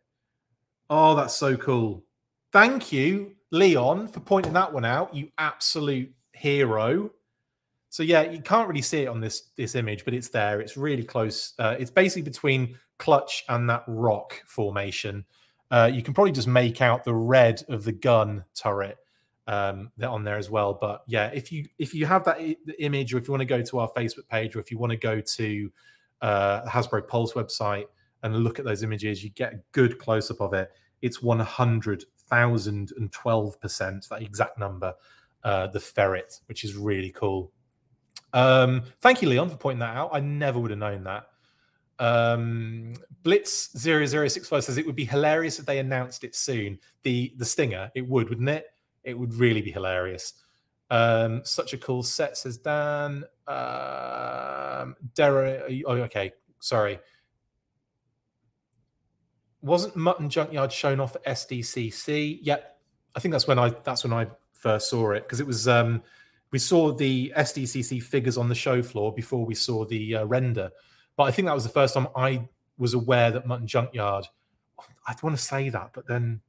Oh, 0.91 1.15
that's 1.15 1.35
so 1.35 1.57
cool. 1.57 2.05
Thank 2.53 2.93
you, 2.93 3.35
Leon, 3.51 4.09
for 4.09 4.21
pointing 4.21 4.53
that 4.55 4.73
one 4.73 4.85
out. 4.85 5.15
You 5.15 5.29
absolute 5.39 6.13
hero. 6.33 7.11
So 7.91 8.03
yeah, 8.03 8.23
you 8.23 8.41
can't 8.41 8.69
really 8.69 8.83
see 8.83 9.03
it 9.03 9.09
on 9.09 9.21
this 9.21 9.51
this 9.57 9.75
image, 9.75 10.05
but 10.05 10.15
it's 10.15 10.29
there. 10.29 10.61
It's 10.61 10.77
really 10.77 11.05
close. 11.05 11.55
Uh, 11.59 11.77
it's 11.79 11.91
basically 11.91 12.23
between 12.23 12.79
clutch 12.99 13.45
and 13.49 13.69
that 13.69 13.85
rock 13.87 14.43
formation. 14.47 15.25
Uh, 15.71 15.91
you 15.93 16.03
can 16.03 16.15
probably 16.15 16.33
just 16.33 16.49
make 16.49 16.81
out 16.81 17.05
the 17.05 17.15
red 17.15 17.63
of 17.69 17.85
the 17.85 17.93
gun 17.93 18.45
turret 18.55 18.99
um, 19.47 19.91
they're 19.97 20.09
on 20.09 20.25
there 20.25 20.37
as 20.37 20.51
well. 20.51 20.75
But 20.75 21.03
yeah, 21.07 21.29
if 21.29 21.53
you 21.53 21.67
if 21.79 21.95
you 21.95 22.07
have 22.07 22.25
that 22.25 22.39
I- 22.39 22.57
image, 22.79 23.15
or 23.15 23.19
if 23.19 23.29
you 23.29 23.33
want 23.33 23.43
to 23.43 23.47
go 23.47 23.63
to 23.63 23.79
our 23.79 23.91
Facebook 23.97 24.29
page, 24.29 24.57
or 24.57 24.61
if 24.61 24.71
you 24.71 24.79
want 24.79 24.91
to 24.91 24.97
go 24.97 25.21
to 25.21 25.73
uh, 26.23 26.69
Hasbro 26.69 27.07
Pulse 27.07 27.35
website 27.35 27.87
and 28.23 28.37
look 28.37 28.59
at 28.59 28.65
those 28.65 28.83
images, 28.83 29.23
you 29.23 29.31
get 29.31 29.53
a 29.53 29.61
good 29.73 29.99
close 29.99 30.31
up 30.31 30.41
of 30.41 30.53
it. 30.53 30.71
It's 31.03 31.23
one 31.23 31.41
hundred 31.41 32.05
thousand 32.29 32.93
and 32.97 33.13
twelve 33.13 33.61
percent 33.61 34.07
that 34.11 34.23
exact 34.23 34.59
number, 34.59 34.95
uh, 35.45 35.69
the 35.69 35.81
ferret, 35.81 36.41
which 36.47 36.65
is 36.65 36.75
really 36.75 37.11
cool. 37.11 37.53
Um, 38.33 38.83
thank 39.01 39.23
you, 39.23 39.29
Leon, 39.29 39.49
for 39.51 39.57
pointing 39.57 39.81
that 39.81 39.97
out. 39.97 40.11
I 40.13 40.21
never 40.21 40.59
would 40.59 40.71
have 40.71 40.81
known 40.81 41.05
that. 41.05 41.29
Um, 41.99 42.95
Blitz 43.23 43.71
0065 43.79 44.65
says 44.65 44.77
it 44.77 44.85
would 44.85 44.97
be 44.97 45.07
hilarious 45.07 45.59
if 45.59 45.65
they 45.65 45.79
announced 45.79 46.25
it 46.25 46.35
soon. 46.35 46.79
The 47.03 47.33
the 47.39 47.45
stinger, 47.45 47.91
it 47.95 48.07
would, 48.07 48.29
wouldn't 48.29 48.49
it? 48.49 48.67
It 49.07 49.17
would 49.17 49.35
really 49.35 49.63
be 49.63 49.71
hilarious. 49.71 50.35
Um, 50.91 51.43
such 51.45 51.73
a 51.73 51.79
cool 51.79 52.03
set, 52.03 52.37
says 52.37 52.59
Dan. 52.59 53.25
Um, 53.47 54.97
Derek, 55.15 55.85
oh, 55.87 55.93
okay, 55.93 56.33
sorry. 56.59 56.99
Wasn't 59.63 59.97
Mutt 59.97 60.21
and 60.21 60.31
Junkyard 60.31 60.73
shown 60.73 61.01
off 61.01 61.17
at 61.17 61.25
SDCC? 61.25 62.41
Yep, 62.43 62.79
I 63.15 63.21
think 63.21 63.33
that's 63.33 63.47
when 63.47 63.59
I 63.59 63.71
that's 63.71 64.05
when 64.05 64.13
I 64.13 64.27
first 64.53 64.91
saw 64.91 65.13
it 65.13 65.23
because 65.23 65.41
it 65.41 65.47
was 65.47 65.67
um, 65.67 66.03
we 66.51 66.59
saw 66.59 66.93
the 66.93 67.33
SDCC 67.37 68.03
figures 68.03 68.37
on 68.37 68.49
the 68.49 68.55
show 68.55 68.83
floor 68.83 69.13
before 69.13 69.45
we 69.45 69.55
saw 69.55 69.85
the 69.85 70.17
uh, 70.17 70.25
render. 70.25 70.71
But 71.17 71.25
I 71.25 71.31
think 71.31 71.47
that 71.47 71.55
was 71.55 71.65
the 71.65 71.71
first 71.71 71.95
time 71.95 72.09
I 72.15 72.49
was 72.77 72.95
aware 72.95 73.31
that 73.31 73.47
Mutt 73.47 73.61
and 73.61 73.69
Junkyard. 73.69 74.27
I 75.07 75.15
want 75.23 75.37
to 75.37 75.43
say 75.43 75.69
that, 75.71 75.91
but 75.95 76.07
then 76.07 76.41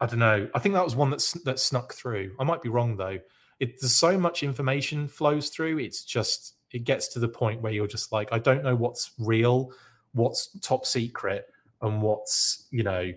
I 0.00 0.06
don't 0.06 0.18
know. 0.18 0.48
I 0.54 0.58
think 0.58 0.74
that 0.74 0.84
was 0.84 0.96
one 0.96 1.10
that 1.10 1.32
that 1.44 1.58
snuck 1.58 1.94
through. 1.94 2.34
I 2.38 2.44
might 2.44 2.62
be 2.62 2.68
wrong 2.68 2.96
though. 2.96 3.18
It, 3.58 3.80
there's 3.80 3.94
so 3.94 4.18
much 4.18 4.42
information 4.42 5.08
flows 5.08 5.48
through. 5.48 5.78
It's 5.78 6.04
just 6.04 6.54
it 6.72 6.84
gets 6.84 7.08
to 7.08 7.18
the 7.18 7.28
point 7.28 7.62
where 7.62 7.72
you're 7.72 7.86
just 7.86 8.12
like, 8.12 8.28
I 8.32 8.38
don't 8.38 8.62
know 8.62 8.76
what's 8.76 9.12
real, 9.18 9.72
what's 10.12 10.48
top 10.60 10.84
secret, 10.84 11.46
and 11.80 12.02
what's 12.02 12.66
you 12.70 12.82
know 12.82 13.12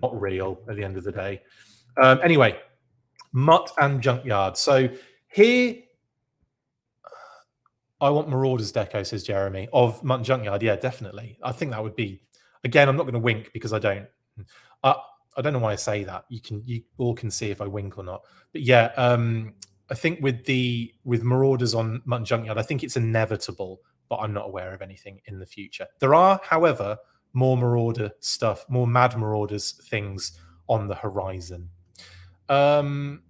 not 0.00 0.20
real 0.20 0.60
at 0.68 0.76
the 0.76 0.84
end 0.84 0.96
of 0.96 1.04
the 1.04 1.12
day. 1.12 1.42
Um, 2.00 2.20
anyway, 2.22 2.58
Mutt 3.32 3.72
and 3.78 4.00
Junkyard. 4.00 4.56
So 4.56 4.88
here, 5.28 5.76
I 8.00 8.10
want 8.10 8.28
Marauders 8.28 8.72
Deco, 8.72 9.04
says 9.04 9.24
Jeremy, 9.24 9.68
of 9.72 10.02
Mutt 10.02 10.18
and 10.18 10.26
Junkyard. 10.26 10.62
Yeah, 10.62 10.76
definitely. 10.76 11.38
I 11.42 11.52
think 11.52 11.72
that 11.72 11.82
would 11.82 11.96
be, 11.96 12.22
again, 12.64 12.88
I'm 12.88 12.96
not 12.96 13.02
going 13.02 13.14
to 13.14 13.20
wink 13.20 13.50
because 13.52 13.72
I 13.72 13.78
don't. 13.78 14.06
Uh, 14.82 14.94
I 15.36 15.42
don't 15.42 15.52
know 15.52 15.58
why 15.58 15.72
I 15.72 15.76
say 15.76 16.04
that. 16.04 16.24
You 16.28 16.40
can, 16.40 16.62
you 16.66 16.82
all 16.98 17.14
can 17.14 17.30
see 17.30 17.50
if 17.50 17.60
I 17.60 17.66
wink 17.66 17.98
or 17.98 18.04
not. 18.04 18.22
But 18.52 18.62
yeah, 18.62 18.92
um, 18.96 19.54
I 19.90 19.94
think 19.94 20.20
with 20.20 20.44
the 20.44 20.92
with 21.04 21.22
Marauders 21.22 21.74
on 21.74 22.02
Mutt 22.04 22.18
and 22.18 22.26
Junkyard, 22.26 22.58
I 22.58 22.62
think 22.62 22.82
it's 22.82 22.96
inevitable, 22.96 23.80
but 24.08 24.16
I'm 24.16 24.32
not 24.32 24.46
aware 24.46 24.72
of 24.72 24.82
anything 24.82 25.20
in 25.26 25.38
the 25.38 25.46
future. 25.46 25.86
There 25.98 26.14
are, 26.14 26.40
however, 26.42 26.96
more 27.32 27.56
Marauder 27.56 28.10
stuff, 28.20 28.64
more 28.68 28.86
Mad 28.86 29.16
Marauders 29.16 29.72
things 29.88 30.38
on 30.68 30.88
the 30.88 30.94
horizon. 30.94 31.68
Um, 32.48 33.22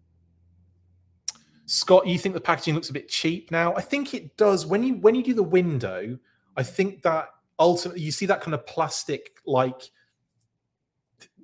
Scott, 1.67 2.07
you 2.07 2.19
think 2.19 2.35
the 2.35 2.41
packaging 2.41 2.75
looks 2.75 2.91
a 2.91 2.95
bit 2.95 3.09
cheap 3.09 3.51
now? 3.51 3.75
I 3.75 3.81
think 3.81 4.13
it 4.13 4.37
does. 4.37 4.67
When 4.67 4.83
you 4.83 4.95
when 4.95 5.15
you 5.15 5.23
do 5.23 5.35
the 5.35 5.43
window, 5.43 6.19
I 6.57 6.63
think 6.63 7.03
that 7.03 7.29
ultimately 7.59 8.03
you 8.03 8.11
see 8.11 8.27
that 8.27 8.41
kind 8.41 8.55
of 8.55 8.67
plastic 8.67 9.31
like 9.47 9.91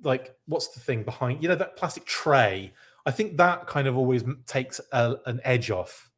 like 0.03 0.35
what's 0.47 0.69
the 0.69 0.79
thing 0.79 1.03
behind 1.03 1.41
you 1.41 1.49
know 1.49 1.55
that 1.55 1.75
plastic 1.75 2.05
tray. 2.05 2.73
I 3.05 3.11
think 3.11 3.37
that 3.37 3.67
kind 3.67 3.87
of 3.87 3.95
always 3.95 4.23
takes 4.45 4.81
a, 4.91 5.15
an 5.25 5.39
edge 5.45 5.71
off. 5.71 6.09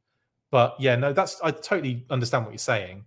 But 0.52 0.76
yeah, 0.80 0.96
no, 0.96 1.14
that's 1.14 1.40
I 1.44 1.52
totally 1.52 2.06
understand 2.10 2.46
what 2.46 2.52
you're 2.52 2.58
saying. 2.58 3.06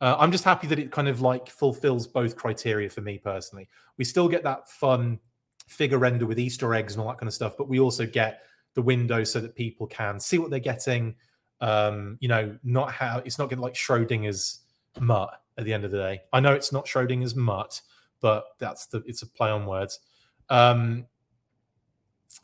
Uh, 0.00 0.16
I'm 0.18 0.32
just 0.32 0.44
happy 0.44 0.66
that 0.66 0.78
it 0.78 0.90
kind 0.90 1.08
of 1.08 1.22
like 1.22 1.48
fulfills 1.48 2.06
both 2.06 2.36
criteria 2.36 2.90
for 2.90 3.00
me 3.00 3.16
personally. 3.16 3.68
We 3.96 4.04
still 4.04 4.28
get 4.28 4.42
that 4.42 4.68
fun 4.68 5.18
figure 5.66 5.98
render 5.98 6.26
with 6.26 6.38
Easter 6.38 6.74
eggs 6.74 6.94
and 6.94 7.02
all 7.02 7.08
that 7.08 7.18
kind 7.18 7.28
of 7.28 7.32
stuff, 7.32 7.56
but 7.56 7.68
we 7.68 7.80
also 7.80 8.04
get 8.04 8.42
the 8.74 8.82
window 8.82 9.24
so 9.24 9.40
that 9.40 9.54
people 9.54 9.86
can 9.86 10.20
see 10.20 10.38
what 10.38 10.50
they're 10.50 10.58
getting. 10.58 11.14
Um, 11.60 12.18
you 12.20 12.28
know, 12.28 12.58
not 12.62 12.92
how 12.92 13.22
it's 13.24 13.38
not 13.38 13.48
getting 13.48 13.62
like 13.62 13.74
Schrodinger's 13.74 14.60
mutt 15.00 15.40
at 15.56 15.64
the 15.64 15.72
end 15.72 15.84
of 15.84 15.90
the 15.90 15.98
day. 15.98 16.20
I 16.32 16.40
know 16.40 16.52
it's 16.52 16.72
not 16.72 16.84
Schrodinger's 16.84 17.34
mutt, 17.34 17.80
but 18.20 18.44
that's 18.58 18.86
the 18.86 19.02
it's 19.06 19.22
a 19.22 19.26
play 19.26 19.50
on 19.50 19.66
words. 19.66 20.00
Um, 20.48 21.06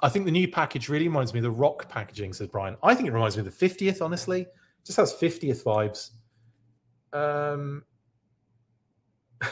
I 0.01 0.09
think 0.09 0.25
the 0.25 0.31
new 0.31 0.49
package 0.49 0.89
really 0.89 1.09
reminds 1.09 1.33
me 1.33 1.41
of 1.41 1.45
the 1.45 1.51
rock 1.51 1.89
packaging, 1.89 2.33
says 2.33 2.49
Brian. 2.49 2.77
I 2.83 2.95
think 2.95 3.09
it 3.09 3.13
reminds 3.13 3.37
me 3.37 3.47
of 3.47 3.59
the 3.59 3.69
50th, 3.69 4.01
honestly. 4.03 4.47
Just 4.85 4.97
has 4.97 5.13
50th 5.13 5.65
vibes. 5.65 6.11
Um, 7.13 7.85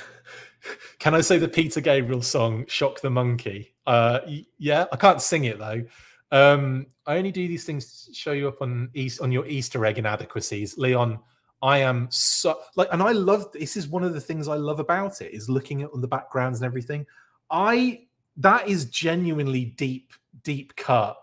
can 0.99 1.15
I 1.15 1.21
say 1.21 1.39
the 1.39 1.49
Peter 1.49 1.81
Gabriel 1.81 2.23
song 2.23 2.65
"Shock 2.69 3.01
the 3.01 3.11
Monkey"? 3.11 3.75
Uh, 3.87 4.21
yeah, 4.59 4.87
I 4.93 4.97
can't 4.97 5.21
sing 5.21 5.45
it 5.45 5.59
though. 5.59 5.83
Um, 6.31 6.87
I 7.07 7.17
only 7.17 7.33
do 7.33 7.49
these 7.49 7.65
things 7.65 8.05
to 8.05 8.15
show 8.15 8.33
you 8.33 8.49
up 8.49 8.61
on 8.61 8.91
East 8.95 9.21
on 9.21 9.33
your 9.33 9.47
Easter 9.47 9.85
egg 9.85 9.99
inadequacies, 9.99 10.79
Leon. 10.79 11.19
I 11.63 11.79
am 11.79 12.09
so 12.11 12.61
like, 12.77 12.89
and 12.93 13.03
I 13.03 13.13
love 13.13 13.51
this. 13.53 13.77
Is 13.77 13.89
one 13.89 14.05
of 14.05 14.15
the 14.15 14.21
things 14.21 14.49
I 14.49 14.55
love 14.55 14.81
about 14.81 15.21
it 15.21 15.35
is 15.35 15.49
looking 15.49 15.83
at 15.83 15.91
the 15.93 16.09
backgrounds 16.09 16.61
and 16.61 16.67
everything. 16.67 17.07
I 17.51 18.03
that 18.37 18.69
is 18.69 18.85
genuinely 18.87 19.65
deep 19.65 20.13
deep 20.45 20.77
cut 20.77 21.19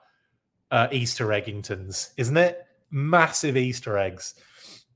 uh, 0.71 0.87
Easter 0.91 1.27
eggingtons, 1.27 2.11
isn't 2.17 2.37
it? 2.37 2.67
Massive 2.91 3.55
Easter 3.55 3.97
eggs. 3.97 4.35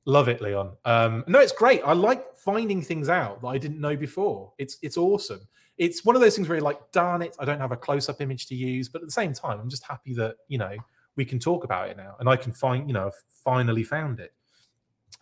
Love 0.06 0.28
it, 0.28 0.42
Leon. 0.42 0.76
Um, 0.86 1.24
no, 1.28 1.40
it's 1.40 1.52
great. 1.52 1.82
I 1.86 1.94
like 1.94 2.36
finding 2.36 2.82
things 2.82 3.10
out 3.10 3.42
that 3.42 3.48
I 3.48 3.58
didn't 3.58 3.80
know 3.80 3.96
before. 3.96 4.54
It's 4.58 4.78
it's 4.82 4.98
awesome. 4.98 5.42
It's 5.78 6.04
one 6.04 6.16
of 6.16 6.22
those 6.22 6.36
things 6.36 6.50
where 6.50 6.58
you're 6.58 6.66
like, 6.66 6.92
darn 6.92 7.22
it, 7.22 7.38
I 7.40 7.46
don't 7.46 7.60
have 7.62 7.72
a 7.72 7.78
close-up 7.78 8.20
image 8.20 8.48
to 8.48 8.56
use, 8.56 8.90
but 8.90 9.02
at 9.02 9.08
the 9.08 9.14
same 9.14 9.32
time, 9.32 9.62
I'm 9.62 9.70
just 9.70 9.86
happy 9.86 10.14
that 10.16 10.36
you 10.50 10.58
know 10.58 10.76
we 11.16 11.24
can 11.24 11.40
talk 11.40 11.64
about 11.64 11.90
it 11.90 11.98
now, 11.98 12.16
and 12.20 12.28
I 12.28 12.36
can 12.36 12.52
find, 12.52 12.90
you 12.90 12.94
know, 12.94 13.08
I've 13.08 13.24
finally 13.44 13.84
found 13.84 14.20
it. 14.20 14.34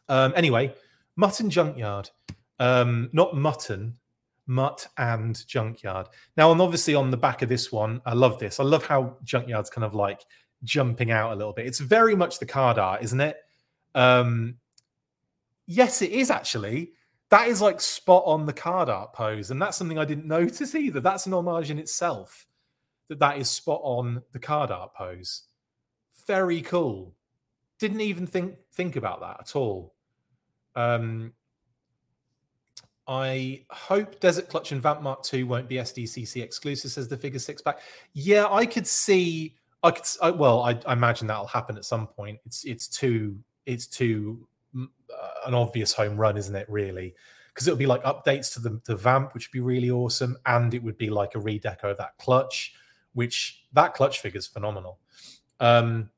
Um, 0.10 0.34
anyway, 0.36 0.74
Mutton 1.16 1.50
Junkyard, 1.50 2.10
um, 2.60 3.10
not 3.14 3.36
mutton, 3.36 3.98
mutt 4.48 4.88
and 4.98 5.46
junkyard. 5.46 6.08
Now, 6.38 6.52
and 6.52 6.62
obviously 6.62 6.96
on 6.96 7.12
the 7.12 7.18
back 7.18 7.42
of 7.42 7.50
this 7.50 7.72
one, 7.72 8.02
I 8.06 8.14
love 8.14 8.40
this. 8.40 8.60
I 8.60 8.64
love 8.64 8.86
how 8.86 9.18
junkyard's 9.24 9.70
kind 9.70 9.86
of 9.86 9.94
like 9.94 10.26
jumping 10.64 11.12
out 11.12 11.34
a 11.34 11.36
little 11.36 11.54
bit. 11.54 11.68
It's 11.68 11.80
very 11.80 12.16
much 12.16 12.40
the 12.40 12.46
card 12.46 12.80
art, 12.80 13.04
isn't 13.04 13.22
it? 13.22 13.38
Um, 13.94 14.56
yes, 15.68 16.02
it 16.02 16.12
is 16.12 16.32
actually. 16.32 16.94
That 17.30 17.50
is 17.50 17.62
like 17.62 17.82
spot 17.82 18.24
on 18.26 18.46
the 18.46 18.54
card 18.54 18.90
art 18.90 19.14
pose, 19.14 19.52
and 19.52 19.62
that's 19.62 19.76
something 19.76 20.00
I 20.00 20.06
didn't 20.06 20.28
notice 20.28 20.74
either. 20.74 21.02
That's 21.02 21.26
an 21.26 21.34
homage 21.34 21.70
in 21.70 21.78
itself. 21.78 22.48
That 23.10 23.20
that 23.20 23.38
is 23.38 23.50
spot 23.50 23.82
on 23.84 24.24
the 24.32 24.40
card 24.40 24.72
art 24.72 24.94
pose. 24.94 25.44
Very 26.26 26.62
cool. 26.62 27.16
Didn't 27.80 28.02
even 28.02 28.26
think 28.26 28.56
think 28.74 28.96
about 28.96 29.20
that 29.20 29.38
at 29.42 29.56
all. 29.58 29.94
Um, 30.78 31.34
I 33.08 33.64
hope 33.72 34.20
Desert 34.20 34.48
Clutch 34.48 34.72
and 34.72 34.82
Vamp 34.82 35.02
Mark 35.02 35.26
II 35.34 35.44
won't 35.44 35.68
be 35.68 35.76
SDCC 35.76 36.44
exclusive, 36.44 36.92
says 36.92 37.08
the 37.08 37.18
figure 37.18 37.40
six 37.40 37.62
pack. 37.62 37.80
Yeah, 38.14 38.48
I 38.50 38.66
could 38.66 38.86
see. 38.86 39.56
I 39.82 39.92
could. 39.92 40.06
I, 40.22 40.30
well, 40.32 40.62
I, 40.62 40.80
I, 40.86 40.94
imagine 40.94 41.28
that'll 41.28 41.48
happen 41.48 41.78
at 41.78 41.86
some 41.86 42.06
point. 42.06 42.40
It's 42.46 42.64
it's 42.66 42.88
too 42.88 43.38
it's 43.66 43.88
too 43.88 44.48
uh, 44.78 44.88
an 45.48 45.54
obvious 45.54 45.94
home 45.94 46.18
run, 46.18 46.38
isn't 46.38 46.56
it? 46.56 46.70
Really, 46.70 47.16
because 47.54 47.68
it 47.68 47.72
would 47.72 47.80
be 47.80 47.86
like 47.88 48.04
updates 48.04 48.54
to 48.54 48.60
the, 48.60 48.96
Vamp, 48.96 49.34
which 49.34 49.48
would 49.48 49.58
be 49.58 49.62
really 49.62 49.90
awesome, 49.90 50.38
and 50.46 50.74
it 50.74 50.84
would 50.84 50.98
be 50.98 51.10
like 51.10 51.34
a 51.34 51.40
redeco 51.40 51.86
of 51.86 51.98
that 51.98 52.18
Clutch, 52.20 52.74
which 53.14 53.64
that 53.74 53.94
Clutch 53.94 54.20
figure 54.20 54.38
is 54.38 54.48
phenomenal. 54.48 55.00
Um, 55.60 56.10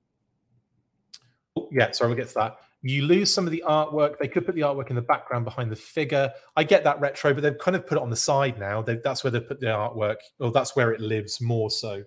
yeah, 1.72 1.92
sorry, 1.92 2.10
we'll 2.10 2.18
get 2.18 2.28
to 2.30 2.34
that. 2.36 2.58
You 2.82 3.04
lose 3.04 3.34
some 3.34 3.46
of 3.46 3.52
the 3.52 3.64
artwork. 3.68 4.18
They 4.20 4.28
could 4.28 4.46
put 4.46 4.56
the 4.56 4.62
artwork 4.62 4.90
in 4.90 4.96
the 4.96 5.02
background 5.02 5.44
behind 5.44 5.70
the 5.72 5.76
figure. 5.76 6.32
I 6.56 6.64
get 6.64 6.84
that 6.86 7.00
retro, 7.02 7.34
but 7.34 7.44
they've 7.44 7.58
kind 7.58 7.76
of 7.76 7.86
put 7.86 7.98
it 7.98 8.02
on 8.02 8.10
the 8.10 8.16
side 8.16 8.58
now. 8.58 8.82
They, 8.82 8.98
that's 9.04 9.24
where 9.24 9.32
they 9.32 9.42
put 9.42 9.60
the 9.60 9.68
artwork, 9.68 10.18
or 10.40 10.52
that's 10.52 10.76
where 10.76 10.92
it 10.92 11.02
lives 11.02 11.42
more 11.42 11.70
so. 11.70 12.04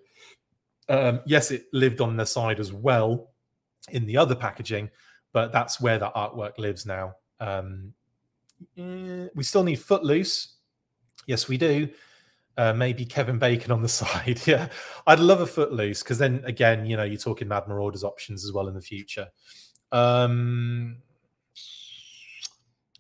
Um, 0.88 1.20
yes, 1.26 1.50
it 1.50 1.66
lived 1.72 2.00
on 2.00 2.16
the 2.16 2.24
side 2.24 2.58
as 2.58 2.72
well 2.72 3.32
in 3.90 4.06
the 4.06 4.16
other 4.16 4.34
packaging, 4.34 4.90
but 5.32 5.52
that's 5.52 5.80
where 5.80 5.98
that 5.98 6.14
artwork 6.14 6.56
lives 6.58 6.86
now. 6.86 7.14
Um, 7.38 7.92
eh, 8.78 9.26
we 9.34 9.42
still 9.42 9.64
need 9.64 9.78
Footloose. 9.78 10.56
Yes, 11.26 11.48
we 11.48 11.58
do. 11.58 11.88
Uh, 12.58 12.72
maybe 12.74 13.06
Kevin 13.06 13.38
Bacon 13.38 13.72
on 13.72 13.80
the 13.80 13.88
side. 14.00 14.46
yeah, 14.46 14.68
I'd 15.06 15.20
love 15.20 15.40
a 15.40 15.46
Footloose 15.46 16.02
because 16.02 16.18
then 16.18 16.42
again, 16.44 16.84
you 16.84 16.96
know, 16.96 17.04
you're 17.04 17.18
talking 17.18 17.48
Mad 17.48 17.66
Marauders 17.66 18.04
options 18.04 18.44
as 18.44 18.52
well 18.52 18.68
in 18.68 18.74
the 18.74 18.80
future. 18.80 19.28
Um, 19.90 20.98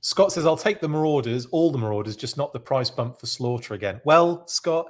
Scott 0.02 0.32
says, 0.32 0.46
I'll 0.46 0.56
take 0.56 0.80
the 0.80 0.88
Marauders, 0.88 1.46
all 1.46 1.70
the 1.70 1.78
Marauders, 1.78 2.16
just 2.16 2.36
not 2.36 2.52
the 2.52 2.60
price 2.60 2.90
bump 2.90 3.20
for 3.20 3.26
Slaughter 3.26 3.74
again. 3.74 4.00
Well, 4.04 4.46
Scott, 4.48 4.86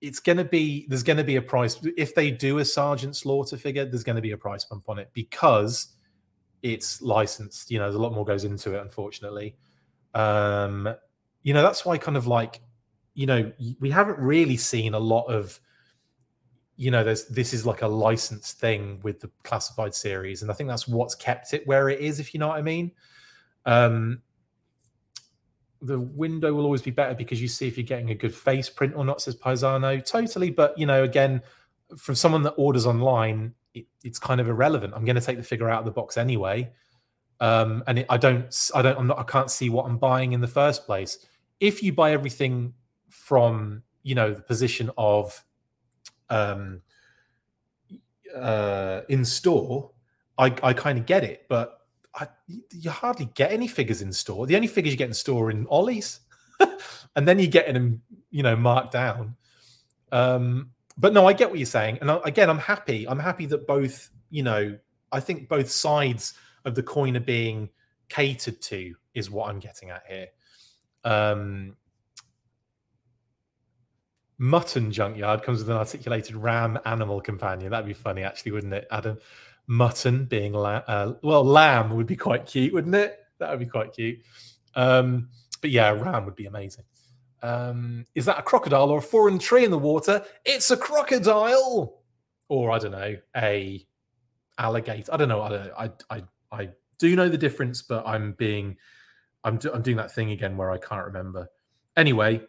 it's 0.00 0.20
going 0.20 0.38
to 0.38 0.44
be, 0.44 0.86
there's 0.88 1.02
going 1.02 1.18
to 1.18 1.24
be 1.24 1.36
a 1.36 1.42
price. 1.42 1.78
If 1.96 2.14
they 2.14 2.30
do 2.30 2.58
a 2.58 2.64
Sergeant 2.64 3.14
Slaughter 3.14 3.58
figure, 3.58 3.84
there's 3.84 4.04
going 4.04 4.16
to 4.16 4.22
be 4.22 4.32
a 4.32 4.38
price 4.38 4.64
bump 4.64 4.88
on 4.88 4.98
it 4.98 5.10
because 5.12 5.88
it's 6.62 7.02
licensed. 7.02 7.70
You 7.70 7.78
know, 7.78 7.84
there's 7.84 7.94
a 7.94 8.00
lot 8.00 8.14
more 8.14 8.24
goes 8.24 8.44
into 8.44 8.74
it, 8.74 8.80
unfortunately. 8.80 9.54
Um, 10.14 10.94
you 11.42 11.52
know, 11.52 11.62
that's 11.62 11.84
why 11.84 11.98
kind 11.98 12.16
of 12.16 12.26
like, 12.26 12.62
you 13.14 13.26
know, 13.26 13.52
we 13.80 13.90
haven't 13.90 14.18
really 14.18 14.56
seen 14.56 14.94
a 14.94 14.98
lot 14.98 15.24
of 15.26 15.60
you 16.76 16.90
know 16.90 17.04
there's 17.04 17.26
this 17.26 17.54
is 17.54 17.64
like 17.64 17.82
a 17.82 17.88
licensed 17.88 18.58
thing 18.58 19.00
with 19.02 19.20
the 19.20 19.30
classified 19.44 19.94
series 19.94 20.42
and 20.42 20.50
i 20.50 20.54
think 20.54 20.68
that's 20.68 20.88
what's 20.88 21.14
kept 21.14 21.54
it 21.54 21.66
where 21.66 21.88
it 21.88 22.00
is 22.00 22.18
if 22.18 22.34
you 22.34 22.40
know 22.40 22.48
what 22.48 22.58
i 22.58 22.62
mean. 22.62 22.90
Um 23.66 24.20
the 25.80 26.00
window 26.00 26.52
will 26.52 26.64
always 26.64 26.80
be 26.80 26.90
better 26.90 27.14
because 27.14 27.42
you 27.42 27.48
see 27.48 27.68
if 27.68 27.76
you're 27.76 27.84
getting 27.84 28.10
a 28.10 28.14
good 28.14 28.34
face 28.34 28.70
print 28.70 28.94
or 28.96 29.04
not 29.04 29.20
says 29.20 29.36
paisano. 29.36 30.00
Totally 30.00 30.50
but 30.50 30.76
you 30.78 30.86
know 30.86 31.02
again 31.04 31.42
from 31.96 32.14
someone 32.14 32.42
that 32.42 32.54
orders 32.56 32.86
online 32.86 33.54
it, 33.74 33.86
it's 34.02 34.18
kind 34.18 34.40
of 34.40 34.48
irrelevant. 34.48 34.94
I'm 34.94 35.04
going 35.04 35.16
to 35.16 35.22
take 35.22 35.36
the 35.36 35.42
figure 35.42 35.68
out 35.68 35.80
of 35.80 35.84
the 35.84 35.90
box 35.90 36.16
anyway. 36.16 36.72
Um 37.40 37.82
and 37.86 38.00
it, 38.00 38.06
i 38.08 38.16
don't 38.16 38.70
i 38.74 38.82
don't 38.82 38.98
i'm 38.98 39.06
not 39.06 39.18
i 39.18 39.24
can't 39.24 39.50
see 39.50 39.70
what 39.70 39.86
i'm 39.86 39.98
buying 39.98 40.32
in 40.32 40.40
the 40.40 40.48
first 40.48 40.86
place. 40.86 41.18
If 41.60 41.82
you 41.82 41.92
buy 41.92 42.12
everything 42.12 42.74
from 43.14 43.82
you 44.02 44.14
know 44.14 44.34
the 44.34 44.42
position 44.42 44.90
of 44.98 45.42
um, 46.28 46.82
uh, 48.34 49.02
in 49.08 49.24
store, 49.24 49.90
I, 50.36 50.54
I 50.62 50.72
kind 50.72 50.98
of 50.98 51.06
get 51.06 51.24
it, 51.24 51.46
but 51.48 51.78
I, 52.14 52.26
you 52.46 52.90
hardly 52.90 53.30
get 53.34 53.52
any 53.52 53.68
figures 53.68 54.02
in 54.02 54.12
store. 54.12 54.46
The 54.46 54.56
only 54.56 54.68
figures 54.68 54.92
you 54.92 54.98
get 54.98 55.08
in 55.08 55.14
store 55.14 55.46
are 55.46 55.50
in 55.50 55.66
Ollie's, 55.68 56.20
and 57.16 57.26
then 57.26 57.38
you 57.38 57.46
get 57.46 57.72
them, 57.72 58.02
you 58.30 58.42
know, 58.42 58.56
marked 58.56 58.92
down. 58.92 59.36
Um, 60.12 60.70
but 60.98 61.12
no, 61.12 61.26
I 61.26 61.32
get 61.32 61.50
what 61.50 61.58
you're 61.58 61.66
saying, 61.66 61.98
and 62.00 62.10
I, 62.10 62.20
again, 62.24 62.50
I'm 62.50 62.58
happy. 62.58 63.08
I'm 63.08 63.18
happy 63.18 63.46
that 63.46 63.66
both, 63.66 64.10
you 64.30 64.42
know, 64.42 64.76
I 65.12 65.20
think 65.20 65.48
both 65.48 65.70
sides 65.70 66.34
of 66.64 66.74
the 66.74 66.82
coin 66.82 67.16
are 67.16 67.20
being 67.20 67.70
catered 68.08 68.60
to 68.62 68.94
is 69.14 69.30
what 69.30 69.48
I'm 69.48 69.60
getting 69.60 69.90
at 69.90 70.02
here. 70.08 70.28
Um, 71.04 71.76
Mutton 74.44 74.92
Junkyard 74.92 75.42
comes 75.42 75.60
with 75.60 75.70
an 75.70 75.76
articulated 75.78 76.36
ram 76.36 76.78
animal 76.84 77.18
companion. 77.18 77.70
That'd 77.70 77.86
be 77.86 77.94
funny, 77.94 78.22
actually, 78.22 78.52
wouldn't 78.52 78.74
it, 78.74 78.86
Adam? 78.90 79.16
Mutton 79.66 80.26
being 80.26 80.52
la- 80.52 80.82
uh, 80.86 81.14
well, 81.22 81.42
lamb 81.42 81.96
would 81.96 82.06
be 82.06 82.14
quite 82.14 82.44
cute, 82.44 82.74
wouldn't 82.74 82.94
it? 82.94 83.20
That 83.38 83.48
would 83.48 83.58
be 83.58 83.64
quite 83.64 83.94
cute. 83.94 84.18
Um, 84.74 85.30
but 85.62 85.70
yeah, 85.70 85.88
ram 85.92 86.26
would 86.26 86.36
be 86.36 86.44
amazing. 86.44 86.84
Um, 87.42 88.06
is 88.14 88.26
that 88.26 88.38
a 88.38 88.42
crocodile 88.42 88.90
or 88.90 88.98
a 88.98 89.02
foreign 89.02 89.38
tree 89.38 89.64
in 89.64 89.70
the 89.70 89.78
water? 89.78 90.22
It's 90.44 90.70
a 90.70 90.76
crocodile, 90.76 92.02
or 92.50 92.70
I 92.70 92.78
don't 92.78 92.92
know, 92.92 93.16
a 93.34 93.86
alligator. 94.58 95.10
I 95.10 95.16
don't 95.16 95.30
know. 95.30 95.40
I 95.40 95.48
don't 95.48 95.66
know. 95.66 95.74
I 95.78 95.90
I 96.10 96.22
I 96.52 96.68
do 96.98 97.16
know 97.16 97.30
the 97.30 97.38
difference, 97.38 97.80
but 97.80 98.06
I'm 98.06 98.32
being 98.32 98.76
I'm 99.42 99.56
do, 99.56 99.72
I'm 99.72 99.80
doing 99.80 99.96
that 99.96 100.12
thing 100.12 100.32
again 100.32 100.58
where 100.58 100.70
I 100.70 100.76
can't 100.76 101.06
remember. 101.06 101.48
Anyway, 101.96 102.42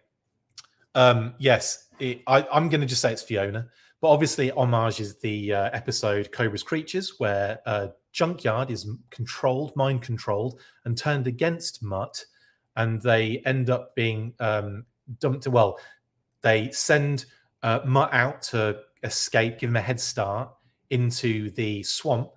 um, 0.95 1.35
yes, 1.37 1.84
it, 1.99 2.21
I, 2.27 2.45
am 2.51 2.69
going 2.69 2.81
to 2.81 2.87
just 2.87 3.01
say 3.01 3.11
it's 3.11 3.21
Fiona, 3.21 3.67
but 4.01 4.09
obviously, 4.09 4.51
homage 4.51 4.99
is 4.99 5.15
the 5.17 5.53
uh, 5.53 5.69
episode 5.73 6.31
Cobra's 6.31 6.63
Creatures, 6.63 7.15
where 7.17 7.59
uh, 7.65 7.87
Junkyard 8.11 8.71
is 8.71 8.89
controlled, 9.09 9.75
mind 9.75 10.01
controlled, 10.01 10.59
and 10.85 10.97
turned 10.97 11.27
against 11.27 11.81
Mutt, 11.83 12.25
and 12.75 13.01
they 13.01 13.41
end 13.45 13.69
up 13.69 13.95
being 13.95 14.33
um, 14.39 14.85
dumped. 15.19 15.43
To 15.43 15.51
well, 15.51 15.79
they 16.41 16.71
send 16.71 17.25
uh, 17.63 17.79
Mutt 17.85 18.13
out 18.13 18.41
to 18.43 18.79
escape, 19.03 19.59
give 19.59 19.69
him 19.69 19.75
a 19.75 19.81
head 19.81 19.99
start 19.99 20.49
into 20.89 21.49
the 21.51 21.81
swamp, 21.83 22.31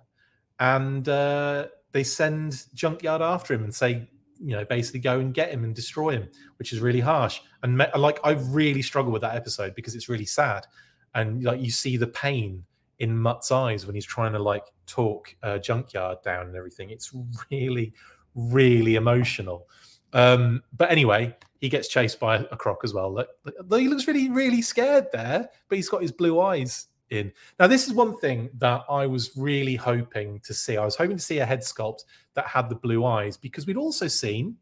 and 0.59 1.07
uh, 1.07 1.67
they 1.91 2.03
send 2.03 2.65
Junkyard 2.73 3.21
after 3.21 3.53
him 3.53 3.63
and 3.63 3.75
say, 3.75 4.09
you 4.41 4.55
know, 4.55 4.65
basically 4.65 4.99
go 4.99 5.19
and 5.19 5.33
get 5.33 5.51
him 5.51 5.63
and 5.63 5.75
destroy 5.75 6.11
him, 6.11 6.29
which 6.57 6.73
is 6.73 6.79
really 6.79 6.99
harsh. 6.99 7.41
And 7.63 7.77
me- 7.77 7.85
like, 7.95 8.19
I 8.23 8.31
really 8.31 8.81
struggle 8.81 9.11
with 9.11 9.21
that 9.21 9.35
episode 9.35 9.75
because 9.75 9.95
it's 9.95 10.09
really 10.09 10.25
sad, 10.25 10.65
and 11.13 11.43
like 11.43 11.61
you 11.61 11.71
see 11.71 11.97
the 11.97 12.07
pain 12.07 12.63
in 12.99 13.17
Mutt's 13.17 13.51
eyes 13.51 13.85
when 13.85 13.95
he's 13.95 14.05
trying 14.05 14.33
to 14.33 14.39
like 14.39 14.65
talk 14.85 15.33
uh, 15.43 15.57
Junkyard 15.57 16.21
down 16.23 16.47
and 16.47 16.55
everything. 16.55 16.89
It's 16.89 17.13
really, 17.49 17.93
really 18.35 18.95
emotional. 18.95 19.67
Um, 20.13 20.63
but 20.75 20.91
anyway, 20.91 21.35
he 21.61 21.69
gets 21.69 21.87
chased 21.87 22.19
by 22.19 22.37
a 22.37 22.57
croc 22.57 22.79
as 22.83 22.93
well. 22.93 23.13
Like, 23.13 23.27
he 23.71 23.87
looks 23.87 24.07
really, 24.07 24.29
really 24.29 24.61
scared 24.61 25.07
there, 25.13 25.49
but 25.67 25.75
he's 25.75 25.89
got 25.89 26.01
his 26.01 26.11
blue 26.11 26.39
eyes 26.39 26.87
in. 27.09 27.31
Now, 27.59 27.67
this 27.67 27.87
is 27.87 27.93
one 27.93 28.17
thing 28.17 28.49
that 28.57 28.83
I 28.89 29.05
was 29.05 29.31
really 29.35 29.75
hoping 29.75 30.39
to 30.41 30.53
see. 30.53 30.77
I 30.77 30.85
was 30.85 30.95
hoping 30.95 31.17
to 31.17 31.23
see 31.23 31.39
a 31.39 31.45
head 31.45 31.61
sculpt 31.61 32.03
that 32.35 32.47
had 32.47 32.69
the 32.69 32.75
blue 32.75 33.05
eyes 33.05 33.37
because 33.37 33.65
we'd 33.65 33.77
also 33.77 34.07
seen 34.07 34.55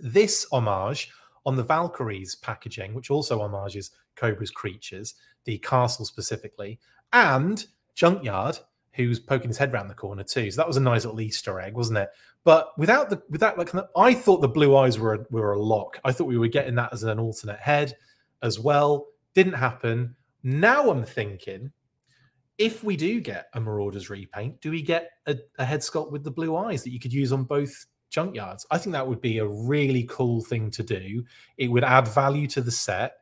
this 0.00 0.46
homage 0.52 1.10
on 1.46 1.56
the 1.56 1.62
Valkyries 1.62 2.36
packaging, 2.36 2.94
which 2.94 3.10
also 3.10 3.38
homages 3.38 3.90
Cobra's 4.16 4.50
creatures, 4.50 5.14
the 5.44 5.58
castle 5.58 6.04
specifically, 6.04 6.78
and 7.12 7.66
Junkyard, 7.94 8.58
who's 8.92 9.18
poking 9.18 9.48
his 9.48 9.58
head 9.58 9.72
around 9.72 9.88
the 9.88 9.94
corner 9.94 10.24
too. 10.24 10.50
So 10.50 10.60
that 10.60 10.66
was 10.66 10.76
a 10.76 10.80
nice 10.80 11.04
little 11.04 11.20
Easter 11.20 11.60
egg, 11.60 11.74
wasn't 11.74 11.98
it? 11.98 12.10
But 12.44 12.76
without 12.78 13.10
the 13.10 13.22
without 13.30 13.58
like 13.58 13.70
I 13.96 14.14
thought 14.14 14.40
the 14.40 14.48
blue 14.48 14.76
eyes 14.76 14.98
were 14.98 15.14
a, 15.14 15.26
were 15.30 15.52
a 15.52 15.60
lock. 15.60 16.00
I 16.04 16.12
thought 16.12 16.26
we 16.26 16.38
were 16.38 16.48
getting 16.48 16.74
that 16.76 16.92
as 16.92 17.02
an 17.02 17.18
alternate 17.18 17.60
head 17.60 17.96
as 18.42 18.58
well. 18.58 19.06
Didn't 19.34 19.54
happen. 19.54 20.14
Now 20.42 20.90
I'm 20.90 21.04
thinking 21.04 21.72
if 22.58 22.82
we 22.82 22.96
do 22.96 23.20
get 23.20 23.48
a 23.54 23.60
Marauders 23.60 24.10
repaint, 24.10 24.60
do 24.60 24.70
we 24.70 24.82
get 24.82 25.12
a, 25.26 25.36
a 25.58 25.64
head 25.64 25.80
sculpt 25.80 26.10
with 26.10 26.24
the 26.24 26.30
blue 26.30 26.56
eyes 26.56 26.82
that 26.82 26.90
you 26.90 26.98
could 26.98 27.12
use 27.12 27.32
on 27.32 27.44
both 27.44 27.86
junkyards? 28.10 28.66
I 28.70 28.78
think 28.78 28.92
that 28.92 29.06
would 29.06 29.20
be 29.20 29.38
a 29.38 29.46
really 29.46 30.04
cool 30.04 30.42
thing 30.42 30.70
to 30.72 30.82
do. 30.82 31.24
It 31.56 31.68
would 31.68 31.84
add 31.84 32.08
value 32.08 32.48
to 32.48 32.60
the 32.60 32.72
set. 32.72 33.14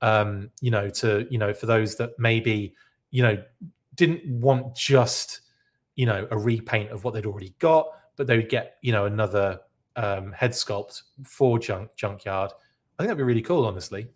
Um, 0.00 0.50
you 0.60 0.70
know, 0.70 0.88
to 0.90 1.26
you 1.30 1.38
know, 1.38 1.52
for 1.52 1.66
those 1.66 1.96
that 1.96 2.10
maybe 2.18 2.74
you 3.10 3.22
know 3.22 3.42
didn't 3.94 4.22
want 4.26 4.76
just 4.76 5.40
you 5.94 6.06
know 6.06 6.28
a 6.30 6.38
repaint 6.38 6.90
of 6.90 7.04
what 7.04 7.14
they'd 7.14 7.26
already 7.26 7.54
got, 7.58 7.88
but 8.16 8.26
they 8.26 8.36
would 8.36 8.48
get 8.48 8.76
you 8.82 8.92
know 8.92 9.06
another 9.06 9.60
um, 9.96 10.32
head 10.32 10.52
sculpt 10.52 11.02
for 11.24 11.58
junk 11.58 11.90
junkyard. 11.96 12.50
I 12.98 13.02
think 13.02 13.08
that'd 13.08 13.18
be 13.18 13.24
really 13.24 13.42
cool, 13.42 13.66
honestly. 13.66 14.08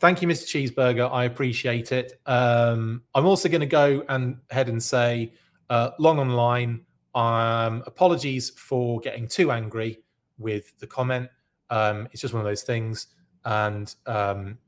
Thank 0.00 0.22
you, 0.22 0.28
Mr. 0.28 0.44
Cheeseburger. 0.44 1.10
I 1.10 1.24
appreciate 1.24 1.92
it. 1.92 2.20
Um, 2.26 3.02
I'm 3.14 3.26
also 3.26 3.48
going 3.48 3.60
to 3.60 3.66
go 3.66 4.04
and 4.08 4.38
head 4.50 4.68
and 4.68 4.82
say, 4.82 5.32
uh, 5.70 5.90
long 5.98 6.18
online. 6.18 6.84
Um, 7.14 7.82
apologies 7.86 8.50
for 8.50 9.00
getting 9.00 9.28
too 9.28 9.52
angry 9.52 10.02
with 10.36 10.76
the 10.78 10.86
comment. 10.86 11.28
Um, 11.70 12.08
it's 12.12 12.20
just 12.20 12.34
one 12.34 12.40
of 12.40 12.46
those 12.46 12.62
things, 12.62 13.06
and 13.44 13.94
um, 14.06 14.58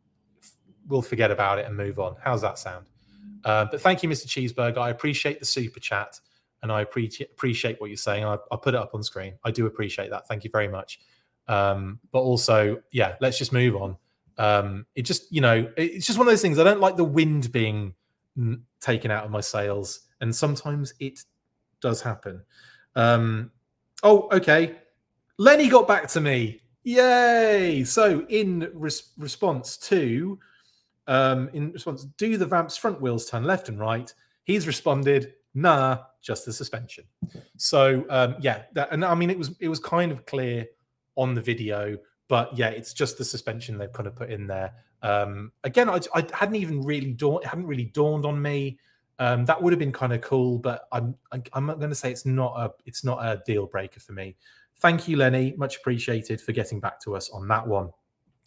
we'll 0.87 1.03
forget 1.03 1.31
about 1.31 1.59
it 1.59 1.67
and 1.67 1.77
move 1.77 1.99
on. 1.99 2.17
How's 2.23 2.43
that 2.43 2.59
sound? 2.59 2.87
Uh, 3.45 3.65
but 3.65 3.81
thank 3.81 4.03
you, 4.03 4.09
Mr. 4.09 4.27
Cheeseburger. 4.27 4.79
I 4.79 4.91
appreciate 4.91 5.41
the 5.41 5.47
super 5.47 5.81
chat 5.81 6.19
and 6.63 6.73
I 6.73 6.81
appreciate 6.81 7.31
appreciate 7.31 7.81
what 7.81 7.91
you're 7.91 7.97
saying. 7.97 8.25
I, 8.25 8.39
will 8.51 8.59
put 8.59 8.75
it 8.75 8.81
up 8.81 8.95
on 8.95 9.03
screen. 9.03 9.35
I 9.45 9.51
do 9.51 9.67
appreciate 9.67 10.11
that. 10.11 10.27
Thank 10.27 10.45
you 10.45 10.51
very 10.51 10.69
much. 10.69 10.99
Um, 11.49 12.01
but 12.11 12.21
also, 12.21 12.83
yeah, 12.91 13.15
let's 13.21 13.39
just 13.39 13.53
move 13.53 13.77
on. 13.77 13.97
Um, 14.39 14.87
it 14.95 15.03
just, 15.03 15.33
you 15.33 15.41
know, 15.41 15.71
it's 15.77 16.07
just 16.07 16.19
one 16.19 16.27
of 16.27 16.33
those 16.33 16.43
things. 16.43 16.59
I 16.59 16.65
don't 16.65 16.81
like 16.81 16.97
the 16.97 17.05
wind 17.05 17.53
being 17.53 17.95
taken 18.81 19.11
out 19.11 19.25
of 19.25 19.31
my 19.31 19.41
sails, 19.41 20.01
and 20.21 20.35
sometimes 20.35 20.93
it 21.01 21.21
does 21.81 22.03
happen. 22.03 22.43
Um, 22.95 23.51
oh, 24.03 24.29
okay. 24.33 24.77
Lenny 25.39 25.69
got 25.69 25.87
back 25.87 26.09
to 26.09 26.21
me. 26.21 26.61
Yay! 26.85 27.85
So, 27.85 28.25
in 28.29 28.71
res- 28.73 29.11
response 29.19 29.77
to, 29.79 30.39
um, 31.07 31.51
in 31.53 31.73
response, 31.73 32.05
do 32.17 32.37
the 32.37 32.47
Vamp's 32.47 32.77
front 32.77 33.01
wheels 33.01 33.29
turn 33.29 33.45
left 33.45 33.69
and 33.69 33.79
right? 33.79 34.13
He's 34.45 34.67
responded, 34.67 35.35
nah, 35.55 35.99
just 36.23 36.45
the 36.45 36.53
suspension. 36.53 37.05
So 37.57 38.05
um, 38.11 38.37
yeah, 38.41 38.63
that, 38.75 38.93
and 38.93 39.05
I 39.05 39.15
mean 39.15 39.31
it 39.31 39.39
was 39.39 39.57
it 39.61 39.69
was 39.69 39.79
kind 39.79 40.13
of 40.13 40.27
clear 40.27 40.67
on 41.17 41.35
the 41.35 41.41
video, 41.41 41.97
but 42.29 42.57
yeah, 42.57 42.69
it's 42.69 42.93
just 42.93 43.19
the 43.19 43.25
suspension 43.25 43.79
they've 43.79 43.93
kind 43.93 44.07
of 44.07 44.15
put 44.15 44.31
in 44.31 44.47
there. 44.47 44.73
Um, 45.03 45.53
again, 45.65 45.89
I, 45.89 46.01
I 46.15 46.27
hadn't 46.33 46.57
even 46.57 46.83
really 46.83 47.13
dawned, 47.13 47.45
hadn't 47.45 47.67
really 47.67 47.85
dawned 47.85 48.25
on 48.25 48.41
me. 48.41 48.79
Um, 49.19 49.45
that 49.47 49.63
would 49.63 49.73
have 49.73 49.79
been 49.79 49.93
kind 49.93 50.13
of 50.13 50.21
cool, 50.21 50.59
but 50.59 50.89
I'm 50.93 51.15
I'm 51.53 51.67
not 51.67 51.79
going 51.79 51.91
to 51.91 51.97
say 51.97 52.11
it's 52.11 52.27
not 52.27 52.55
a 52.57 52.73
it's 52.85 53.05
not 53.05 53.19
a 53.25 53.43
deal 53.47 53.67
breaker 53.67 54.01
for 54.01 54.13
me. 54.13 54.37
Thank 54.79 55.09
you, 55.09 55.17
Lenny. 55.17 55.55
Much 55.57 55.77
appreciated 55.77 56.41
for 56.41 56.53
getting 56.53 56.81
back 56.81 57.01
to 57.03 57.17
us 57.17 57.31
on 57.31 57.49
that 57.49 57.67
one. 57.67 57.91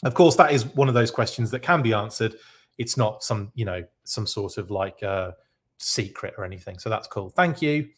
Of 0.04 0.14
course, 0.14 0.36
that 0.36 0.52
is 0.52 0.66
one 0.66 0.88
of 0.88 0.94
those 0.94 1.12
questions 1.12 1.50
that 1.52 1.62
can 1.62 1.82
be 1.82 1.94
answered. 1.94 2.36
It's 2.78 2.98
not 2.98 3.24
some 3.24 3.52
you 3.56 3.66
know 3.66 3.84
some 4.04 4.28
sort 4.28 4.58
of 4.58 4.70
like 4.70 5.02
uh, 5.02 5.32
secret 5.78 6.36
or 6.38 6.46
anything. 6.46 6.78
So 6.78 6.90
that's 6.90 7.08
cool. 7.08 7.30
Thank 7.30 7.62
you. 7.62 7.90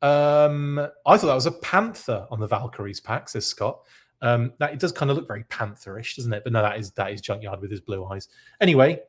Um, 0.00 0.78
I 0.78 1.16
thought 1.16 1.26
that 1.26 1.34
was 1.34 1.46
a 1.46 1.52
panther 1.52 2.26
on 2.30 2.40
the 2.40 2.46
Valkyries 2.46 3.00
pack, 3.00 3.28
says 3.28 3.46
Scott. 3.46 3.80
Um, 4.20 4.52
that 4.58 4.72
it 4.72 4.80
does 4.80 4.92
kind 4.92 5.10
of 5.10 5.16
look 5.16 5.28
very 5.28 5.44
pantherish, 5.44 6.16
doesn't 6.16 6.32
it? 6.32 6.42
But 6.44 6.52
no, 6.52 6.62
that 6.62 6.78
is 6.78 6.90
that 6.92 7.12
is 7.12 7.20
Junkyard 7.20 7.60
with 7.60 7.70
his 7.70 7.80
blue 7.80 8.04
eyes. 8.04 8.28
Anyway, 8.60 9.00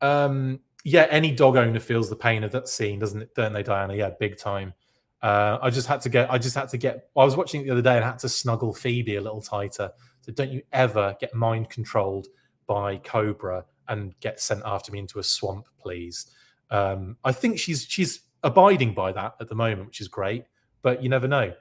um, 0.00 0.60
yeah, 0.84 1.06
any 1.10 1.34
dog 1.34 1.56
owner 1.56 1.80
feels 1.80 2.10
the 2.10 2.16
pain 2.16 2.44
of 2.44 2.52
that 2.52 2.68
scene, 2.68 2.98
doesn't 2.98 3.22
it? 3.22 3.34
Don't 3.34 3.52
they, 3.52 3.62
Diana? 3.62 3.94
Yeah, 3.94 4.10
big 4.18 4.38
time. 4.38 4.74
Uh, 5.22 5.58
I 5.60 5.70
just 5.70 5.86
had 5.86 6.00
to 6.02 6.08
get. 6.08 6.30
I 6.30 6.38
just 6.38 6.54
had 6.54 6.68
to 6.70 6.78
get. 6.78 7.08
I 7.16 7.24
was 7.24 7.36
watching 7.36 7.60
it 7.60 7.64
the 7.64 7.72
other 7.72 7.82
day 7.82 7.96
and 7.96 8.04
had 8.04 8.18
to 8.20 8.28
snuggle 8.28 8.72
Phoebe 8.72 9.16
a 9.16 9.20
little 9.20 9.42
tighter. 9.42 9.90
So 10.22 10.32
don't 10.32 10.50
you 10.50 10.62
ever 10.72 11.16
get 11.20 11.34
mind 11.34 11.68
controlled 11.70 12.28
by 12.66 12.96
Cobra 12.98 13.64
and 13.88 14.18
get 14.20 14.40
sent 14.40 14.62
after 14.64 14.92
me 14.92 14.98
into 14.98 15.18
a 15.18 15.22
swamp, 15.22 15.66
please. 15.78 16.26
Um, 16.70 17.16
I 17.24 17.32
think 17.32 17.58
she's 17.58 17.84
she's 17.84 18.20
abiding 18.42 18.94
by 18.94 19.12
that 19.12 19.34
at 19.40 19.48
the 19.48 19.54
moment, 19.54 19.86
which 19.86 20.00
is 20.00 20.08
great. 20.08 20.44
But 20.82 21.02
you 21.02 21.10
never 21.10 21.28
know. 21.28 21.52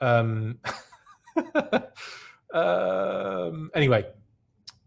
Um, 0.00 0.58
um, 2.52 3.70
anyway, 3.74 4.06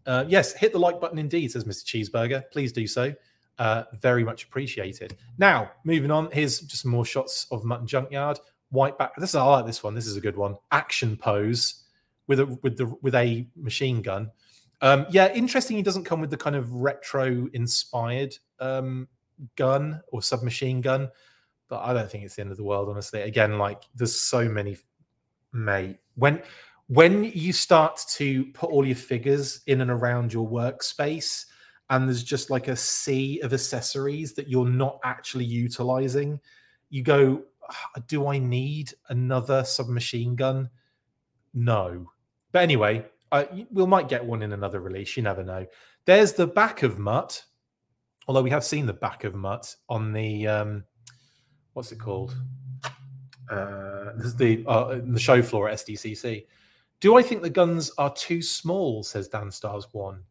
uh, 0.06 0.24
yes, 0.28 0.52
hit 0.52 0.72
the 0.72 0.78
like 0.78 1.00
button 1.00 1.18
indeed, 1.18 1.52
says 1.52 1.64
Mr. 1.64 1.84
Cheeseburger. 1.84 2.44
Please 2.50 2.72
do 2.72 2.86
so. 2.86 3.14
Uh, 3.58 3.84
very 4.00 4.24
much 4.24 4.44
appreciated. 4.44 5.16
Now, 5.38 5.70
moving 5.84 6.10
on, 6.10 6.28
here's 6.32 6.60
just 6.60 6.84
more 6.84 7.04
shots 7.04 7.46
of 7.50 7.64
Mutt 7.64 7.80
and 7.80 7.88
Junkyard. 7.88 8.38
White 8.70 8.98
back. 8.98 9.12
This 9.16 9.30
is, 9.30 9.36
I 9.36 9.44
like 9.44 9.66
this 9.66 9.82
one. 9.82 9.94
This 9.94 10.06
is 10.06 10.16
a 10.16 10.20
good 10.20 10.36
one. 10.36 10.56
Action 10.72 11.16
pose 11.16 11.84
with 12.26 12.40
a 12.40 12.46
with 12.62 12.76
the 12.76 12.86
with 13.00 13.14
a 13.14 13.46
machine 13.56 14.02
gun. 14.02 14.30
Um, 14.80 15.06
yeah, 15.10 15.32
interesting. 15.32 15.76
He 15.76 15.82
doesn't 15.82 16.04
come 16.04 16.20
with 16.20 16.30
the 16.30 16.36
kind 16.36 16.56
of 16.56 16.72
retro 16.72 17.48
inspired 17.52 18.36
um, 18.58 19.08
gun 19.56 20.00
or 20.08 20.20
submachine 20.20 20.80
gun, 20.80 21.08
but 21.68 21.80
I 21.80 21.92
don't 21.92 22.10
think 22.10 22.24
it's 22.24 22.34
the 22.34 22.42
end 22.42 22.50
of 22.50 22.56
the 22.56 22.64
world, 22.64 22.88
honestly. 22.88 23.22
Again, 23.22 23.58
like 23.58 23.84
there's 23.94 24.20
so 24.20 24.48
many, 24.48 24.76
mate. 25.52 25.98
When 26.16 26.42
when 26.88 27.24
you 27.24 27.52
start 27.52 28.00
to 28.16 28.44
put 28.46 28.70
all 28.70 28.86
your 28.86 28.96
figures 28.96 29.60
in 29.66 29.80
and 29.80 29.90
around 29.90 30.32
your 30.32 30.48
workspace, 30.48 31.46
and 31.90 32.08
there's 32.08 32.24
just 32.24 32.50
like 32.50 32.68
a 32.68 32.76
sea 32.76 33.40
of 33.40 33.52
accessories 33.52 34.32
that 34.34 34.48
you're 34.48 34.68
not 34.68 34.98
actually 35.04 35.44
utilizing, 35.44 36.40
you 36.90 37.02
go, 37.02 37.42
ah, 37.68 38.00
do 38.06 38.28
I 38.28 38.38
need 38.38 38.92
another 39.08 39.64
submachine 39.64 40.34
gun? 40.34 40.70
No. 41.52 42.10
But 42.52 42.62
anyway, 42.62 43.06
we 43.70 43.86
might 43.86 44.08
get 44.08 44.24
one 44.24 44.42
in 44.42 44.52
another 44.52 44.80
release. 44.80 45.16
You 45.16 45.22
never 45.22 45.42
know. 45.42 45.66
There's 46.04 46.32
the 46.32 46.46
back 46.46 46.82
of 46.82 46.98
Mutt, 46.98 47.44
although 48.28 48.42
we 48.42 48.50
have 48.50 48.64
seen 48.64 48.86
the 48.86 48.92
back 48.92 49.24
of 49.24 49.34
Mutt 49.34 49.74
on 49.88 50.12
the 50.12 50.46
um, 50.46 50.84
what's 51.72 51.92
it 51.92 51.98
called? 51.98 52.36
Uh, 53.50 54.12
the 54.36 54.64
uh, 54.66 55.00
the 55.04 55.18
show 55.18 55.42
floor 55.42 55.68
at 55.68 55.78
SDCC. 55.78 56.46
Do 57.04 57.18
I 57.18 57.22
think 57.22 57.42
the 57.42 57.50
guns 57.50 57.90
are 57.98 58.14
too 58.14 58.40
small? 58.40 59.02
Says 59.02 59.28
Dan 59.28 59.50
Stars 59.50 59.86
One. 59.92 60.22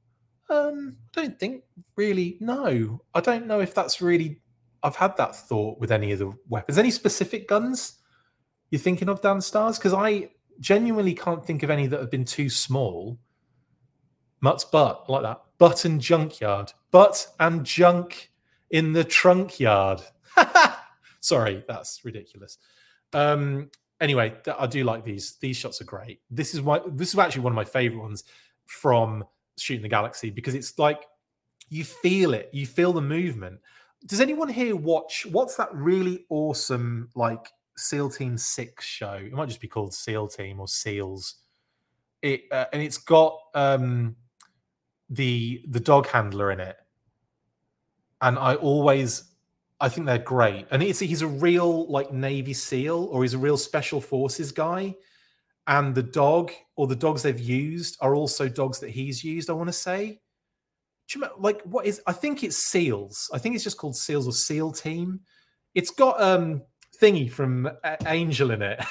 Um, 0.49 0.97
I 1.15 1.21
don't 1.21 1.39
think 1.39 1.65
really. 1.95 2.35
No, 2.39 2.99
I 3.13 3.21
don't 3.21 3.45
know 3.45 3.59
if 3.59 3.75
that's 3.75 4.01
really. 4.01 4.41
I've 4.81 4.95
had 4.95 5.15
that 5.17 5.35
thought 5.35 5.79
with 5.79 5.91
any 5.91 6.13
of 6.13 6.17
the 6.17 6.33
weapons. 6.49 6.79
Any 6.79 6.89
specific 6.89 7.47
guns 7.47 7.99
you're 8.71 8.81
thinking 8.81 9.07
of, 9.07 9.21
Dan 9.21 9.39
Stars? 9.39 9.77
Because 9.77 9.93
I 9.93 10.31
genuinely 10.59 11.13
can't 11.13 11.45
think 11.45 11.61
of 11.61 11.69
any 11.69 11.85
that 11.85 11.99
have 11.99 12.09
been 12.09 12.25
too 12.25 12.49
small. 12.49 13.19
Mutt's 14.41 14.65
butt, 14.65 15.07
like 15.07 15.21
that. 15.21 15.43
Butt 15.59 15.85
and 15.85 16.01
junkyard. 16.01 16.73
Butt 16.89 17.27
and 17.39 17.63
junk 17.63 18.31
in 18.71 18.93
the 18.93 19.03
trunk 19.03 19.59
yard. 19.59 20.01
Sorry, 21.19 21.63
that's 21.67 22.03
ridiculous. 22.03 22.57
Um, 23.13 23.69
anyway, 24.03 24.35
I 24.59 24.67
do 24.67 24.83
like 24.83 25.03
these. 25.03 25.37
These 25.37 25.57
shots 25.57 25.81
are 25.81 25.85
great. 25.85 26.21
This 26.29 26.53
is 26.53 26.61
why 26.61 26.81
this 26.85 27.13
is 27.13 27.17
actually 27.17 27.41
one 27.41 27.53
of 27.53 27.55
my 27.55 27.63
favorite 27.63 28.01
ones 28.01 28.25
from 28.65 29.23
Shooting 29.57 29.81
the 29.81 29.89
Galaxy 29.89 30.29
because 30.29 30.53
it's 30.53 30.77
like 30.77 31.05
you 31.69 31.83
feel 31.83 32.33
it, 32.33 32.49
you 32.51 32.67
feel 32.67 32.93
the 32.93 33.01
movement. 33.01 33.59
Does 34.05 34.19
anyone 34.19 34.49
here 34.49 34.75
watch 34.75 35.25
what's 35.31 35.55
that 35.55 35.73
really 35.73 36.25
awesome 36.29 37.09
like 37.15 37.47
SEAL 37.77 38.11
Team 38.11 38.37
Six 38.37 38.85
show? 38.85 39.13
It 39.13 39.31
might 39.31 39.47
just 39.47 39.61
be 39.61 39.67
called 39.67 39.93
SEAL 39.93 40.27
Team 40.27 40.59
or 40.59 40.67
SEALs. 40.67 41.35
It 42.21 42.43
uh, 42.51 42.65
and 42.73 42.81
it's 42.81 42.97
got 42.97 43.37
um 43.55 44.15
the 45.09 45.63
the 45.69 45.79
dog 45.79 46.07
handler 46.07 46.51
in 46.51 46.59
it, 46.59 46.77
and 48.21 48.37
I 48.37 48.55
always 48.55 49.32
I 49.79 49.89
think 49.89 50.07
they're 50.07 50.17
great. 50.17 50.67
And 50.71 50.81
he's 50.81 51.21
a 51.21 51.27
real 51.27 51.89
like 51.91 52.11
Navy 52.11 52.53
SEAL 52.53 53.09
or 53.11 53.23
he's 53.23 53.33
a 53.33 53.39
real 53.39 53.57
special 53.57 53.99
forces 53.99 54.51
guy. 54.51 54.95
And 55.67 55.95
the 55.95 56.03
dog 56.03 56.51
or 56.75 56.87
the 56.87 56.95
dogs 56.95 57.23
they've 57.23 57.39
used 57.39 57.97
are 58.01 58.15
also 58.15 58.49
dogs 58.49 58.79
that 58.79 58.89
he's 58.89 59.23
used. 59.23 59.49
I 59.49 59.53
want 59.53 59.69
to 59.69 59.73
say, 59.73 60.19
like 61.37 61.61
what 61.63 61.85
is? 61.85 62.01
I 62.07 62.13
think 62.13 62.43
it's 62.43 62.57
SEALs. 62.57 63.29
I 63.33 63.37
think 63.37 63.55
it's 63.55 63.63
just 63.63 63.77
called 63.77 63.95
SEALs 63.95 64.27
or 64.27 64.33
SEAL 64.33 64.73
Team. 64.73 65.21
It's 65.75 65.91
got 65.91 66.21
um 66.21 66.63
thingy 67.01 67.31
from 67.31 67.69
Angel 68.05 68.51
in 68.51 68.61
it. 68.61 68.83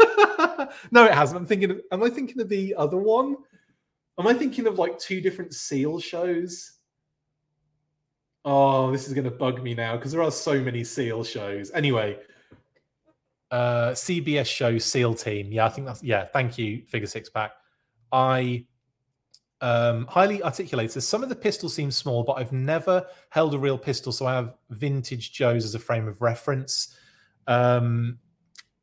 no, 0.90 1.04
it 1.04 1.14
hasn't. 1.14 1.38
I'm 1.38 1.46
thinking. 1.46 1.70
Of, 1.70 1.80
am 1.92 2.02
I 2.02 2.10
thinking 2.10 2.40
of 2.40 2.48
the 2.48 2.74
other 2.76 2.96
one? 2.96 3.36
Am 4.18 4.26
I 4.26 4.34
thinking 4.34 4.66
of 4.66 4.78
like 4.78 4.98
two 4.98 5.20
different 5.20 5.54
SEAL 5.54 6.00
shows? 6.00 6.79
Oh, 8.44 8.90
this 8.90 9.06
is 9.06 9.12
going 9.12 9.24
to 9.24 9.30
bug 9.30 9.62
me 9.62 9.74
now 9.74 9.96
because 9.96 10.12
there 10.12 10.22
are 10.22 10.30
so 10.30 10.60
many 10.60 10.82
SEAL 10.82 11.24
shows. 11.24 11.70
Anyway, 11.72 12.18
uh, 13.50 13.90
CBS 13.90 14.46
show 14.46 14.78
SEAL 14.78 15.14
Team. 15.14 15.52
Yeah, 15.52 15.66
I 15.66 15.68
think 15.68 15.86
that's 15.86 16.02
yeah. 16.02 16.24
Thank 16.24 16.56
you, 16.56 16.82
Figure 16.86 17.06
Six 17.06 17.28
Pack. 17.28 17.52
I 18.12 18.64
Um, 19.62 20.06
highly 20.06 20.42
articulated. 20.42 21.02
Some 21.02 21.22
of 21.22 21.28
the 21.28 21.36
pistols 21.36 21.74
seem 21.74 21.90
small, 21.90 22.22
but 22.22 22.34
I've 22.34 22.52
never 22.52 23.06
held 23.28 23.52
a 23.52 23.58
real 23.58 23.76
pistol, 23.76 24.10
so 24.10 24.24
I 24.24 24.34
have 24.34 24.54
vintage 24.70 25.32
Joe's 25.32 25.66
as 25.66 25.74
a 25.74 25.78
frame 25.78 26.08
of 26.08 26.22
reference. 26.22 26.96
Um, 27.46 28.18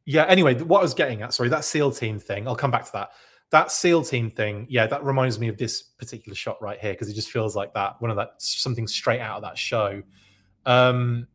yeah. 0.06 0.26
Anyway, 0.26 0.54
what 0.62 0.80
I 0.80 0.84
was 0.84 0.94
getting 0.94 1.24
at, 1.24 1.34
sorry, 1.34 1.50
that 1.50 1.66
SEAL 1.66 1.94
team 1.94 2.20
thing. 2.20 2.48
I'll 2.48 2.56
come 2.56 2.70
back 2.70 2.86
to 2.86 2.92
that. 2.94 3.10
That 3.52 3.72
SEAL 3.72 4.04
team 4.04 4.30
thing, 4.30 4.68
yeah, 4.70 4.88
that 4.88 5.04
reminds 5.04 5.40
me 5.40 5.48
of 5.48 5.58
this 5.58 5.82
particular 5.82 6.36
shot 6.36 6.62
right 6.62 6.80
here 6.80 6.92
because 6.94 7.10
it 7.10 7.14
just 7.14 7.32
feels 7.32 7.56
like 7.56 7.74
that 7.74 8.02
one 8.02 8.12
of 8.12 8.18
that 8.18 8.34
something 8.40 8.88
straight 8.88 9.22
out 9.22 9.38
of 9.38 9.44
that 9.44 9.58
show. 9.58 10.04
Um, 10.66 11.28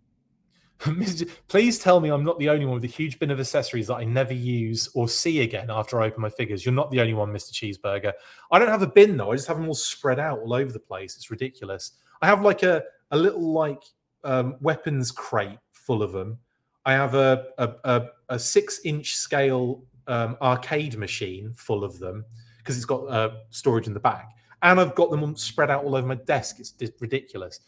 Please 1.48 1.78
tell 1.78 2.00
me 2.00 2.08
I'm 2.08 2.24
not 2.24 2.38
the 2.40 2.48
only 2.48 2.64
one 2.64 2.74
with 2.74 2.84
a 2.84 2.88
huge 2.88 3.18
bin 3.18 3.30
of 3.30 3.38
accessories 3.38 3.86
that 3.86 3.96
I 3.96 4.04
never 4.04 4.34
use 4.34 4.88
or 4.94 5.08
see 5.08 5.42
again 5.42 5.70
after 5.70 6.00
I 6.00 6.06
open 6.06 6.20
my 6.20 6.30
figures. 6.30 6.64
You're 6.64 6.74
not 6.74 6.90
the 6.90 7.00
only 7.00 7.14
one, 7.14 7.30
Mr. 7.32 7.52
Cheeseburger. 7.52 8.12
I 8.50 8.58
don't 8.58 8.68
have 8.68 8.82
a 8.82 8.88
bin 8.88 9.16
though. 9.16 9.30
I 9.30 9.36
just 9.36 9.46
have 9.46 9.58
them 9.58 9.68
all 9.68 9.74
spread 9.74 10.18
out 10.18 10.40
all 10.40 10.52
over 10.52 10.72
the 10.72 10.80
place. 10.80 11.14
It's 11.16 11.30
ridiculous. 11.30 11.92
I 12.20 12.26
have 12.26 12.42
like 12.42 12.64
a, 12.64 12.82
a 13.12 13.16
little 13.16 13.52
like 13.52 13.82
um, 14.24 14.56
weapons 14.60 15.12
crate 15.12 15.58
full 15.70 16.02
of 16.02 16.12
them. 16.12 16.38
I 16.84 16.92
have 16.94 17.14
a 17.14 17.46
a, 17.58 17.70
a, 17.84 18.06
a 18.30 18.38
six 18.38 18.80
inch 18.84 19.14
scale 19.14 19.84
um, 20.06 20.36
arcade 20.40 20.96
machine 20.98 21.52
full 21.54 21.84
of 21.84 21.98
them 21.98 22.24
because 22.58 22.76
it's 22.76 22.84
got 22.84 23.04
uh, 23.08 23.30
storage 23.50 23.86
in 23.86 23.94
the 23.94 24.00
back, 24.00 24.30
and 24.62 24.80
I've 24.80 24.94
got 24.94 25.10
them 25.10 25.36
spread 25.36 25.70
out 25.70 25.84
all 25.84 25.96
over 25.96 26.06
my 26.06 26.14
desk. 26.14 26.60
It's, 26.60 26.74
ridiculous. 27.00 27.60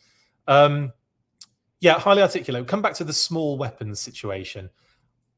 Um, 0.47 0.93
yeah, 1.81 1.99
highly 1.99 2.23
articulate. 2.23 2.67
Come 2.67 2.83
back 2.83 2.95
to 2.95 3.05
the 3.05 3.13
small 3.13 3.59
weapons 3.59 4.01
situation. 4.01 4.71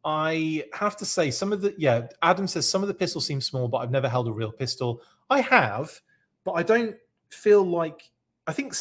I 0.04 0.64
have 0.72 0.96
to 0.98 1.04
say, 1.04 1.30
some 1.30 1.52
of 1.52 1.60
the 1.60 1.74
yeah, 1.78 2.06
Adam 2.22 2.46
says 2.46 2.68
some 2.68 2.82
of 2.82 2.88
the 2.88 2.94
pistols 2.94 3.26
seem 3.26 3.40
small, 3.40 3.66
but 3.66 3.78
I've 3.78 3.90
never 3.90 4.08
held 4.08 4.28
a 4.28 4.32
real 4.32 4.52
pistol. 4.52 5.02
I 5.28 5.40
have, 5.40 6.00
but 6.44 6.52
I 6.52 6.62
don't 6.62 6.94
feel 7.30 7.64
like 7.64 8.10
I 8.46 8.52
think 8.52 8.74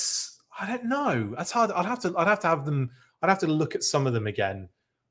I 0.60 0.68
don't 0.68 0.86
know. 0.86 1.34
That's 1.36 1.52
hard. 1.52 1.72
I'd 1.72 1.86
have 1.86 2.00
to. 2.02 2.14
I'd 2.18 2.28
have 2.28 2.40
to 2.42 2.48
have 2.48 2.66
them. 2.66 2.92
I'd 3.22 3.30
have 3.30 3.40
to 3.40 3.48
look 3.48 3.76
at 3.76 3.84
some 3.84 4.06
of 4.06 4.14
them 4.14 4.28
again. 4.28 4.70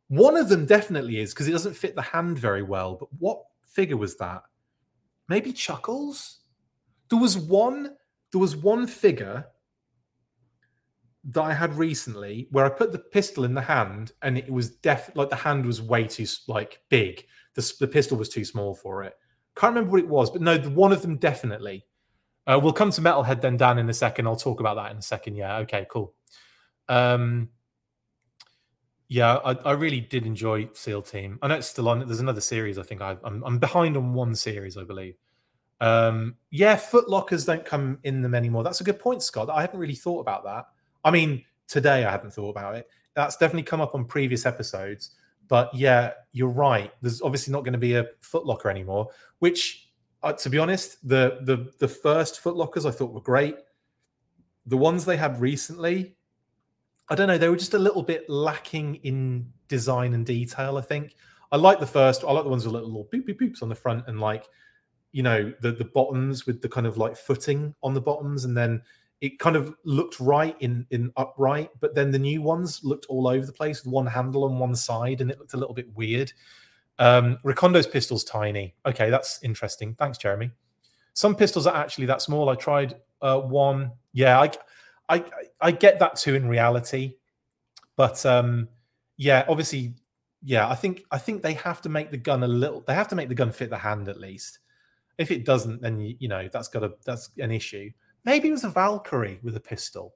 One 0.09 0.37
of 0.37 0.49
them 0.49 0.67
definitely 0.67 1.21
is 1.21 1.33
because 1.33 1.49
it 1.49 1.53
doesn't 1.53 1.77
fit 1.77 1.95
the 1.95 2.03
hand 2.03 2.39
very 2.39 2.63
well. 2.63 2.97
But 2.97 3.09
what 3.19 3.43
figure 3.63 3.97
was 3.97 4.17
that? 4.17 4.43
Maybe 5.29 5.53
Chuckles. 5.53 6.41
There 7.09 7.19
was 7.19 7.37
one. 7.37 7.97
There 8.33 8.41
was 8.41 8.57
one 8.57 8.87
figure 8.87 9.47
that 11.31 11.43
I 11.43 11.55
had 11.55 11.75
recently 11.75 12.49
where 12.51 12.67
I 12.67 12.69
put 12.69 12.93
the 12.93 12.99
pistol 12.99 13.45
in 13.45 13.55
the 13.55 13.63
hand 13.63 14.13
and 14.23 14.37
it 14.37 14.51
was 14.51 14.71
def 14.71 15.11
like 15.15 15.31
the 15.31 15.37
hand 15.37 15.65
was 15.65 15.81
way 15.81 16.05
too 16.05 16.27
like 16.49 16.81
big. 16.91 17.25
The, 17.55 17.73
the 17.81 17.87
pistol 17.87 18.19
was 18.19 18.29
too 18.29 18.45
small 18.45 18.75
for 18.75 19.05
it. 19.05 19.15
Can't 19.57 19.75
remember 19.75 19.93
what 19.93 20.01
it 20.01 20.09
was, 20.09 20.31
but 20.31 20.43
no, 20.43 20.59
one 20.59 20.93
of 20.93 21.01
them 21.01 21.17
definitely. 21.17 21.87
Uh, 22.47 22.61
we'll 22.63 22.73
come 22.73 22.91
to 22.91 23.01
Metalhead 23.01 23.41
then, 23.41 23.57
Dan, 23.57 23.79
in 23.79 23.89
a 23.89 23.95
second. 23.95 24.27
I'll 24.27 24.37
talk 24.37 24.61
about 24.61 24.75
that 24.75 24.91
in 24.91 24.99
a 24.99 25.03
second. 25.03 25.37
Yeah, 25.37 25.59
okay, 25.59 25.87
cool. 25.89 26.15
Um, 26.89 27.49
yeah, 29.15 29.37
I, 29.45 29.53
I 29.65 29.73
really 29.75 30.01
did 30.01 30.27
enjoy 30.27 30.69
SEAL 30.73 31.03
Team. 31.03 31.39
I 31.41 31.47
know 31.47 31.55
it's 31.55 31.69
still 31.69 31.89
on. 31.89 32.01
There's 32.01 32.19
another 32.19 32.41
series. 32.41 32.79
I 32.79 32.83
think 32.83 33.01
i 33.01 33.13
am 33.25 33.45
I'm 33.47 33.61
behind 33.61 33.97
on 33.97 34.13
one 34.13 34.35
series, 34.35 34.77
I 34.77 34.83
believe. 34.83 35.15
Um, 35.81 36.35
yeah, 36.51 36.75
foot 36.75 37.09
lockers 37.09 37.45
don't 37.45 37.65
come 37.65 38.01
in 38.03 38.23
them 38.23 38.35
anymore. 38.35 38.65
That's 38.65 38.81
a 38.81 38.85
good 38.85 38.99
point, 38.99 39.23
Scott. 39.23 39.49
I 39.51 39.61
hadn't 39.61 39.79
really 39.79 39.95
thought 39.95 40.19
about 40.19 40.43
that. 40.47 40.67
I 41.05 41.13
mean, 41.13 41.45
today 41.69 42.05
I 42.05 42.11
hadn't 42.11 42.33
thought 42.33 42.51
about 42.51 42.75
it. 42.75 42.89
That's 43.15 43.37
definitely 43.37 43.63
come 43.63 43.81
up 43.81 43.95
on 43.95 44.05
previous 44.05 44.47
episodes. 44.47 45.13
But 45.47 45.73
yeah, 45.73 46.15
you're 46.33 46.49
right. 46.49 46.91
There's 47.01 47.23
obviously 47.23 47.53
not 47.53 47.61
going 47.61 47.75
to 47.75 47.79
be 47.79 47.95
a 47.95 48.09
footlocker 48.21 48.69
anymore, 48.69 49.11
which, 49.39 49.91
uh, 50.25 50.33
to 50.33 50.51
be 50.51 50.59
honest, 50.59 51.09
the 51.09 51.39
the 51.43 51.73
the 51.79 51.87
first 51.87 52.43
footlockers 52.43 52.85
I 52.85 52.91
thought 52.91 53.13
were 53.13 53.21
great. 53.21 53.55
The 54.67 54.77
ones 54.77 55.05
they 55.05 55.17
had 55.17 55.41
recently, 55.41 56.17
I 57.09 57.15
don't 57.15 57.29
know, 57.29 57.39
they 57.39 57.49
were 57.49 57.57
just 57.57 57.75
a 57.75 57.79
little 57.79 58.03
bit 58.03 58.29
lacking 58.31 58.97
in 58.97 59.53
design 59.69 60.15
and 60.15 60.25
detail. 60.25 60.79
I 60.79 60.81
think 60.81 61.15
I 61.53 61.57
like 61.57 61.79
the 61.79 61.87
first. 61.87 62.25
I 62.25 62.33
like 62.33 62.45
the 62.45 62.51
ones 62.51 62.65
with 62.65 62.73
little, 62.73 62.89
little 62.89 63.09
boop 63.13 63.29
boop 63.29 63.41
boops 63.41 63.63
on 63.63 63.69
the 63.69 63.75
front 63.75 64.05
and 64.09 64.21
like, 64.21 64.49
you 65.13 65.23
know, 65.23 65.53
the 65.61 65.73
the 65.73 65.85
bottoms 65.85 66.47
with 66.47 66.61
the 66.63 66.69
kind 66.69 66.87
of 66.87 66.97
like 66.97 67.17
footing 67.17 67.75
on 67.83 67.95
the 67.95 68.01
bottoms, 68.01 68.45
and 68.45 68.57
then 68.57 68.83
it 69.21 69.39
kind 69.39 69.57
of 69.57 69.75
looked 69.85 70.19
right 70.19 70.57
in 70.61 70.87
in 70.91 71.13
upright, 71.17 71.71
but 71.81 71.95
then 71.95 72.11
the 72.11 72.19
new 72.19 72.43
ones 72.43 72.81
looked 72.83 73.07
all 73.07 73.29
over 73.29 73.47
the 73.47 73.53
place 73.53 73.85
with 73.85 73.93
one 73.93 74.07
handle 74.07 74.45
on 74.45 74.59
one 74.59 74.75
side, 74.75 75.21
and 75.21 75.31
it 75.31 75.39
looked 75.39 75.55
a 75.55 75.57
little 75.57 75.75
bit 75.75 75.95
weird. 75.95 76.33
Um, 76.99 77.39
Recondo's 77.45 77.87
pistol's 77.87 78.25
tiny. 78.25 78.75
Okay, 78.87 79.11
that's 79.11 79.43
interesting. 79.43 79.95
Thanks, 79.95 80.19
Jeremy. 80.19 80.51
Some 81.13 81.37
pistols 81.37 81.67
are 81.67 81.77
actually 81.77 82.07
that 82.07 82.23
small. 82.23 82.49
I 82.49 82.55
tried 82.55 82.97
uh, 83.23 83.41
one. 83.41 83.93
Yeah, 84.13 84.41
I, 84.41 84.51
I 85.09 85.25
I 85.61 85.71
get 85.71 85.99
that 85.99 86.17
too 86.17 86.35
in 86.35 86.49
reality, 86.49 87.15
but 87.97 88.25
um, 88.25 88.69
yeah, 89.17 89.45
obviously, 89.49 89.95
yeah. 90.43 90.69
I 90.69 90.75
think 90.75 91.05
I 91.11 91.19
think 91.19 91.43
they 91.43 91.55
have 91.55 91.83
to 91.83 91.89
make 91.89 92.11
the 92.11 92.17
gun 92.17 92.43
a 92.43 92.49
little. 92.49 92.83
They 92.87 92.95
have 92.95 93.09
to 93.09 93.17
make 93.17 93.29
the 93.29 93.35
gun 93.35 93.53
fit 93.53 93.71
the 93.71 93.79
hand 93.79 94.09
at 94.09 94.19
least. 94.19 94.61
If 95.19 95.31
it 95.31 95.45
doesn't, 95.45 95.83
then 95.83 96.01
you, 96.01 96.17
you 96.19 96.29
know 96.29 96.49
that's 96.53 96.69
got 96.69 96.83
a 96.83 96.95
that's 97.05 97.31
an 97.39 97.51
issue. 97.51 97.91
Maybe 98.25 98.49
it 98.49 98.53
was 98.53 98.65
a 98.65 98.71
Valkyrie 98.71 99.41
with 99.43 99.57
a 99.57 99.61
pistol. 99.61 100.15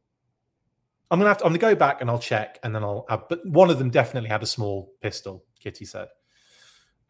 I'm 1.11 1.19
gonna 1.19 1.29
have 1.29 1.39
to. 1.39 1.45
I'm 1.45 1.53
gonna 1.53 1.59
go 1.59 1.75
back 1.75 2.01
and 2.01 2.11
I'll 2.11 2.19
check, 2.19 2.59
and 2.63 2.75
then 2.75 2.83
I'll. 2.83 3.07
Have, 3.09 3.29
but 3.29 3.47
one 3.47 3.71
of 3.71 3.79
them 3.79 3.91
definitely 3.91 4.31
had 4.31 4.43
a 4.43 4.47
small 4.47 4.93
pistol. 5.01 5.45
Kitty 5.61 5.85
said. 5.85 6.09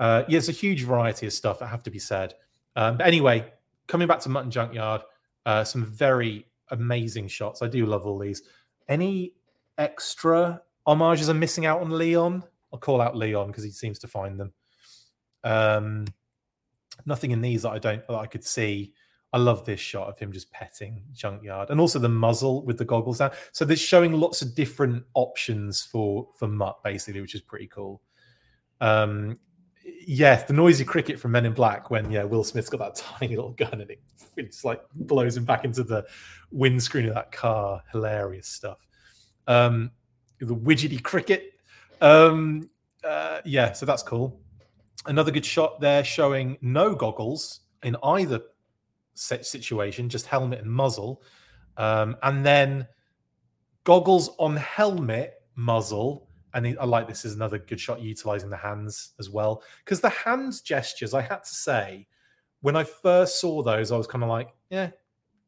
Uh, 0.00 0.22
yeah, 0.28 0.38
it's 0.38 0.48
a 0.48 0.52
huge 0.52 0.84
variety 0.84 1.26
of 1.26 1.32
stuff. 1.32 1.58
That 1.58 1.66
have 1.66 1.82
to 1.84 1.90
be 1.90 1.98
said. 1.98 2.34
Um, 2.76 2.98
but 2.98 3.06
anyway, 3.06 3.52
coming 3.88 4.06
back 4.06 4.20
to 4.20 4.28
Mutt 4.28 4.44
and 4.44 4.52
Junkyard, 4.52 5.02
uh, 5.46 5.64
some 5.64 5.84
very 5.84 6.46
amazing 6.70 7.28
shots. 7.28 7.62
I 7.62 7.68
do 7.68 7.86
love 7.86 8.06
all 8.06 8.18
these. 8.18 8.42
Any 8.88 9.34
extra 9.76 10.62
homages 10.86 11.28
I'm 11.28 11.38
missing 11.38 11.66
out 11.66 11.80
on 11.80 11.90
Leon? 11.90 12.42
I'll 12.72 12.78
call 12.78 13.00
out 13.00 13.16
Leon 13.16 13.48
because 13.48 13.64
he 13.64 13.70
seems 13.70 13.98
to 14.00 14.08
find 14.08 14.38
them. 14.38 14.52
Um, 15.44 16.06
nothing 17.06 17.30
in 17.30 17.40
these 17.40 17.62
that 17.62 17.70
I 17.70 17.78
don't 17.78 18.06
that 18.06 18.16
I 18.16 18.26
could 18.26 18.44
see. 18.44 18.92
I 19.32 19.38
love 19.38 19.66
this 19.66 19.80
shot 19.80 20.08
of 20.08 20.18
him 20.18 20.32
just 20.32 20.50
petting 20.52 21.02
Junkyard, 21.12 21.70
and 21.70 21.80
also 21.80 21.98
the 21.98 22.08
muzzle 22.08 22.64
with 22.64 22.78
the 22.78 22.84
goggles 22.84 23.18
down. 23.18 23.32
So 23.52 23.64
they're 23.64 23.76
showing 23.76 24.12
lots 24.12 24.40
of 24.40 24.54
different 24.54 25.04
options 25.14 25.82
for 25.82 26.28
for 26.34 26.48
Mutt, 26.48 26.82
basically, 26.82 27.20
which 27.20 27.34
is 27.34 27.42
pretty 27.42 27.66
cool. 27.66 28.00
Um, 28.80 29.38
yeah, 30.06 30.42
the 30.42 30.52
noisy 30.52 30.84
cricket 30.84 31.18
from 31.18 31.32
Men 31.32 31.46
in 31.46 31.52
Black 31.52 31.90
when 31.90 32.10
yeah 32.10 32.24
Will 32.24 32.44
Smith's 32.44 32.68
got 32.68 32.78
that 32.78 32.94
tiny 33.18 33.36
little 33.36 33.52
gun 33.52 33.80
and 33.80 33.90
it 33.90 34.00
it's 34.36 34.64
like 34.64 34.82
blows 34.94 35.36
him 35.36 35.44
back 35.44 35.64
into 35.64 35.82
the 35.82 36.06
windscreen 36.50 37.08
of 37.08 37.14
that 37.14 37.32
car. 37.32 37.82
Hilarious 37.92 38.48
stuff. 38.48 38.86
Um, 39.46 39.90
the 40.40 40.54
widgety 40.54 41.02
cricket. 41.02 41.54
Um, 42.00 42.70
uh, 43.04 43.40
yeah, 43.44 43.72
so 43.72 43.86
that's 43.86 44.02
cool. 44.02 44.40
Another 45.06 45.30
good 45.30 45.44
shot 45.44 45.80
there 45.80 46.04
showing 46.04 46.58
no 46.60 46.94
goggles 46.94 47.60
in 47.82 47.96
either 48.02 48.40
situation, 49.14 50.08
just 50.08 50.26
helmet 50.26 50.60
and 50.60 50.70
muzzle, 50.70 51.22
um, 51.76 52.16
and 52.22 52.44
then 52.44 52.86
goggles 53.84 54.30
on 54.38 54.56
helmet, 54.56 55.42
muzzle. 55.54 56.27
And 56.54 56.76
I 56.80 56.84
like 56.84 57.06
this 57.06 57.24
is 57.24 57.34
another 57.34 57.58
good 57.58 57.80
shot 57.80 58.00
utilizing 58.00 58.50
the 58.50 58.56
hands 58.56 59.12
as 59.18 59.28
well 59.30 59.62
because 59.84 60.00
the 60.00 60.08
hands 60.08 60.60
gestures. 60.60 61.14
I 61.14 61.20
had 61.20 61.44
to 61.44 61.54
say, 61.54 62.06
when 62.60 62.76
I 62.76 62.84
first 62.84 63.40
saw 63.40 63.62
those, 63.62 63.92
I 63.92 63.96
was 63.96 64.06
kind 64.06 64.24
of 64.24 64.30
like, 64.30 64.48
yeah, 64.70 64.90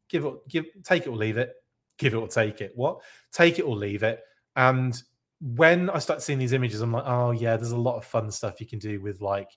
give 0.09 0.25
it, 0.25 0.47
give, 0.47 0.65
take 0.83 1.05
it 1.05 1.09
or 1.09 1.15
leave 1.17 1.37
it, 1.37 1.55
give 1.97 2.13
it 2.13 2.17
or 2.17 2.27
take 2.27 2.61
it. 2.61 2.71
What? 2.75 3.01
Take 3.31 3.59
it 3.59 3.63
or 3.63 3.75
leave 3.75 4.03
it. 4.03 4.21
And 4.55 5.01
when 5.41 5.89
I 5.89 5.99
start 5.99 6.21
seeing 6.21 6.39
these 6.39 6.53
images, 6.53 6.81
I'm 6.81 6.91
like, 6.91 7.05
oh 7.05 7.31
yeah, 7.31 7.57
there's 7.57 7.71
a 7.71 7.77
lot 7.77 7.97
of 7.97 8.05
fun 8.05 8.29
stuff 8.31 8.61
you 8.61 8.67
can 8.67 8.79
do 8.79 9.01
with 9.01 9.21
like 9.21 9.49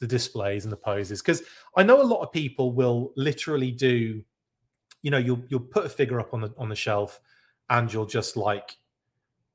the 0.00 0.06
displays 0.06 0.64
and 0.64 0.72
the 0.72 0.76
poses 0.76 1.20
because 1.22 1.42
I 1.76 1.82
know 1.82 2.00
a 2.00 2.04
lot 2.04 2.22
of 2.22 2.32
people 2.32 2.72
will 2.72 3.12
literally 3.16 3.70
do, 3.70 4.22
you 5.02 5.10
know, 5.10 5.18
you'll 5.18 5.42
you'll 5.48 5.60
put 5.60 5.86
a 5.86 5.88
figure 5.88 6.20
up 6.20 6.34
on 6.34 6.42
the 6.42 6.52
on 6.58 6.68
the 6.68 6.76
shelf 6.76 7.20
and 7.70 7.92
you'll 7.92 8.06
just 8.06 8.36
like, 8.36 8.76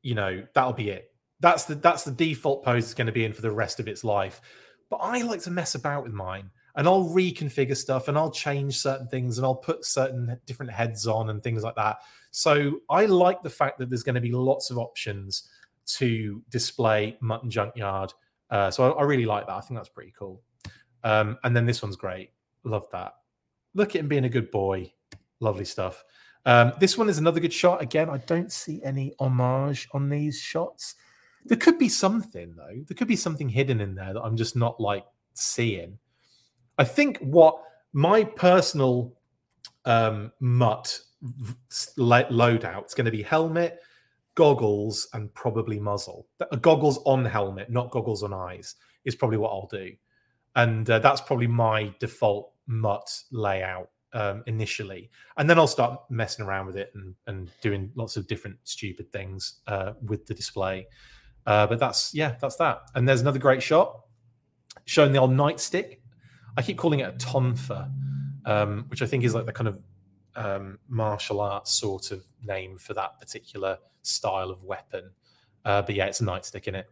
you 0.01 0.15
know, 0.15 0.43
that'll 0.53 0.73
be 0.73 0.89
it. 0.89 1.13
That's 1.39 1.65
the 1.65 1.75
that's 1.75 2.03
the 2.03 2.11
default 2.11 2.63
pose 2.63 2.85
it's 2.85 2.93
going 2.93 3.07
to 3.07 3.13
be 3.13 3.25
in 3.25 3.33
for 3.33 3.41
the 3.41 3.51
rest 3.51 3.79
of 3.79 3.87
its 3.87 4.03
life. 4.03 4.41
But 4.89 4.97
I 4.97 5.21
like 5.21 5.41
to 5.41 5.51
mess 5.51 5.75
about 5.75 6.03
with 6.03 6.13
mine 6.13 6.49
and 6.75 6.87
I'll 6.87 7.09
reconfigure 7.09 7.75
stuff 7.75 8.07
and 8.07 8.17
I'll 8.17 8.31
change 8.31 8.77
certain 8.77 9.07
things 9.07 9.37
and 9.37 9.45
I'll 9.45 9.55
put 9.55 9.85
certain 9.85 10.39
different 10.45 10.71
heads 10.71 11.07
on 11.07 11.29
and 11.29 11.41
things 11.41 11.63
like 11.63 11.75
that. 11.75 11.97
So 12.31 12.79
I 12.89 13.05
like 13.05 13.41
the 13.41 13.49
fact 13.49 13.79
that 13.79 13.89
there's 13.89 14.03
going 14.03 14.15
to 14.15 14.21
be 14.21 14.31
lots 14.31 14.69
of 14.69 14.77
options 14.77 15.49
to 15.87 16.41
display 16.49 17.17
Mutt 17.21 17.43
and 17.43 17.51
Junkyard 17.51 18.13
uh, 18.49 18.69
so 18.71 18.93
I, 18.93 18.99
I, 18.99 19.03
really 19.03 19.25
like 19.25 19.47
that. 19.47 19.53
I 19.53 19.61
think 19.61 19.79
that's 19.79 19.89
pretty 19.89 20.13
cool. 20.17 20.41
Um, 21.03 21.37
and 21.43 21.55
then 21.55 21.65
this 21.65 21.81
one's 21.81 21.95
great. 21.95 22.31
Love 22.63 22.87
that. 22.91 23.13
Look 23.73 23.95
at 23.95 24.01
him 24.01 24.07
being 24.07 24.25
a 24.25 24.29
good 24.29 24.51
boy. 24.51 24.93
Lovely 25.39 25.65
stuff. 25.65 26.03
Um, 26.45 26.73
this 26.79 26.97
one 26.97 27.09
is 27.09 27.17
another 27.17 27.39
good 27.39 27.53
shot. 27.53 27.81
Again, 27.81 28.09
I 28.09 28.17
don't 28.17 28.51
see 28.51 28.81
any 28.83 29.13
homage 29.19 29.87
on 29.93 30.09
these 30.09 30.39
shots. 30.39 30.95
There 31.45 31.57
could 31.57 31.77
be 31.77 31.89
something 31.89 32.53
though. 32.55 32.83
There 32.87 32.95
could 32.95 33.07
be 33.07 33.15
something 33.15 33.49
hidden 33.49 33.81
in 33.81 33.95
there 33.95 34.13
that 34.13 34.21
I'm 34.21 34.35
just 34.35 34.55
not 34.55 34.79
like 34.79 35.05
seeing. 35.33 35.99
I 36.77 36.83
think 36.83 37.17
what 37.19 37.61
my 37.93 38.23
personal 38.23 39.13
um, 39.85 40.31
Mutt 40.39 40.99
loadout. 41.97 42.83
It's 42.83 42.93
going 42.93 43.05
to 43.05 43.11
be 43.11 43.23
helmet, 43.23 43.79
goggles, 44.35 45.07
and 45.13 45.33
probably 45.33 45.79
muzzle. 45.79 46.27
Uh, 46.39 46.55
goggles 46.57 46.99
on 47.05 47.25
helmet, 47.25 47.69
not 47.69 47.91
goggles 47.91 48.23
on 48.23 48.33
eyes, 48.33 48.75
is 49.05 49.15
probably 49.15 49.37
what 49.37 49.49
I'll 49.49 49.67
do. 49.67 49.91
And 50.55 50.89
uh, 50.89 50.99
that's 50.99 51.21
probably 51.21 51.47
my 51.47 51.93
default 51.99 52.51
Mutt 52.67 53.23
layout 53.31 53.89
um, 54.13 54.43
initially, 54.47 55.09
and 55.37 55.49
then 55.49 55.59
I'll 55.59 55.67
start 55.67 55.99
messing 56.09 56.45
around 56.45 56.67
with 56.67 56.77
it 56.77 56.91
and, 56.95 57.13
and 57.27 57.51
doing 57.61 57.91
lots 57.95 58.15
of 58.15 58.27
different 58.27 58.57
stupid 58.63 59.11
things 59.11 59.59
uh, 59.67 59.93
with 60.01 60.25
the 60.25 60.33
display. 60.33 60.87
Uh, 61.45 61.67
but 61.67 61.79
that's 61.79 62.13
yeah, 62.13 62.35
that's 62.41 62.55
that. 62.57 62.89
And 62.95 63.07
there's 63.07 63.21
another 63.21 63.39
great 63.39 63.61
shot 63.61 64.01
showing 64.85 65.11
the 65.11 65.19
old 65.19 65.31
nightstick. 65.31 65.97
I 66.57 66.61
keep 66.61 66.77
calling 66.77 66.99
it 66.99 67.03
a 67.03 67.11
tonfa, 67.13 67.91
um, 68.45 68.85
which 68.87 69.01
I 69.01 69.05
think 69.05 69.23
is 69.23 69.35
like 69.35 69.45
the 69.45 69.53
kind 69.53 69.67
of 69.67 69.81
um, 70.35 70.79
martial 70.87 71.41
arts 71.41 71.71
sort 71.71 72.11
of 72.11 72.23
name 72.43 72.77
for 72.77 72.93
that 72.93 73.19
particular 73.19 73.77
style 74.01 74.49
of 74.49 74.63
weapon. 74.63 75.11
Uh, 75.63 75.81
but 75.81 75.95
yeah, 75.95 76.05
it's 76.05 76.21
a 76.21 76.23
nightstick 76.23 76.67
in 76.67 76.75
it. 76.75 76.87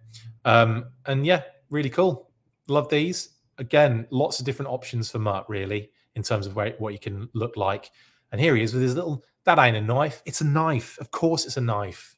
Um, 0.46 0.86
and 1.06 1.26
yeah, 1.26 1.44
really 1.70 1.90
cool. 1.90 2.32
Love 2.68 2.90
these. 2.90 3.30
Again, 3.58 4.08
lots 4.10 4.40
of 4.40 4.46
different 4.46 4.72
options 4.72 5.12
for 5.12 5.20
Mark, 5.20 5.48
really 5.48 5.92
in 6.16 6.24
terms 6.24 6.48
of 6.48 6.56
where, 6.56 6.74
what 6.80 6.94
he 6.94 6.98
can 6.98 7.30
look 7.34 7.58
like. 7.58 7.92
And 8.32 8.42
here 8.42 8.56
he 8.56 8.64
is 8.64 8.74
with 8.74 8.82
his 8.82 8.96
little, 8.96 9.24
that 9.46 9.60
ain't 9.60 9.78
a 9.78 9.82
knife. 9.82 10.22
It's 10.26 10.42
a 10.42 10.46
knife. 10.46 10.98
Of 11.00 11.12
course, 11.12 11.46
it's 11.46 11.58
a 11.58 11.62
knife. 11.62 12.16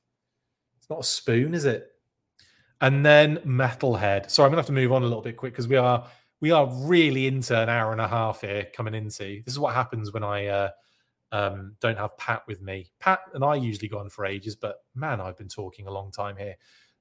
It's 0.80 0.90
not 0.90 1.00
a 1.00 1.04
spoon, 1.04 1.54
is 1.54 1.66
it? 1.66 1.88
And 2.82 3.06
then 3.06 3.38
Metalhead. 3.38 4.30
Sorry, 4.30 4.46
I'm 4.46 4.52
gonna 4.52 4.62
have 4.62 4.68
to 4.68 4.74
move 4.74 4.92
on 4.92 5.04
a 5.04 5.06
little 5.06 5.22
bit 5.22 5.38
quick 5.38 5.54
because 5.54 5.68
we 5.68 5.78
are 5.78 6.08
we 6.42 6.52
are 6.52 6.70
really 6.86 7.28
into 7.28 7.58
an 7.58 7.70
hour 7.70 7.92
and 7.92 8.02
a 8.02 8.08
half 8.08 8.42
here 8.42 8.68
coming 8.74 8.94
into. 8.94 9.42
This 9.46 9.54
is 9.54 9.60
what 9.60 9.74
happens 9.74 10.12
when 10.12 10.24
I 10.24 10.48
uh, 10.48 10.70
um, 11.32 11.76
don't 11.80 11.98
have 11.98 12.18
Pat 12.18 12.44
with 12.48 12.62
me. 12.62 12.92
Pat 13.00 13.20
and 13.34 13.44
I 13.44 13.56
usually 13.56 13.88
go 13.88 14.00
on 14.00 14.10
for 14.10 14.26
ages, 14.26 14.56
but 14.56 14.78
man, 14.94 15.22
I've 15.22 15.38
been 15.38 15.48
talking 15.48 15.88
a 15.88 15.92
long 15.92 16.12
time 16.12 16.36
here. 16.38 16.56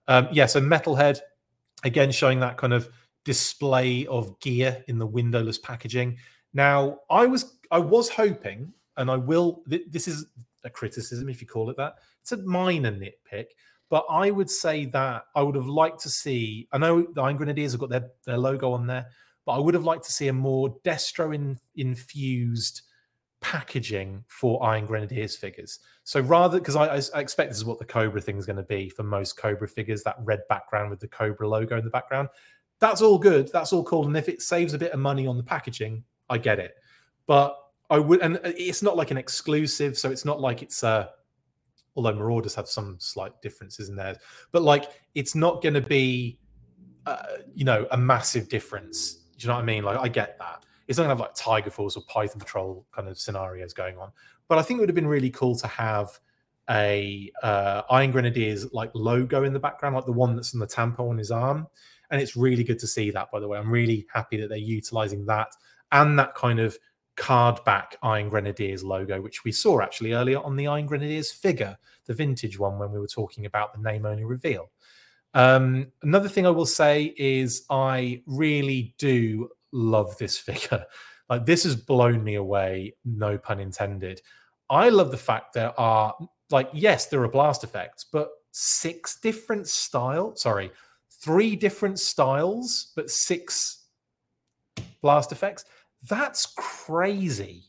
Um, 0.07 0.29
yeah, 0.33 0.47
so 0.47 0.61
Metalhead 0.61 1.21
again 1.83 2.13
showing 2.13 2.41
that 2.41 2.57
kind 2.57 2.73
of 2.73 2.89
display 3.25 4.07
of 4.07 4.39
gear 4.41 4.85
in 4.89 4.99
the 4.99 5.07
windowless 5.07 5.59
packaging. 5.59 6.19
Now, 6.53 7.01
I 7.11 7.27
was 7.27 7.59
I 7.71 7.79
was 7.79 8.09
hoping, 8.09 8.73
and 8.97 9.11
I 9.11 9.17
will. 9.17 9.63
Th- 9.69 9.85
this 9.91 10.07
is 10.07 10.27
a 10.63 10.71
criticism, 10.71 11.29
if 11.29 11.41
you 11.41 11.47
call 11.47 11.71
it 11.71 11.77
that. 11.77 11.97
It's 12.23 12.33
a 12.33 12.39
minor 12.39 12.93
nitpick, 12.93 13.47
but 13.95 14.07
I 14.11 14.33
would 14.33 14.51
say 14.51 14.87
that 14.87 15.27
I 15.37 15.43
would 15.43 15.55
have 15.55 15.69
liked 15.69 16.01
to 16.01 16.11
see. 16.11 16.67
I 16.73 16.79
know 16.79 17.07
the 17.13 17.23
Iron 17.23 17.37
Grenadiers 17.37 17.71
have 17.71 17.81
got 17.81 17.91
their, 17.91 18.11
their 18.27 18.39
logo 18.39 18.73
on 18.73 18.89
there, 18.89 19.07
but 19.47 19.53
I 19.53 19.59
would 19.61 19.73
have 19.75 19.85
liked 19.85 20.03
to 20.07 20.13
see 20.13 20.27
a 20.27 20.33
more 20.33 20.77
Destro 20.81 21.33
in, 21.33 21.61
infused 21.77 22.83
packaging 23.41 24.25
for 24.27 24.61
Iron 24.65 24.87
Grenadiers 24.87 25.37
figures. 25.37 25.79
So 26.03 26.19
rather, 26.19 26.59
because 26.59 26.75
I, 26.75 26.87
I, 27.17 27.21
expect 27.21 27.51
this 27.51 27.59
is 27.59 27.65
what 27.65 27.79
the 27.79 27.85
Cobra 27.85 28.21
thing 28.21 28.37
is 28.37 28.47
going 28.47 28.57
to 28.57 28.65
be 28.65 28.89
for 28.89 29.05
most 29.05 29.37
Cobra 29.37 29.69
figures, 29.69 30.03
that 30.03 30.17
red 30.25 30.41
background 30.49 30.91
with 30.91 30.99
the 30.99 31.07
Cobra 31.07 31.49
logo 31.49 31.79
in 31.79 31.85
the 31.85 31.91
background. 31.91 32.31
That's 32.81 33.01
all 33.01 33.17
good. 33.17 33.49
That's 33.53 33.73
all 33.73 33.85
cool. 33.85 34.09
And 34.09 34.17
if 34.17 34.29
it 34.29 34.43
saves 34.43 34.75
a 34.75 34.79
bit 34.79 34.91
of 34.91 34.99
money 34.99 35.29
on 35.29 35.37
the 35.37 35.45
packaging, 35.45 36.03
I 36.29 36.39
get 36.39 36.59
it, 36.59 36.75
but 37.29 37.57
I 37.91 38.01
would, 38.01 38.23
and 38.23 38.41
it's 38.43 38.83
not 38.83 38.97
like 38.97 39.13
an 39.13 39.19
exclusive, 39.19 39.97
so 39.97 40.11
it's 40.11 40.25
not 40.25 40.41
like 40.41 40.63
it's 40.63 40.83
uh 40.83 41.11
although 41.97 42.15
Marauders 42.15 42.55
have 42.55 42.69
some 42.69 42.97
slight 42.99 43.41
differences 43.43 43.89
in 43.89 43.97
there, 43.97 44.17
but 44.53 44.63
like 44.63 44.91
it's 45.15 45.35
not 45.35 45.63
going 45.63 45.75
to 45.75 45.81
be, 45.81 46.39
uh, 47.07 47.23
you 47.55 47.65
know, 47.65 47.87
a 47.91 47.97
massive 47.97 48.49
difference. 48.49 49.15
Do 49.15 49.45
you 49.45 49.49
know 49.49 49.55
what 49.55 49.63
I 49.63 49.65
mean? 49.65 49.85
Like 49.85 49.99
I 49.99 50.09
get 50.09 50.39
that 50.39 50.65
it's 50.87 50.99
not 50.99 51.05
going 51.05 51.17
to 51.17 51.23
have 51.23 51.29
like 51.29 51.35
Tiger 51.35 51.71
Force 51.71 51.97
or 51.97 52.03
Python 52.09 52.41
Patrol 52.41 52.87
kind 52.93 53.09
of 53.09 53.19
scenarios 53.19 53.73
going 53.73 53.99
on, 53.99 54.13
but 54.49 54.59
I 54.59 54.63
think 54.63 54.79
it 54.79 54.81
would 54.81 54.89
have 54.89 54.97
been 54.97 55.07
really 55.07 55.31
cool 55.31 55.57
to 55.57 55.67
have 55.67 56.19
a 56.71 57.31
uh, 57.43 57.83
Iron 57.91 58.11
Grenadiers 58.11 58.73
like 58.73 58.91
logo 58.95 59.45
in 59.45 59.53
the 59.53 59.59
background, 59.59 59.95
like 59.95 60.07
the 60.07 60.13
one 60.13 60.35
that's 60.37 60.55
on 60.55 60.61
the 60.61 60.67
tampo 60.67 61.09
on 61.09 61.19
his 61.19 61.31
arm. 61.31 61.67
And 62.11 62.21
it's 62.21 62.37
really 62.37 62.65
good 62.65 62.79
to 62.81 62.87
see 62.87 63.11
that, 63.11 63.31
by 63.31 63.41
the 63.41 63.49
way. 63.49 63.59
I'm 63.59 63.71
really 63.71 64.07
happy 64.13 64.39
that 64.41 64.49
they're 64.49 64.59
utilizing 64.59 65.25
that 65.27 65.49
and 65.93 66.19
that 66.19 66.35
kind 66.35 66.61
of 66.61 66.77
card 67.17 67.63
back 67.65 67.97
Iron 68.03 68.29
Grenadiers 68.29 68.85
logo, 68.85 69.21
which 69.21 69.45
we 69.45 69.53
saw 69.53 69.81
actually 69.81 70.13
earlier 70.13 70.41
on 70.41 70.57
the 70.57 70.67
Iron 70.67 70.87
Grenadiers 70.87 71.31
figure, 71.31 71.77
the 72.07 72.15
vintage 72.15 72.59
one, 72.59 72.79
when 72.79 72.91
we 72.93 72.99
were 72.99 73.07
talking 73.07 73.47
about 73.47 73.73
the 73.73 73.81
name 73.81 74.07
only 74.07 74.25
reveal. 74.25 74.71
Um, 75.35 75.89
another 76.03 76.29
thing 76.29 76.47
I 76.47 76.51
will 76.51 76.67
say 76.67 77.15
is 77.17 77.65
I 77.71 78.23
really 78.27 78.95
do 78.99 79.51
love 79.73 80.17
this 80.19 80.39
figure. 80.49 80.85
Like 81.29 81.47
this 81.47 81.65
has 81.65 81.77
blown 81.77 82.23
me 82.23 82.35
away, 82.37 82.95
no 83.05 83.39
pun 83.39 83.61
intended. 83.61 84.21
I 84.71 84.89
love 84.89 85.11
the 85.11 85.17
fact 85.17 85.55
there 85.55 85.79
are 85.79 86.15
like 86.51 86.69
yes, 86.73 87.07
there 87.07 87.23
are 87.23 87.29
blast 87.29 87.65
effects, 87.65 88.05
but 88.05 88.31
six 88.53 89.19
different 89.21 89.67
style. 89.67 90.37
Sorry, 90.37 90.71
three 91.11 91.57
different 91.57 91.99
styles, 91.99 92.93
but 92.95 93.11
six 93.11 93.85
blast 95.01 95.33
effects. 95.33 95.65
That's 96.09 96.47
crazy. 96.57 97.65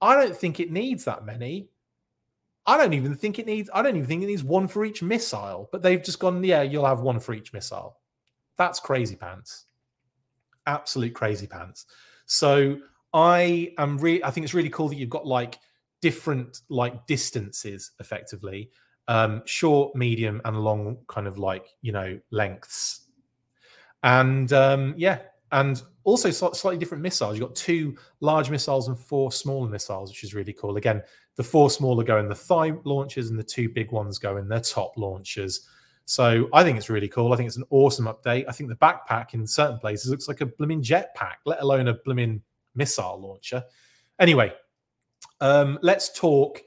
I 0.00 0.14
don't 0.14 0.36
think 0.36 0.60
it 0.60 0.70
needs 0.70 1.04
that 1.04 1.24
many. 1.24 1.68
I 2.66 2.76
don't 2.76 2.92
even 2.92 3.14
think 3.14 3.38
it 3.38 3.46
needs. 3.46 3.68
I 3.74 3.82
don't 3.82 3.96
even 3.96 4.08
think 4.08 4.22
it 4.22 4.26
needs 4.26 4.44
one 4.44 4.68
for 4.68 4.84
each 4.84 5.02
missile. 5.02 5.68
But 5.72 5.82
they've 5.82 6.02
just 6.02 6.18
gone. 6.18 6.42
Yeah, 6.42 6.62
you'll 6.62 6.86
have 6.86 7.00
one 7.00 7.20
for 7.20 7.34
each 7.34 7.52
missile. 7.52 7.98
That's 8.56 8.80
crazy 8.80 9.16
pants. 9.16 9.66
Absolute 10.66 11.14
crazy 11.14 11.46
pants. 11.46 11.86
So 12.26 12.78
I 13.12 13.74
am 13.78 13.98
really. 13.98 14.22
I 14.24 14.30
think 14.30 14.44
it's 14.44 14.54
really 14.54 14.70
cool 14.70 14.88
that 14.88 14.96
you've 14.96 15.10
got 15.10 15.26
like 15.26 15.58
different 16.00 16.62
like 16.68 17.06
distances 17.06 17.92
effectively 18.00 18.68
um 19.08 19.42
short 19.46 19.94
medium 19.96 20.40
and 20.44 20.58
long 20.60 20.98
kind 21.08 21.26
of 21.26 21.38
like 21.38 21.68
you 21.80 21.92
know 21.92 22.18
lengths 22.30 23.06
and 24.02 24.52
um 24.52 24.94
yeah 24.96 25.18
and 25.52 25.82
also 26.04 26.30
slightly 26.30 26.78
different 26.78 27.02
missiles. 27.02 27.38
You've 27.38 27.46
got 27.46 27.54
two 27.54 27.96
large 28.20 28.50
missiles 28.50 28.88
and 28.88 28.98
four 28.98 29.30
smaller 29.30 29.68
missiles, 29.68 30.10
which 30.10 30.24
is 30.24 30.34
really 30.34 30.52
cool. 30.52 30.76
Again, 30.76 31.02
the 31.36 31.44
four 31.44 31.70
smaller 31.70 32.02
go 32.02 32.18
in 32.18 32.28
the 32.28 32.34
thigh 32.34 32.72
launchers, 32.84 33.30
and 33.30 33.38
the 33.38 33.44
two 33.44 33.68
big 33.68 33.92
ones 33.92 34.18
go 34.18 34.38
in 34.38 34.48
their 34.48 34.60
top 34.60 34.96
launchers. 34.96 35.68
So 36.04 36.48
I 36.52 36.64
think 36.64 36.76
it's 36.76 36.90
really 36.90 37.08
cool. 37.08 37.32
I 37.32 37.36
think 37.36 37.46
it's 37.46 37.56
an 37.56 37.64
awesome 37.70 38.06
update. 38.06 38.46
I 38.48 38.52
think 38.52 38.70
the 38.70 38.76
backpack 38.76 39.34
in 39.34 39.46
certain 39.46 39.78
places 39.78 40.10
looks 40.10 40.26
like 40.26 40.40
a 40.40 40.46
blooming 40.46 40.82
jetpack, 40.82 41.36
let 41.46 41.62
alone 41.62 41.88
a 41.88 41.94
blooming 41.94 42.42
missile 42.74 43.20
launcher. 43.20 43.62
Anyway, 44.18 44.52
um, 45.40 45.78
let's 45.82 46.12
talk 46.18 46.60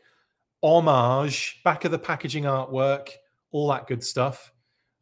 homage, 0.64 1.62
back 1.64 1.86
of 1.86 1.92
the 1.92 2.00
packaging 2.00 2.44
artwork, 2.44 3.10
all 3.52 3.68
that 3.70 3.88
good 3.88 4.04
stuff. 4.04 4.52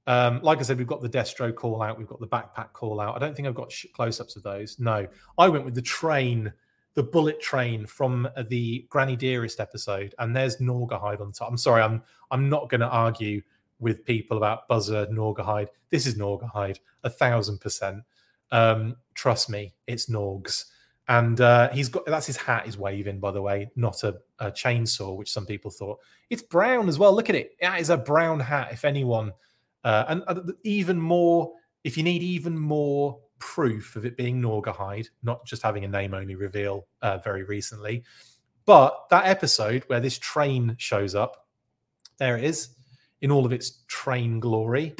Um, 0.05 0.41
like 0.41 0.59
I 0.59 0.63
said, 0.63 0.77
we've 0.77 0.87
got 0.87 1.01
the 1.01 1.09
Destro 1.09 1.53
call 1.55 1.81
out, 1.81 1.97
we've 1.97 2.07
got 2.07 2.19
the 2.19 2.27
backpack 2.27 2.73
call 2.73 2.99
out. 2.99 3.15
I 3.15 3.19
don't 3.19 3.35
think 3.35 3.47
I've 3.47 3.55
got 3.55 3.71
sh- 3.71 3.85
close 3.93 4.19
ups 4.19 4.35
of 4.35 4.43
those. 4.43 4.79
No, 4.79 5.07
I 5.37 5.47
went 5.47 5.63
with 5.63 5.75
the 5.75 5.81
train, 5.81 6.51
the 6.93 7.03
bullet 7.03 7.41
train 7.41 7.85
from 7.85 8.27
the 8.49 8.85
Granny 8.89 9.15
Dearest 9.15 9.59
episode, 9.59 10.13
and 10.19 10.35
there's 10.35 10.57
Gnawgahyde 10.57 11.21
on 11.21 11.31
top. 11.31 11.49
I'm 11.49 11.57
sorry, 11.57 11.81
I'm 11.81 12.03
I'm 12.31 12.49
not 12.49 12.69
going 12.69 12.81
to 12.81 12.89
argue 12.89 13.41
with 13.79 14.05
people 14.05 14.37
about 14.37 14.67
Buzzer 14.67 15.05
Gnawgahyde. 15.07 15.67
This 15.89 16.05
is 16.05 16.15
Gnawgahyde, 16.15 16.79
a 17.03 17.09
thousand 17.09 17.59
percent. 17.59 18.03
Um, 18.51 18.97
trust 19.13 19.49
me, 19.49 19.73
it's 19.87 20.07
Norgs. 20.07 20.65
And 21.09 21.41
uh, 21.41 21.69
he's 21.71 21.89
got 21.89 22.05
that's 22.05 22.27
his 22.27 22.37
hat 22.37 22.67
is 22.67 22.77
waving, 22.77 23.19
by 23.19 23.31
the 23.31 23.41
way, 23.41 23.69
not 23.75 24.03
a, 24.03 24.15
a 24.39 24.51
chainsaw, 24.51 25.17
which 25.17 25.31
some 25.31 25.45
people 25.45 25.69
thought. 25.69 25.99
It's 26.29 26.41
brown 26.41 26.87
as 26.87 26.97
well. 26.97 27.13
Look 27.13 27.29
at 27.29 27.35
it. 27.35 27.57
That 27.61 27.81
is 27.81 27.89
a 27.89 27.97
brown 27.97 28.39
hat, 28.39 28.69
if 28.71 28.85
anyone 28.85 29.33
uh, 29.83 30.05
and 30.07 30.23
uh, 30.27 30.41
even 30.63 30.99
more, 30.99 31.53
if 31.83 31.97
you 31.97 32.03
need 32.03 32.23
even 32.23 32.57
more 32.57 33.19
proof 33.39 33.95
of 33.95 34.05
it 34.05 34.15
being 34.15 34.41
Gnawgahyde, 34.41 35.07
not 35.21 35.45
just 35.45 35.61
having 35.61 35.83
a 35.83 35.87
name 35.87 36.13
only 36.13 36.35
reveal 36.35 36.87
uh, 37.01 37.17
very 37.17 37.43
recently, 37.43 38.03
but 38.65 39.09
that 39.09 39.25
episode 39.25 39.83
where 39.87 39.99
this 39.99 40.17
train 40.17 40.75
shows 40.77 41.15
up, 41.15 41.47
there 42.17 42.37
it 42.37 42.45
is 42.45 42.69
in 43.21 43.31
all 43.31 43.45
of 43.45 43.51
its 43.51 43.83
train 43.87 44.39
glory. 44.39 44.95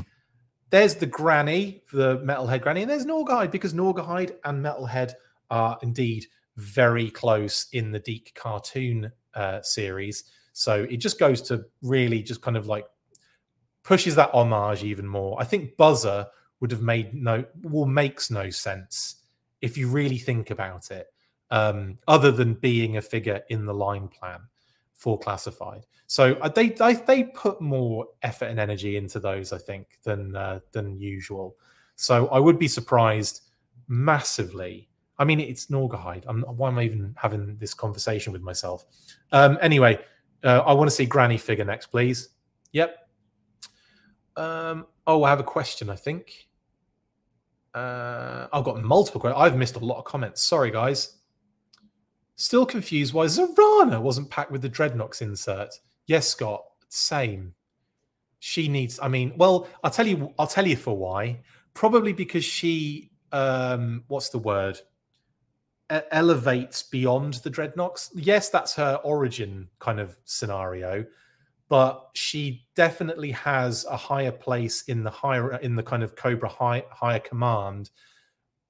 There's 0.69 0.95
the 0.95 1.05
granny, 1.05 1.83
the 1.93 2.17
metalhead 2.19 2.61
granny, 2.61 2.81
and 2.81 2.91
there's 2.91 3.05
Gnawgahyde 3.05 3.51
because 3.51 3.73
Gnawgahyde 3.73 4.35
and 4.43 4.63
metalhead 4.63 5.13
are 5.49 5.77
indeed 5.81 6.25
very 6.57 7.09
close 7.09 7.67
in 7.71 7.91
the 7.91 7.99
DiC 7.99 8.33
cartoon 8.35 9.11
uh, 9.35 9.61
series. 9.61 10.25
So 10.53 10.85
it 10.89 10.97
just 10.97 11.19
goes 11.19 11.41
to 11.43 11.65
really 11.81 12.21
just 12.23 12.41
kind 12.41 12.57
of 12.57 12.67
like 12.67 12.85
pushes 13.83 14.15
that 14.15 14.33
homage 14.33 14.83
even 14.83 15.07
more. 15.07 15.39
I 15.39 15.43
think 15.43 15.77
Buzzer 15.77 16.27
would 16.59 16.71
have 16.71 16.81
made 16.81 17.13
no 17.13 17.43
well 17.61 17.85
makes 17.85 18.31
no 18.31 18.49
sense 18.49 19.15
if 19.61 19.77
you 19.77 19.87
really 19.87 20.17
think 20.17 20.49
about 20.49 20.91
it, 20.91 21.07
um, 21.51 21.97
other 22.07 22.31
than 22.31 22.53
being 22.55 22.97
a 22.97 23.01
figure 23.01 23.41
in 23.49 23.65
the 23.65 23.73
line 23.73 24.07
plan 24.07 24.39
for 24.93 25.17
classified. 25.19 25.85
So 26.07 26.33
uh, 26.35 26.49
they, 26.49 26.69
they 26.69 26.93
they 26.93 27.23
put 27.25 27.61
more 27.61 28.07
effort 28.21 28.45
and 28.45 28.59
energy 28.59 28.97
into 28.97 29.19
those, 29.19 29.53
I 29.53 29.57
think, 29.57 29.99
than 30.03 30.35
uh, 30.35 30.59
than 30.71 30.99
usual. 30.99 31.55
So 31.95 32.27
I 32.27 32.39
would 32.39 32.57
be 32.57 32.67
surprised 32.67 33.41
massively 33.87 34.89
I 35.19 35.25
mean, 35.25 35.39
it's 35.39 35.67
Gnawgahyde. 35.67 36.23
I'm, 36.27 36.41
why 36.41 36.69
am 36.69 36.79
I 36.79 36.83
even 36.83 37.13
having 37.17 37.55
this 37.57 37.73
conversation 37.73 38.33
with 38.33 38.41
myself? 38.41 38.85
Um, 39.31 39.57
anyway, 39.61 39.99
uh, 40.43 40.63
I 40.65 40.73
want 40.73 40.89
to 40.89 40.95
see 40.95 41.05
Granny 41.05 41.37
figure 41.37 41.65
next, 41.65 41.87
please. 41.87 42.29
Yep. 42.71 43.02
Um, 44.35 44.87
oh, 45.05 45.23
I 45.23 45.29
have 45.29 45.39
a 45.39 45.43
question, 45.43 45.89
I 45.89 45.95
think. 45.95 46.47
Uh, 47.73 48.47
I've 48.53 48.63
got 48.63 48.81
multiple 48.83 49.19
questions. 49.19 49.41
I've 49.41 49.57
missed 49.57 49.75
a 49.75 49.79
lot 49.79 49.97
of 49.97 50.05
comments. 50.05 50.41
Sorry, 50.41 50.71
guys. 50.71 51.17
Still 52.35 52.65
confused 52.65 53.13
why 53.13 53.25
Zarana 53.25 54.01
wasn't 54.01 54.29
packed 54.29 54.51
with 54.51 54.61
the 54.61 54.69
Dreadnoks 54.69 55.21
insert. 55.21 55.79
Yes, 56.07 56.27
Scott. 56.27 56.63
Same. 56.89 57.53
She 58.39 58.67
needs. 58.67 58.99
I 59.01 59.07
mean, 59.07 59.33
well, 59.37 59.67
I'll 59.83 59.91
tell 59.91 60.07
you. 60.07 60.33
I'll 60.37 60.47
tell 60.47 60.67
you 60.67 60.75
for 60.75 60.97
why. 60.97 61.39
Probably 61.73 62.13
because 62.13 62.43
she. 62.43 63.11
Um, 63.31 64.03
what's 64.07 64.29
the 64.29 64.39
word? 64.39 64.79
Elevates 66.11 66.83
beyond 66.83 67.35
the 67.35 67.49
Dreadnoks. 67.49 68.09
Yes, 68.15 68.49
that's 68.49 68.75
her 68.75 68.99
origin 69.03 69.69
kind 69.79 69.99
of 69.99 70.15
scenario, 70.25 71.05
but 71.69 72.09
she 72.13 72.65
definitely 72.75 73.31
has 73.31 73.85
a 73.85 73.97
higher 73.97 74.31
place 74.31 74.83
in 74.83 75.03
the 75.03 75.09
higher 75.09 75.55
in 75.57 75.75
the 75.75 75.83
kind 75.83 76.03
of 76.03 76.15
Cobra 76.15 76.49
high, 76.49 76.83
higher 76.91 77.19
command. 77.19 77.89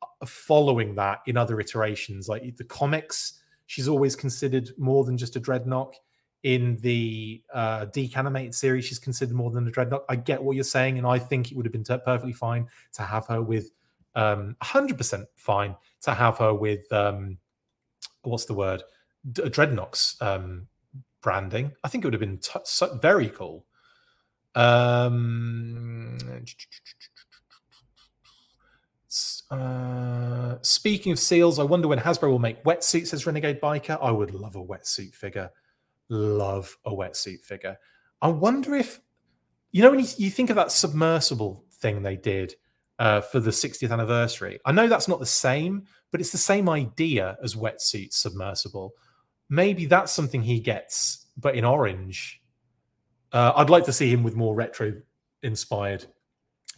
uh, 0.02 0.26
Following 0.26 0.96
that 0.96 1.22
in 1.28 1.38
other 1.38 1.60
iterations, 1.60 2.30
like 2.30 2.56
the 2.56 2.64
comics, 2.64 3.40
she's 3.66 3.88
always 3.88 4.16
considered 4.16 4.70
more 4.78 5.04
than 5.04 5.18
just 5.18 5.36
a 5.36 5.42
Dreadnok. 5.42 5.94
In 6.44 6.78
the 6.82 7.42
uh, 7.54 7.86
DiC 7.86 8.18
animated 8.18 8.54
series, 8.54 8.84
she's 8.84 9.00
considered 9.00 9.34
more 9.34 9.50
than 9.50 9.66
a 9.66 9.72
Dreadnok. 9.72 10.02
I 10.10 10.18
get 10.18 10.44
what 10.44 10.56
you're 10.56 10.66
saying, 10.66 10.98
and 10.98 11.08
I 11.08 11.18
think 11.18 11.52
it 11.52 11.56
would 11.56 11.66
have 11.66 11.72
been 11.72 11.86
t- 11.86 11.98
perfectly 12.04 12.34
fine 12.34 12.68
to 12.94 13.02
have 13.04 13.28
her 13.28 13.42
with 13.42 13.72
um 14.16 14.56
100% 14.62 15.26
fine 15.36 15.76
to 16.02 16.14
have 16.14 16.38
her 16.38 16.54
with 16.54 16.92
um 16.92 17.38
what's 18.22 18.46
the 18.46 18.54
word 18.54 18.84
D- 19.32 19.44
dreadnoks 19.44 20.22
um 20.22 20.68
branding 21.24 21.72
i 21.84 21.88
think 21.88 22.04
it 22.04 22.08
would 22.08 22.14
have 22.14 22.20
been 22.20 22.38
t- 22.38 22.60
so, 22.64 22.96
very 23.02 23.30
cool 23.30 23.66
um 24.56 26.18
uh, 29.50 30.58
speaking 30.62 31.12
of 31.12 31.20
seals 31.20 31.58
i 31.60 31.64
wonder 31.64 31.88
when 31.88 32.00
hasbro 32.00 32.30
will 32.30 32.40
make 32.40 32.64
wetsuits 32.64 33.14
as 33.14 33.26
renegade 33.26 33.60
biker 33.62 33.98
i 34.02 34.12
would 34.12 34.34
love 34.34 34.56
a 34.56 34.64
wetsuit 34.64 35.14
figure 35.14 35.50
love 36.10 36.76
a 36.86 36.92
wetsuit 36.92 37.42
figure 37.42 37.78
i 38.22 38.28
wonder 38.28 38.76
if 38.76 39.00
you 39.72 39.82
know 39.82 39.90
when 39.90 40.00
you, 40.00 40.08
you 40.18 40.30
think 40.30 40.52
of 40.52 40.56
that 40.56 40.72
submersible 40.72 41.66
thing 41.72 42.04
they 42.04 42.16
did 42.16 42.54
uh, 43.00 43.22
for 43.22 43.40
the 43.40 43.52
60th 43.52 43.92
anniversary. 43.92 44.60
I 44.66 44.72
know 44.72 44.88
that's 44.88 45.08
not 45.08 45.20
the 45.20 45.26
same, 45.26 45.84
but 46.12 46.22
it's 46.22 46.32
the 46.32 46.38
same 46.38 46.70
idea 46.70 47.38
as 47.44 47.56
wetsuit 47.56 48.14
submersible. 48.14 48.94
Maybe 49.54 49.86
that's 49.86 50.12
something 50.12 50.42
he 50.42 50.60
gets, 50.60 51.28
but 51.38 51.54
in 51.54 51.64
orange. 51.64 52.42
Uh, 53.32 53.54
I'd 53.56 53.70
like 53.70 53.86
to 53.86 53.94
see 53.94 54.10
him 54.10 54.24
with 54.24 54.36
more 54.36 54.56
retro 54.56 54.94
inspired 55.44 56.08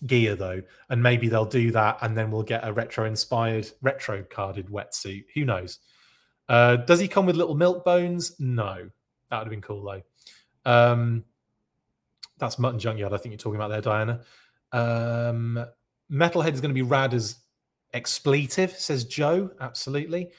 gear 0.05 0.35
though, 0.35 0.61
and 0.89 1.01
maybe 1.01 1.29
they'll 1.29 1.45
do 1.45 1.71
that, 1.71 1.99
and 2.01 2.17
then 2.17 2.31
we'll 2.31 2.43
get 2.43 2.67
a 2.67 2.73
retro 2.73 3.05
inspired, 3.05 3.71
retro 3.81 4.25
carded 4.29 4.67
wetsuit. 4.67 5.23
Who 5.35 5.45
knows? 5.45 5.79
Uh, 6.49 6.75
does 6.75 6.99
he 6.99 7.07
come 7.07 7.25
with 7.25 7.37
little 7.37 7.55
milk 7.55 7.85
bones? 7.85 8.37
No, 8.39 8.89
that 9.29 9.37
would 9.37 9.45
have 9.45 9.49
been 9.49 9.61
cool 9.61 9.81
though. 9.81 10.01
Um, 10.69 11.23
that's 12.39 12.59
Mutt 12.59 12.73
and 12.73 12.81
Junkyard. 12.81 13.13
I 13.13 13.17
think 13.17 13.31
you're 13.31 13.37
talking 13.37 13.55
about 13.55 13.69
there, 13.69 13.79
Diana. 13.79 14.19
Um, 14.73 15.65
Metalhead 16.11 16.51
is 16.51 16.59
going 16.59 16.71
to 16.71 16.75
be 16.75 16.81
rad 16.81 17.13
as 17.13 17.37
expletive, 17.93 18.71
says 18.71 19.05
Joe. 19.05 19.51
Absolutely. 19.61 20.31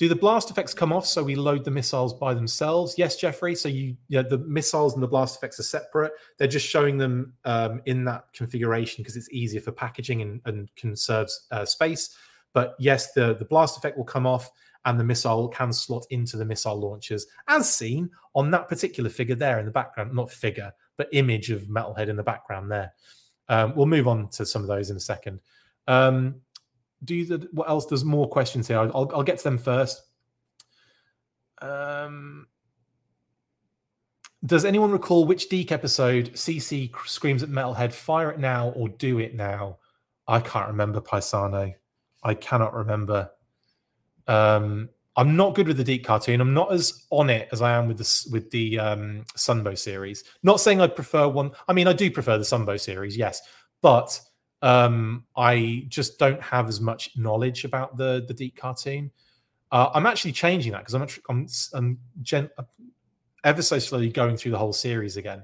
Do 0.00 0.08
the 0.08 0.16
blast 0.16 0.50
effects 0.50 0.72
come 0.72 0.94
off 0.94 1.04
so 1.04 1.22
we 1.22 1.34
load 1.34 1.62
the 1.62 1.70
missiles 1.70 2.14
by 2.14 2.32
themselves? 2.32 2.94
Yes, 2.96 3.16
Jeffrey. 3.16 3.54
So 3.54 3.68
you, 3.68 3.98
yeah, 4.08 4.22
the 4.22 4.38
missiles 4.38 4.94
and 4.94 5.02
the 5.02 5.06
blast 5.06 5.36
effects 5.36 5.60
are 5.60 5.62
separate. 5.62 6.12
They're 6.38 6.48
just 6.48 6.66
showing 6.66 6.96
them 6.96 7.34
um, 7.44 7.82
in 7.84 8.06
that 8.06 8.24
configuration 8.32 9.02
because 9.02 9.14
it's 9.14 9.30
easier 9.30 9.60
for 9.60 9.72
packaging 9.72 10.22
and, 10.22 10.40
and 10.46 10.74
conserves 10.74 11.46
uh, 11.50 11.66
space. 11.66 12.16
But 12.54 12.76
yes, 12.78 13.12
the 13.12 13.34
the 13.34 13.44
blast 13.44 13.76
effect 13.76 13.98
will 13.98 14.06
come 14.06 14.26
off, 14.26 14.50
and 14.86 14.98
the 14.98 15.04
missile 15.04 15.48
can 15.48 15.70
slot 15.70 16.06
into 16.08 16.38
the 16.38 16.46
missile 16.46 16.80
launchers, 16.80 17.26
as 17.48 17.70
seen 17.70 18.08
on 18.34 18.50
that 18.52 18.68
particular 18.68 19.10
figure 19.10 19.34
there 19.34 19.58
in 19.58 19.66
the 19.66 19.70
background. 19.70 20.14
Not 20.14 20.30
figure, 20.30 20.72
but 20.96 21.10
image 21.12 21.50
of 21.50 21.64
Metalhead 21.64 22.08
in 22.08 22.16
the 22.16 22.22
background 22.22 22.72
there. 22.72 22.94
Um, 23.50 23.76
we'll 23.76 23.84
move 23.84 24.08
on 24.08 24.30
to 24.30 24.46
some 24.46 24.62
of 24.62 24.68
those 24.68 24.88
in 24.88 24.96
a 24.96 25.00
second. 25.00 25.40
Um, 25.86 26.36
do 27.04 27.14
you, 27.14 27.48
what 27.52 27.68
else? 27.68 27.86
There's 27.86 28.04
more 28.04 28.28
questions 28.28 28.68
here. 28.68 28.78
I'll, 28.78 29.10
I'll 29.14 29.22
get 29.22 29.38
to 29.38 29.44
them 29.44 29.58
first. 29.58 30.02
Um, 31.62 32.46
does 34.44 34.64
anyone 34.64 34.90
recall 34.90 35.26
which 35.26 35.48
DiC 35.48 35.72
episode 35.72 36.32
CC 36.32 36.90
screams 37.06 37.42
at 37.42 37.50
Metalhead, 37.50 37.92
fire 37.92 38.30
it 38.30 38.38
now 38.38 38.70
or 38.70 38.88
do 38.88 39.18
it 39.18 39.34
now? 39.34 39.78
I 40.26 40.40
can't 40.40 40.68
remember, 40.68 41.00
Paisano. 41.00 41.74
I 42.22 42.34
cannot 42.34 42.74
remember. 42.74 43.30
Um, 44.26 44.88
I'm 45.16 45.36
not 45.36 45.54
good 45.54 45.66
with 45.66 45.76
the 45.76 45.84
DiC 45.84 46.04
cartoon. 46.04 46.40
I'm 46.40 46.54
not 46.54 46.72
as 46.72 47.04
on 47.10 47.28
it 47.28 47.48
as 47.52 47.60
I 47.60 47.72
am 47.72 47.88
with 47.88 47.98
the 47.98 48.28
with 48.30 48.50
the 48.50 48.78
um, 48.78 49.24
Sunbow 49.36 49.76
series. 49.76 50.24
Not 50.42 50.60
saying 50.60 50.80
I 50.80 50.86
prefer 50.86 51.28
one. 51.28 51.50
I 51.68 51.72
mean, 51.72 51.88
I 51.88 51.92
do 51.92 52.10
prefer 52.10 52.38
the 52.38 52.44
Sunbow 52.44 52.80
series, 52.80 53.16
yes, 53.16 53.40
but 53.82 54.18
um, 54.62 55.24
I 55.36 55.84
just 55.88 56.18
don't 56.18 56.42
have 56.42 56.68
as 56.68 56.80
much 56.80 57.16
knowledge 57.16 57.64
about 57.64 57.96
the 57.96 58.24
the 58.26 58.34
DiC 58.34 58.56
cartoon. 58.56 59.10
Uh, 59.72 59.90
I'm 59.94 60.06
actually 60.06 60.32
changing 60.32 60.72
that 60.72 60.86
because 60.86 60.94
I'm, 60.94 61.06
I'm 61.28 61.46
I'm 61.74 61.98
gen- 62.22 62.50
ever 63.44 63.62
so 63.62 63.78
slowly 63.78 64.10
going 64.10 64.36
through 64.36 64.52
the 64.52 64.58
whole 64.58 64.72
series 64.72 65.16
again. 65.16 65.42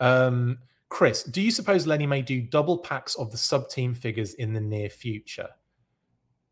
Um, 0.00 0.58
Chris, 0.88 1.22
do 1.24 1.40
you 1.40 1.50
suppose 1.50 1.86
Lenny 1.86 2.06
may 2.06 2.22
do 2.22 2.40
double 2.40 2.78
packs 2.78 3.14
of 3.16 3.30
the 3.30 3.36
sub 3.36 3.68
team 3.68 3.94
figures 3.94 4.34
in 4.34 4.52
the 4.52 4.60
near 4.60 4.88
future? 4.88 5.48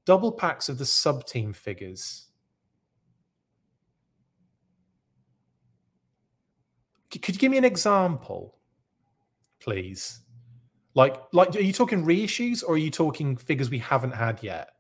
Double 0.05 0.33
packs 0.33 0.69
of 0.69 0.79
the 0.79 0.85
sub 0.85 1.27
team 1.27 1.53
figures. 1.53 2.27
Could 7.11 7.35
you 7.35 7.39
give 7.39 7.51
me 7.51 7.59
an 7.59 7.65
example, 7.65 8.57
please? 9.61 10.22
Like, 10.95 11.17
like, 11.33 11.55
are 11.57 11.61
you 11.61 11.73
talking 11.73 12.05
reissues 12.05 12.63
or 12.63 12.75
are 12.75 12.79
you 12.79 12.91
talking 12.91 13.37
figures 13.37 13.71
we 13.71 13.79
haven't 13.79 14.13
had 14.13 14.43
yet? 14.43 14.71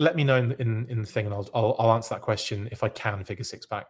Let 0.00 0.16
me 0.16 0.24
know 0.24 0.36
in 0.36 0.52
in, 0.52 0.86
in 0.88 1.00
the 1.00 1.06
thing, 1.06 1.26
and 1.26 1.34
I'll, 1.34 1.48
I'll, 1.54 1.76
I'll 1.78 1.92
answer 1.92 2.14
that 2.14 2.22
question 2.22 2.68
if 2.72 2.82
I 2.82 2.88
can. 2.88 3.22
Figure 3.22 3.44
six 3.44 3.64
pack. 3.66 3.86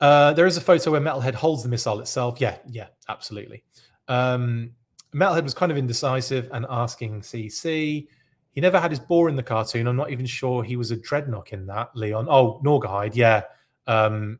Uh, 0.00 0.32
there 0.32 0.46
is 0.46 0.56
a 0.56 0.60
photo 0.60 0.90
where 0.90 1.00
Metalhead 1.00 1.34
holds 1.34 1.62
the 1.62 1.68
missile 1.68 2.00
itself. 2.00 2.40
Yeah, 2.40 2.58
yeah, 2.68 2.88
absolutely. 3.08 3.64
Um, 4.08 4.72
Metalhead 5.14 5.44
was 5.44 5.54
kind 5.54 5.72
of 5.72 5.78
indecisive 5.78 6.48
and 6.52 6.66
asking 6.68 7.22
CC. 7.22 8.08
He 8.52 8.60
never 8.60 8.78
had 8.80 8.90
his 8.90 9.00
boar 9.00 9.28
in 9.28 9.36
the 9.36 9.42
cartoon. 9.42 9.86
I'm 9.86 9.96
not 9.96 10.10
even 10.10 10.26
sure 10.26 10.62
he 10.62 10.76
was 10.76 10.90
a 10.90 10.96
dreadnok 10.96 11.52
in 11.52 11.66
that. 11.66 11.94
Leon. 11.94 12.26
Oh, 12.28 12.60
Gnawgahyde. 12.64 13.14
Yeah. 13.14 13.42
Um, 13.86 14.38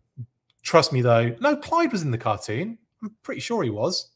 trust 0.63 0.93
me 0.93 1.03
though. 1.03 1.35
No, 1.41 1.57
Clyde 1.57 1.93
was 1.93 2.03
in 2.03 2.11
the 2.11 2.19
cartoon. 2.19 2.79
I'm 3.03 3.15
pretty 3.23 3.41
sure 3.41 3.63
he 3.63 3.71
was. 3.71 4.11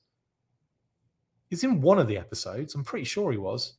He's 1.50 1.64
in 1.64 1.80
one 1.80 1.98
of 1.98 2.06
the 2.06 2.16
episodes. 2.16 2.74
I'm 2.74 2.84
pretty 2.84 3.04
sure 3.04 3.32
he 3.32 3.38
was. 3.38 3.74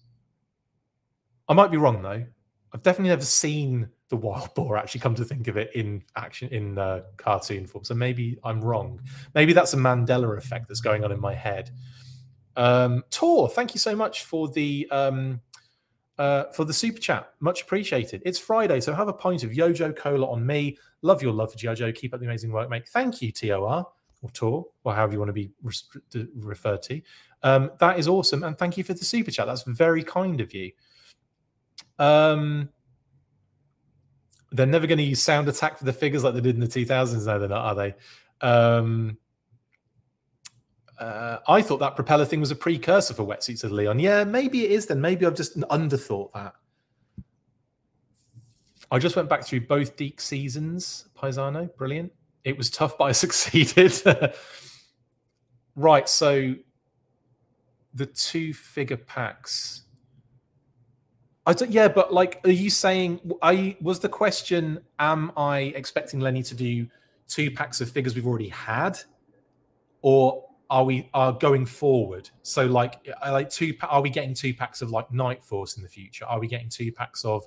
I 1.47 1.53
might 1.53 1.71
be 1.71 1.77
wrong 1.77 2.01
though. 2.01 2.25
I've 2.73 2.83
definitely 2.83 3.09
never 3.09 3.25
seen 3.25 3.89
the 4.09 4.17
wild 4.17 4.53
boar 4.55 4.77
actually 4.77 5.01
come 5.01 5.15
to 5.15 5.25
think 5.25 5.47
of 5.47 5.57
it 5.57 5.71
in 5.73 6.03
action 6.15 6.49
in 6.49 6.77
uh, 6.77 7.01
cartoon 7.17 7.65
form. 7.65 7.83
So 7.83 7.95
maybe 7.95 8.37
I'm 8.43 8.61
wrong. 8.61 9.01
Maybe 9.33 9.53
that's 9.53 9.73
a 9.73 9.77
Mandela 9.77 10.37
effect 10.37 10.67
that's 10.67 10.81
going 10.81 11.03
on 11.03 11.11
in 11.11 11.19
my 11.19 11.33
head. 11.33 11.71
Um, 12.57 13.03
Tor, 13.09 13.49
thank 13.49 13.73
you 13.73 13.79
so 13.79 13.95
much 13.95 14.25
for 14.25 14.49
the 14.49 14.87
um, 14.91 15.39
uh, 16.17 16.51
for 16.51 16.65
the 16.65 16.73
super 16.73 16.99
chat. 16.99 17.31
Much 17.39 17.61
appreciated. 17.61 18.21
It's 18.25 18.37
Friday, 18.37 18.81
so 18.81 18.93
have 18.93 19.07
a 19.07 19.13
pint 19.13 19.43
of 19.43 19.51
Yojo 19.51 19.95
Cola 19.95 20.29
on 20.29 20.45
me. 20.45 20.77
Love 21.01 21.21
your 21.21 21.31
love 21.31 21.53
for 21.53 21.57
Jojo. 21.57 21.95
Keep 21.95 22.13
up 22.13 22.19
the 22.19 22.25
amazing 22.25 22.51
work, 22.51 22.69
mate. 22.69 22.87
Thank 22.89 23.21
you, 23.21 23.31
TOR 23.31 23.87
or 24.21 24.29
Tor, 24.31 24.65
or 24.83 24.93
however 24.93 25.13
you 25.13 25.19
want 25.19 25.29
to 25.29 25.33
be 25.33 25.51
re- 25.63 26.27
referred 26.35 26.81
to. 26.83 27.01
Um, 27.43 27.71
that 27.79 27.97
is 27.97 28.07
awesome, 28.07 28.43
and 28.43 28.57
thank 28.57 28.77
you 28.77 28.83
for 28.83 28.93
the 28.93 29.05
super 29.05 29.31
chat. 29.31 29.47
That's 29.47 29.63
very 29.63 30.03
kind 30.03 30.41
of 30.41 30.53
you. 30.53 30.71
Um, 31.97 32.69
they're 34.51 34.65
never 34.65 34.87
going 34.87 34.97
to 34.97 35.03
use 35.03 35.21
sound 35.21 35.47
attack 35.47 35.77
for 35.77 35.85
the 35.85 35.93
figures 35.93 36.23
like 36.23 36.33
they 36.33 36.41
did 36.41 36.55
in 36.55 36.61
the 36.61 36.67
2000s. 36.67 37.25
No, 37.25 37.39
they're 37.39 37.47
not, 37.47 37.65
are 37.65 37.75
they? 37.75 37.95
Um, 38.41 39.17
uh, 40.99 41.39
I 41.47 41.61
thought 41.61 41.79
that 41.79 41.95
propeller 41.95 42.25
thing 42.25 42.39
was 42.39 42.51
a 42.51 42.55
precursor 42.55 43.13
for 43.13 43.23
wetsuits 43.23 43.63
of 43.63 43.71
Leon. 43.71 43.99
Yeah, 43.99 44.23
maybe 44.23 44.65
it 44.65 44.71
is. 44.71 44.85
Then 44.85 45.01
maybe 45.01 45.25
I've 45.25 45.35
just 45.35 45.59
underthought 45.61 46.31
that. 46.33 46.53
I 48.91 48.99
just 48.99 49.15
went 49.15 49.29
back 49.29 49.43
through 49.43 49.61
both 49.61 49.95
DiC 49.95 50.19
seasons. 50.19 51.07
Paisano, 51.17 51.75
brilliant. 51.75 52.11
It 52.43 52.57
was 52.57 52.69
tough, 52.69 52.97
but 52.97 53.05
I 53.05 53.11
succeeded. 53.13 53.93
right, 55.75 56.09
so 56.09 56.55
the 57.93 58.05
two 58.05 58.53
figure 58.53 58.97
packs. 58.97 59.83
I 61.45 61.53
don't, 61.53 61.71
yeah, 61.71 61.87
but 61.87 62.13
like, 62.13 62.39
are 62.43 62.51
you 62.51 62.69
saying? 62.69 63.19
I 63.41 63.75
was 63.81 63.99
the 63.99 64.09
question: 64.09 64.79
Am 64.99 65.31
I 65.35 65.73
expecting 65.75 66.19
Lenny 66.19 66.43
to 66.43 66.55
do 66.55 66.87
two 67.27 67.49
packs 67.49 67.81
of 67.81 67.89
figures 67.89 68.15
we've 68.15 68.27
already 68.27 68.49
had, 68.49 68.99
or 70.01 70.45
are 70.69 70.83
we 70.83 71.09
are 71.13 71.33
going 71.33 71.65
forward? 71.65 72.29
So 72.43 72.65
like, 72.65 73.07
like 73.27 73.49
two. 73.49 73.73
Are 73.81 74.01
we 74.01 74.09
getting 74.09 74.33
two 74.33 74.53
packs 74.53 74.81
of 74.81 74.91
like 74.91 75.11
Night 75.11 75.43
Force 75.43 75.77
in 75.77 75.83
the 75.83 75.89
future? 75.89 76.25
Are 76.25 76.39
we 76.39 76.47
getting 76.47 76.69
two 76.69 76.91
packs 76.91 77.25
of 77.25 77.45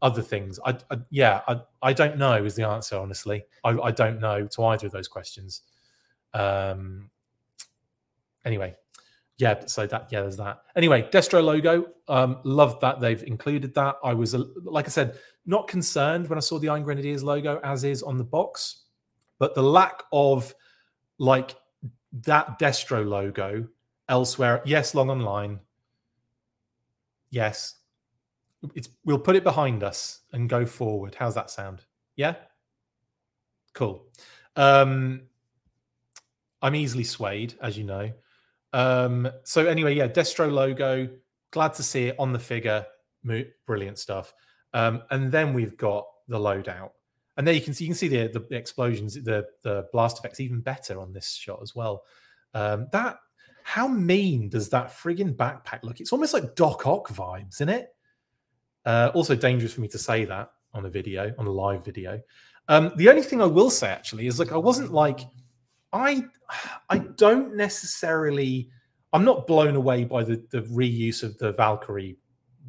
other 0.00 0.22
things? 0.22 0.58
I, 0.64 0.78
I 0.90 0.98
yeah, 1.10 1.42
I, 1.46 1.60
I 1.82 1.92
don't 1.92 2.16
know 2.16 2.44
is 2.44 2.54
the 2.54 2.66
answer. 2.66 2.96
Honestly, 2.96 3.44
I, 3.62 3.70
I 3.78 3.90
don't 3.90 4.20
know 4.20 4.46
to 4.46 4.64
either 4.64 4.86
of 4.86 4.92
those 4.92 5.08
questions. 5.08 5.62
Um. 6.32 7.10
Anyway, 8.44 8.74
yeah, 9.38 9.64
so 9.66 9.86
that 9.86 10.08
yeah, 10.10 10.22
there's 10.22 10.36
that. 10.36 10.62
Anyway, 10.74 11.08
Destro 11.12 11.42
logo. 11.42 11.86
Um, 12.08 12.40
love 12.42 12.80
that 12.80 13.00
they've 13.00 13.22
included 13.22 13.72
that. 13.74 13.96
I 14.02 14.12
was 14.12 14.34
like 14.34 14.86
I 14.86 14.90
said, 14.90 15.16
not 15.46 15.68
concerned 15.68 16.28
when 16.28 16.36
I 16.36 16.40
saw 16.40 16.58
the 16.58 16.68
Iron 16.68 16.82
Grenadiers 16.82 17.22
logo 17.22 17.60
as 17.62 17.84
is 17.84 18.02
on 18.02 18.18
the 18.18 18.24
box, 18.24 18.84
but 19.38 19.54
the 19.54 19.62
lack 19.62 20.02
of 20.12 20.52
like 21.18 21.54
that 22.24 22.58
Destro 22.58 23.06
logo 23.06 23.68
elsewhere. 24.08 24.60
Yes, 24.64 24.96
long 24.96 25.08
online. 25.08 25.60
Yes, 27.30 27.76
it's 28.74 28.88
we'll 29.04 29.20
put 29.20 29.36
it 29.36 29.44
behind 29.44 29.84
us 29.84 30.22
and 30.32 30.48
go 30.48 30.66
forward. 30.66 31.14
How's 31.14 31.36
that 31.36 31.48
sound? 31.48 31.84
Yeah, 32.16 32.34
cool. 33.72 34.08
Um, 34.56 35.22
I'm 36.60 36.74
easily 36.74 37.04
swayed, 37.04 37.54
as 37.62 37.78
you 37.78 37.84
know. 37.84 38.10
Um, 38.78 39.28
so 39.42 39.66
anyway, 39.66 39.96
yeah, 39.96 40.06
Destro 40.06 40.50
logo. 40.50 41.08
Glad 41.50 41.74
to 41.74 41.82
see 41.82 42.06
it 42.06 42.16
on 42.16 42.32
the 42.32 42.38
figure. 42.38 42.86
Brilliant 43.66 43.98
stuff. 43.98 44.32
Um, 44.72 45.02
and 45.10 45.32
then 45.32 45.52
we've 45.52 45.76
got 45.76 46.06
the 46.28 46.38
loadout, 46.38 46.90
and 47.36 47.46
there 47.46 47.54
you 47.54 47.60
can 47.60 47.74
see 47.74 47.84
you 47.84 47.88
can 47.88 47.96
see 47.96 48.06
the, 48.06 48.28
the 48.28 48.56
explosions, 48.56 49.14
the 49.14 49.46
the 49.62 49.88
blast 49.92 50.18
effects 50.18 50.38
even 50.38 50.60
better 50.60 51.00
on 51.00 51.12
this 51.12 51.32
shot 51.32 51.58
as 51.60 51.74
well. 51.74 52.04
Um, 52.54 52.86
that 52.92 53.18
how 53.64 53.88
mean 53.88 54.48
does 54.48 54.68
that 54.68 54.90
friggin' 54.90 55.34
backpack 55.34 55.82
look? 55.82 55.98
It's 55.98 56.12
almost 56.12 56.32
like 56.32 56.54
Doc 56.54 56.86
Ock 56.86 57.08
vibes, 57.08 57.56
isn't 57.56 57.68
it? 57.68 57.88
Uh, 58.84 59.10
also 59.12 59.34
dangerous 59.34 59.72
for 59.72 59.80
me 59.80 59.88
to 59.88 59.98
say 59.98 60.24
that 60.24 60.52
on 60.72 60.86
a 60.86 60.88
video, 60.88 61.34
on 61.36 61.46
a 61.46 61.50
live 61.50 61.84
video. 61.84 62.22
Um, 62.68 62.92
the 62.96 63.08
only 63.08 63.22
thing 63.22 63.42
I 63.42 63.46
will 63.46 63.70
say 63.70 63.88
actually 63.88 64.28
is 64.28 64.38
like 64.38 64.52
I 64.52 64.56
wasn't 64.56 64.92
like 64.92 65.20
I 65.92 66.24
I 66.88 66.98
don't 66.98 67.56
necessarily 67.56 68.70
I'm 69.12 69.24
not 69.24 69.46
blown 69.46 69.76
away 69.76 70.04
by 70.04 70.22
the, 70.22 70.42
the 70.50 70.62
reuse 70.62 71.22
of 71.22 71.38
the 71.38 71.52
Valkyrie 71.52 72.18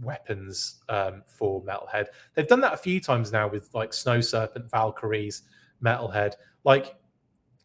weapons 0.02 0.82
um, 0.88 1.24
for 1.28 1.62
Metalhead. 1.64 2.08
They've 2.34 2.48
done 2.48 2.62
that 2.62 2.74
a 2.74 2.78
few 2.78 3.02
times 3.02 3.32
now 3.32 3.50
with 3.50 3.70
like 3.74 3.94
Snow 3.94 4.22
Serpent, 4.22 4.72
Valkyries, 4.72 5.44
Metalhead. 5.84 6.34
Like 6.64 6.96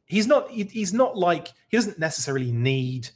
he's 0.06 0.26
not 0.26 0.51
he's 0.51 0.93
not 0.93 1.16
like 1.16 1.48
he 1.68 1.76
doesn't 1.76 1.98
necessarily 1.98 2.52
need 2.52 3.09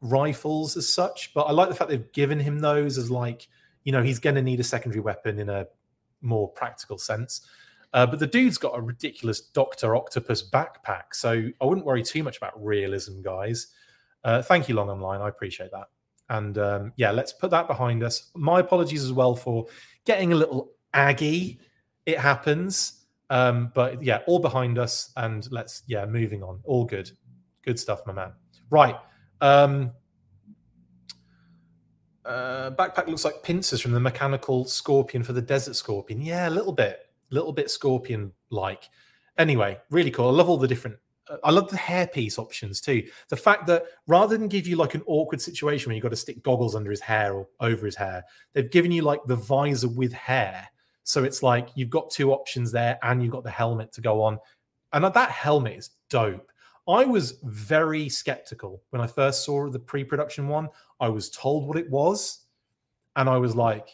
rifles 0.00 0.76
as 0.76 0.92
such, 0.92 1.32
but 1.34 1.42
I 1.42 1.52
like 1.52 1.68
the 1.68 1.74
fact 1.74 1.90
they've 1.90 2.12
given 2.12 2.40
him 2.40 2.60
those 2.60 2.98
as 2.98 3.10
like 3.10 3.48
you 3.84 3.92
know 3.92 4.02
he's 4.02 4.18
going 4.18 4.36
to 4.36 4.42
need 4.42 4.60
a 4.60 4.64
secondary 4.64 5.00
weapon 5.00 5.38
in 5.38 5.48
a 5.48 5.66
more 6.22 6.48
practical 6.48 6.98
sense. 6.98 7.46
Uh, 7.94 8.04
but 8.04 8.18
the 8.18 8.26
dude's 8.26 8.58
got 8.58 8.76
a 8.76 8.80
ridiculous 8.80 9.40
Doctor 9.40 9.94
Octopus 9.94 10.50
backpack, 10.50 11.14
so 11.14 11.30
I 11.60 11.64
wouldn't 11.64 11.86
worry 11.86 12.02
too 12.02 12.24
much 12.24 12.36
about 12.36 12.52
realism, 12.62 13.22
guys. 13.22 13.68
Uh, 14.24 14.42
thank 14.42 14.68
you, 14.68 14.74
Long 14.74 14.90
Online. 14.90 15.20
I 15.20 15.28
appreciate 15.28 15.70
that. 15.70 15.86
And 16.28 16.58
um, 16.58 16.92
yeah, 16.96 17.12
let's 17.12 17.32
put 17.32 17.52
that 17.52 17.68
behind 17.68 18.02
us. 18.02 18.30
My 18.34 18.58
apologies 18.58 19.04
as 19.04 19.12
well 19.12 19.36
for 19.36 19.66
getting 20.04 20.32
a 20.32 20.34
little 20.34 20.72
aggy. 20.92 21.60
It 22.04 22.18
happens. 22.18 23.04
Um, 23.30 23.70
but 23.74 24.02
yeah, 24.02 24.22
all 24.26 24.40
behind 24.40 24.76
us. 24.76 25.12
And 25.16 25.46
let's, 25.52 25.84
yeah, 25.86 26.04
moving 26.04 26.42
on. 26.42 26.60
All 26.64 26.84
good. 26.84 27.12
Good 27.62 27.78
stuff, 27.78 28.00
my 28.06 28.12
man. 28.12 28.32
Right. 28.70 28.96
Um, 29.40 29.92
uh, 32.24 32.72
backpack 32.72 33.06
looks 33.06 33.24
like 33.24 33.42
pincers 33.44 33.80
from 33.80 33.92
the 33.92 34.00
mechanical 34.00 34.64
scorpion 34.64 35.22
for 35.22 35.32
the 35.32 35.42
desert 35.42 35.76
scorpion. 35.76 36.20
Yeah, 36.22 36.48
a 36.48 36.50
little 36.50 36.72
bit 36.72 37.03
little 37.30 37.52
bit 37.52 37.70
scorpion 37.70 38.32
like. 38.50 38.88
Anyway, 39.38 39.78
really 39.90 40.10
cool. 40.10 40.28
I 40.28 40.32
love 40.32 40.48
all 40.48 40.56
the 40.56 40.68
different. 40.68 40.96
I 41.42 41.50
love 41.50 41.70
the 41.70 41.76
hairpiece 41.76 42.38
options 42.38 42.80
too. 42.80 43.02
The 43.28 43.36
fact 43.36 43.66
that 43.68 43.84
rather 44.06 44.36
than 44.36 44.46
give 44.46 44.66
you 44.66 44.76
like 44.76 44.94
an 44.94 45.02
awkward 45.06 45.40
situation 45.40 45.88
where 45.88 45.96
you've 45.96 46.02
got 46.02 46.10
to 46.10 46.16
stick 46.16 46.42
goggles 46.42 46.74
under 46.74 46.90
his 46.90 47.00
hair 47.00 47.34
or 47.34 47.48
over 47.60 47.86
his 47.86 47.96
hair, 47.96 48.24
they've 48.52 48.70
given 48.70 48.92
you 48.92 49.02
like 49.02 49.20
the 49.26 49.36
visor 49.36 49.88
with 49.88 50.12
hair. 50.12 50.68
So 51.02 51.24
it's 51.24 51.42
like 51.42 51.68
you've 51.74 51.90
got 51.90 52.10
two 52.10 52.32
options 52.32 52.70
there 52.72 52.98
and 53.02 53.22
you've 53.22 53.32
got 53.32 53.44
the 53.44 53.50
helmet 53.50 53.92
to 53.92 54.00
go 54.02 54.22
on. 54.22 54.38
And 54.92 55.04
that 55.04 55.30
helmet 55.30 55.78
is 55.78 55.90
dope. 56.10 56.50
I 56.86 57.04
was 57.04 57.38
very 57.42 58.08
skeptical 58.10 58.82
when 58.90 59.00
I 59.00 59.06
first 59.06 59.44
saw 59.44 59.68
the 59.68 59.78
pre 59.78 60.04
production 60.04 60.48
one. 60.48 60.68
I 61.00 61.08
was 61.08 61.30
told 61.30 61.66
what 61.66 61.78
it 61.78 61.90
was. 61.90 62.40
And 63.16 63.28
I 63.28 63.38
was 63.38 63.56
like, 63.56 63.88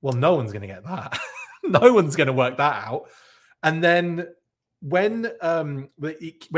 well, 0.00 0.14
no 0.14 0.34
one's 0.34 0.52
going 0.52 0.62
to 0.62 0.68
get 0.68 0.84
that. 0.84 1.18
no 1.82 1.92
one's 1.92 2.16
going 2.16 2.26
to 2.26 2.32
work 2.32 2.56
that 2.56 2.86
out. 2.86 3.08
And 3.62 3.82
then 3.82 4.28
when 4.80 5.30
um 5.40 5.88
when 5.98 6.14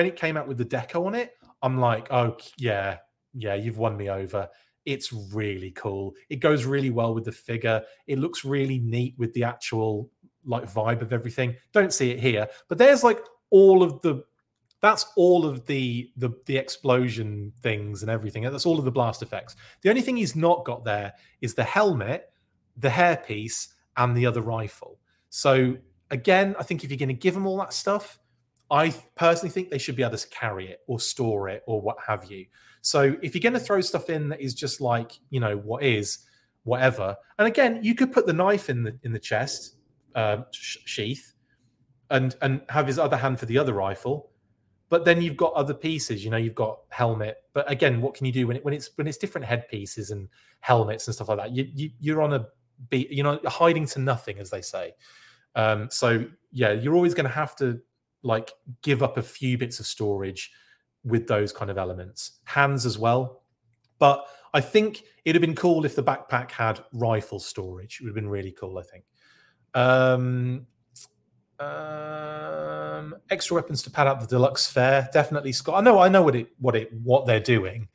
it 0.06 0.16
came 0.16 0.36
out 0.36 0.48
with 0.48 0.58
the 0.58 0.64
deco 0.64 1.06
on 1.06 1.14
it, 1.14 1.32
I'm 1.62 1.78
like, 1.78 2.12
oh 2.12 2.36
yeah, 2.58 2.98
yeah, 3.34 3.54
you've 3.54 3.78
won 3.78 3.96
me 3.96 4.10
over. 4.10 4.48
It's 4.84 5.12
really 5.12 5.70
cool. 5.72 6.14
It 6.28 6.36
goes 6.36 6.64
really 6.64 6.90
well 6.90 7.14
with 7.14 7.24
the 7.24 7.32
figure. 7.32 7.82
It 8.06 8.18
looks 8.18 8.44
really 8.44 8.78
neat 8.78 9.14
with 9.18 9.32
the 9.34 9.44
actual 9.44 10.10
like 10.44 10.64
vibe 10.64 11.02
of 11.02 11.12
everything. 11.12 11.56
Don't 11.72 11.92
see 11.92 12.10
it 12.10 12.20
here, 12.20 12.48
but 12.68 12.78
there's 12.78 13.04
like 13.04 13.20
all 13.50 13.82
of 13.82 14.00
the 14.02 14.24
that's 14.80 15.06
all 15.16 15.44
of 15.44 15.66
the 15.66 16.10
the 16.16 16.30
the 16.46 16.56
explosion 16.56 17.52
things 17.62 18.02
and 18.02 18.10
everything. 18.10 18.42
That's 18.44 18.66
all 18.66 18.78
of 18.78 18.84
the 18.84 18.90
blast 18.90 19.22
effects. 19.22 19.56
The 19.82 19.90
only 19.90 20.02
thing 20.02 20.16
he's 20.16 20.36
not 20.36 20.64
got 20.64 20.84
there 20.84 21.12
is 21.40 21.54
the 21.54 21.64
helmet, 21.64 22.30
the 22.76 22.88
hairpiece, 22.88 23.68
and 23.98 24.16
the 24.16 24.24
other 24.24 24.40
rifle. 24.40 24.98
So 25.28 25.76
again, 26.10 26.56
I 26.58 26.62
think 26.62 26.84
if 26.84 26.90
you're 26.90 26.98
going 26.98 27.08
to 27.08 27.14
give 27.14 27.34
them 27.34 27.46
all 27.46 27.58
that 27.58 27.74
stuff, 27.74 28.18
I 28.70 28.94
personally 29.14 29.50
think 29.50 29.70
they 29.70 29.78
should 29.78 29.96
be 29.96 30.02
able 30.02 30.16
to 30.16 30.28
carry 30.28 30.68
it 30.68 30.80
or 30.86 31.00
store 31.00 31.48
it 31.48 31.62
or 31.66 31.80
what 31.80 31.96
have 32.06 32.30
you. 32.30 32.46
So 32.80 33.16
if 33.22 33.34
you're 33.34 33.42
going 33.42 33.54
to 33.54 33.60
throw 33.60 33.80
stuff 33.80 34.08
in 34.08 34.28
that 34.30 34.40
is 34.40 34.54
just 34.54 34.80
like 34.80 35.12
you 35.30 35.40
know 35.40 35.56
what 35.56 35.82
is 35.82 36.18
whatever, 36.64 37.16
and 37.38 37.46
again, 37.46 37.80
you 37.82 37.94
could 37.94 38.12
put 38.12 38.26
the 38.26 38.32
knife 38.32 38.70
in 38.70 38.82
the 38.82 38.98
in 39.02 39.12
the 39.12 39.18
chest 39.18 39.76
uh, 40.14 40.42
sheath 40.52 41.34
and 42.10 42.36
and 42.40 42.62
have 42.68 42.86
his 42.86 42.98
other 42.98 43.16
hand 43.16 43.38
for 43.40 43.46
the 43.46 43.58
other 43.58 43.72
rifle. 43.72 44.30
But 44.90 45.04
then 45.04 45.20
you've 45.20 45.36
got 45.36 45.52
other 45.52 45.74
pieces, 45.74 46.24
you 46.24 46.30
know, 46.30 46.38
you've 46.38 46.54
got 46.54 46.80
helmet. 46.88 47.36
But 47.52 47.70
again, 47.70 48.00
what 48.00 48.14
can 48.14 48.24
you 48.24 48.32
do 48.32 48.46
when 48.46 48.56
it 48.56 48.64
when 48.64 48.72
it's 48.72 48.90
when 48.96 49.06
it's 49.06 49.18
different 49.18 49.46
headpieces 49.46 50.10
and 50.10 50.28
helmets 50.60 51.06
and 51.06 51.14
stuff 51.14 51.28
like 51.28 51.38
that? 51.38 51.54
You, 51.54 51.68
you 51.74 51.90
you're 52.00 52.22
on 52.22 52.32
a 52.32 52.46
be 52.90 53.06
you 53.10 53.22
know 53.22 53.40
hiding 53.46 53.86
to 53.86 53.98
nothing 53.98 54.38
as 54.38 54.50
they 54.50 54.62
say. 54.62 54.94
Um 55.54 55.88
so 55.90 56.24
yeah 56.52 56.72
you're 56.72 56.94
always 56.94 57.14
going 57.14 57.26
to 57.28 57.34
have 57.34 57.56
to 57.56 57.80
like 58.22 58.52
give 58.82 59.02
up 59.02 59.16
a 59.16 59.22
few 59.22 59.58
bits 59.58 59.80
of 59.80 59.86
storage 59.86 60.50
with 61.04 61.26
those 61.26 61.52
kind 61.52 61.70
of 61.70 61.78
elements. 61.78 62.40
Hands 62.44 62.84
as 62.84 62.98
well. 62.98 63.42
But 63.98 64.26
i 64.54 64.62
think 64.62 65.02
it'd 65.26 65.40
have 65.40 65.46
been 65.46 65.54
cool 65.54 65.84
if 65.84 65.94
the 65.94 66.02
backpack 66.02 66.50
had 66.50 66.80
rifle 66.92 67.38
storage. 67.38 67.98
It 68.00 68.04
would 68.04 68.10
have 68.10 68.14
been 68.14 68.28
really 68.28 68.52
cool 68.52 68.78
i 68.78 68.82
think. 68.82 69.04
Um 69.74 70.66
um 71.60 73.16
extra 73.30 73.56
weapons 73.56 73.82
to 73.82 73.90
pad 73.90 74.06
out 74.06 74.20
the 74.20 74.26
deluxe 74.26 74.70
fare 74.70 75.08
definitely 75.12 75.52
scott. 75.52 75.74
I 75.74 75.80
know 75.80 75.98
i 75.98 76.08
know 76.08 76.22
what 76.22 76.36
it 76.36 76.48
what 76.58 76.76
it 76.76 76.92
what 77.02 77.26
they're 77.26 77.40
doing. 77.40 77.88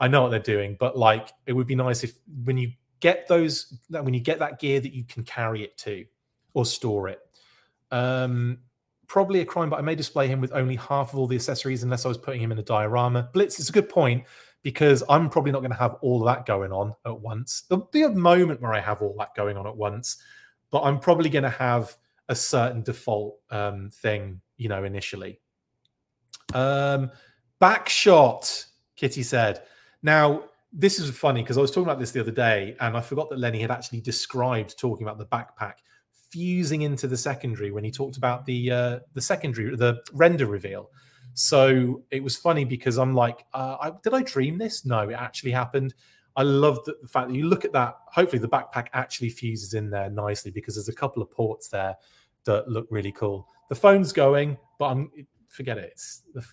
I 0.00 0.08
know 0.08 0.22
what 0.22 0.30
they're 0.30 0.40
doing 0.40 0.76
but 0.80 0.98
like 0.98 1.30
it 1.46 1.52
would 1.52 1.66
be 1.66 1.74
nice 1.76 2.02
if 2.02 2.14
when 2.44 2.56
you 2.56 2.72
get 3.02 3.28
those 3.28 3.76
when 3.90 4.14
you 4.14 4.20
get 4.20 4.38
that 4.38 4.58
gear 4.58 4.80
that 4.80 4.94
you 4.94 5.04
can 5.04 5.24
carry 5.24 5.62
it 5.62 5.76
to 5.76 6.06
or 6.54 6.64
store 6.64 7.08
it. 7.08 7.18
Um, 7.90 8.60
probably 9.08 9.40
a 9.40 9.44
crime, 9.44 9.68
but 9.68 9.78
I 9.78 9.82
may 9.82 9.94
display 9.94 10.28
him 10.28 10.40
with 10.40 10.52
only 10.52 10.76
half 10.76 11.12
of 11.12 11.18
all 11.18 11.26
the 11.26 11.34
accessories 11.34 11.82
unless 11.82 12.06
I 12.06 12.08
was 12.08 12.16
putting 12.16 12.40
him 12.40 12.52
in 12.52 12.58
a 12.58 12.62
diorama. 12.62 13.28
Blitz 13.34 13.60
is 13.60 13.68
a 13.68 13.72
good 13.72 13.88
point 13.88 14.24
because 14.62 15.02
I'm 15.08 15.28
probably 15.28 15.50
not 15.50 15.58
going 15.58 15.72
to 15.72 15.76
have 15.76 15.96
all 16.00 16.20
that 16.20 16.46
going 16.46 16.72
on 16.72 16.94
at 17.04 17.20
once. 17.20 17.64
There'll 17.68 17.88
be 17.92 18.04
a 18.04 18.08
moment 18.08 18.62
where 18.62 18.72
I 18.72 18.80
have 18.80 19.02
all 19.02 19.14
that 19.18 19.34
going 19.34 19.56
on 19.56 19.66
at 19.66 19.76
once, 19.76 20.22
but 20.70 20.82
I'm 20.82 21.00
probably 21.00 21.28
going 21.28 21.42
to 21.42 21.50
have 21.50 21.96
a 22.28 22.34
certain 22.36 22.82
default 22.82 23.38
um, 23.50 23.90
thing, 23.90 24.40
you 24.56 24.68
know, 24.68 24.84
initially. 24.84 25.40
Um, 26.54 27.10
back 27.58 27.88
shot, 27.88 28.64
Kitty 28.94 29.24
said. 29.24 29.62
Now, 30.02 30.44
this 30.72 30.98
is 30.98 31.10
funny 31.10 31.42
because 31.42 31.58
I 31.58 31.60
was 31.60 31.70
talking 31.70 31.84
about 31.84 31.98
this 31.98 32.12
the 32.12 32.20
other 32.20 32.30
day 32.30 32.76
and 32.80 32.96
I 32.96 33.00
forgot 33.00 33.28
that 33.30 33.38
Lenny 33.38 33.60
had 33.60 33.70
actually 33.70 34.00
described 34.00 34.78
talking 34.78 35.06
about 35.06 35.18
the 35.18 35.26
backpack 35.26 35.74
fusing 36.30 36.82
into 36.82 37.06
the 37.06 37.16
secondary 37.16 37.70
when 37.70 37.84
he 37.84 37.90
talked 37.90 38.16
about 38.16 38.46
the 38.46 38.70
uh, 38.70 38.98
the 39.12 39.20
secondary 39.20 39.76
the 39.76 40.02
render 40.12 40.46
reveal. 40.46 40.90
So 41.34 42.02
it 42.10 42.22
was 42.22 42.36
funny 42.36 42.64
because 42.64 42.98
I'm 42.98 43.14
like, 43.14 43.44
uh, 43.54 43.76
I, 43.80 43.92
did 44.02 44.12
I 44.14 44.22
dream 44.22 44.58
this? 44.58 44.84
No, 44.84 45.00
it 45.08 45.14
actually 45.14 45.50
happened. 45.50 45.94
I 46.36 46.42
love 46.42 46.82
the, 46.84 46.96
the 47.00 47.08
fact 47.08 47.28
that 47.28 47.34
you 47.34 47.46
look 47.46 47.64
at 47.64 47.72
that. 47.72 47.96
Hopefully, 48.06 48.40
the 48.40 48.48
backpack 48.48 48.88
actually 48.94 49.30
fuses 49.30 49.74
in 49.74 49.90
there 49.90 50.10
nicely 50.10 50.50
because 50.50 50.74
there's 50.74 50.88
a 50.88 50.94
couple 50.94 51.22
of 51.22 51.30
ports 51.30 51.68
there 51.68 51.96
that 52.44 52.68
look 52.68 52.86
really 52.90 53.12
cool. 53.12 53.46
The 53.68 53.74
phone's 53.74 54.12
going, 54.12 54.56
but 54.78 54.86
I'm 54.86 55.10
forget 55.48 55.76
it. 55.76 55.90
It's 55.92 56.22
the 56.34 56.44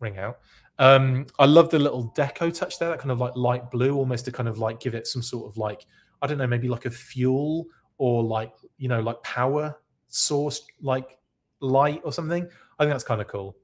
ring 0.00 0.18
out. 0.18 0.38
Um, 0.78 1.26
I 1.38 1.46
love 1.46 1.70
the 1.70 1.78
little 1.78 2.12
deco 2.16 2.52
touch 2.52 2.78
there, 2.78 2.88
that 2.88 2.98
kind 2.98 3.10
of 3.10 3.18
like 3.18 3.36
light 3.36 3.70
blue, 3.70 3.94
almost 3.94 4.24
to 4.24 4.32
kind 4.32 4.48
of 4.48 4.58
like 4.58 4.80
give 4.80 4.94
it 4.94 5.06
some 5.06 5.22
sort 5.22 5.50
of 5.50 5.56
like 5.56 5.86
I 6.22 6.26
don't 6.26 6.38
know, 6.38 6.46
maybe 6.46 6.68
like 6.68 6.86
a 6.86 6.90
fuel 6.90 7.66
or 7.98 8.22
like 8.22 8.52
you 8.78 8.88
know 8.88 9.00
like 9.00 9.22
power 9.22 9.76
source 10.08 10.66
like 10.80 11.18
light 11.60 12.00
or 12.04 12.12
something. 12.12 12.48
I 12.78 12.84
think 12.84 12.92
that's 12.92 13.04
kind 13.04 13.20
of 13.20 13.28
cool. 13.28 13.56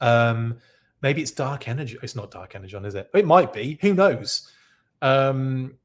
Um, 0.00 0.58
maybe 1.02 1.22
it's 1.22 1.30
dark 1.30 1.68
energy. 1.68 1.98
It's 2.02 2.16
not 2.16 2.30
dark 2.30 2.54
energy, 2.54 2.76
on, 2.76 2.84
is 2.84 2.94
it? 2.94 3.10
It 3.14 3.26
might 3.26 3.52
be. 3.52 3.78
Who 3.82 3.94
knows? 3.94 4.50
Um, 5.00 5.76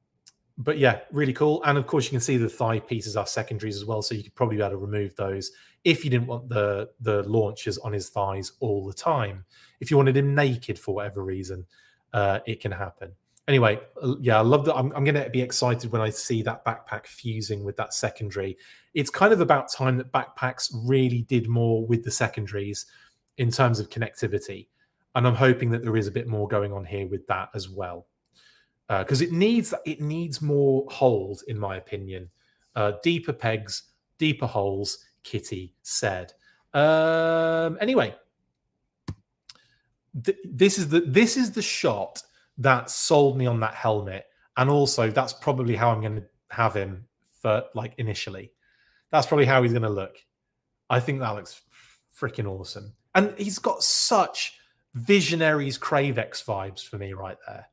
but 0.58 0.78
yeah, 0.78 1.02
really 1.12 1.34
cool. 1.34 1.64
And 1.66 1.78
of 1.78 1.86
course, 1.88 2.06
you 2.06 2.12
can 2.12 2.20
see 2.20 2.38
the 2.38 2.50
thigh 2.50 2.80
pieces 2.80 3.16
are 3.16 3.28
secondaries 3.28 3.78
as 3.78 3.86
well, 3.86 4.02
so 4.02 4.16
you 4.16 4.24
could 4.24 4.36
probably 4.36 4.58
be 4.58 4.64
able 4.64 4.72
to 4.72 4.78
remove 4.78 5.16
those 5.16 5.52
if 5.84 6.04
you 6.04 6.10
didn't 6.10 6.28
want 6.28 6.50
the 6.50 6.90
the 7.02 7.24
launchers 7.24 7.78
on 7.80 7.94
his 7.94 8.10
thighs 8.10 8.54
all 8.60 8.86
the 8.86 8.94
time. 8.94 9.46
If 9.80 9.92
you 9.92 9.98
wanted 9.98 10.18
him 10.18 10.36
naked 10.36 10.80
for 10.80 10.96
whatever 10.96 11.24
reason, 11.24 11.66
uh, 12.14 12.40
it 12.46 12.60
can 12.60 12.72
happen. 12.72 13.12
Anyway, 13.48 13.80
uh, 14.02 14.16
yeah, 14.20 14.38
I 14.38 14.42
love 14.42 14.66
that. 14.66 14.76
I'm, 14.76 14.92
I'm 14.94 15.04
going 15.04 15.16
to 15.16 15.30
be 15.30 15.42
excited 15.42 15.92
when 15.92 16.02
I 16.02 16.10
see 16.10 16.42
that 16.44 16.66
backpack 16.66 17.06
fusing 17.06 17.64
with 17.64 17.78
that 17.78 17.94
secondary. 17.94 18.58
It's 18.94 19.10
kind 19.10 19.32
of 19.32 19.40
about 19.40 19.72
time 19.72 19.98
that 19.98 20.12
backpacks 20.12 20.70
really 20.74 21.22
did 21.24 21.48
more 21.48 21.86
with 21.86 22.04
the 22.04 22.12
secondaries 22.12 22.86
in 23.38 23.52
terms 23.52 23.80
of 23.80 23.90
connectivity, 23.90 24.68
and 25.16 25.26
I'm 25.26 25.36
hoping 25.36 25.70
that 25.72 25.84
there 25.84 25.96
is 25.96 26.08
a 26.08 26.12
bit 26.12 26.28
more 26.28 26.48
going 26.48 26.74
on 26.74 26.84
here 26.84 27.08
with 27.08 27.26
that 27.28 27.50
as 27.54 27.70
well 27.70 28.08
because 28.88 29.22
uh, 29.22 29.26
it 29.26 29.32
needs 29.32 29.74
it 29.86 30.02
needs 30.02 30.42
more 30.42 30.86
holes, 30.90 31.44
in 31.44 31.60
my 31.60 31.78
opinion. 31.78 32.30
Uh, 32.76 32.94
deeper 33.04 33.34
pegs, 33.34 33.84
deeper 34.18 34.48
holes. 34.48 35.00
Kitty 35.24 35.74
said. 35.82 36.32
Um, 36.74 37.78
anyway, 37.82 38.16
th- 40.24 40.38
this 40.46 40.78
is 40.78 40.88
the 40.88 41.02
this 41.02 41.38
is 41.38 41.52
the 41.52 41.62
shot 41.62 42.22
that 42.58 42.90
sold 42.90 43.38
me 43.38 43.46
on 43.46 43.60
that 43.60 43.74
helmet, 43.74 44.26
and 44.58 44.70
also 44.70 45.10
that's 45.10 45.34
probably 45.34 45.76
how 45.76 45.92
I'm 45.92 46.02
going 46.02 46.16
to 46.16 46.26
have 46.50 46.74
him 46.74 47.06
for 47.42 47.64
like 47.76 47.94
initially. 47.98 48.52
That's 49.12 49.28
probably 49.28 49.46
how 49.46 49.64
he's 49.64 49.74
going 49.74 49.84
to 49.84 49.90
look. 49.90 50.18
I 50.90 51.00
think 51.00 51.20
that 51.20 51.36
looks 51.36 51.62
freaking 52.18 52.48
awesome, 52.48 52.94
and 53.16 53.34
he's 53.38 53.60
got 53.60 53.84
such 53.84 54.60
visionaries 54.94 55.78
Cravex 55.78 56.44
vibes 56.44 56.88
for 56.88 56.98
me 56.98 57.14
right 57.14 57.38
there. 57.48 57.68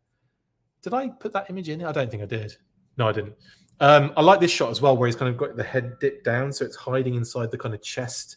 Did 0.83 0.93
I 0.95 1.09
put 1.09 1.33
that 1.33 1.49
image 1.49 1.69
in? 1.69 1.83
I 1.85 1.93
don't 1.93 2.11
think 2.11 2.23
I 2.23 2.27
did. 2.27 2.55
No, 2.99 3.09
I 3.09 3.13
didn't. 3.13 3.35
Um, 3.81 4.13
I 4.17 4.23
like 4.23 4.41
this 4.41 4.51
shot 4.51 4.71
as 4.71 4.81
well, 4.81 4.97
where 4.97 5.07
he's 5.07 5.17
kind 5.17 5.31
of 5.31 5.37
got 5.37 5.57
the 5.57 5.65
head 5.65 5.99
dipped 5.99 6.25
down, 6.25 6.53
so 6.53 6.65
it's 6.65 6.77
hiding 6.77 7.15
inside 7.15 7.51
the 7.51 7.59
kind 7.59 7.75
of 7.75 7.83
chest 7.83 8.37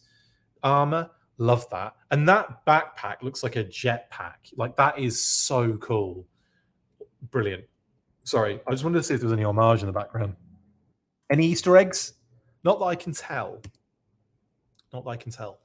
armor. 0.63 1.09
Love 1.37 1.69
that. 1.69 1.95
And 2.11 2.27
that 2.27 2.65
backpack 2.65 3.21
looks 3.21 3.43
like 3.43 3.55
a 3.55 3.63
jetpack. 3.63 4.53
Like 4.55 4.75
that 4.77 4.97
is 4.97 5.23
so 5.23 5.77
cool. 5.77 6.25
Brilliant. 7.29 7.65
Sorry, 8.23 8.59
I 8.67 8.71
just 8.71 8.83
wanted 8.83 8.97
to 8.97 9.03
see 9.03 9.13
if 9.13 9.21
there 9.21 9.29
was 9.29 9.33
any 9.33 9.43
homage 9.43 9.81
in 9.81 9.87
the 9.87 9.93
background. 9.93 10.35
Any 11.31 11.45
Easter 11.45 11.77
eggs? 11.77 12.13
Not 12.63 12.79
that 12.79 12.85
I 12.85 12.95
can 12.95 13.13
tell. 13.13 13.61
Not 14.91 15.03
that 15.05 15.09
I 15.11 15.17
can 15.17 15.31
tell. 15.31 15.59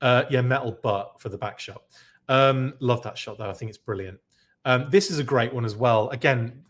Uh, 0.00 0.24
yeah, 0.30 0.42
metal 0.42 0.78
butt 0.82 1.14
for 1.18 1.28
the 1.28 1.38
back 1.38 1.58
shot. 1.58 1.82
Um, 2.28 2.74
love 2.80 3.02
that 3.02 3.18
shot 3.18 3.38
though. 3.38 3.50
I 3.50 3.52
think 3.52 3.70
it's 3.70 3.78
brilliant. 3.78 4.18
Um, 4.64 4.86
this 4.90 5.10
is 5.10 5.18
a 5.18 5.24
great 5.24 5.52
one 5.52 5.64
as 5.64 5.76
well. 5.76 6.08
Again, 6.10 6.62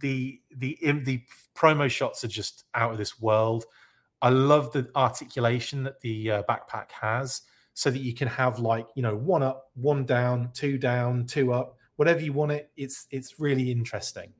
the 0.00 0.40
the 0.56 0.78
the 1.04 1.22
promo 1.54 1.90
shots 1.90 2.24
are 2.24 2.28
just 2.28 2.64
out 2.74 2.92
of 2.92 2.98
this 2.98 3.20
world. 3.20 3.64
I 4.22 4.30
love 4.30 4.72
the 4.72 4.90
articulation 4.96 5.82
that 5.84 6.00
the 6.00 6.30
uh, 6.30 6.42
backpack 6.44 6.90
has, 6.92 7.42
so 7.74 7.90
that 7.90 8.00
you 8.00 8.14
can 8.14 8.28
have 8.28 8.58
like 8.58 8.86
you 8.94 9.02
know 9.02 9.16
one 9.16 9.42
up, 9.42 9.70
one 9.74 10.04
down, 10.04 10.50
two 10.52 10.78
down, 10.78 11.26
two 11.26 11.52
up, 11.52 11.76
whatever 11.96 12.20
you 12.20 12.32
want 12.32 12.52
it. 12.52 12.70
It's 12.76 13.06
it's 13.10 13.38
really 13.38 13.70
interesting. 13.70 14.32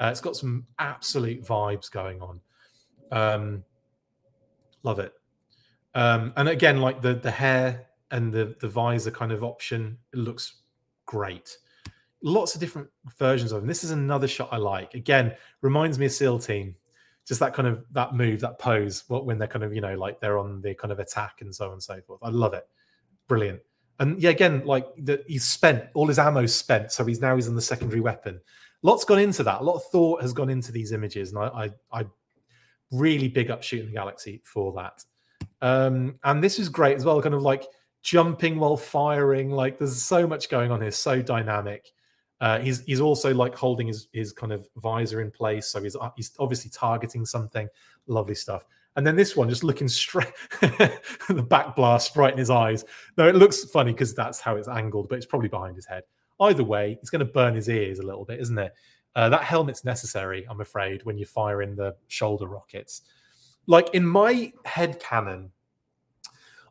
Uh, 0.00 0.08
it's 0.10 0.20
got 0.20 0.36
some 0.36 0.66
absolute 0.78 1.44
vibes 1.44 1.90
going 1.90 2.20
on. 2.22 2.40
Um, 3.10 3.64
love 4.82 4.98
it. 4.98 5.12
Um, 5.94 6.32
and 6.36 6.48
again, 6.48 6.80
like 6.80 7.02
the 7.02 7.14
the 7.14 7.30
hair 7.30 7.86
and 8.10 8.32
the 8.32 8.56
the 8.60 8.68
visor 8.68 9.10
kind 9.10 9.32
of 9.32 9.44
option, 9.44 9.98
looks 10.12 10.54
great 11.06 11.58
lots 12.22 12.54
of 12.54 12.60
different 12.60 12.88
versions 13.18 13.52
of 13.52 13.60
them 13.60 13.68
This 13.68 13.84
is 13.84 13.90
another 13.90 14.26
shot 14.28 14.48
I 14.52 14.56
like. 14.56 14.94
Again, 14.94 15.34
reminds 15.60 15.98
me 15.98 16.06
of 16.06 16.12
SEAL 16.12 16.40
Team. 16.40 16.74
Just 17.26 17.40
that 17.40 17.52
kind 17.52 17.68
of 17.68 17.84
that 17.92 18.14
move, 18.14 18.40
that 18.40 18.58
pose, 18.58 19.04
what 19.08 19.26
when 19.26 19.38
they're 19.38 19.48
kind 19.48 19.62
of, 19.62 19.74
you 19.74 19.82
know, 19.82 19.94
like 19.94 20.18
they're 20.18 20.38
on 20.38 20.62
the 20.62 20.74
kind 20.74 20.90
of 20.90 20.98
attack 20.98 21.42
and 21.42 21.54
so 21.54 21.66
on 21.66 21.72
and 21.72 21.82
so 21.82 22.00
forth. 22.06 22.20
I 22.22 22.30
love 22.30 22.54
it. 22.54 22.66
Brilliant. 23.28 23.60
And 24.00 24.20
yeah, 24.20 24.30
again, 24.30 24.62
like 24.64 24.86
that 24.98 25.24
he's 25.26 25.44
spent, 25.44 25.84
all 25.94 26.06
his 26.06 26.18
ammo 26.18 26.46
spent. 26.46 26.92
So 26.92 27.04
he's 27.04 27.20
now 27.20 27.36
he's 27.36 27.48
on 27.48 27.54
the 27.54 27.62
secondary 27.62 28.00
weapon. 28.00 28.40
Lots 28.82 29.04
gone 29.04 29.18
into 29.18 29.42
that. 29.42 29.60
A 29.60 29.64
lot 29.64 29.74
of 29.74 29.84
thought 29.90 30.22
has 30.22 30.32
gone 30.32 30.50
into 30.50 30.72
these 30.72 30.92
images. 30.92 31.32
And 31.32 31.42
I 31.42 31.46
I, 31.92 32.00
I 32.00 32.06
really 32.90 33.28
big 33.28 33.50
up 33.50 33.62
shooting 33.62 33.86
the 33.86 33.92
galaxy 33.92 34.40
for 34.44 34.72
that. 34.74 35.04
Um, 35.60 36.18
and 36.24 36.42
this 36.42 36.58
is 36.58 36.68
great 36.68 36.96
as 36.96 37.04
well, 37.04 37.20
kind 37.20 37.34
of 37.34 37.42
like 37.42 37.66
jumping 38.02 38.58
while 38.58 38.76
firing. 38.76 39.50
Like 39.50 39.78
there's 39.78 40.00
so 40.02 40.26
much 40.26 40.48
going 40.48 40.70
on 40.70 40.80
here, 40.80 40.90
so 40.90 41.20
dynamic. 41.20 41.90
Uh, 42.40 42.60
he's 42.60 42.84
he's 42.84 43.00
also 43.00 43.34
like 43.34 43.54
holding 43.54 43.88
his 43.88 44.08
his 44.12 44.32
kind 44.32 44.52
of 44.52 44.68
visor 44.76 45.20
in 45.20 45.30
place, 45.30 45.66
so 45.66 45.82
he's 45.82 45.96
uh, 45.96 46.10
he's 46.16 46.32
obviously 46.38 46.70
targeting 46.70 47.26
something. 47.26 47.68
Lovely 48.06 48.36
stuff. 48.36 48.64
And 48.96 49.06
then 49.06 49.16
this 49.16 49.36
one, 49.36 49.48
just 49.48 49.64
looking 49.64 49.88
straight, 49.88 50.32
the 50.60 51.46
back 51.48 51.76
blast 51.76 52.16
right 52.16 52.32
in 52.32 52.38
his 52.38 52.50
eyes. 52.50 52.84
No, 53.16 53.28
it 53.28 53.36
looks 53.36 53.64
funny 53.64 53.92
because 53.92 54.14
that's 54.14 54.40
how 54.40 54.56
it's 54.56 54.68
angled, 54.68 55.08
but 55.08 55.16
it's 55.16 55.26
probably 55.26 55.48
behind 55.48 55.76
his 55.76 55.86
head. 55.86 56.02
Either 56.40 56.64
way, 56.64 56.98
it's 57.00 57.10
going 57.10 57.20
to 57.20 57.32
burn 57.32 57.54
his 57.54 57.68
ears 57.68 57.98
a 57.98 58.06
little 58.06 58.24
bit, 58.24 58.40
isn't 58.40 58.58
it? 58.58 58.72
Uh, 59.14 59.28
that 59.28 59.42
helmet's 59.42 59.84
necessary, 59.84 60.46
I'm 60.48 60.60
afraid, 60.60 61.04
when 61.04 61.16
you're 61.16 61.26
firing 61.26 61.74
the 61.74 61.94
shoulder 62.08 62.46
rockets. 62.46 63.02
Like 63.66 63.92
in 63.94 64.06
my 64.06 64.52
head 64.64 65.00
cannon, 65.00 65.50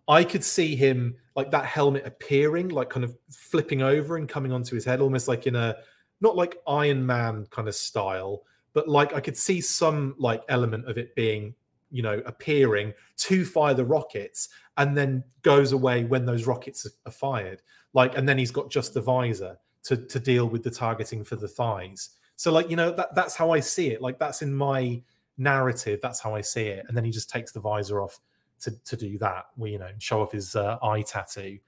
I 0.07 0.23
could 0.23 0.43
see 0.43 0.75
him 0.75 1.15
like 1.35 1.51
that 1.51 1.65
helmet 1.65 2.05
appearing, 2.05 2.69
like 2.69 2.89
kind 2.89 3.03
of 3.03 3.15
flipping 3.29 3.81
over 3.81 4.17
and 4.17 4.27
coming 4.27 4.51
onto 4.51 4.75
his 4.75 4.85
head, 4.85 5.01
almost 5.01 5.27
like 5.27 5.47
in 5.47 5.55
a 5.55 5.75
not 6.21 6.35
like 6.35 6.57
Iron 6.67 7.05
Man 7.05 7.45
kind 7.51 7.67
of 7.67 7.75
style, 7.75 8.43
but 8.73 8.87
like 8.87 9.13
I 9.13 9.19
could 9.19 9.37
see 9.37 9.61
some 9.61 10.15
like 10.17 10.41
element 10.49 10.89
of 10.89 10.97
it 10.97 11.15
being, 11.15 11.53
you 11.91 12.01
know, 12.01 12.21
appearing 12.25 12.93
to 13.17 13.45
fire 13.45 13.73
the 13.73 13.85
rockets 13.85 14.49
and 14.77 14.95
then 14.95 15.23
goes 15.41 15.71
away 15.71 16.03
when 16.03 16.25
those 16.25 16.45
rockets 16.45 16.87
are 17.05 17.11
fired. 17.11 17.61
Like, 17.93 18.17
and 18.17 18.27
then 18.27 18.37
he's 18.37 18.51
got 18.51 18.69
just 18.69 18.93
the 18.93 19.01
visor 19.01 19.57
to 19.83 19.97
to 19.97 20.19
deal 20.19 20.47
with 20.47 20.63
the 20.63 20.71
targeting 20.71 21.23
for 21.23 21.35
the 21.35 21.47
thighs. 21.47 22.11
So, 22.35 22.51
like, 22.51 22.69
you 22.69 22.75
know, 22.75 22.91
that 22.91 23.15
that's 23.15 23.35
how 23.35 23.51
I 23.51 23.59
see 23.59 23.87
it. 23.87 24.01
Like, 24.01 24.19
that's 24.19 24.41
in 24.41 24.53
my 24.53 25.01
narrative. 25.37 25.99
That's 26.01 26.19
how 26.19 26.35
I 26.35 26.41
see 26.41 26.67
it. 26.67 26.85
And 26.87 26.95
then 26.95 27.03
he 27.03 27.11
just 27.11 27.29
takes 27.29 27.51
the 27.51 27.59
visor 27.59 28.01
off 28.01 28.19
to, 28.61 28.71
to 28.71 28.95
do 28.95 29.17
that. 29.19 29.45
We, 29.55 29.71
you 29.71 29.79
know, 29.79 29.89
show 29.99 30.21
off 30.21 30.31
his 30.31 30.55
uh, 30.55 30.77
eye 30.83 31.01
tattoo, 31.01 31.59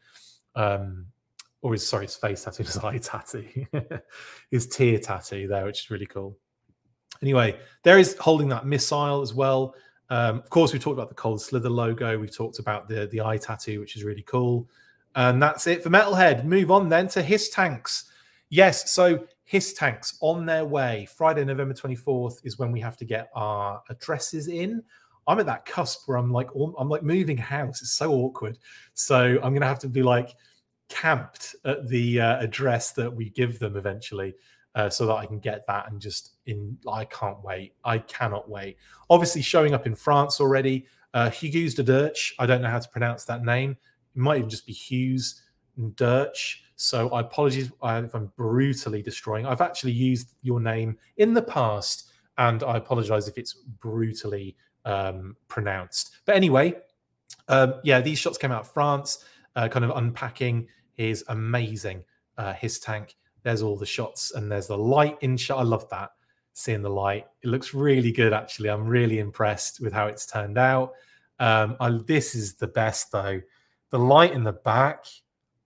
um, 0.55 1.05
or 1.61 1.73
his 1.73 1.87
sorry, 1.87 2.05
his 2.05 2.15
face 2.15 2.43
tattoo, 2.43 2.63
his 2.65 2.77
eye 2.77 2.97
tattoo, 2.97 3.47
his 4.51 4.67
tear 4.67 4.99
tattoo 4.99 5.47
there, 5.47 5.65
which 5.65 5.85
is 5.85 5.91
really 5.91 6.07
cool. 6.07 6.37
Anyway, 7.21 7.59
there 7.83 7.99
is 7.99 8.15
holding 8.17 8.49
that 8.49 8.65
missile 8.65 9.21
as 9.21 9.33
well. 9.33 9.75
Um, 10.09 10.37
of 10.37 10.49
course, 10.49 10.73
we 10.73 10.79
talked 10.79 10.95
about 10.95 11.09
the 11.09 11.15
Cold 11.15 11.41
Slither 11.41 11.69
logo. 11.69 12.17
We've 12.17 12.35
talked 12.35 12.59
about 12.59 12.87
the 12.87 13.07
the 13.07 13.21
eye 13.21 13.37
tattoo, 13.37 13.79
which 13.79 13.95
is 13.95 14.03
really 14.03 14.23
cool. 14.23 14.67
And 15.15 15.41
that's 15.41 15.67
it 15.67 15.83
for 15.83 15.89
Metalhead. 15.89 16.45
Move 16.45 16.71
on 16.71 16.89
then 16.89 17.07
to 17.09 17.21
HISS 17.21 17.49
tanks. 17.49 18.05
Yes, 18.49 18.91
so 18.91 19.25
HISS 19.45 19.73
tanks 19.73 20.17
on 20.21 20.45
their 20.45 20.65
way. 20.65 21.07
Friday, 21.15 21.43
November 21.43 21.73
24th 21.73 22.45
is 22.45 22.59
when 22.59 22.71
we 22.71 22.79
have 22.79 22.97
to 22.97 23.05
get 23.05 23.29
our 23.33 23.81
addresses 23.89 24.47
in. 24.47 24.83
I'm 25.27 25.39
at 25.39 25.45
that 25.45 25.65
cusp 25.65 26.07
where 26.07 26.17
I'm 26.17 26.31
like, 26.31 26.49
I'm 26.55 26.89
like 26.89 27.03
moving 27.03 27.37
house. 27.37 27.81
It's 27.81 27.91
so 27.91 28.11
awkward. 28.11 28.57
So 28.93 29.19
I'm 29.19 29.51
going 29.51 29.61
to 29.61 29.67
have 29.67 29.79
to 29.79 29.89
be 29.89 30.01
like 30.01 30.35
camped 30.87 31.55
at 31.65 31.87
the 31.87 32.21
uh, 32.21 32.39
address 32.39 32.91
that 32.93 33.13
we 33.13 33.29
give 33.29 33.59
them 33.59 33.77
eventually. 33.77 34.33
Uh, 34.75 34.87
so 34.87 35.07
that 35.07 35.15
I 35.15 35.25
can 35.25 35.39
get 35.39 35.65
that 35.65 35.91
and 35.91 35.99
just 35.99 36.35
in. 36.49 36.77
I 36.91 37.05
can't 37.05 37.41
wait. 37.43 37.73
I 37.83 37.99
cannot 37.99 38.49
wait. 38.49 38.77
Obviously, 39.09 39.41
showing 39.41 39.73
up 39.73 39.85
in 39.87 39.95
France 39.95 40.41
already. 40.41 40.85
Uh, 41.13 41.29
Hughes 41.29 41.73
de 41.73 41.83
Dirch. 41.83 42.35
I 42.37 42.45
don't 42.45 42.61
know 42.61 42.69
how 42.69 42.79
to 42.79 42.89
pronounce 42.89 43.25
that 43.25 43.43
name. 43.43 43.71
It 43.71 44.19
might 44.19 44.37
even 44.37 44.49
just 44.49 44.67
be 44.67 44.73
Hughes 44.73 45.41
and 45.77 45.95
Dirch. 45.95 46.63
So 46.75 47.09
I 47.09 47.21
apologize 47.21 47.71
if 47.81 48.15
I'm 48.15 48.31
brutally 48.37 49.01
destroying. 49.01 49.45
I've 49.45 49.61
actually 49.61 49.91
used 49.91 50.35
your 50.41 50.59
name 50.59 50.97
in 51.17 51.33
the 51.33 51.41
past, 51.41 52.09
and 52.37 52.63
I 52.63 52.77
apologize 52.77 53.27
if 53.27 53.37
it's 53.37 53.53
brutally 53.53 54.55
um, 54.85 55.35
pronounced. 55.47 56.11
But 56.25 56.35
anyway, 56.35 56.75
um, 57.49 57.75
yeah, 57.83 57.99
these 57.99 58.17
shots 58.17 58.37
came 58.37 58.51
out 58.51 58.61
of 58.61 58.71
France, 58.71 59.25
uh, 59.55 59.67
kind 59.67 59.83
of 59.83 59.91
unpacking 59.97 60.67
his 60.93 61.23
amazing 61.27 62.03
uh, 62.37 62.53
HISS 62.53 62.79
tank. 62.79 63.17
There's 63.43 63.61
all 63.61 63.75
the 63.77 63.85
shots, 63.85 64.31
and 64.31 64.51
there's 64.51 64.67
the 64.67 64.77
light 64.77 65.17
in 65.21 65.35
shot. 65.37 65.59
I 65.59 65.63
love 65.63 65.89
that. 65.89 66.11
Seeing 66.53 66.81
the 66.81 66.89
light. 66.89 67.25
It 67.41 67.47
looks 67.47 67.73
really 67.73 68.11
good, 68.11 68.33
actually. 68.33 68.69
I'm 68.69 68.85
really 68.85 69.19
impressed 69.19 69.79
with 69.79 69.93
how 69.93 70.07
it's 70.07 70.25
turned 70.25 70.57
out. 70.57 70.93
Um, 71.39 71.77
I, 71.79 71.97
this 72.05 72.35
is 72.35 72.55
the 72.55 72.67
best, 72.67 73.11
though. 73.11 73.41
The 73.91 73.99
light 73.99 74.33
in 74.33 74.43
the 74.43 74.53
back, 74.53 75.05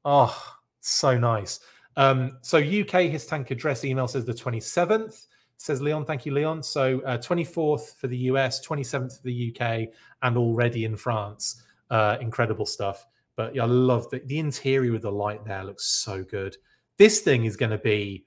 oh, 0.06 0.56
so 0.82 1.18
nice. 1.18 1.60
Um, 1.96 2.38
so 2.42 2.58
UK 2.58 3.12
HISS 3.12 3.26
tank 3.26 3.52
address 3.52 3.84
email 3.84 4.08
says 4.08 4.26
the 4.26 4.34
27th. 4.34 5.28
Says 5.58 5.82
Leon, 5.82 6.06
thank 6.06 6.26
you, 6.26 6.34
Leon. 6.34 6.64
So 6.64 7.02
uh, 7.06 7.18
24th 7.18 7.96
for 7.96 8.08
the 8.08 8.18
US, 8.18 8.66
27th 8.66 9.18
for 9.18 9.24
the 9.24 9.56
UK, 9.56 9.90
and 10.22 10.38
already 10.38 10.86
in 10.86 10.98
France. 10.98 11.64
Uh, 11.90 12.18
incredible 12.20 12.66
stuff. 12.66 13.06
But 13.36 13.56
yeah, 13.56 13.64
I 13.64 13.68
love 13.68 14.10
the, 14.10 14.20
the 14.26 14.40
interior 14.40 14.92
with 14.92 15.04
the 15.04 15.12
light 15.12 15.46
there 15.46 15.64
looks 15.64 15.86
so 15.86 16.24
good. 16.24 16.58
This 16.98 17.22
thing 17.22 17.46
is 17.46 17.56
going 17.56 17.72
to 17.72 17.78
be, 17.78 18.26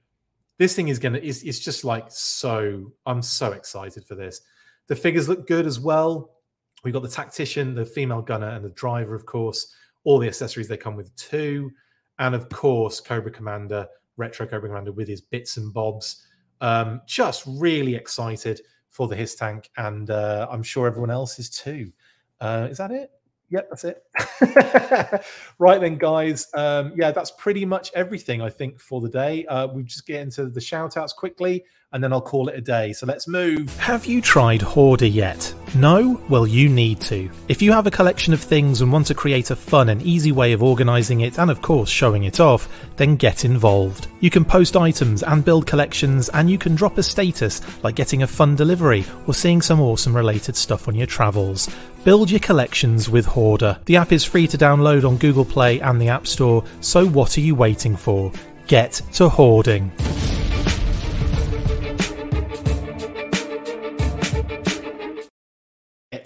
this 0.58 0.74
thing 0.74 0.88
is 0.88 0.98
to, 0.98 1.26
it's, 1.26 1.42
it's 1.42 1.58
just 1.58 1.84
like 1.84 2.06
so, 2.08 2.92
I'm 3.04 3.22
so 3.22 3.52
excited 3.52 4.04
for 4.04 4.14
this. 4.14 4.40
The 4.86 4.96
figures 4.96 5.28
look 5.28 5.46
good 5.46 5.66
as 5.66 5.78
well. 5.80 6.30
We've 6.84 6.94
got 6.94 7.02
the 7.02 7.08
tactician, 7.08 7.74
the 7.74 7.84
female 7.84 8.22
gunner, 8.22 8.48
and 8.48 8.64
the 8.64 8.70
driver, 8.70 9.14
of 9.14 9.26
course. 9.26 9.74
All 10.04 10.18
the 10.18 10.28
accessories 10.28 10.68
they 10.68 10.76
come 10.76 10.96
with 10.96 11.14
too. 11.16 11.70
And 12.18 12.34
of 12.34 12.48
course, 12.48 13.00
Cobra 13.00 13.30
Commander, 13.30 13.86
Retro 14.16 14.46
Cobra 14.46 14.68
Commander 14.68 14.92
with 14.92 15.08
his 15.08 15.20
bits 15.20 15.56
and 15.56 15.72
bobs. 15.74 16.26
Um, 16.60 17.02
just 17.06 17.44
really 17.46 17.94
excited 17.94 18.60
for 18.88 19.08
the 19.08 19.16
HISS 19.16 19.34
tank, 19.34 19.68
and 19.76 20.08
uh, 20.08 20.46
I'm 20.50 20.62
sure 20.62 20.86
everyone 20.86 21.10
else 21.10 21.38
is 21.38 21.50
too. 21.50 21.92
Uh, 22.40 22.68
is 22.70 22.78
that 22.78 22.90
it? 22.90 23.10
Yep, 23.51 23.68
that's 23.70 23.85
it. 23.85 24.02
right 25.59 25.81
then, 25.81 25.98
guys. 25.98 26.48
Um, 26.55 26.93
yeah, 26.97 27.12
that's 27.12 27.31
pretty 27.32 27.64
much 27.64 27.93
everything 27.94 28.43
I 28.43 28.51
think 28.51 28.81
for 28.81 29.01
the 29.01 29.09
day. 29.09 29.47
Uh, 29.47 29.68
we 29.68 29.85
just 29.85 30.06
get 30.06 30.20
into 30.20 30.47
the 30.47 30.60
shout 30.60 30.97
outs 30.97 31.12
quickly 31.12 31.64
and 31.92 32.02
then 32.02 32.12
I'll 32.12 32.20
call 32.20 32.48
it 32.48 32.56
a 32.56 32.60
day. 32.60 32.92
So 32.92 33.06
let's 33.06 33.28
move. 33.28 33.76
Have 33.78 34.06
you 34.06 34.20
tried 34.20 34.60
Hoardar 34.60 35.06
yet? 35.06 35.54
No? 35.74 36.20
Well, 36.28 36.46
you 36.46 36.68
need 36.68 37.00
to. 37.02 37.30
If 37.48 37.62
you 37.62 37.72
have 37.72 37.86
a 37.86 37.90
collection 37.90 38.32
of 38.32 38.40
things 38.40 38.80
and 38.80 38.92
want 38.92 39.06
to 39.06 39.14
create 39.14 39.50
a 39.50 39.56
fun 39.56 39.88
and 39.88 40.02
easy 40.02 40.32
way 40.32 40.52
of 40.52 40.62
organising 40.62 41.20
it 41.20 41.38
and, 41.38 41.50
of 41.50 41.62
course, 41.62 41.88
showing 41.88 42.24
it 42.24 42.40
off, 42.40 42.68
then 42.96 43.16
get 43.16 43.44
involved. 43.44 44.08
You 44.20 44.30
can 44.30 44.44
post 44.44 44.76
items 44.76 45.22
and 45.22 45.44
build 45.44 45.66
collections, 45.66 46.28
and 46.30 46.50
you 46.50 46.58
can 46.58 46.74
drop 46.74 46.98
a 46.98 47.02
status 47.02 47.60
like 47.84 47.94
getting 47.94 48.22
a 48.22 48.26
fun 48.26 48.56
delivery 48.56 49.04
or 49.26 49.34
seeing 49.34 49.62
some 49.62 49.80
awesome 49.80 50.16
related 50.16 50.56
stuff 50.56 50.88
on 50.88 50.94
your 50.94 51.06
travels. 51.06 51.68
Build 52.04 52.30
your 52.30 52.40
collections 52.40 53.08
with 53.08 53.26
Hoardar. 53.26 53.78
The 53.84 53.96
app 53.96 54.12
is 54.12 54.24
free 54.24 54.46
to 54.48 54.58
download 54.58 55.06
on 55.06 55.16
Google 55.16 55.44
Play 55.44 55.80
and 55.80 56.00
the 56.00 56.08
App 56.08 56.26
Store, 56.26 56.64
so 56.80 57.06
what 57.06 57.36
are 57.36 57.42
you 57.42 57.54
waiting 57.54 57.96
for? 57.96 58.32
Get 58.66 59.00
to 59.14 59.28
hoarding. 59.28 59.92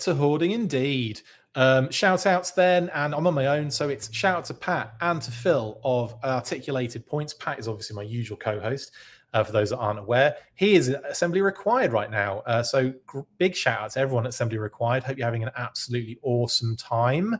To 0.00 0.14
hoarding 0.14 0.50
indeed. 0.50 1.20
Um, 1.54 1.90
shout 1.90 2.26
outs 2.26 2.52
then, 2.52 2.90
and 2.90 3.14
I'm 3.14 3.26
on 3.26 3.34
my 3.34 3.46
own, 3.46 3.70
so 3.70 3.88
it's 3.88 4.12
shout 4.12 4.38
out 4.38 4.44
to 4.46 4.54
Pat 4.54 4.94
and 5.00 5.20
to 5.22 5.30
Phil 5.30 5.80
of 5.82 6.14
Articulated 6.22 7.06
Points. 7.06 7.34
Pat 7.34 7.58
is 7.58 7.66
obviously 7.66 7.96
my 7.96 8.02
usual 8.02 8.36
co 8.36 8.60
host. 8.60 8.92
Uh, 9.32 9.44
for 9.44 9.52
those 9.52 9.70
that 9.70 9.78
aren't 9.78 9.98
aware, 10.00 10.36
he 10.56 10.74
is 10.74 10.88
assembly 10.88 11.40
required 11.40 11.92
right 11.92 12.10
now. 12.10 12.40
Uh, 12.46 12.62
so 12.64 12.92
gr- 13.06 13.20
big 13.38 13.54
shout 13.54 13.80
out 13.80 13.90
to 13.92 14.00
everyone 14.00 14.24
at 14.24 14.30
assembly 14.30 14.58
required. 14.58 15.04
Hope 15.04 15.18
you're 15.18 15.26
having 15.26 15.44
an 15.44 15.52
absolutely 15.56 16.18
awesome 16.22 16.74
time. 16.74 17.36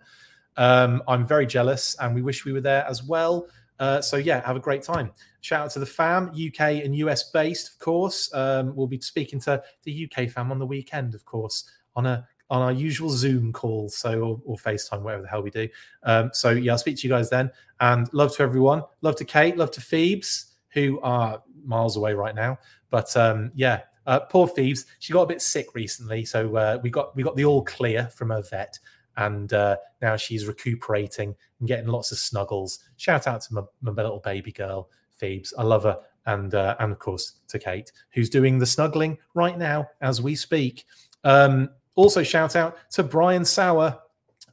Um, 0.57 1.03
I'm 1.09 1.27
very 1.27 1.47
jealous, 1.47 1.97
and 2.01 2.15
we 2.15 2.23
wish 2.23 2.45
we 2.45 2.53
were 2.53 2.61
there 2.61 2.87
as 2.87 3.03
well. 3.03 3.49
Uh, 3.81 4.01
so 4.01 4.19
yeah, 4.19 4.45
have 4.47 4.57
a 4.57 4.61
great 4.61 4.83
time. 4.83 5.11
Shout 5.41 5.65
out 5.65 5.71
to 5.73 5.79
the 5.79 5.87
fam, 5.87 6.29
UK 6.29 6.85
and 6.85 6.95
US 6.97 7.31
based, 7.31 7.73
of 7.73 7.79
course. 7.79 8.33
Um, 8.35 8.77
we'll 8.77 8.87
be 8.87 9.01
speaking 9.01 9.41
to 9.41 9.63
the 9.85 10.09
UK 10.09 10.29
fam 10.29 10.53
on 10.53 10.59
the 10.59 10.67
weekend, 10.67 11.15
of 11.15 11.25
course, 11.25 11.69
on 11.97 12.07
a 12.07 12.29
on 12.51 12.63
our 12.63 12.73
usual 12.73 13.11
Zoom 13.11 13.53
call, 13.53 13.89
so 13.89 14.21
or, 14.21 14.41
or 14.45 14.57
FaceTime, 14.57 15.03
whatever 15.03 15.23
the 15.23 15.29
hell 15.29 15.43
we 15.43 15.51
do. 15.51 15.69
Um, 16.03 16.31
so 16.33 16.51
yeah, 16.51 16.73
I'll 16.73 16.79
speak 16.79 16.97
to 16.99 17.07
you 17.07 17.13
guys 17.13 17.31
then. 17.31 17.51
And 17.79 18.13
love 18.13 18.35
to 18.37 18.43
everyone. 18.43 18.83
Love 19.03 19.17
to 19.17 19.25
Kate. 19.25 19.57
Love 19.57 19.71
to 19.73 19.81
Phoebes, 19.81 20.47
who 20.71 21.01
are 21.01 21.43
miles 21.65 21.97
away 21.97 22.15
right 22.15 22.35
now. 22.35 22.59
But 22.91 23.17
um, 23.17 23.53
yeah, 23.55 23.83
uh, 24.07 24.21
poor 24.21 24.49
Phoebes. 24.49 24.87
She 24.99 25.13
got 25.13 25.23
a 25.23 25.27
bit 25.27 25.43
sick 25.43 25.75
recently, 25.75 26.25
so 26.25 26.57
uh, 26.57 26.79
we 26.83 26.91
got 26.91 27.15
we 27.15 27.23
got 27.23 27.37
the 27.37 27.45
all 27.45 27.63
clear 27.63 28.09
from 28.09 28.31
her 28.31 28.43
vet, 28.43 28.79
and 29.17 29.53
uh, 29.53 29.77
now 30.03 30.17
she's 30.17 30.47
recuperating 30.47 31.35
and 31.61 31.69
getting 31.69 31.87
lots 31.87 32.11
of 32.11 32.19
snuggles. 32.19 32.81
Shout 32.97 33.27
out 33.27 33.43
to 33.43 33.55
my, 33.55 33.63
my 33.83 33.93
little 33.93 34.19
baby 34.19 34.53
girl, 34.53 34.91
Phoebes. 35.13 35.55
I 35.57 35.63
love 35.63 35.85
her. 35.85 35.99
And 36.27 36.55
uh, 36.55 36.77
and 36.81 36.93
of 36.93 36.99
course 36.99 37.35
to 37.49 37.59
Kate, 37.59 37.91
who's 38.11 38.29
doing 38.29 38.59
the 38.59 38.67
snuggling 38.67 39.17
right 39.35 39.57
now 39.57 39.89
as 40.03 40.21
we 40.21 40.35
speak. 40.35 40.85
Um, 41.25 41.71
also, 41.95 42.23
shout 42.23 42.57
out 42.57 42.79
to 42.93 43.03
Brian 43.03 43.45
Sauer, 43.45 43.99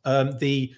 um, 0.05 0.38
the 0.39 0.73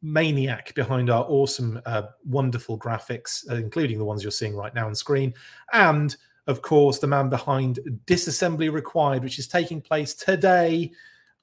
maniac 0.00 0.74
behind 0.74 1.10
our 1.10 1.24
awesome, 1.28 1.80
uh, 1.84 2.02
wonderful 2.24 2.78
graphics, 2.78 3.48
uh, 3.50 3.56
including 3.56 3.98
the 3.98 4.04
ones 4.04 4.22
you're 4.22 4.30
seeing 4.30 4.56
right 4.56 4.74
now 4.74 4.86
on 4.86 4.94
screen, 4.94 5.34
and 5.72 6.16
of 6.48 6.62
course, 6.62 6.98
the 6.98 7.06
man 7.06 7.28
behind 7.28 7.78
Disassembly 8.06 8.72
Required, 8.72 9.22
which 9.22 9.38
is 9.38 9.46
taking 9.46 9.82
place 9.82 10.14
today 10.14 10.90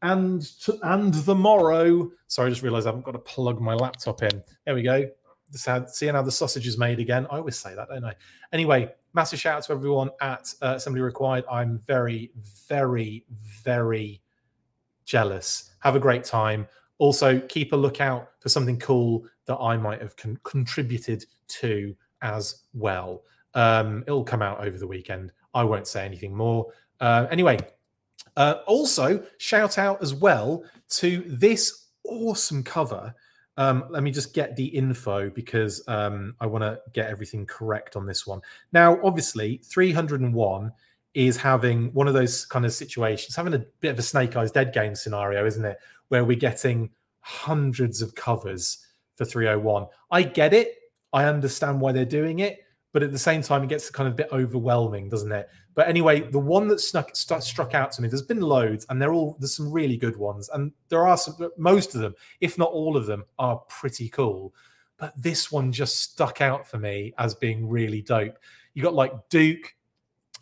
and 0.02 0.42
to, 0.62 0.78
and 0.82 1.14
the 1.14 1.36
morrow. 1.36 2.12
Sorry, 2.28 2.48
I 2.48 2.50
just 2.50 2.64
realised 2.64 2.88
I 2.88 2.90
haven't 2.90 3.06
got 3.06 3.12
to 3.12 3.20
plug 3.20 3.62
my 3.62 3.76
laptop 3.76 4.24
in. 4.24 4.44
There 4.66 4.74
we 4.74 4.82
go. 4.82 5.08
seeing 5.52 6.16
how 6.16 6.24
the 6.24 6.32
sausage 6.32 6.68
is 6.68 6.80
made 6.80 7.00
again. 7.00 7.28
I 7.30 7.38
always 7.38 7.58
say 7.58 7.76
that, 7.76 7.88
don't 7.90 8.04
I? 8.04 8.14
Anyway, 8.52 8.92
massive 9.14 9.40
shout 9.40 9.58
out 9.58 9.64
to 9.66 9.74
everyone 9.74 10.10
at 10.22 10.52
uh, 10.64 10.74
Assembly 10.76 11.02
Required. 11.02 11.46
I'm 11.52 11.78
very, 11.78 12.32
very, 12.68 13.26
very 13.64 14.22
jealous. 15.06 15.72
Have 15.80 15.96
a 15.96 16.00
great 16.00 16.24
time. 16.24 16.68
Also, 16.98 17.40
keep 17.40 17.74
a 17.74 17.76
lookout 17.76 18.30
for 18.40 18.50
something 18.50 18.80
cool 18.80 19.26
that 19.46 19.58
I 19.58 19.78
might 19.78 20.02
have 20.02 20.16
con- 20.16 20.40
contributed 20.44 21.26
to 21.48 21.96
as 22.22 22.64
well. 22.74 23.24
Um, 23.54 24.04
it'll 24.08 24.24
come 24.24 24.42
out 24.42 24.66
over 24.66 24.78
the 24.78 24.88
weekend. 24.88 25.32
I 25.54 25.64
won't 25.64 25.88
say 25.88 26.06
anything 26.06 26.36
more. 26.36 26.68
Uh, 27.00 27.28
anyway, 27.30 27.58
uh, 28.38 28.56
also 28.66 29.24
shout 29.38 29.78
out 29.78 30.02
as 30.02 30.14
well 30.14 30.64
to 30.90 31.24
this 31.28 31.88
awesome 32.04 32.64
cover. 32.64 33.14
Um, 33.58 33.86
let 33.90 34.04
me 34.04 34.12
just 34.12 34.34
get 34.34 34.56
the 34.56 34.66
info 34.66 35.30
because 35.30 35.82
um, 35.88 36.36
I 36.42 36.46
want 36.46 36.64
to 36.64 36.80
get 36.94 37.10
everything 37.10 37.46
correct 37.46 37.96
on 37.96 38.06
this 38.06 38.28
one. 38.28 38.42
Now, 38.74 39.00
obviously, 39.02 39.62
301 39.64 40.72
is 41.16 41.38
having 41.38 41.92
one 41.94 42.08
of 42.08 42.14
those 42.14 42.46
kind 42.46 42.66
of 42.66 42.74
situations, 42.74 43.36
having 43.36 43.54
a 43.54 43.66
bit 43.80 43.90
of 43.90 43.98
a 43.98 44.04
snake 44.04 44.36
eyes 44.36 44.52
Deadgame 44.52 44.96
scenario, 44.96 45.46
isn't 45.46 45.66
it? 45.66 45.78
Where 46.10 46.26
we're 46.26 46.38
getting 46.38 46.92
hundreds 47.22 48.02
of 48.02 48.14
covers 48.14 48.86
for 49.16 49.26
301. 49.26 49.88
I 50.12 50.24
get 50.24 50.54
it. 50.54 50.76
I 51.14 51.24
understand 51.24 51.80
why 51.80 51.94
they're 51.94 52.04
doing 52.06 52.40
it, 52.40 52.60
but 52.92 53.02
at 53.02 53.14
the 53.14 53.18
same 53.18 53.42
time, 53.42 53.64
it 53.64 53.70
gets 53.70 53.90
kind 53.90 54.08
of 54.08 54.14
a 54.14 54.18
bit 54.18 54.30
overwhelming, 54.34 55.08
doesn't 55.08 55.32
it? 55.32 55.48
But 55.74 55.88
anyway, 55.88 56.22
the 56.22 56.40
one 56.40 56.68
that 56.68 56.82
snuck, 56.82 57.16
st- 57.16 57.44
struck 57.44 57.74
out 57.74 57.94
to 57.94 58.02
me, 58.02 58.10
there's 58.10 58.22
been 58.22 58.42
loads, 58.42 58.86
and 58.90 59.02
they're 59.02 59.14
all 59.14 59.38
there's 59.40 59.56
some 59.56 59.72
really 59.72 59.98
good 59.98 60.18
ones, 60.18 60.50
and 60.54 60.72
there 60.90 61.08
are 61.08 61.18
some. 61.18 61.50
Most 61.58 61.96
of 61.96 62.02
them, 62.02 62.14
if 62.42 62.58
not 62.58 62.72
all 62.72 62.98
of 62.98 63.06
them, 63.06 63.24
are 63.40 63.58
pretty 63.70 64.10
cool. 64.10 64.54
But 64.98 65.14
this 65.22 65.52
one 65.52 65.72
just 65.72 66.02
stuck 66.02 66.42
out 66.42 66.68
for 66.68 66.78
me 66.78 67.14
as 67.18 67.36
being 67.36 67.68
really 67.68 68.02
dope. 68.02 68.38
You 68.74 68.84
got 68.84 68.94
like 68.94 69.14
Duke, 69.30 69.76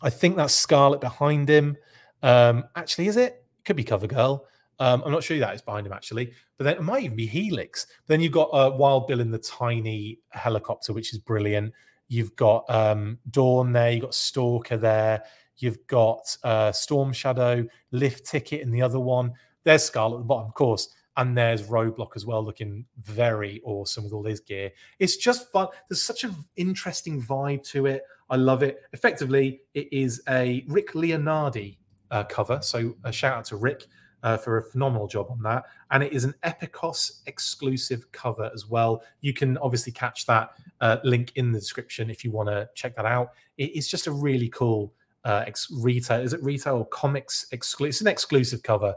I 0.02 0.10
think 0.10 0.36
that's 0.36 0.54
Scarlett 0.54 1.00
behind 1.00 1.48
him. 1.48 1.76
Um, 2.22 2.64
actually, 2.76 3.08
is 3.08 3.16
it? 3.16 3.44
Could 3.64 3.76
be 3.76 3.84
Cover 3.84 4.06
Girl. 4.06 4.46
Um, 4.78 5.02
I'm 5.04 5.12
not 5.12 5.22
sure 5.22 5.38
that 5.38 5.54
is 5.54 5.62
behind 5.62 5.86
him 5.86 5.92
actually, 5.92 6.32
but 6.58 6.64
then 6.64 6.76
it 6.76 6.82
might 6.82 7.04
even 7.04 7.16
be 7.16 7.26
Helix. 7.26 7.86
Then 8.06 8.20
you've 8.20 8.32
got 8.32 8.50
uh, 8.52 8.74
Wild 8.74 9.06
Bill 9.06 9.20
in 9.20 9.30
the 9.30 9.38
tiny 9.38 10.18
helicopter, 10.30 10.92
which 10.92 11.12
is 11.12 11.18
brilliant. 11.18 11.72
You've 12.08 12.34
got 12.36 12.68
um, 12.68 13.18
Dawn 13.30 13.72
there. 13.72 13.92
You've 13.92 14.02
got 14.02 14.14
Stalker 14.14 14.76
there. 14.76 15.22
You've 15.58 15.86
got 15.86 16.36
uh, 16.42 16.72
Storm 16.72 17.12
Shadow, 17.12 17.66
Lift 17.92 18.26
Ticket, 18.26 18.62
and 18.62 18.74
the 18.74 18.82
other 18.82 18.98
one. 18.98 19.32
There's 19.62 19.84
Scarlett 19.84 20.16
at 20.16 20.18
the 20.18 20.24
bottom, 20.24 20.48
of 20.48 20.54
course, 20.54 20.88
and 21.16 21.38
there's 21.38 21.62
Roadblock 21.62 22.10
as 22.16 22.26
well, 22.26 22.44
looking 22.44 22.84
very 23.00 23.62
awesome 23.64 24.04
with 24.04 24.12
all 24.12 24.24
his 24.24 24.40
gear. 24.40 24.72
It's 24.98 25.16
just 25.16 25.50
fun. 25.52 25.68
There's 25.88 26.02
such 26.02 26.24
an 26.24 26.34
interesting 26.56 27.22
vibe 27.22 27.62
to 27.70 27.86
it. 27.86 28.02
I 28.34 28.36
love 28.36 28.64
it. 28.64 28.82
Effectively, 28.92 29.60
it 29.74 29.86
is 29.92 30.20
a 30.28 30.64
Rick 30.66 30.94
Leonardi 30.94 31.76
uh, 32.10 32.24
cover. 32.24 32.58
So 32.62 32.96
a 33.04 33.12
shout 33.12 33.38
out 33.38 33.44
to 33.44 33.56
Rick 33.56 33.86
uh, 34.24 34.36
for 34.36 34.58
a 34.58 34.62
phenomenal 34.64 35.06
job 35.06 35.28
on 35.30 35.40
that. 35.42 35.62
And 35.92 36.02
it 36.02 36.12
is 36.12 36.24
an 36.24 36.34
Epikos 36.42 37.20
exclusive 37.26 38.10
cover 38.10 38.50
as 38.52 38.66
well. 38.68 39.04
You 39.20 39.34
can 39.34 39.56
obviously 39.58 39.92
catch 39.92 40.26
that 40.26 40.50
uh, 40.80 40.96
link 41.04 41.30
in 41.36 41.52
the 41.52 41.60
description 41.60 42.10
if 42.10 42.24
you 42.24 42.32
want 42.32 42.48
to 42.48 42.68
check 42.74 42.96
that 42.96 43.06
out. 43.06 43.34
It 43.56 43.76
is 43.76 43.86
just 43.86 44.08
a 44.08 44.10
really 44.10 44.48
cool 44.48 44.92
uh, 45.24 45.44
ex- 45.46 45.70
retail. 45.70 46.20
Is 46.20 46.32
it 46.32 46.42
retail 46.42 46.78
or 46.78 46.86
comics 46.86 47.46
exclusive? 47.52 47.90
It's 47.90 48.00
an 48.00 48.08
exclusive 48.08 48.64
cover 48.64 48.96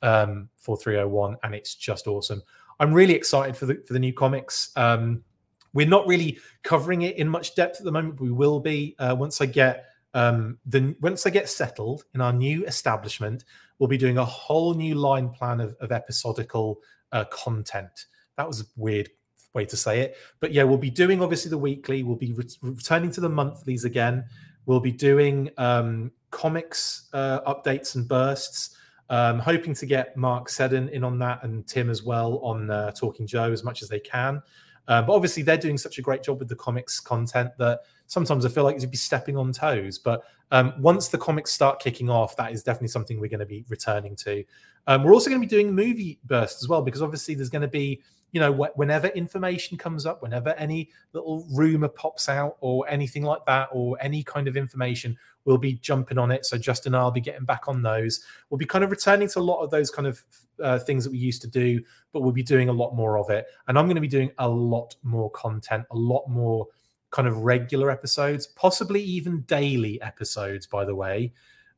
um, 0.00 0.48
for 0.56 0.78
301, 0.78 1.36
and 1.42 1.54
it's 1.54 1.74
just 1.74 2.06
awesome. 2.06 2.42
I'm 2.80 2.94
really 2.94 3.14
excited 3.14 3.54
for 3.54 3.66
the 3.66 3.82
for 3.86 3.92
the 3.92 3.98
new 3.98 4.14
comics. 4.14 4.70
Um, 4.76 5.24
we're 5.72 5.86
not 5.86 6.06
really 6.06 6.38
covering 6.62 7.02
it 7.02 7.16
in 7.16 7.28
much 7.28 7.54
depth 7.54 7.78
at 7.78 7.84
the 7.84 7.92
moment. 7.92 8.16
But 8.16 8.24
we 8.24 8.32
will 8.32 8.60
be 8.60 8.96
uh, 8.98 9.14
once 9.18 9.40
I 9.40 9.46
get 9.46 9.86
um, 10.14 10.58
then 10.64 10.96
once 11.00 11.22
they 11.22 11.30
get 11.30 11.48
settled 11.48 12.04
in 12.14 12.20
our 12.20 12.32
new 12.32 12.64
establishment, 12.64 13.44
we'll 13.78 13.88
be 13.88 13.98
doing 13.98 14.18
a 14.18 14.24
whole 14.24 14.74
new 14.74 14.94
line 14.94 15.28
plan 15.30 15.60
of, 15.60 15.76
of 15.80 15.92
episodical 15.92 16.80
uh, 17.12 17.24
content. 17.26 18.06
That 18.36 18.46
was 18.46 18.62
a 18.62 18.64
weird 18.76 19.10
way 19.54 19.64
to 19.66 19.76
say 19.76 20.00
it, 20.00 20.16
but 20.40 20.52
yeah, 20.52 20.62
we'll 20.62 20.78
be 20.78 20.90
doing 20.90 21.22
obviously 21.22 21.50
the 21.50 21.58
weekly. 21.58 22.02
We'll 22.02 22.16
be 22.16 22.32
re- 22.32 22.46
returning 22.62 23.10
to 23.12 23.20
the 23.20 23.28
monthlies 23.28 23.84
again. 23.84 24.24
We'll 24.66 24.80
be 24.80 24.92
doing 24.92 25.50
um, 25.56 26.12
comics 26.30 27.08
uh, 27.12 27.40
updates 27.40 27.94
and 27.94 28.06
bursts. 28.06 28.76
Um, 29.10 29.38
hoping 29.38 29.72
to 29.74 29.86
get 29.86 30.16
Mark 30.18 30.50
Seddon 30.50 30.90
in 30.90 31.02
on 31.02 31.18
that 31.20 31.42
and 31.42 31.66
Tim 31.66 31.88
as 31.88 32.02
well 32.02 32.38
on 32.40 32.70
uh, 32.70 32.90
Talking 32.90 33.26
Joe 33.26 33.50
as 33.52 33.64
much 33.64 33.82
as 33.82 33.88
they 33.88 34.00
can. 34.00 34.42
Uh, 34.88 35.02
but 35.02 35.12
obviously, 35.12 35.42
they're 35.42 35.56
doing 35.56 35.78
such 35.78 35.98
a 35.98 36.02
great 36.02 36.22
job 36.22 36.38
with 36.38 36.48
the 36.48 36.56
comics 36.56 36.98
content 36.98 37.50
that 37.58 37.80
sometimes 38.06 38.44
I 38.44 38.48
feel 38.48 38.64
like 38.64 38.80
you'd 38.80 38.90
be 38.90 38.96
stepping 38.96 39.36
on 39.36 39.52
toes. 39.52 39.98
But 39.98 40.24
um, 40.50 40.72
once 40.78 41.08
the 41.08 41.18
comics 41.18 41.52
start 41.52 41.78
kicking 41.78 42.08
off, 42.08 42.34
that 42.36 42.52
is 42.52 42.62
definitely 42.62 42.88
something 42.88 43.20
we're 43.20 43.28
going 43.28 43.40
to 43.40 43.46
be 43.46 43.64
returning 43.68 44.16
to. 44.16 44.42
Um, 44.86 45.04
we're 45.04 45.12
also 45.12 45.28
going 45.28 45.42
to 45.42 45.46
be 45.46 45.50
doing 45.50 45.74
movie 45.74 46.18
bursts 46.24 46.62
as 46.62 46.68
well, 46.68 46.80
because 46.80 47.02
obviously 47.02 47.34
there's 47.34 47.50
going 47.50 47.62
to 47.62 47.68
be, 47.68 48.00
you 48.32 48.40
know, 48.40 48.52
wh- 48.52 48.76
whenever 48.78 49.08
information 49.08 49.76
comes 49.76 50.06
up, 50.06 50.22
whenever 50.22 50.54
any 50.54 50.88
little 51.12 51.46
rumor 51.52 51.88
pops 51.88 52.30
out 52.30 52.56
or 52.60 52.88
anything 52.88 53.22
like 53.22 53.44
that, 53.46 53.68
or 53.72 53.98
any 54.00 54.22
kind 54.22 54.48
of 54.48 54.56
information, 54.56 55.18
we'll 55.48 55.56
be 55.56 55.72
jumping 55.72 56.18
on 56.18 56.30
it. 56.30 56.44
So 56.44 56.58
Justin 56.58 56.94
and 56.94 57.00
I'll 57.00 57.10
be 57.10 57.22
getting 57.22 57.46
back 57.46 57.68
on 57.68 57.80
those. 57.80 58.22
We'll 58.50 58.58
be 58.58 58.66
kind 58.66 58.84
of 58.84 58.90
returning 58.90 59.28
to 59.30 59.38
a 59.38 59.40
lot 59.40 59.62
of 59.62 59.70
those 59.70 59.90
kind 59.90 60.06
of 60.06 60.22
uh, 60.62 60.78
things 60.78 61.04
that 61.04 61.10
we 61.10 61.16
used 61.16 61.40
to 61.40 61.48
do, 61.48 61.82
but 62.12 62.20
we'll 62.20 62.32
be 62.32 62.42
doing 62.42 62.68
a 62.68 62.72
lot 62.72 62.94
more 62.94 63.18
of 63.18 63.30
it. 63.30 63.46
And 63.66 63.78
I'm 63.78 63.86
going 63.86 63.94
to 63.94 64.02
be 64.02 64.08
doing 64.08 64.30
a 64.36 64.46
lot 64.46 64.94
more 65.02 65.30
content, 65.30 65.86
a 65.90 65.96
lot 65.96 66.28
more 66.28 66.66
kind 67.10 67.26
of 67.26 67.38
regular 67.38 67.90
episodes, 67.90 68.46
possibly 68.46 69.02
even 69.02 69.40
daily 69.46 70.00
episodes, 70.02 70.66
by 70.66 70.84
the 70.84 70.94
way. 70.94 71.32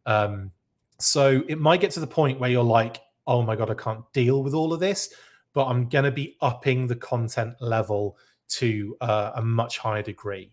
Um, 0.04 0.50
so 0.98 1.44
it 1.46 1.60
might 1.60 1.80
get 1.80 1.92
to 1.92 2.00
the 2.00 2.08
point 2.08 2.40
where 2.40 2.50
you're 2.50 2.64
like, 2.64 3.00
oh 3.28 3.40
my 3.40 3.54
God, 3.54 3.70
I 3.70 3.74
can't 3.74 4.02
deal 4.12 4.42
with 4.42 4.52
all 4.52 4.72
of 4.72 4.80
this. 4.80 5.14
But 5.52 5.66
I'm 5.66 5.88
going 5.88 6.06
to 6.06 6.10
be 6.10 6.36
upping 6.40 6.88
the 6.88 6.96
content 6.96 7.54
level 7.60 8.18
to 8.48 8.96
uh, 9.00 9.30
a 9.36 9.42
much 9.42 9.78
higher 9.78 10.02
degree 10.02 10.50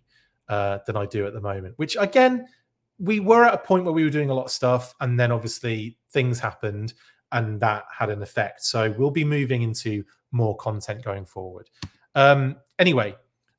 uh, 0.49 0.79
than 0.85 0.95
I 0.95 1.05
do 1.05 1.25
at 1.25 1.33
the 1.33 1.41
moment, 1.41 1.73
which 1.77 1.97
again, 1.99 2.47
we 2.99 3.19
were 3.19 3.45
at 3.45 3.53
a 3.53 3.59
point 3.59 3.83
where 3.83 3.93
we 3.93 4.03
were 4.03 4.09
doing 4.09 4.29
a 4.29 4.33
lot 4.33 4.45
of 4.45 4.51
stuff. 4.51 4.93
And 5.01 5.19
then 5.19 5.31
obviously 5.31 5.97
things 6.11 6.39
happened 6.39 6.93
and 7.31 7.59
that 7.59 7.83
had 7.95 8.09
an 8.09 8.21
effect. 8.21 8.63
So 8.63 8.93
we'll 8.97 9.11
be 9.11 9.23
moving 9.23 9.61
into 9.61 10.03
more 10.31 10.55
content 10.57 11.03
going 11.03 11.25
forward. 11.25 11.69
Um, 12.15 12.55
anyway, 12.79 13.15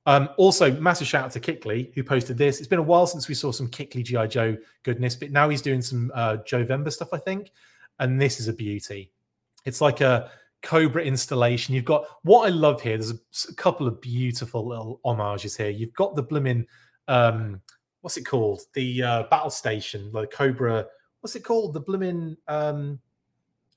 um, 0.07 0.31
also, 0.39 0.73
massive 0.81 1.07
shout 1.07 1.27
out 1.27 1.31
to 1.33 1.41
Kickliy 1.41 1.95
who 1.95 2.03
posted 2.03 2.39
this. 2.39 2.59
It's 2.59 2.67
been 2.67 2.79
a 2.79 2.83
while 2.83 3.07
since 3.07 3.29
we 3.29 3.35
saw 3.35 3.53
some 3.53 3.69
Kickliy 3.69 4.05
GI 4.05 4.29
Joe 4.29 4.57
goodness, 4.83 5.15
but 5.15 5.31
now 5.31 5.51
he's 5.51 5.61
doing 5.61 5.83
some 5.83 6.11
uh, 6.15 6.39
Joe 6.47 6.65
Vember 6.65 6.91
stuff, 6.91 7.11
I 7.13 7.19
think. 7.19 7.53
And 7.99 8.21
this 8.21 8.41
is 8.41 8.49
a 8.49 8.53
beauty. 8.55 9.13
It's 9.67 9.83
like 9.83 10.01
a 10.01 10.31
Cobra 10.63 11.03
installation. 11.03 11.75
You've 11.75 11.85
got 11.85 12.07
what 12.23 12.47
I 12.47 12.49
love 12.49 12.81
here. 12.81 12.97
There's 12.97 13.11
a, 13.11 13.19
a 13.51 13.55
couple 13.57 13.87
of 13.87 14.01
beautiful 14.01 14.67
little 14.67 15.01
homages 15.05 15.57
here. 15.57 15.69
You've 15.69 15.93
got 15.93 16.17
the 16.17 16.23
blooming 16.23 16.67
um, 17.07 17.61
what's 18.01 18.17
it 18.17 18.25
called? 18.25 18.63
The 18.75 19.03
uh, 19.03 19.23
battle 19.25 19.51
station, 19.51 20.11
the 20.13 20.27
Cobra. 20.27 20.87
What's 21.21 21.37
it 21.37 21.45
called? 21.45 21.75
The 21.75 21.81
blooming 21.81 22.37
um, 22.47 23.01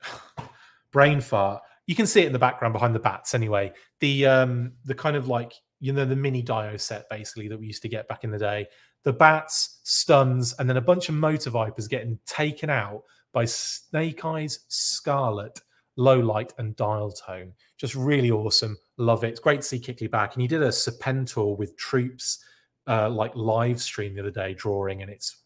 brain 0.91 1.21
fart. 1.21 1.63
You 1.87 1.95
can 1.95 2.07
see 2.07 2.21
it 2.21 2.27
in 2.27 2.33
the 2.33 2.39
background 2.39 2.73
behind 2.73 2.95
the 2.95 2.99
bats. 2.99 3.33
Anyway, 3.33 3.73
the 3.99 4.25
um, 4.25 4.73
the 4.85 4.95
kind 4.95 5.15
of 5.15 5.27
like 5.27 5.53
you 5.81 5.91
know 5.91 6.05
the 6.05 6.15
mini 6.15 6.41
dio 6.41 6.77
set 6.77 7.09
basically 7.09 7.49
that 7.49 7.59
we 7.59 7.65
used 7.65 7.81
to 7.81 7.89
get 7.89 8.07
back 8.07 8.23
in 8.23 8.31
the 8.31 8.37
day 8.37 8.67
the 9.03 9.11
bats 9.11 9.79
stuns 9.83 10.53
and 10.59 10.69
then 10.69 10.77
a 10.77 10.81
bunch 10.81 11.09
of 11.09 11.15
motor 11.15 11.49
vipers 11.49 11.87
getting 11.87 12.17
taken 12.25 12.69
out 12.69 13.01
by 13.33 13.43
snake 13.43 14.23
eyes 14.23 14.59
scarlett 14.69 15.59
low 15.97 16.19
light 16.19 16.53
and 16.57 16.75
dial 16.75 17.11
tone 17.11 17.51
just 17.77 17.95
really 17.95 18.31
awesome 18.31 18.77
love 18.97 19.23
it 19.23 19.29
it's 19.29 19.39
great 19.39 19.61
to 19.61 19.67
see 19.67 19.79
kickliy 19.79 20.09
back 20.09 20.33
and 20.33 20.41
he 20.41 20.47
did 20.47 20.61
a 20.61 20.69
serpentor 20.69 21.57
with 21.57 21.75
troops 21.75 22.45
uh, 22.87 23.09
like 23.09 23.35
live 23.35 23.79
stream 23.81 24.13
the 24.13 24.21
other 24.21 24.31
day 24.31 24.53
drawing 24.53 25.01
and 25.01 25.11
it's 25.11 25.37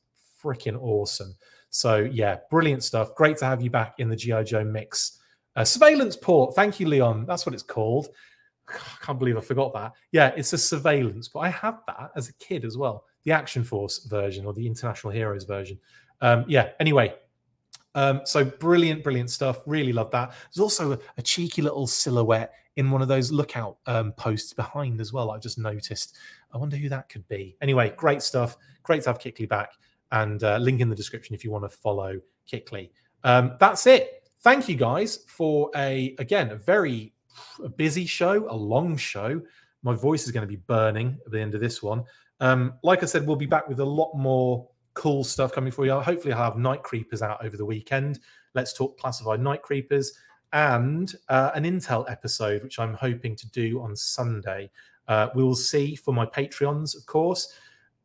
freaking 0.42 0.78
awesome 0.82 1.36
so 1.70 1.98
yeah 1.98 2.38
brilliant 2.50 2.84
stuff 2.84 3.14
great 3.16 3.38
to 3.38 3.46
have 3.46 3.62
you 3.62 3.70
back 3.70 3.96
in 3.98 4.10
the 4.10 4.16
gi 4.16 4.44
joe 4.44 4.64
mix 4.64 5.20
uh, 5.56 5.64
surveillance 5.64 6.16
port 6.16 6.56
thank 6.56 6.80
you 6.80 6.88
leon 6.88 7.26
that's 7.26 7.46
what 7.46 7.54
it's 7.54 7.64
called 7.64 8.10
I 8.70 9.06
can't 9.06 9.20
believe 9.20 9.38
I 9.38 9.42
forgot 9.42 9.74
that. 9.74 9.94
Yeah, 10.12 10.32
it's 10.36 10.54
a 10.54 10.58
surveillance, 10.58 11.28
but 11.28 11.40
I 11.40 11.50
had 11.50 11.76
that 11.88 12.12
as 12.16 12.30
a 12.30 12.34
kid 12.34 12.66
as 12.66 12.78
well. 12.78 13.06
The 13.24 13.32
Action 13.32 13.64
Force 13.64 14.06
version 14.06 14.46
or 14.46 14.54
the 14.54 14.66
International 14.66 15.12
Heroes 15.12 15.44
version. 15.44 15.80
Um, 16.22 16.46
yeah, 16.48 16.70
anyway. 16.80 17.14
Um, 17.96 18.22
so 18.26 18.44
brilliant, 18.44 19.04
brilliant 19.04 19.30
stuff. 19.30 19.62
Really 19.66 19.94
love 19.94 20.12
that. 20.12 20.34
There's 20.54 20.62
also 20.62 20.94
a, 20.94 21.00
a 21.18 21.22
cheeky 21.22 21.62
little 21.62 21.88
silhouette 21.88 22.54
in 22.76 22.92
one 22.92 23.02
of 23.02 23.08
those 23.08 23.32
lookout 23.32 23.78
um, 23.86 24.12
posts 24.14 24.54
behind 24.54 25.00
as 25.00 25.14
well. 25.14 25.32
I 25.32 25.38
just 25.38 25.58
noticed. 25.58 26.18
I 26.56 26.58
wonder 26.58 26.78
who 26.78 26.90
that 26.90 27.10
could 27.10 27.28
be. 27.28 27.58
Anyway, 27.62 27.94
great 27.98 28.22
stuff. 28.22 28.58
Great 28.84 29.04
to 29.04 29.10
have 29.10 29.20
Kickliy 29.20 29.50
back. 29.50 29.74
And 30.12 30.44
uh, 30.44 30.58
link 30.58 30.80
in 30.80 30.90
the 30.90 30.96
description 30.96 31.36
if 31.36 31.44
you 31.44 31.52
want 31.52 31.66
to 31.66 31.70
follow 31.70 32.22
Kickliy. 32.50 32.90
Um, 33.24 33.58
that's 33.60 33.86
it. 33.86 34.30
Thank 34.42 34.70
you 34.70 34.76
guys 34.76 35.26
for 35.28 35.70
a 35.76 36.16
again 36.20 36.52
a 36.52 36.56
very 36.56 37.14
busy 37.76 38.06
show, 38.06 38.50
a 38.50 38.56
long 38.56 38.96
show. 38.96 39.42
My 39.84 39.94
voice 39.94 40.26
is 40.26 40.32
going 40.32 40.48
to 40.48 40.48
be 40.48 40.56
burning 40.56 41.18
at 41.26 41.32
the 41.32 41.40
end 41.40 41.56
of 41.56 41.62
this 41.62 41.84
one. 41.84 42.04
Um, 42.40 42.76
like 42.84 43.04
I 43.04 43.06
said, 43.06 43.26
we'll 43.26 43.36
be 43.36 43.46
back 43.46 43.68
with 43.68 43.80
a 43.80 43.86
lot 43.86 44.14
more 44.16 44.68
cool 44.94 45.24
stuff 45.24 45.52
coming 45.52 45.72
for 45.72 45.86
you. 45.86 46.00
Hopefully, 46.00 46.34
I'll 46.34 46.44
have 46.44 46.58
Night 46.58 46.84
Creepers 46.84 47.22
out 47.22 47.44
over 47.44 47.58
the 47.58 47.66
weekend. 47.66 48.20
Let's 48.54 48.74
talk 48.74 48.98
classified 48.98 49.42
Night 49.42 49.62
Creepers 49.62 50.14
and 50.54 51.14
uh, 51.30 51.52
an 51.54 51.64
Intel 51.64 52.10
episode, 52.10 52.64
which 52.64 52.80
I'm 52.80 52.94
hoping 52.94 53.36
to 53.36 53.50
do 53.50 53.82
on 53.82 53.96
Sunday. 53.96 54.72
Uh, 55.08 55.30
we 55.36 55.44
will 55.44 55.56
see 55.56 55.96
for 55.96 56.14
my 56.14 56.26
Patreons, 56.26 56.96
of 56.98 57.06
course. 57.06 57.54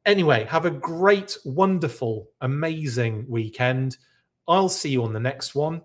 Anyway, 0.06 0.44
have 0.44 0.64
a 0.64 0.70
great, 0.70 1.36
wonderful, 1.44 2.28
amazing 2.40 3.26
weekend. 3.28 3.96
I'll 4.48 4.68
see 4.68 4.90
you 4.90 5.04
on 5.04 5.12
the 5.12 5.20
next 5.20 5.54
one. 5.54 5.82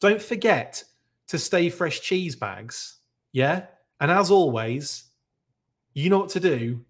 Don't 0.00 0.22
forget 0.22 0.82
to 1.28 1.38
Stay 1.38 1.68
Fresh 1.68 2.00
cheese 2.00 2.36
bags. 2.36 2.98
Yeah. 3.32 3.66
And 4.00 4.10
as 4.10 4.30
always, 4.30 5.04
you 5.92 6.08
know 6.08 6.18
what 6.18 6.30
to 6.30 6.40
do. 6.40 6.84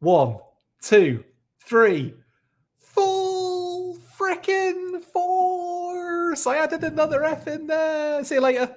One, 0.00 0.36
two, 0.82 1.24
three, 1.64 2.14
full 2.78 3.98
freaking 4.18 5.02
force. 5.02 6.46
I 6.46 6.58
added 6.58 6.84
another 6.84 7.24
F 7.24 7.48
in 7.48 7.66
there. 7.66 8.22
See 8.24 8.36
you 8.36 8.40
later. 8.42 8.76